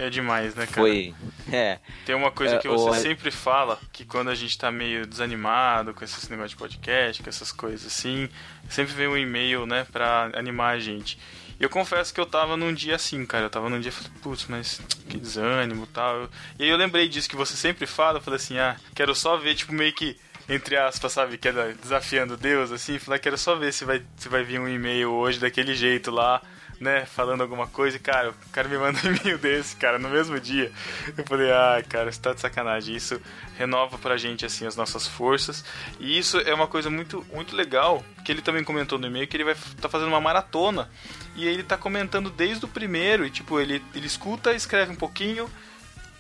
É 0.01 0.11
demais, 0.11 0.53
né, 0.57 0.67
cara? 0.67 0.81
foi. 0.89 1.15
É. 1.53 1.79
Tem 2.05 2.15
uma 2.15 2.31
coisa 2.33 2.57
É, 2.57 2.59
que 2.59 2.67
você 2.67 2.91
o- 2.91 2.95
sempre 2.95 3.31
fala, 3.31 3.79
que 3.93 4.05
quando 4.05 4.31
a 4.31 4.35
gente 4.35 4.59
tá 4.59 4.73
meio 4.73 5.07
desanimado 5.07 5.95
com 5.95 6.03
esses 6.03 6.29
negócios 6.29 6.53
de 6.53 6.57
podcast, 6.57 7.23
com 7.23 7.29
essas 7.29 7.53
coisas 7.53 7.87
assim, 7.87 8.29
sempre 8.69 8.95
vem 8.95 9.07
um 9.07 9.17
e-mail, 9.17 9.65
né, 9.65 9.87
pra 9.93 10.31
animar 10.35 10.75
a 10.75 10.81
gente. 10.81 11.17
E 11.63 11.65
eu 11.65 11.71
confesso 11.71 12.13
que 12.13 12.21
eu 12.21 12.27
tava 12.27 12.57
num 12.57 12.75
dia 12.75 12.97
assim, 12.97 13.25
cara. 13.25 13.45
Eu 13.45 13.51
tava 13.51 13.71
num 13.71 13.79
dia 13.79 13.93
falei, 13.93 14.11
putz, 14.21 14.47
mas 14.49 14.81
que 15.09 15.17
desânimo 15.17 15.87
tal. 15.87 16.29
E 16.59 16.65
aí 16.65 16.69
eu 16.69 16.77
lembrei 16.77 17.09
disso 17.09 17.31
que 17.31 17.37
você 17.37 17.57
sempre 17.57 17.87
fala, 17.87 18.19
eu 18.19 18.21
falei 18.21 18.37
assim, 18.37 18.59
ah, 18.59 18.77
quero 18.97 19.15
só 19.15 19.37
ver, 19.37 19.55
tipo, 19.55 19.73
meio 19.73 19.93
que, 19.93 20.19
entre 20.49 20.77
aspas, 20.77 21.13
sabe, 21.13 21.39
que 21.39 21.47
é 21.47 21.53
desafiando 21.81 22.37
Deus, 22.37 22.73
assim, 22.73 22.99
falar, 22.99 23.21
quero 23.21 23.39
só 23.39 23.55
ver 23.55 23.73
se 23.73 23.85
vai, 23.85 24.03
se 24.17 24.29
vai 24.29 24.43
vir 24.43 24.59
um 24.59 24.69
e-mail 24.69 25.13
hoje 25.13 25.39
daquele 25.39 25.73
jeito 25.73 26.11
lá 26.11 26.43
né, 26.83 27.07
falando 27.07 27.43
alguma 27.43 27.69
coisa 27.69 27.97
e, 27.97 28.01
cara, 28.01 28.31
o 28.31 28.51
cara 28.51 28.69
me 28.69 28.77
manda 28.77 28.99
um 29.07 29.15
e-mail 29.15 29.39
desse, 29.39 29.77
cara, 29.77 30.01
no 30.01 30.09
mesmo 30.09 30.39
dia. 30.41 30.73
Eu 31.17 31.25
falei, 31.25 31.51
ai, 31.53 31.83
cara, 31.85 32.11
você 32.11 32.21
tá 32.21 32.35
de 32.35 32.41
sacanagem. 32.41 32.97
Isso 32.97 33.21
renova 33.57 33.97
pra 33.97 34.17
gente, 34.17 34.45
assim, 34.45 34.67
as 34.67 34.75
nossas 34.75 35.07
forças. 35.07 35.65
E 36.01 36.19
isso 36.19 36.39
é 36.41 36.53
uma 36.53 36.67
coisa 36.67 36.91
muito, 36.91 37.25
muito 37.33 37.55
legal, 37.55 38.05
que 38.25 38.33
ele 38.33 38.43
também 38.43 38.65
comentou 38.65 38.99
no 38.99 39.07
e-mail, 39.07 39.29
que 39.29 39.37
ele 39.37 39.45
vai 39.45 39.55
tá 39.81 39.89
fazendo 39.89 40.09
uma 40.09 40.21
maratona. 40.21 40.91
E 41.37 41.47
ele 41.47 41.63
tá 41.63 41.79
comentando 41.79 42.29
desde 42.29 42.65
o 42.65 42.69
primeiro, 42.69 43.25
e, 43.25 43.31
tipo, 43.31 43.61
ele, 43.61 43.83
ele 43.95 44.07
escuta, 44.07 44.53
escreve 44.53 44.91
um 44.91 44.97
pouquinho, 44.97 45.49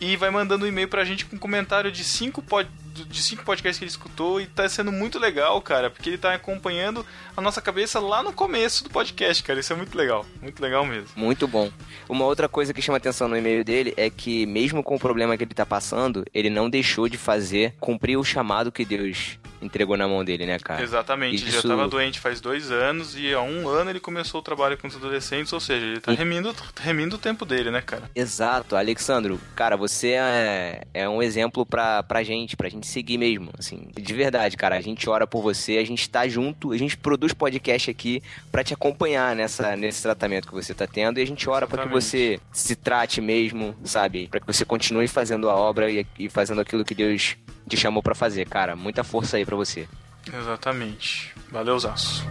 e 0.02 0.16
vai 0.16 0.30
mandando 0.30 0.64
um 0.64 0.68
e-mail 0.68 0.88
pra 0.88 1.04
gente 1.04 1.24
com 1.24 1.38
comentário 1.38 1.92
de 1.92 2.02
cinco, 2.02 2.42
pod... 2.42 2.68
de 2.92 3.22
cinco 3.22 3.44
podcasts 3.44 3.78
que 3.78 3.84
ele 3.84 3.90
escutou 3.90 4.40
e 4.40 4.46
tá 4.46 4.68
sendo 4.68 4.90
muito 4.90 5.16
legal, 5.16 5.62
cara, 5.62 5.90
porque 5.90 6.10
ele 6.10 6.18
tá 6.18 6.34
acompanhando 6.34 7.06
a 7.36 7.40
nossa 7.40 7.62
cabeça 7.62 8.00
lá 8.00 8.20
no 8.20 8.32
começo 8.32 8.82
do 8.82 8.90
podcast, 8.90 9.40
cara. 9.44 9.60
Isso 9.60 9.72
é 9.72 9.76
muito 9.76 9.96
legal, 9.96 10.26
muito 10.40 10.60
legal 10.60 10.84
mesmo. 10.84 11.06
Muito 11.14 11.46
bom. 11.46 11.70
Uma 12.08 12.24
outra 12.24 12.48
coisa 12.48 12.74
que 12.74 12.82
chama 12.82 12.98
atenção 12.98 13.28
no 13.28 13.36
e-mail 13.36 13.64
dele 13.64 13.94
é 13.96 14.10
que, 14.10 14.44
mesmo 14.44 14.82
com 14.82 14.96
o 14.96 14.98
problema 14.98 15.36
que 15.36 15.44
ele 15.44 15.54
tá 15.54 15.64
passando, 15.64 16.24
ele 16.34 16.50
não 16.50 16.68
deixou 16.68 17.08
de 17.08 17.16
fazer, 17.16 17.76
cumprir 17.78 18.16
o 18.16 18.24
chamado 18.24 18.72
que 18.72 18.84
Deus 18.84 19.38
entregou 19.62 19.96
na 19.96 20.06
mão 20.08 20.24
dele, 20.24 20.44
né, 20.46 20.58
cara? 20.58 20.82
Exatamente, 20.82 21.42
ele 21.42 21.50
Isso- 21.50 21.62
já 21.62 21.68
tava 21.68 21.88
doente 21.88 22.18
faz 22.20 22.40
dois 22.40 22.70
anos 22.70 23.16
e 23.16 23.32
há 23.32 23.40
um 23.40 23.68
ano 23.68 23.90
ele 23.90 24.00
começou 24.00 24.40
o 24.40 24.42
trabalho 24.42 24.76
com 24.76 24.88
os 24.88 24.96
adolescentes, 24.96 25.52
ou 25.52 25.60
seja, 25.60 25.84
ele 25.86 26.00
tá 26.00 26.12
remindo, 26.12 26.54
remindo 26.80 27.16
o 27.16 27.18
tempo 27.18 27.44
dele, 27.44 27.70
né, 27.70 27.80
cara? 27.80 28.10
Exato, 28.14 28.76
Alexandro, 28.76 29.40
cara, 29.54 29.76
você 29.76 30.10
é, 30.12 30.82
é 30.92 31.08
um 31.08 31.22
exemplo 31.22 31.64
pra, 31.64 32.02
pra 32.02 32.22
gente, 32.22 32.56
pra 32.56 32.68
gente 32.68 32.86
seguir 32.86 33.18
mesmo, 33.18 33.50
assim, 33.58 33.88
de 33.94 34.12
verdade, 34.14 34.56
cara, 34.56 34.76
a 34.76 34.80
gente 34.80 35.08
ora 35.08 35.26
por 35.26 35.42
você, 35.42 35.78
a 35.78 35.84
gente 35.86 36.08
tá 36.08 36.26
junto, 36.28 36.72
a 36.72 36.76
gente 36.76 36.96
produz 36.96 37.32
podcast 37.32 37.90
aqui 37.90 38.22
pra 38.50 38.64
te 38.64 38.74
acompanhar 38.74 39.34
nessa, 39.36 39.76
nesse 39.76 40.02
tratamento 40.02 40.48
que 40.48 40.54
você 40.54 40.74
tá 40.74 40.86
tendo 40.86 41.18
e 41.18 41.22
a 41.22 41.26
gente 41.26 41.48
ora 41.48 41.66
pra 41.66 41.84
que 41.84 41.88
você 41.88 42.40
se 42.52 42.74
trate 42.74 43.20
mesmo, 43.20 43.74
sabe, 43.84 44.28
Pra 44.28 44.40
que 44.40 44.46
você 44.46 44.64
continue 44.64 45.06
fazendo 45.08 45.48
a 45.50 45.54
obra 45.54 45.90
e, 45.90 46.06
e 46.18 46.28
fazendo 46.28 46.60
aquilo 46.60 46.84
que 46.84 46.94
Deus 46.94 47.36
te 47.68 47.76
chamou 47.76 48.02
pra 48.02 48.14
fazer, 48.14 48.46
cara, 48.48 48.76
muita 48.76 49.02
força 49.04 49.36
aí 49.36 49.44
pra 49.44 49.56
você. 49.56 49.88
Exatamente. 50.32 51.32
Valeu, 51.50 51.78
Zaço. 51.78 52.24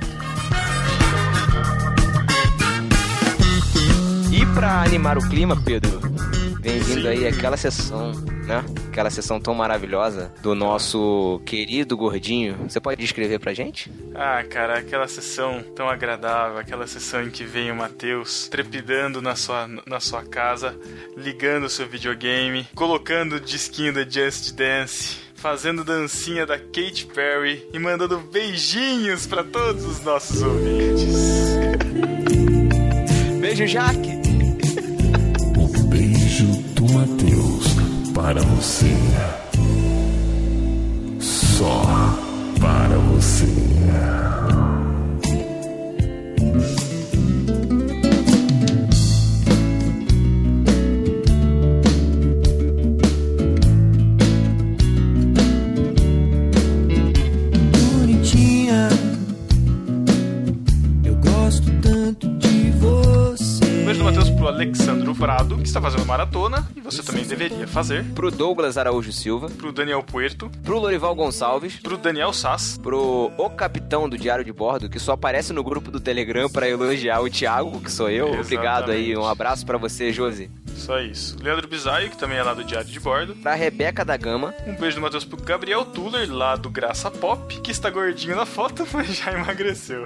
E 4.32 4.46
pra 4.54 4.82
animar 4.82 5.18
o 5.18 5.30
clima, 5.30 5.62
Pedro, 5.62 6.00
bem-vindo 6.62 7.08
aí 7.08 7.28
àquela 7.28 7.58
sessão, 7.58 8.14
né? 8.52 8.66
Aquela 8.90 9.10
sessão 9.10 9.40
tão 9.40 9.56
maravilhosa 9.56 10.34
do 10.42 10.54
nosso 10.54 11.42
querido 11.46 11.96
gordinho. 11.96 12.58
Você 12.68 12.82
pode 12.82 13.00
descrever 13.00 13.40
pra 13.40 13.54
gente? 13.54 13.90
Ah, 14.14 14.44
cara, 14.44 14.80
aquela 14.80 15.08
sessão 15.08 15.64
tão 15.74 15.88
agradável, 15.88 16.58
aquela 16.58 16.86
sessão 16.86 17.24
em 17.24 17.30
que 17.30 17.46
vem 17.46 17.72
o 17.72 17.76
Matheus 17.76 18.50
trepidando 18.50 19.22
na 19.22 19.38
sua, 19.38 19.70
na 19.88 20.02
sua 20.02 20.24
casa, 20.24 20.76
ligando 21.16 21.64
o 21.64 21.70
seu 21.70 21.88
videogame, 21.88 22.68
colocando 22.76 23.38
o 23.38 23.40
disquinho 23.40 23.94
da 23.94 24.04
Just 24.04 24.54
Dance, 24.54 25.18
fazendo 25.34 25.86
dancinha 25.86 26.46
da 26.46 26.60
Katy 26.60 27.08
Perry 27.14 27.66
e 27.72 27.80
mandando 27.80 28.18
beijinhos 28.20 29.26
pra 29.26 29.44
todos 29.46 29.86
os 29.86 30.02
nossos 30.02 30.42
ouvintes. 30.42 31.16
Beijo, 33.40 33.66
Jaque! 33.66 34.21
Para 38.22 38.42
você. 38.42 38.96
Só 41.20 41.82
para 42.60 42.98
você. 43.12 43.48
Alexandro 64.62 65.16
Prado, 65.16 65.58
que 65.58 65.64
está 65.64 65.82
fazendo 65.82 66.06
maratona, 66.06 66.68
e 66.76 66.82
você 66.82 67.02
também 67.02 67.26
deveria 67.26 67.68
fazer. 67.68 68.06
Pro 68.14 68.30
Douglas 68.30 68.78
Araújo 68.78 69.12
Silva. 69.12 69.50
Pro 69.50 69.72
Daniel 69.72 70.04
Puerto. 70.04 70.52
Pro 70.64 70.78
Lorival 70.78 71.16
Gonçalves. 71.16 71.78
Pro 71.78 71.98
Daniel 71.98 72.32
Sass. 72.32 72.78
Pro 72.78 73.32
O 73.40 73.50
Capitão 73.50 74.08
do 74.08 74.20
Diário 74.20 74.46
de 74.46 74.54
Bordo, 74.54 74.88
que 74.88 75.00
só 75.00 75.14
aparece 75.14 75.52
no 75.52 75.64
grupo 75.64 75.90
do 75.90 76.00
Telegram 76.00 76.48
pra 76.48 76.70
elogiar 76.70 77.22
o 77.22 77.30
Thiago, 77.30 77.82
que 77.82 77.92
sou 77.92 78.08
eu. 78.08 78.40
Obrigado 78.40 78.92
aí, 78.92 79.18
um 79.18 79.26
abraço 79.26 79.66
pra 79.66 79.80
você, 79.80 80.14
Josi. 80.14 80.48
Só 80.76 81.00
isso. 81.00 81.38
Leandro 81.42 81.68
Bisaio, 81.68 82.10
que 82.10 82.18
também 82.18 82.38
é 82.38 82.44
lá 82.44 82.54
do 82.54 82.64
Diário 82.64 82.88
de 82.90 83.00
Bordo. 83.00 83.36
Pra 83.36 83.54
Rebeca 83.54 84.04
da 84.04 84.18
Gama. 84.18 84.54
Um 84.66 84.76
beijo 84.76 84.96
do 84.98 85.02
Matheus 85.02 85.24
pro 85.24 85.38
Gabriel 85.42 85.86
Tuller, 85.86 86.32
lá 86.32 86.56
do 86.56 86.70
Graça 86.70 87.10
Pop, 87.12 87.60
que 87.62 87.72
está 87.72 87.90
gordinho 87.90 88.36
na 88.36 88.46
foto, 88.46 88.86
mas 88.92 89.18
já 89.18 89.32
emagreceu. 89.34 90.06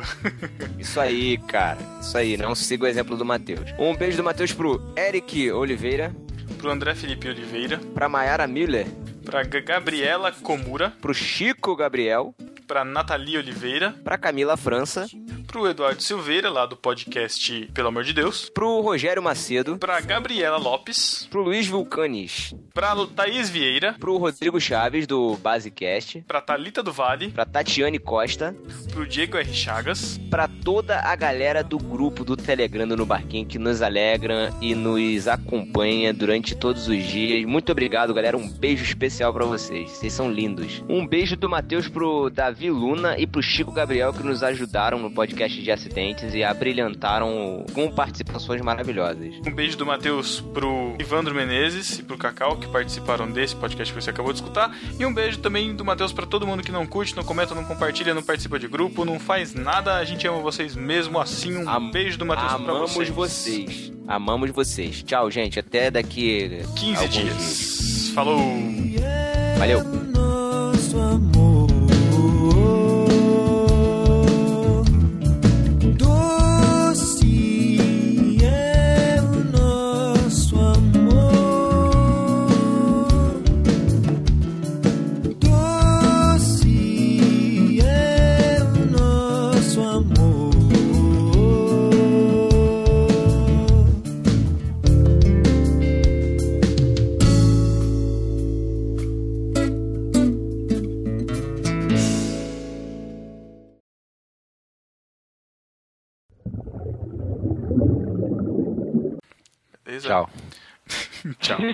Isso 0.78 1.00
aí, 1.00 1.38
cara. 1.38 1.78
Isso 2.02 2.18
aí, 2.18 2.38
não 2.38 2.54
siga 2.54 2.84
o 2.86 2.88
exemplo 2.88 3.16
do 3.18 3.26
Matheus. 3.26 3.70
Um 3.80 3.96
beijo 3.96 4.18
do 4.18 4.24
Matheus 4.24 4.52
pro 4.54 4.82
Eric 4.98 5.52
Oliveira. 5.52 6.14
pro 6.58 6.70
André 6.72 6.94
Felipe 6.96 7.28
Oliveira. 7.30 7.80
Pra 7.94 8.10
Mayara 8.10 8.46
Miller. 8.48 8.86
Pra 9.24 9.44
Gabriela 9.44 10.32
Komura. 10.32 10.92
Pro 11.02 11.14
Chico 11.14 11.76
Gabriel. 11.76 12.36
Pra 12.68 12.84
Nathalie 12.84 13.38
Oliveira. 13.38 13.92
Pra 14.04 14.18
Camila 14.18 14.58
França. 14.58 15.06
Pro 15.48 15.68
Eduardo 15.70 16.02
Silveira, 16.02 16.50
lá 16.50 16.66
do 16.66 16.76
podcast 16.76 17.70
Pelo 17.74 17.88
Amor 17.90 18.04
de 18.04 18.12
Deus. 18.12 18.50
Pro 18.50 18.82
Rogério 18.82 19.22
Macedo. 19.22 19.78
Pra 19.78 20.02
Gabriela 20.02 20.58
Lopes. 20.58 21.28
Pro 21.30 21.44
Luiz 21.44 21.68
Vulcanes. 21.68 22.54
Pra 22.74 22.94
Thaís 23.16 23.50
Vieira. 23.50 23.96
Pro 24.00 24.18
Rodrigo 24.18 24.60
Chaves, 24.60 25.06
do 25.08 25.38
Basecast. 25.38 26.24
Pra 26.28 26.42
Thalita 26.42 26.82
do 26.82 26.92
Vale. 26.92 27.30
Pra 27.30 27.46
Tatiane 27.46 28.00
Costa. 28.00 28.56
Pro 28.92 29.08
Diego 29.08 29.38
R. 29.38 29.54
Chagas. 29.54 30.20
Pra 30.30 30.48
toda 30.48 31.00
a 31.00 31.16
galera 31.16 31.64
do 31.64 31.78
grupo 31.78 32.26
do 32.26 32.36
Telegram 32.36 32.88
do 32.88 32.98
No 32.98 33.06
Barquinho 33.06 33.46
que 33.46 33.60
nos 33.60 33.82
alegra 33.82 34.52
e 34.60 34.74
nos 34.74 35.28
acompanha 35.28 36.12
durante 36.12 36.56
todos 36.56 36.88
os 36.88 37.04
dias. 37.04 37.46
Muito 37.46 37.72
obrigado, 37.72 38.14
galera. 38.14 38.36
Um 38.36 38.50
beijo 38.50 38.84
especial 38.84 39.32
pra 39.32 39.46
vocês. 39.46 39.92
Vocês 39.92 40.12
são 40.12 40.32
lindos. 40.32 40.84
Um 40.90 41.08
beijo 41.08 41.38
do 41.38 41.48
Matheus 41.48 41.88
pro 41.88 42.30
Davi 42.30 42.55
Luna 42.64 43.18
e 43.18 43.28
pro 43.28 43.42
Chico 43.42 43.72
Gabriel 43.72 44.12
que 44.14 44.24
nos 44.24 44.42
ajudaram 44.44 44.98
no 45.00 45.12
podcast 45.12 45.62
de 45.62 45.72
acidentes 45.72 46.34
e 46.34 46.44
abrilhantaram 46.44 47.66
com 47.74 47.92
participações 47.92 48.62
maravilhosas. 48.62 49.36
Um 49.46 49.52
beijo 49.52 49.78
do 49.78 49.86
Matheus 49.86 50.42
pro 50.54 50.96
Ivandro 51.00 51.34
Menezes 51.36 52.00
e 52.00 52.04
pro 52.04 52.18
Cacau, 52.18 52.58
que 52.58 52.68
participaram 52.68 53.30
desse 53.30 53.56
podcast 53.56 53.94
que 53.94 54.02
você 54.02 54.10
acabou 54.10 54.32
de 54.34 54.40
escutar. 54.40 54.76
E 55.00 55.06
um 55.06 55.14
beijo 55.14 55.40
também 55.40 55.76
do 55.76 55.84
Matheus 55.86 56.12
pra 56.14 56.26
todo 56.26 56.48
mundo 56.48 56.64
que 56.64 56.72
não 56.72 56.86
curte, 56.86 57.16
não 57.16 57.24
comenta, 57.24 57.54
não 57.54 57.64
compartilha, 57.66 58.14
não 58.14 58.24
participa 58.24 58.58
de 58.60 58.68
grupo, 58.68 59.06
não 59.06 59.20
faz 59.20 59.54
nada. 59.54 59.96
A 59.96 60.04
gente 60.06 60.28
ama 60.28 60.40
vocês 60.40 60.76
mesmo 60.76 61.20
assim. 61.20 61.56
Um 61.68 61.92
beijo 61.92 62.18
do 62.18 62.26
Matheus 62.26 62.54
pra 62.54 62.56
Amamos 62.74 62.92
vocês. 62.94 63.10
vocês. 63.10 63.94
Amamos 64.08 64.52
vocês. 64.52 65.04
Tchau, 65.04 65.30
gente. 65.32 65.60
Até 65.60 65.90
daqui 65.92 66.62
15 66.78 66.96
alguns 66.96 67.14
dias. 67.14 68.10
Falou! 68.14 68.40
Valeu! 69.58 71.35
Tchau. 111.46 111.58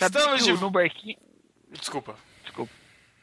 Estamos 0.00 0.44
de- 0.44 0.52
no 0.54 0.70
barquinho... 0.70 1.16
Desculpa. 1.70 2.16
Desculpa. 2.42 2.72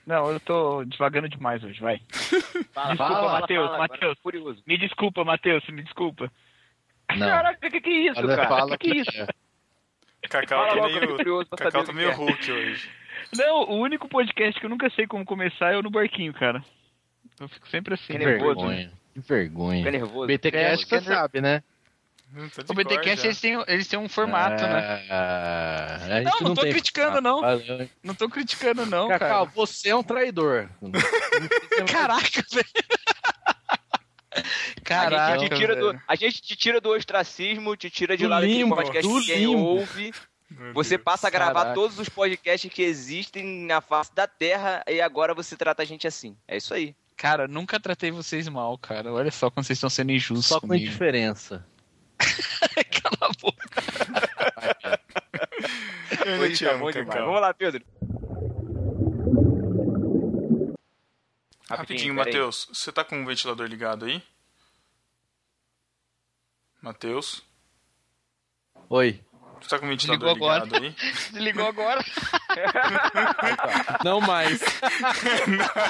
Não, 0.06 0.32
eu 0.32 0.40
tô 0.40 0.84
devagando 0.86 1.30
demais 1.30 1.64
hoje, 1.64 1.80
vai. 1.80 2.02
Fala, 2.74 2.96
desculpa, 2.96 3.40
Matheus, 3.40 3.78
Matheus. 3.78 4.18
Me 4.66 4.78
desculpa, 4.78 5.24
Matheus, 5.24 5.64
me 5.70 5.84
desculpa. 5.84 6.32
Não. 7.16 7.28
Caraca, 7.28 7.70
que 7.70 7.82
que 7.82 7.90
é 7.90 8.12
isso, 8.12 8.20
Olha, 8.20 8.36
cara? 8.36 8.48
fala 8.48 8.78
que 8.78 8.90
que 8.90 8.98
é 8.98 9.02
isso? 9.02 9.28
Cacau 10.30 10.68
Fala 10.68 10.82
tá 10.82 10.88
meio, 10.88 11.46
Cacau 11.46 11.84
tá 11.84 11.92
o 11.92 11.96
meio 11.96 12.10
é. 12.10 12.14
Hulk 12.14 12.52
hoje. 12.52 12.90
Não, 13.36 13.64
o 13.70 13.80
único 13.80 14.08
podcast 14.08 14.60
que 14.60 14.66
eu 14.66 14.70
nunca 14.70 14.90
sei 14.92 15.08
como 15.08 15.26
começar 15.26 15.74
é 15.74 15.78
o 15.78 15.82
no 15.82 15.90
barquinho, 15.90 16.34
cara. 16.34 16.64
Eu 17.40 17.48
fico 17.48 17.68
sempre 17.70 17.94
assim, 17.94 18.14
Que 18.14 18.20
nervoso. 18.20 18.60
vergonha. 18.60 18.92
Que 19.14 19.20
vergonha. 19.22 19.78
Fica 19.80 19.92
nervoso. 19.92 20.28
BTcast 20.28 20.86
você 20.88 21.02
sabe, 21.02 21.42
né? 21.42 21.64
O 22.68 22.74
BTcast 22.74 23.26
eles 23.26 23.42
têm, 23.42 23.64
eles 23.68 23.88
têm 23.88 23.98
um 23.98 24.08
formato, 24.08 24.62
né? 24.64 25.06
Ah, 25.10 25.96
a 25.96 25.98
gente 26.22 26.26
Não, 26.26 26.50
não 26.50 26.54
tô 26.56 26.62
tem 26.62 26.72
criticando, 26.72 27.14
formato. 27.14 27.24
não. 27.24 27.42
Valeu? 27.42 27.90
Não 28.04 28.14
tô 28.16 28.30
criticando, 28.30 28.86
não, 28.86 29.08
Cacau, 29.08 29.46
cara. 29.46 29.52
você 29.56 29.90
é 29.90 29.96
um 29.96 30.04
traidor. 30.04 30.70
Caraca, 31.92 32.44
velho. 32.52 32.66
a, 34.32 34.40
gente 34.40 34.82
Caraca, 34.84 35.38
te 35.40 35.50
tira 35.56 35.76
do, 35.76 36.02
a 36.08 36.16
gente 36.16 36.42
te 36.42 36.56
tira 36.56 36.80
do 36.82 36.90
ostracismo, 36.92 37.76
te 37.76 37.90
tira 37.90 38.16
de 38.16 38.24
Do 38.24 38.30
lado 38.30 38.46
limbo, 38.46 38.76
podcast 38.76 39.02
do 39.08 39.14
que 39.16 39.20
ninguém 39.32 39.48
limbo. 39.48 39.64
ouve. 39.66 40.14
Você 40.74 40.98
Deus. 40.98 41.04
passa 41.04 41.28
a 41.28 41.30
gravar 41.30 41.54
Caraca. 41.54 41.74
todos 41.76 42.00
os 42.00 42.10
podcasts 42.10 42.72
que 42.74 42.82
existem 42.82 43.66
na 43.66 43.82
face 43.82 44.14
da 44.16 44.28
Terra 44.28 44.84
e 44.88 45.00
agora 45.00 45.34
você 45.34 45.56
trata 45.56 45.84
a 45.84 45.86
gente 45.86 46.08
assim. 46.08 46.36
É 46.48 46.58
isso 46.58 46.74
aí. 46.74 46.96
Cara, 47.16 47.48
nunca 47.48 47.80
tratei 47.80 48.10
vocês 48.12 48.48
mal, 48.48 48.78
cara. 48.78 49.12
Olha 49.14 49.30
só 49.30 49.50
como 49.52 49.64
vocês 49.64 49.78
estão 49.78 49.90
sendo 49.90 50.12
injustos 50.12 50.48
Só 50.48 50.60
com 50.60 50.68
comigo. 50.68 50.86
indiferença. 50.86 51.66
Cala 53.02 53.18
a 53.22 53.30
boca. 53.40 53.84
Eu 56.26 56.42
Hoje 56.42 56.56
te 56.58 56.66
tá 56.66 56.72
amo. 56.74 56.92
Cacau. 56.92 57.26
Vamos 57.26 57.42
lá, 57.42 57.54
Pedro. 57.54 57.84
Rapidinho. 61.70 62.16
Matheus. 62.16 62.68
Você 62.74 62.92
tá 62.92 63.04
com 63.04 63.22
o 63.22 63.26
ventilador 63.26 63.68
ligado 63.68 64.06
aí? 64.06 64.24
Matheus? 66.82 67.44
Oi. 68.90 69.22
Você 69.62 69.70
tá 69.70 69.80
com 69.80 69.86
o 69.86 69.90
ventilador 69.90 70.30
agora. 70.30 70.64
ligado 70.64 70.84
aí? 70.84 70.96
Desligou 71.32 71.68
agora. 71.68 72.04
Não 74.04 74.22
mais. 74.22 74.60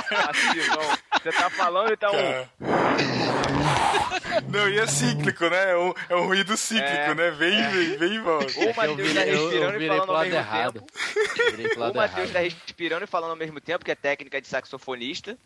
Vacilão. 0.10 0.98
Você 1.14 1.32
tá 1.32 1.50
falando 1.50 1.92
e 1.92 1.98
tá 1.98 2.12
um. 2.12 2.16
Não, 4.50 4.70
e 4.70 4.80
é 4.80 4.88
cíclico, 4.88 5.50
né? 5.50 5.72
É 5.72 5.78
um, 5.78 5.94
é 6.10 6.16
um 6.16 6.26
ruído 6.28 6.56
cíclico, 6.56 6.88
É, 6.88 7.16
né? 7.16 7.32
Vem, 7.32 7.70
vem, 7.70 7.98
vem 7.98 8.14
e 8.16 8.20
volta. 8.20 8.60
O 8.60 8.76
Matheus 8.76 9.14
tá 9.14 9.28
eu, 9.28 9.52
eu 9.52 9.70
respirando 9.72 9.84
e 9.84 9.88
falando 9.88 10.10
ao 10.12 10.20
mesmo 10.24 10.36
errado. 10.38 10.74
tempo. 10.74 11.84
O 11.84 11.94
Matheus 11.96 12.32
tá 12.32 12.40
respirando 12.40 13.04
e 13.04 13.08
falando 13.08 13.32
ao 13.32 13.36
mesmo 13.38 13.60
tempo, 13.60 13.84
que 13.86 13.92
é 13.92 13.96
técnica 13.96 14.42
de 14.42 14.48
saxofonista. 14.48 15.38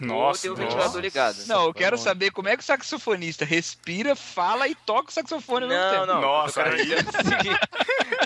Nossa, 0.00 0.48
ou 0.48 0.54
tem 0.56 0.64
o 0.64 0.66
nossa. 0.66 0.76
ventilador 0.76 1.00
ligado. 1.00 1.46
Não, 1.46 1.64
eu 1.64 1.74
quero 1.74 1.96
saber 1.98 2.30
como 2.30 2.48
é 2.48 2.56
que 2.56 2.62
o 2.62 2.66
saxofonista 2.66 3.44
respira, 3.44 4.16
fala 4.16 4.66
e 4.68 4.74
toca 4.74 5.10
o 5.10 5.12
saxofone 5.12 5.64
ao 5.64 5.68
mesmo 5.68 5.84
Não, 5.84 5.90
tempo. 5.92 6.06
não. 6.06 6.20
Nossa, 6.20 6.62
aí-. 6.64 6.88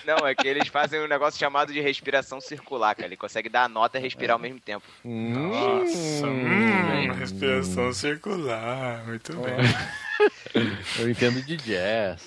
Não, 0.06 0.26
é 0.26 0.34
que 0.34 0.46
eles 0.46 0.68
fazem 0.68 1.00
um 1.00 1.08
negócio 1.08 1.38
chamado 1.38 1.72
de 1.72 1.80
respiração 1.80 2.40
circular, 2.40 2.94
cara. 2.94 3.08
Ele 3.08 3.16
consegue 3.16 3.48
dar 3.48 3.64
a 3.64 3.68
nota 3.68 3.98
e 3.98 4.00
respirar 4.00 4.34
ao 4.34 4.38
mesmo 4.40 4.60
tempo. 4.60 4.86
Nossa, 5.04 6.26
hum, 6.26 7.12
respiração 7.18 7.92
circular. 7.92 9.04
Muito 9.06 9.32
bem. 9.36 9.56
Eu 10.98 11.10
entendo 11.10 11.42
de 11.42 11.56
jazz. 11.58 12.22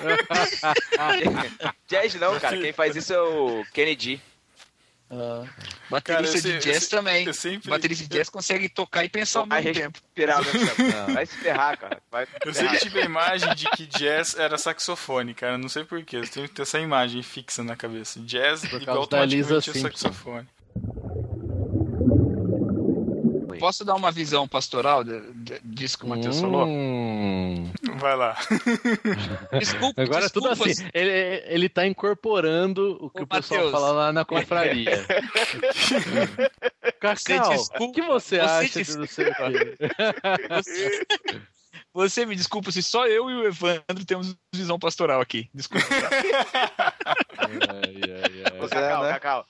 Jazz 1.88 2.14
não, 2.16 2.38
cara. 2.38 2.56
Quem 2.58 2.72
faz 2.72 2.94
isso 2.96 3.12
é 3.12 3.20
o 3.20 3.64
Kennedy. 3.72 4.20
Baterista 5.10 6.00
Cara, 6.02 6.26
eu 6.26 6.32
de 6.32 6.40
se- 6.40 6.58
jazz 6.58 6.66
eu 6.76 6.80
se- 6.82 6.88
também. 6.90 7.26
eu 7.26 7.34
sempre- 7.34 7.68
Baterista 7.68 8.04
de 8.04 8.10
jazz 8.10 8.28
consegue 8.30 8.68
tocar 8.68 9.04
e 9.04 9.08
pensar 9.08 9.40
ao 9.40 9.46
Vai 9.46 9.60
mesmo 9.62 9.82
tempo. 9.82 9.98
tempo. 10.14 10.32
Vai 11.12 11.26
se 11.26 11.36
ferrar, 11.38 11.76
cara. 11.78 12.00
Vai 12.10 12.22
Eu 12.44 12.54
ferrar. 12.54 12.54
sempre 12.54 12.78
tive 12.78 13.00
a 13.00 13.04
imagem 13.04 13.54
de 13.56 13.68
que 13.70 13.86
jazz 13.86 14.36
era 14.38 14.56
saxofone, 14.56 15.34
cara. 15.34 15.58
Não 15.58 15.68
sei 15.68 15.82
porquê. 15.84 16.16
Eu 16.18 16.28
tenho 16.28 16.48
que 16.48 16.54
ter 16.54 16.62
essa 16.62 16.78
imagem 16.78 17.22
fixa 17.22 17.64
na 17.64 17.74
cabeça. 17.74 18.20
Jazz 18.20 18.60
Por 18.68 18.80
igual 18.80 18.98
automaticamente 18.98 19.70
é 19.70 19.74
saxofone. 19.74 20.46
Posso 23.58 23.84
dar 23.84 23.94
uma 23.94 24.10
visão 24.12 24.46
pastoral 24.46 25.02
de- 25.02 25.20
de- 25.32 25.60
disso 25.64 25.98
que 25.98 26.04
o 26.04 26.08
Matheus 26.08 26.40
falou? 26.40 26.66
Hum. 26.66 27.70
Vai 27.96 28.16
lá. 28.16 28.36
Desculpa, 29.58 30.02
Agora 30.02 30.26
é 30.26 30.28
tudo 30.28 30.48
assim. 30.48 30.72
Ele, 30.94 31.42
ele 31.46 31.68
tá 31.68 31.86
incorporando 31.86 32.96
o 33.00 33.10
que 33.10 33.20
Ô, 33.20 33.24
o 33.24 33.26
pessoal 33.26 33.64
Matheus. 33.64 33.72
fala 33.80 33.92
lá 33.92 34.12
na 34.12 34.24
confraria. 34.24 35.04
Cacau, 37.00 37.54
o 37.80 37.92
que 37.92 38.02
você, 38.02 38.38
você 38.38 38.40
acha 38.40 38.78
des- 38.78 38.88
de 38.88 38.98
não 38.98 39.06
sei 39.06 39.28
o 39.28 39.34
quê? 39.34 39.76
Você, 40.50 41.06
você 41.92 42.26
me 42.26 42.36
desculpa 42.36 42.70
se 42.70 42.82
só 42.82 43.06
eu 43.06 43.30
e 43.30 43.34
o 43.34 43.46
Evandro 43.46 44.04
temos 44.06 44.36
visão 44.54 44.78
pastoral 44.78 45.20
aqui. 45.20 45.48
Desculpa. 45.54 45.86
Ai, 47.04 47.16
ai, 47.68 48.42
ai. 48.44 48.52
Ô, 48.54 48.58
Pois 48.58 48.72
é, 48.72 48.74
Cacau, 48.74 49.02
né? 49.04 49.12
Cacau. 49.14 49.46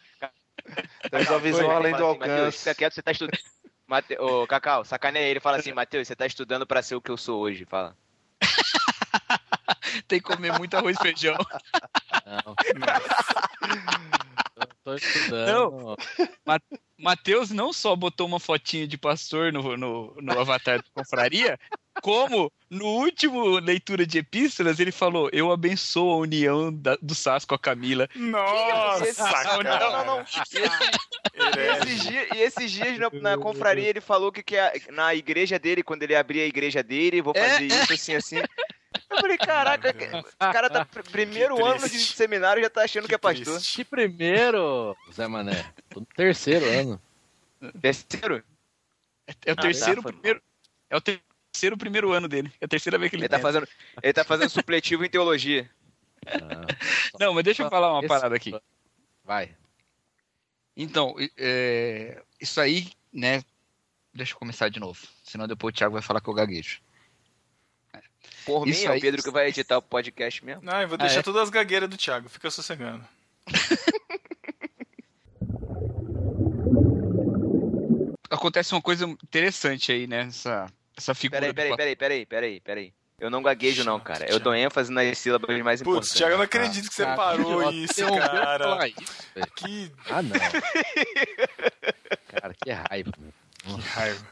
Temos 1.11 1.29
uma 1.29 1.39
visão 1.41 1.67
Oi, 1.69 1.75
além 1.75 1.93
do 1.97 2.07
assim, 2.07 2.19
Matheus, 2.19 2.39
alcance. 2.39 2.59
fica 2.59 2.75
quieto, 2.75 2.95
você 2.95 3.03
tá 3.03 3.11
estudando. 3.13 3.39
Mate... 3.91 4.17
Ô, 4.21 4.47
Cacau, 4.47 4.85
sacaneia 4.85 5.27
ele. 5.29 5.41
Fala 5.41 5.57
assim, 5.57 5.73
Matheus, 5.73 6.07
você 6.07 6.15
tá 6.15 6.25
estudando 6.25 6.65
pra 6.65 6.81
ser 6.81 6.95
o 6.95 7.01
que 7.01 7.11
eu 7.11 7.17
sou 7.17 7.41
hoje. 7.41 7.65
Fala. 7.65 7.97
Tem 10.07 10.21
que 10.21 10.27
comer 10.27 10.57
muito 10.57 10.77
arroz 10.77 10.97
e 10.97 11.03
feijão. 11.03 11.37
Não. 12.25 12.55
Eu 14.57 14.69
tô 14.85 14.95
estudando. 14.95 15.97
Ma- 16.47 16.61
Matheus 16.97 17.51
não 17.51 17.73
só 17.73 17.97
botou 17.97 18.29
uma 18.29 18.39
fotinha 18.39 18.87
de 18.87 18.97
pastor 18.97 19.53
no, 19.53 19.77
no, 19.77 20.15
no 20.21 20.39
avatar 20.39 20.79
da 20.79 20.85
confraria, 20.95 21.59
como 22.03 22.53
no 22.71 22.85
último 22.87 23.59
leitura 23.59 24.07
de 24.07 24.19
epístolas 24.19 24.79
ele 24.81 24.93
falou: 24.93 25.29
Eu 25.33 25.51
abençoo 25.51 26.11
a 26.13 26.17
união 26.17 26.73
da- 26.73 26.97
do 27.03 27.15
Sas 27.15 27.45
com 27.45 27.55
a 27.55 27.59
Camila. 27.59 28.09
Nossa, 28.15 29.15
cara. 29.15 29.63
Não, 29.63 29.93
não, 29.93 30.05
não. 30.19 30.25
E 31.35 31.59
esses 31.83 32.03
dias, 32.03 32.29
e 32.35 32.39
esses 32.39 32.71
dias 32.71 32.99
na, 32.99 33.11
na 33.21 33.39
confraria 33.39 33.89
ele 33.89 34.01
falou 34.01 34.31
que, 34.33 34.43
que 34.43 34.57
a- 34.57 34.73
na 34.91 35.15
igreja 35.15 35.59
dele, 35.59 35.83
quando 35.83 36.03
ele 36.03 36.15
abrir 36.17 36.41
a 36.41 36.47
igreja 36.47 36.83
dele, 36.83 37.23
vou 37.23 37.35
fazer 37.35 37.65
isso 37.65 37.93
assim, 37.93 38.15
assim. 38.15 38.37
Eu 39.09 39.17
falei, 39.21 39.37
caraca, 39.39 39.93
que- 39.93 40.05
o 40.07 40.25
cara 40.39 40.71
tá 40.71 40.85
pr- 40.87 41.03
primeiro 41.11 41.57
Que 41.57 41.63
ano 41.63 41.89
de 41.89 41.99
seminário 41.99 42.61
e 42.61 42.65
já 42.65 42.71
tá 42.71 42.83
achando 42.83 43.09
que, 43.09 43.15
é 43.15 43.19
pastor. 43.19 43.55
triste. 43.57 43.77
Que 43.77 43.85
primeiro, 43.85 44.97
Zé 45.13 45.27
Mané? 45.27 45.65
Tô 45.89 46.01
no 46.01 46.07
terceiro 46.07 46.65
ano. 46.67 47.01
Terceiro? 47.81 48.43
É 49.45 49.51
o 49.53 49.55
Ah, 49.57 49.61
terceiro 49.63 50.03
tá, 50.03 50.09
primeiro. 50.13 50.41
É 50.89 50.97
o 50.97 51.01
terceiro 51.01 51.30
primeiro 51.77 52.13
ano 52.13 52.29
dele. 52.29 52.53
É 52.61 52.65
a 52.65 52.69
terceira 52.69 52.99
vez 52.99 53.11
que 53.11 53.17
ele, 53.17 53.25
Ele 53.25 53.29
tá 53.29 53.39
fazendo, 53.39 53.69
ele 54.03 54.13
tá 54.13 54.25
fazendo 54.25 54.51
supletivo 54.51 55.05
em 55.05 55.11
teologia. 55.11 55.69
Não, 57.19 57.35
mas 57.35 57.45
deixa 57.45 57.63
eu 57.63 57.71
falar 57.71 57.93
uma 57.93 58.07
parada 58.07 58.35
aqui. 58.37 58.53
Vai. 59.25 59.55
Então, 60.77 61.15
é, 61.37 62.23
isso 62.41 62.61
aí, 62.61 62.91
né? 63.13 63.43
Deixa 64.15 64.35
eu 64.35 64.39
começar 64.39 64.69
de 64.69 64.81
novo. 64.81 65.01
Senão 65.25 65.47
depois 65.47 65.73
o 65.73 65.77
Thiago 65.77 65.95
vai 65.95 66.03
falar 66.03 66.21
que 66.21 66.29
eu 66.29 66.35
gaguejo. 66.35 66.81
Por 68.45 68.67
Isso 68.69 68.81
mim, 68.81 68.87
é 68.87 68.91
o 68.91 68.93
aí- 68.93 69.01
Pedro 69.01 69.23
que 69.23 69.31
vai 69.31 69.49
editar 69.49 69.79
o 69.79 69.83
podcast 69.83 70.45
mesmo. 70.45 70.63
Não, 70.63 70.81
eu 70.81 70.89
vou 70.89 70.97
Ah, 70.99 71.03
deixar 71.05 71.21
é? 71.21 71.23
todas 71.23 71.43
as 71.43 71.51
gagueiras 71.51 71.89
do 71.89 71.97
Thiago. 71.97 72.29
Fica 72.29 72.51
sossegando. 72.51 73.05
Acontece 78.31 78.73
uma 78.75 78.83
coisa 78.83 79.05
interessante 79.07 79.91
aí, 79.93 80.07
né? 80.07 80.21
Essa, 80.23 80.67
essa 81.01 81.15
figura. 81.15 81.41
Peraí, 81.41 81.55
peraí, 81.55 81.77
peraí, 81.77 81.97
peraí, 81.97 82.27
peraí, 82.27 82.61
peraí. 82.61 82.95
Eu 83.19 83.29
não 83.29 83.43
gaguejo 83.43 83.85
não, 83.85 84.01
cara. 84.01 84.25
Eu 84.31 84.39
dou 84.41 84.55
ênfase 84.55 84.91
nas 84.91 85.19
sílabas 85.19 85.49
mais 85.63 85.83
Putz, 85.83 85.91
importantes. 85.91 86.17
Thiago, 86.17 86.33
eu 86.33 86.39
não 86.39 86.45
acredito 86.45 86.89
que 86.89 86.95
você 86.95 87.05
Cara, 87.05 87.17
parou 87.17 87.71
isso, 87.71 87.95
cara. 88.07 88.89
isso. 88.89 89.53
Que, 89.57 89.93
Ah, 90.09 90.23
não. 90.23 90.37
Cara, 92.29 92.55
que 92.55 92.71
raiva. 92.71 93.13
meu. 93.19 93.33
que 93.77 93.81
raiva. 93.89 94.27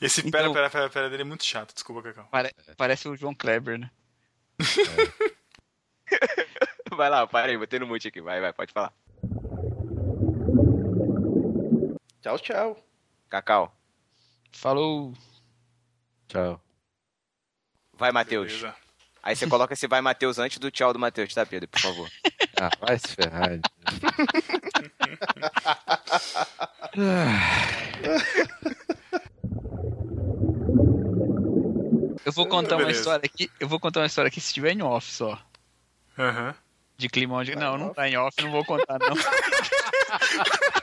Esse 0.00 0.20
Então- 0.20 0.30
pera, 0.52 0.52
pera, 0.52 0.70
pera, 0.70 0.88
pera 0.90 1.10
dele 1.10 1.22
é 1.22 1.24
muito 1.24 1.44
chato. 1.44 1.74
Desculpa, 1.74 2.00
Cacau. 2.02 2.28
Pare- 2.30 2.54
Parece 2.76 3.08
o 3.08 3.16
João 3.16 3.34
Kleber, 3.34 3.76
né? 3.78 3.90
Vai 6.96 7.10
lá, 7.10 7.26
parei, 7.26 7.56
botei 7.56 7.78
no 7.80 7.86
mute 7.88 8.06
aqui. 8.08 8.20
Vai, 8.20 8.40
vai, 8.40 8.52
pode 8.52 8.72
falar. 8.72 8.92
Tchau, 12.22 12.38
tchau. 12.38 12.76
Cacau. 13.28 13.72
Falou. 14.52 15.12
Tchau. 16.28 16.60
Vai, 17.94 18.12
Matheus. 18.12 18.64
Aí 19.22 19.34
você 19.34 19.46
coloca 19.46 19.74
esse 19.74 19.86
vai, 19.88 20.00
Matheus, 20.00 20.38
antes 20.38 20.58
do 20.58 20.70
tchau 20.70 20.92
do 20.92 20.98
Matheus, 20.98 21.34
tá, 21.34 21.44
Pedro? 21.44 21.68
Por 21.68 21.80
favor. 21.80 22.08
Ah, 22.60 22.70
vai 22.80 22.98
se 22.98 23.14
ferrar. 23.14 23.60
Eu 32.24 32.32
vou 32.32 32.46
contar 32.46 32.74
uma 32.76 32.82
Beleza. 32.82 32.98
história 32.98 33.24
aqui. 33.24 33.50
Eu 33.60 33.68
vou 33.68 33.78
contar 33.80 34.00
uma 34.00 34.06
história 34.06 34.28
aqui 34.28 34.40
se 34.40 34.48
estiver 34.48 34.72
em 34.72 34.82
off 34.82 35.10
só. 35.10 35.38
Aham. 36.18 36.54
De 36.96 37.08
climão 37.08 37.44
de. 37.44 37.54
Não, 37.54 37.78
não 37.78 37.94
tá 37.94 38.08
em 38.08 38.16
off, 38.16 38.42
não 38.42 38.50
vou 38.50 38.64
contar, 38.64 38.98
não. 38.98 39.14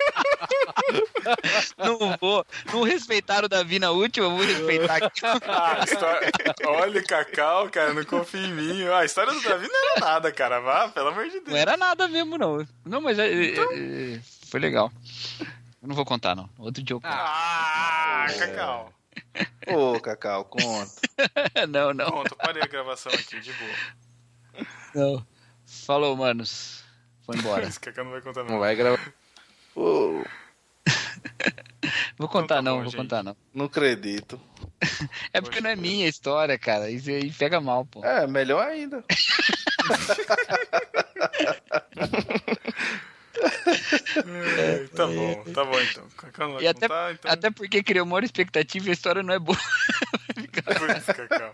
não 1.77 2.17
vou. 2.19 2.45
Não 2.71 2.83
respeitaram 2.83 3.45
o 3.45 3.49
Davi 3.49 3.79
na 3.79 3.91
última, 3.91 4.27
eu 4.27 4.31
vou 4.31 4.45
respeitar 4.45 4.95
aqui. 4.97 5.21
Ah, 5.47 5.83
história... 5.83 6.31
Olha, 6.65 7.03
Cacau, 7.03 7.69
cara, 7.69 7.93
não 7.93 8.03
confia 8.03 8.41
em 8.41 8.53
mim. 8.53 8.87
Ah, 8.87 8.99
a 8.99 9.05
história 9.05 9.33
do 9.33 9.41
Davi 9.41 9.67
não 9.67 9.91
era 9.91 9.99
nada, 9.99 10.31
cara. 10.31 10.59
Vá, 10.59 10.89
pelo 10.89 11.09
amor 11.09 11.25
de 11.25 11.31
Deus. 11.39 11.47
Não 11.47 11.57
era 11.57 11.77
nada 11.77 12.07
mesmo, 12.07 12.37
não. 12.37 12.65
Não, 12.85 13.01
mas 13.01 13.17
é, 13.19 13.27
é, 13.27 13.55
é, 13.55 14.19
foi 14.47 14.59
legal. 14.59 14.91
Eu 15.81 15.87
não 15.89 15.95
vou 15.95 16.05
contar, 16.05 16.35
não. 16.35 16.49
Outro 16.57 16.83
dia 16.83 16.95
eu 16.95 17.01
conto. 17.01 17.11
Ah, 17.13 18.25
Cacau. 18.37 18.93
Ô, 19.67 19.99
Cacau, 19.99 20.45
conta. 20.45 20.91
não, 21.69 21.93
não. 21.93 22.05
Pronto, 22.07 22.35
parei 22.35 22.63
a 22.63 22.67
gravação 22.67 23.11
aqui, 23.11 23.39
de 23.39 23.53
boa. 23.53 24.67
não. 24.93 25.27
Falou, 25.65 26.15
manos. 26.15 26.83
Foi 27.25 27.35
embora. 27.37 27.63
Esse 27.67 27.79
Cacau 27.79 28.05
não 28.05 28.11
vai 28.11 28.21
contar 28.21 28.43
Não 28.43 28.51
não. 28.53 28.59
vai 28.59 28.75
gravar. 28.75 29.13
Vou 32.17 32.29
contar, 32.29 32.55
Então 32.55 32.57
tá 32.57 32.61
não, 32.61 32.71
bom, 32.77 32.81
vou 32.83 32.91
gente. 32.91 32.97
contar, 33.01 33.23
não. 33.23 33.35
não 33.53 33.65
acredito. 33.65 34.39
É 35.33 35.41
porque 35.41 35.59
não 35.61 35.69
é 35.69 35.75
minha 35.75 36.07
história, 36.07 36.57
cara. 36.57 36.89
Isso 36.89 37.09
aí 37.09 37.31
pega 37.31 37.59
mal, 37.59 37.85
pô. 37.85 38.03
É, 38.03 38.25
melhor 38.25 38.65
ainda. 38.67 39.03
É, 44.57 44.87
tá 44.95 45.07
bom, 45.07 45.43
tá 45.53 45.65
bom 45.65 45.79
então. 45.79 46.07
Cacau 46.17 46.47
não 46.47 46.55
vai 46.55 46.63
E 46.63 46.67
até, 46.67 46.87
contar, 46.87 47.13
então. 47.13 47.31
até 47.31 47.51
porque 47.51 47.83
criou 47.83 48.05
maior 48.05 48.23
expectativa 48.23 48.87
e 48.87 48.89
a 48.89 48.93
história 48.93 49.21
não 49.23 49.33
é 49.33 49.39
boa. 49.39 49.57
Putz, 50.35 51.05
Cacau. 51.05 51.51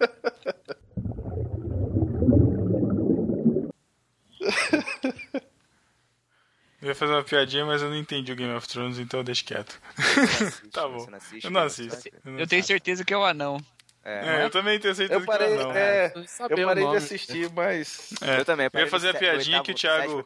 Eu 6.81 6.87
ia 6.89 6.95
fazer 6.95 7.13
uma 7.13 7.23
piadinha, 7.23 7.65
mas 7.65 7.81
eu 7.81 7.89
não 7.89 7.95
entendi 7.97 8.31
o 8.31 8.35
Game 8.35 8.53
of 8.55 8.67
Thrones, 8.67 8.97
então 8.97 9.19
eu 9.19 9.23
deixo 9.23 9.45
quieto. 9.45 9.79
tá 10.71 10.87
bom. 10.87 10.99
você 10.99 11.11
não 11.11 11.17
assiste, 11.17 11.45
eu 11.45 11.51
não 11.51 11.61
assisto. 11.61 12.09
Eu, 12.25 12.31
não 12.31 12.39
Eu 12.39 12.47
tenho 12.47 12.63
certeza 12.63 13.05
que 13.05 13.13
é 13.13 13.17
o 13.17 13.23
anão. 13.23 13.63
É, 14.03 14.43
eu 14.43 14.49
também 14.49 14.79
tenho 14.79 14.95
certeza 14.95 15.19
Eu 15.19 15.25
parei, 15.25 15.55
que 15.57 15.63
não. 15.63 15.71
é, 15.73 16.11
saber 16.25 16.59
eu 16.59 16.65
o 16.65 16.67
parei 16.67 16.87
de 16.87 16.95
assistir, 16.97 17.51
mas. 17.51 18.09
É, 18.21 18.39
Eu 18.39 18.45
também. 18.45 18.67
Eu 18.73 18.79
ia 18.79 18.87
fazer 18.87 19.09
a 19.09 19.13
piadinha 19.13 19.57
oitavo- 19.59 19.63
que 19.65 19.71
o 19.71 19.75
Thiago. 19.75 20.25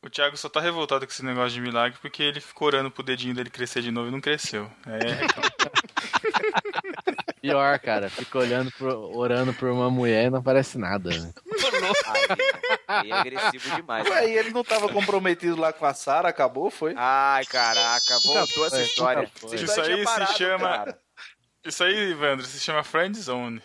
O 0.00 0.08
Thiago 0.08 0.36
só 0.36 0.48
tá 0.48 0.60
revoltado 0.60 1.04
com 1.04 1.12
esse 1.12 1.24
negócio 1.24 1.50
de 1.50 1.60
milagre 1.60 1.98
porque 2.00 2.22
ele 2.22 2.40
ficou 2.40 2.68
orando 2.68 2.88
pro 2.88 3.02
dedinho 3.02 3.34
dele 3.34 3.50
crescer 3.50 3.82
de 3.82 3.90
novo 3.90 4.06
e 4.06 4.12
não 4.12 4.20
cresceu. 4.20 4.70
É, 4.86 4.98
Pior, 7.40 7.78
cara. 7.78 8.08
Fica 8.10 8.38
olhando, 8.38 8.70
pro, 8.72 9.16
orando 9.16 9.52
por 9.54 9.68
uma 9.70 9.90
mulher 9.90 10.26
e 10.26 10.30
não 10.30 10.38
aparece 10.38 10.78
nada. 10.78 11.10
né? 11.10 11.32
Aí 12.86 13.10
é 13.10 13.14
agressivo 13.14 13.76
demais. 13.76 14.08
Ué, 14.08 14.28
e 14.30 14.38
ele 14.38 14.50
não 14.50 14.64
tava 14.64 14.88
comprometido 14.88 15.56
lá 15.60 15.72
com 15.72 15.86
a 15.86 15.94
Sara, 15.94 16.28
acabou, 16.28 16.70
foi? 16.70 16.94
Ai, 16.96 17.44
caraca, 17.46 18.18
voltou 18.24 18.66
essa 18.66 18.82
história. 18.82 19.30
Isso 19.52 19.80
aí 19.80 20.06
se 20.06 20.34
chama. 20.36 20.68
cara. 20.68 20.98
Isso 21.64 21.84
aí, 21.84 22.12
Evandro, 22.12 22.46
se 22.46 22.60
chama 22.60 22.82
Friend 22.82 23.18
Zone. 23.18 23.62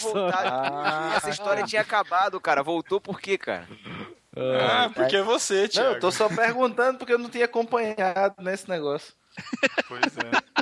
Voltar. 0.00 0.46
Ah. 0.46 1.14
Essa 1.16 1.30
história 1.30 1.64
tinha 1.64 1.82
acabado, 1.82 2.40
cara. 2.40 2.62
Voltou 2.62 3.00
por 3.00 3.20
quê, 3.20 3.36
cara? 3.36 3.68
Ah, 4.36 4.90
porque 4.94 5.16
é 5.16 5.22
você, 5.22 5.62
Não, 5.62 5.68
Thiago. 5.68 5.94
eu 5.94 6.00
tô 6.00 6.10
só 6.10 6.28
perguntando 6.28 6.98
porque 6.98 7.12
eu 7.12 7.18
não 7.18 7.28
tinha 7.28 7.44
acompanhado 7.44 8.34
nesse 8.38 8.68
negócio. 8.68 9.12
Pois 9.88 10.16
é. 10.18 10.54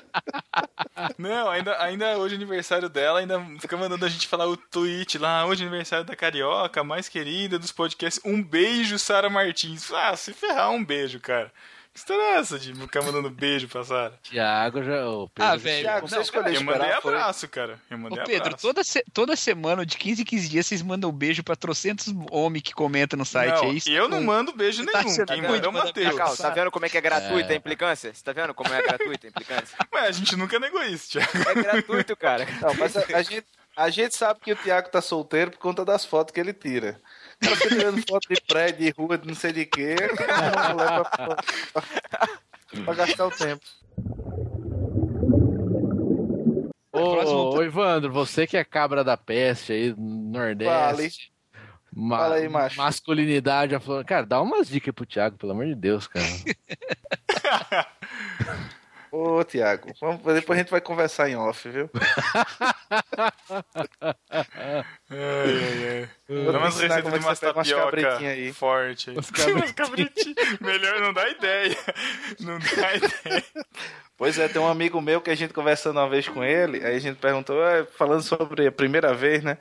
Não, 1.18 1.48
ainda, 1.48 1.82
ainda 1.82 2.18
hoje 2.18 2.34
é 2.34 2.36
aniversário 2.36 2.88
dela, 2.88 3.20
ainda 3.20 3.40
fica 3.60 3.76
mandando 3.76 4.04
a 4.04 4.08
gente 4.08 4.28
falar 4.28 4.46
o 4.46 4.56
tweet 4.56 5.18
lá, 5.18 5.44
hoje 5.46 5.62
é 5.62 5.66
aniversário 5.66 6.04
da 6.04 6.16
Carioca, 6.16 6.84
mais 6.84 7.08
querida 7.08 7.58
dos 7.58 7.72
podcasts. 7.72 8.22
Um 8.24 8.42
beijo, 8.42 8.98
Sara 8.98 9.30
Martins. 9.30 9.90
Ah, 9.92 10.16
se 10.16 10.32
ferrar, 10.32 10.70
um 10.70 10.84
beijo, 10.84 11.18
cara. 11.20 11.52
Que 11.92 11.98
história 11.98 12.22
é 12.22 12.38
essa 12.38 12.58
de 12.58 12.74
ficar 12.74 13.02
mandando 13.02 13.28
beijo 13.28 13.68
pra 13.68 13.84
Sara? 13.84 14.18
Tiago 14.22 14.82
já. 14.82 15.06
O 15.10 15.28
Pedro 15.28 15.52
Ah, 15.52 15.56
velho. 15.56 15.82
Thiago, 15.82 16.08
você 16.08 16.14
Não, 16.14 16.22
escolheu 16.22 16.54
Eu 16.54 16.60
mandei 16.62 16.80
esperar, 16.80 17.02
foi? 17.02 17.14
abraço, 17.14 17.48
cara. 17.48 17.78
Eu 17.90 17.96
Ô, 17.98 18.00
mandei 18.00 18.24
Pedro, 18.24 18.46
abraço. 18.46 18.62
toda, 18.66 18.82
se- 18.82 19.04
toda 19.12 19.36
semana, 19.36 19.84
de 19.84 19.98
15 19.98 20.22
em 20.22 20.24
15 20.24 20.48
dias, 20.48 20.66
vocês 20.66 20.80
mandam 20.80 21.10
um 21.10 21.12
beijo 21.12 21.42
pra 21.44 21.54
trocentos 21.54 22.06
homens 22.30 22.62
que 22.62 22.72
comentam 22.72 23.18
no 23.18 23.26
site. 23.26 23.52
Não, 23.62 23.64
é 23.64 23.68
isso? 23.74 23.90
e 23.90 23.94
eu 23.94 24.08
não 24.08 24.22
mando 24.22 24.52
beijo 24.54 24.84
Tá 24.86 25.02
nenhum. 25.02 25.26
Quem 25.26 25.42
manda 25.42 25.66
é 25.66 25.68
o 25.68 25.72
Matheus. 25.72 26.38
Tá 26.38 26.48
vendo 26.50 26.70
como 26.70 26.86
é 26.86 26.88
que 26.88 26.96
é 26.96 27.00
gratuita 27.02 27.52
a 27.52 27.56
implicância? 27.56 28.14
Você 28.14 28.24
tá 28.24 28.32
vendo 28.32 28.54
como 28.54 28.72
é 28.72 28.80
gratuita 28.82 29.26
a 29.26 29.28
implicância? 29.30 29.76
Ué, 29.92 30.00
a 30.00 30.10
gente 30.12 30.34
nunca 30.34 30.58
negou 30.58 30.82
isso, 30.84 31.10
Thiago. 31.10 31.30
É 31.50 31.54
gratuito, 31.62 32.16
cara. 32.16 32.46
Não, 32.62 32.72
mas 32.74 32.96
a, 32.96 33.00
a 33.18 33.22
gente, 33.22 33.44
a 33.76 33.90
gente 33.90 34.16
sabe 34.16 34.40
que 34.40 34.52
o 34.52 34.56
Thiago 34.56 34.88
tá 34.88 35.02
solteiro 35.02 35.50
por 35.50 35.58
conta 35.58 35.84
das 35.84 36.06
fotos 36.06 36.32
que 36.32 36.40
ele 36.40 36.54
tira. 36.54 36.98
Cara 37.42 37.56
fica 37.56 37.68
tirando 37.68 38.02
foto 38.08 38.28
de 38.28 38.40
prédio, 38.40 38.78
de 38.84 38.90
rua, 38.90 39.18
de 39.18 39.28
não 39.28 39.34
sei 39.34 39.52
de 39.52 39.66
quê. 39.66 39.96
Pra, 40.16 41.04
pra- 41.04 41.36
pra 42.84 42.94
gastar 42.94 43.26
o 43.26 43.30
tempo. 43.30 43.62
Ô, 46.92 47.54
ô, 47.56 47.62
Evandro, 47.62 48.12
você 48.12 48.46
que 48.46 48.56
é 48.56 48.64
cabra 48.64 49.02
da 49.02 49.16
peste 49.16 49.72
aí 49.72 49.94
no 49.96 50.30
Nordeste. 50.32 51.32
ma- 51.92 52.18
Fala 52.18 52.34
aí, 52.36 52.48
macho. 52.48 52.76
Masculinidade, 52.78 53.74
aflorando. 53.74 54.06
Cara, 54.06 54.26
dá 54.26 54.40
umas 54.40 54.68
dicas 54.68 54.94
pro 54.94 55.06
Thiago, 55.06 55.36
pelo 55.38 55.52
amor 55.52 55.66
de 55.66 55.74
Deus, 55.74 56.06
cara. 56.06 56.24
Ô, 59.12 59.44
vamos, 60.00 60.22
depois 60.34 60.58
a 60.58 60.62
gente 60.62 60.70
vai 60.70 60.80
conversar 60.80 61.28
em 61.28 61.36
off, 61.36 61.68
viu? 61.68 61.90
Ai, 64.00 64.84
ai, 65.10 65.88
ai. 65.90 66.08
Vou 66.28 66.50
Dá 66.50 66.58
umas 66.58 66.74
receitas 66.80 67.12
é 67.12 67.18
de 67.18 67.24
umas 67.24 67.38
tapioca 67.40 68.18
aí. 68.28 68.52
forte 68.54 69.10
aí. 69.10 69.16
Umas 69.20 69.30
cabritinhas. 69.30 69.52
Umas 69.60 69.72
cabritinhas. 69.72 70.58
Melhor 70.60 71.00
não 71.00 71.12
dá 71.12 71.28
ideia. 71.28 71.76
Não 72.40 72.58
dá 72.58 72.94
ideia. 72.96 73.44
Pois 74.16 74.38
é, 74.38 74.48
tem 74.48 74.62
um 74.62 74.68
amigo 74.68 74.98
meu 75.00 75.20
que 75.20 75.30
a 75.30 75.34
gente 75.34 75.52
conversando 75.52 75.98
uma 76.00 76.08
vez 76.08 76.26
com 76.26 76.42
ele, 76.42 76.82
aí 76.82 76.96
a 76.96 76.98
gente 76.98 77.18
perguntou, 77.18 77.62
"É, 77.62 77.84
falando 77.84 78.22
sobre 78.22 78.66
a 78.66 78.72
primeira 78.72 79.12
vez, 79.12 79.42
né? 79.42 79.58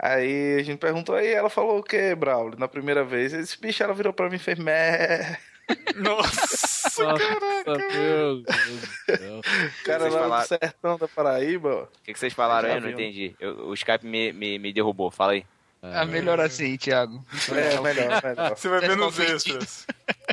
Aí 0.00 0.56
a 0.58 0.62
gente 0.62 0.78
perguntou, 0.78 1.14
aí 1.14 1.28
ela 1.32 1.50
falou 1.50 1.78
o 1.78 1.82
que, 1.82 2.14
Braulio, 2.14 2.58
na 2.58 2.68
primeira 2.68 3.04
vez? 3.04 3.32
Esse 3.32 3.60
bicho, 3.60 3.82
ela 3.82 3.94
virou 3.94 4.12
pra 4.12 4.28
mim 4.30 4.36
e 4.36 4.38
fez 4.38 4.58
mé. 4.58 5.38
Nossa, 5.96 6.67
Nossa, 6.84 7.02
meu 7.04 7.78
Deus 7.90 8.42
do 8.42 9.16
céu. 9.16 9.40
Cara 9.84 10.04
lá 10.04 10.10
falaram- 10.10 10.42
do 10.42 10.48
sertão 10.48 10.98
da 10.98 11.08
Paraíba. 11.08 11.82
O 11.84 11.88
que, 12.04 12.12
que 12.12 12.18
vocês 12.18 12.32
falaram 12.32 12.68
aí? 12.68 12.76
Eu 12.76 12.80
não 12.80 12.90
entendi. 12.90 13.34
Eu- 13.40 13.68
o 13.68 13.74
Skype 13.74 14.06
me, 14.06 14.32
me, 14.32 14.58
me 14.58 14.72
derrubou. 14.72 15.10
Fala 15.10 15.32
aí. 15.32 15.44
Ah, 15.80 16.04
melhor 16.04 16.40
assim, 16.40 16.76
Thiago. 16.76 17.24
É, 17.52 17.80
melhor, 17.80 18.20
melhor. 18.22 18.56
Você 18.56 18.68
vai 18.68 18.80
ver 18.80 18.96
nos 18.96 19.16
extras. 19.20 19.86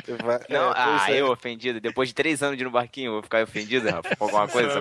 Você 0.04 0.14
vai- 0.14 0.40
Não, 0.48 0.70
é, 0.70 0.74
ah, 0.76 1.06
é. 1.08 1.20
eu 1.20 1.30
ofendido. 1.30 1.80
Depois 1.80 2.08
de 2.08 2.14
três 2.16 2.42
anos 2.42 2.56
de 2.56 2.64
ir 2.64 2.66
no 2.66 2.70
barquinho, 2.72 3.08
eu 3.10 3.12
vou 3.12 3.22
ficar 3.22 3.44
ofendido, 3.44 3.88
Rafa, 3.88 4.14
com 4.16 4.24
alguma 4.24 4.48
coisa, 4.48 4.70
você 4.72 4.80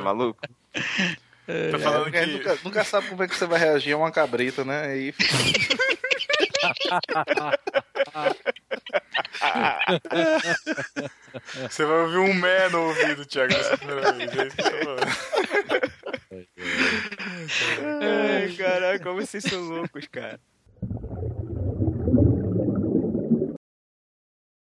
é 1.48 1.72
É, 1.74 1.80
falando 1.80 2.12
gente 2.12 2.26
que. 2.26 2.38
nunca, 2.38 2.58
nunca 2.64 2.84
sabe 2.84 3.08
como 3.08 3.24
é 3.24 3.28
que 3.28 3.36
você 3.36 3.46
vai 3.46 3.60
reagir 3.60 3.94
a 3.94 3.98
uma 3.98 4.12
cabrita, 4.12 4.64
né? 4.64 4.88
Aí 4.88 5.14
Você 11.70 11.86
vai 11.86 11.98
ouvir 12.00 12.18
um 12.18 12.34
mé 12.34 12.70
no 12.70 12.88
ouvido, 12.88 13.26
Thiago, 13.26 13.54
nessa 13.54 13.78
primeira 13.78 14.12
vez. 14.14 14.32
É 14.32 14.48
isso 14.48 14.56
que 14.56 14.62
eu 14.64 14.70
tô 14.70 14.86
falando. 14.86 15.08
Ai, 18.02 18.56
caraca, 18.58 19.04
como 19.04 19.22
vocês 19.22 19.44
são 19.44 19.62
loucos, 19.62 20.08
cara. 20.08 20.40